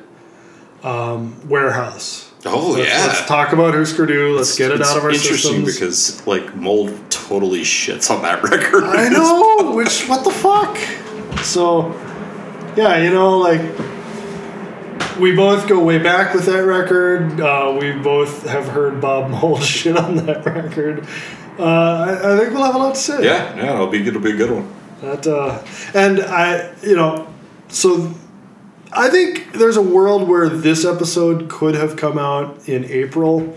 um, 0.83 1.49
warehouse 1.49 2.29
Oh, 2.45 2.73
let's, 2.73 2.89
yeah. 2.89 3.07
let's 3.07 3.25
talk 3.27 3.53
about 3.53 3.73
Husker 3.73 4.05
Du. 4.05 4.35
Let's 4.37 4.59
get 4.59 4.73
it 4.73 4.83
out 4.83 4.97
of 4.97 5.05
our 5.05 5.11
interesting 5.11 5.65
systems. 5.65 5.75
because 5.79 6.27
like 6.27 6.57
Mould 6.57 6.99
totally 7.09 7.61
shits 7.61 8.11
on 8.11 8.21
that 8.23 8.43
record. 8.51 8.83
I 8.83 9.09
know, 9.11 9.77
which 9.77 10.09
what 10.09 10.25
the 10.25 10.33
fuck? 10.33 10.77
So, 11.45 11.93
yeah, 12.77 13.01
you 13.01 13.11
know, 13.11 13.39
like 13.39 13.61
we 15.19 15.35
both 15.35 15.69
go 15.69 15.83
way 15.83 15.99
back 15.99 16.35
with 16.35 16.47
that 16.47 16.65
record. 16.65 17.41
Uh, 17.41 17.77
we 17.81 17.93
both 17.93 18.47
have 18.47 18.69
heard 18.69 19.01
Bob 19.01 19.31
Mould 19.31 19.63
shit 19.65 19.97
on 19.97 20.17
that 20.27 20.45
record. 20.45 21.07
Uh, 21.59 21.65
I, 21.65 22.35
I 22.35 22.39
think 22.39 22.55
we'll 22.55 22.65
have 22.65 22.75
a 22.75 22.79
lot 22.79 22.95
to 22.95 23.01
say. 23.01 23.25
yeah, 23.25 23.55
yeah, 23.57 23.75
it'll 23.75 23.87
be 23.89 24.07
it'll 24.07 24.21
be 24.21 24.33
a 24.33 24.37
good 24.37 24.51
one. 24.51 24.75
That 25.01 25.27
uh, 25.27 25.63
and 25.95 26.21
I, 26.21 26.75
you 26.83 26.97
know, 26.97 27.33
so 27.69 28.15
I 28.93 29.09
think 29.09 29.53
there's 29.53 29.77
a 29.77 29.83
world 29.83 30.29
where 30.29 30.49
this 30.49 30.85
episode 30.85 31.49
could 31.51 31.75
have 31.75 31.97
come 31.97 32.19
out 32.19 32.69
in 32.69 32.85
April, 32.85 33.57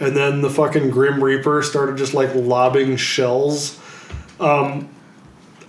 and 0.00 0.16
then 0.16 0.42
the 0.42 0.50
fucking 0.50 0.90
Grim 0.90 1.22
Reaper 1.22 1.62
started 1.62 1.96
just 1.96 2.14
like 2.14 2.34
lobbing 2.34 2.96
shells. 2.96 3.78
Um, 4.40 4.88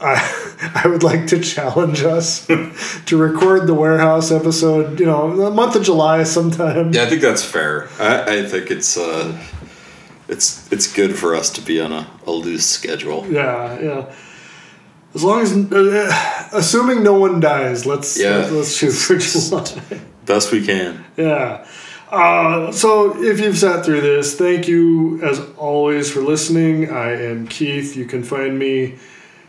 I 0.04 0.72
I 0.84 0.88
would 0.88 1.04
like 1.04 1.28
to 1.28 1.40
challenge 1.40 2.04
us 2.04 2.46
to 3.06 3.18
record 3.18 3.68
the 3.68 3.74
warehouse 3.74 4.32
episode. 4.32 5.00
You 5.00 5.06
know, 5.06 5.36
the 5.36 5.52
month 5.52 5.76
of 5.76 5.84
July 5.84 6.24
sometime. 6.24 6.94
Yeah, 6.94 7.04
I 7.04 7.06
think 7.08 7.22
that's 7.22 7.44
fair. 7.44 7.90
I, 8.00 8.40
I 8.40 8.46
think 8.46 8.70
it's 8.72 8.98
uh, 8.98 9.38
it's 10.28 10.72
it's 10.72 10.92
good 10.92 11.18
for 11.18 11.36
us 11.36 11.50
to 11.52 11.62
be 11.62 11.80
on 11.82 11.92
a, 11.92 12.08
a 12.26 12.32
loose 12.32 12.66
schedule. 12.66 13.26
Yeah, 13.30 13.80
yeah. 13.80 14.14
As 15.16 15.24
long 15.24 15.42
as, 15.42 15.54
uh, 15.72 16.50
assuming 16.54 17.04
no 17.04 17.14
one 17.14 17.40
dies, 17.40 17.86
let's 17.86 18.20
Yeah. 18.20 18.38
let's, 18.38 18.52
let's 18.52 18.76
shoot 18.76 18.92
for 18.92 19.18
July. 19.18 20.02
Best 20.26 20.52
we 20.52 20.66
can. 20.66 21.06
Yeah. 21.18 21.68
Uh, 22.10 22.72
so 22.72 23.22
if 23.24 23.40
you've 23.40 23.58
sat 23.58 23.84
through 23.86 24.02
this, 24.02 24.36
thank 24.36 24.68
you 24.68 25.22
as 25.24 25.40
always 25.58 26.12
for 26.12 26.22
listening. 26.22 26.90
I 26.90 27.12
am 27.26 27.48
Keith. 27.48 27.96
You 27.96 28.06
can 28.06 28.24
find 28.24 28.58
me 28.58 28.98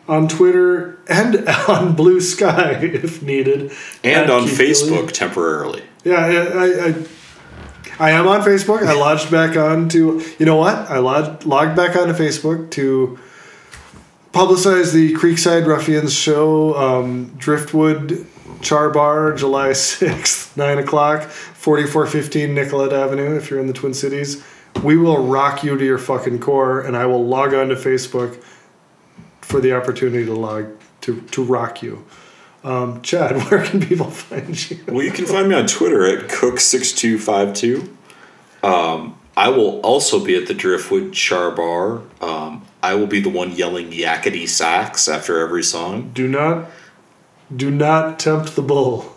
on 0.09 0.29
Twitter 0.29 0.99
and 1.09 1.49
on 1.69 1.95
Blue 1.95 2.21
Sky 2.21 2.73
if 2.73 3.23
needed. 3.23 3.73
And 4.03 4.31
on 4.31 4.45
Keith 4.45 4.59
Facebook 4.59 5.13
temporarily. 5.13 5.83
Yeah, 6.05 6.17
I, 6.17 6.33
I, 6.33 6.87
I, 6.89 6.95
I 7.99 8.11
am 8.11 8.27
on 8.27 8.43
Facebook. 8.43 8.87
I 8.87 8.93
logged 8.93 9.31
back 9.31 9.57
on 9.57 9.89
to, 9.91 10.23
you 10.39 10.47
know 10.47 10.57
what? 10.57 10.75
I 10.75 10.99
logged, 10.99 11.45
logged 11.45 11.77
back 11.77 11.97
onto 11.97 12.13
Facebook 12.13 12.71
to 12.73 13.19
publicize 14.33 14.93
the 14.93 15.15
Creekside 15.15 15.65
Ruffians 15.67 16.13
show, 16.13 16.77
um, 16.77 17.33
Driftwood 17.39 18.27
Char 18.61 18.91
Bar, 18.91 19.35
July 19.35 19.69
6th, 19.71 20.57
9 20.57 20.79
o'clock, 20.79 21.23
4415 21.23 22.55
Nicollet 22.55 22.93
Avenue, 22.93 23.37
if 23.37 23.49
you're 23.49 23.61
in 23.61 23.69
the 23.69 23.73
Twin 23.73 23.95
Cities. 23.95 24.43
We 24.83 24.97
will 24.97 25.25
rock 25.25 25.63
you 25.63 25.79
to 25.79 25.85
your 25.85 25.99
fucking 25.99 26.41
core, 26.41 26.81
and 26.81 26.97
I 26.97 27.07
will 27.07 27.25
log 27.25 27.55
on 27.55 27.69
to 27.69 27.77
Facebook 27.77 28.43
for 29.45 29.61
the 29.61 29.77
opportunity 29.77 30.25
to 30.25 30.35
log 30.35 30.67
to, 31.03 31.21
to 31.21 31.45
rock 31.45 31.83
you. 31.83 32.05
Um, 32.63 33.03
Chad, 33.03 33.37
where 33.51 33.65
can 33.65 33.81
people 33.81 34.11
find 34.11 34.71
you? 34.71 34.79
Well, 34.89 35.05
you 35.05 35.13
can 35.13 35.27
find 35.27 35.49
me 35.49 35.55
on 35.55 35.67
Twitter 35.67 36.07
at 36.07 36.31
cook6252. 36.31 37.89
Um, 38.63 39.19
I 39.37 39.51
will 39.51 39.81
also 39.81 40.25
be 40.25 40.37
at 40.37 40.47
the 40.47 40.55
Driftwood 40.55 41.13
Char 41.13 41.51
Bar. 41.51 42.03
Um, 42.21 42.65
I 42.83 42.95
will 42.95 43.07
be 43.07 43.21
the 43.21 43.29
one 43.29 43.53
yelling 43.53 43.91
yakety 43.91 44.49
sax 44.49 45.09
after 45.09 45.41
every 45.41 45.63
song. 45.63 46.11
Do 46.15 46.27
not, 46.27 46.71
do 47.55 47.71
not 47.71 48.19
tempt 48.19 48.57
the 48.57 48.63
bull. 48.63 49.15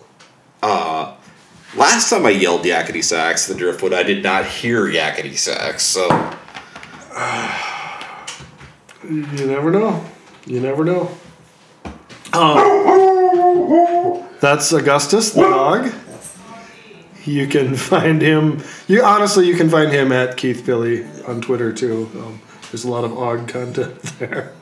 Last 1.77 2.09
time 2.09 2.25
I 2.25 2.31
yelled 2.31 2.63
yakety 2.63 3.03
sax 3.03 3.47
at 3.49 3.55
the 3.55 3.59
Driftwood, 3.59 3.93
I 3.93 4.01
did 4.01 4.23
not 4.23 4.45
hear 4.45 4.85
yakety 4.85 5.37
sax. 5.37 5.83
So 5.83 6.09
You 9.03 9.45
never 9.45 9.71
know. 9.71 10.03
You 10.47 10.61
never 10.61 10.85
know. 10.85 11.11
Um, 12.31 14.23
that's 14.39 14.71
Augustus, 14.71 15.31
the 15.31 15.41
dog. 15.41 15.93
You 17.25 17.47
can 17.47 17.75
find 17.91 18.21
him. 18.21 18.63
You 18.87 19.03
honestly, 19.03 19.45
you 19.45 19.55
can 19.55 19.69
find 19.69 19.91
him 19.91 20.13
at 20.13 20.37
Keith 20.37 20.65
Billy 20.65 21.05
on 21.27 21.41
Twitter 21.41 21.73
too. 21.73 22.09
Um, 22.15 22.41
there's 22.71 22.85
a 22.85 22.89
lot 22.89 23.03
of 23.03 23.17
Og 23.17 23.49
content 23.49 24.01
there. 24.19 24.53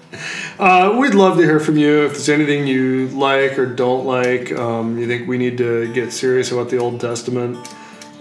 Uh, 0.57 0.95
we'd 0.99 1.13
love 1.13 1.37
to 1.37 1.43
hear 1.43 1.59
from 1.59 1.77
you. 1.77 2.05
If 2.05 2.13
there's 2.13 2.29
anything 2.29 2.65
you 2.65 3.07
like 3.09 3.59
or 3.59 3.67
don't 3.67 4.05
like, 4.05 4.51
um, 4.53 4.97
you 4.97 5.05
think 5.05 5.27
we 5.27 5.37
need 5.37 5.59
to 5.59 5.93
get 5.93 6.11
serious 6.13 6.51
about 6.51 6.69
the 6.69 6.77
Old 6.77 6.99
Testament, 6.99 7.57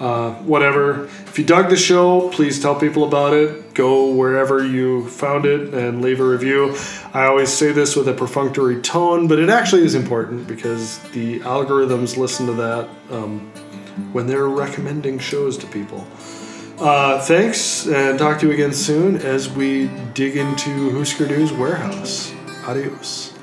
uh, 0.00 0.32
whatever. 0.42 1.04
If 1.04 1.38
you 1.38 1.44
dug 1.44 1.70
the 1.70 1.76
show, 1.76 2.28
please 2.30 2.60
tell 2.60 2.74
people 2.78 3.04
about 3.04 3.32
it. 3.32 3.74
Go 3.74 4.12
wherever 4.12 4.64
you 4.64 5.08
found 5.08 5.46
it 5.46 5.74
and 5.74 6.02
leave 6.02 6.20
a 6.20 6.24
review. 6.24 6.76
I 7.12 7.24
always 7.24 7.52
say 7.52 7.72
this 7.72 7.96
with 7.96 8.08
a 8.08 8.14
perfunctory 8.14 8.80
tone, 8.80 9.28
but 9.28 9.38
it 9.38 9.48
actually 9.48 9.82
is 9.84 9.94
important 9.94 10.46
because 10.46 10.98
the 11.10 11.40
algorithms 11.40 12.16
listen 12.16 12.46
to 12.46 12.52
that 12.54 12.88
um, 13.10 13.40
when 14.12 14.26
they're 14.26 14.48
recommending 14.48 15.18
shows 15.18 15.56
to 15.58 15.66
people. 15.66 16.06
Uh, 16.78 17.20
thanks, 17.20 17.86
and 17.86 18.18
talk 18.18 18.40
to 18.40 18.48
you 18.48 18.52
again 18.52 18.72
soon 18.72 19.16
as 19.18 19.48
we 19.48 19.88
dig 20.12 20.36
into 20.36 20.90
Husker 20.98 21.26
Du's 21.26 21.52
warehouse. 21.52 22.34
Adios. 22.66 23.33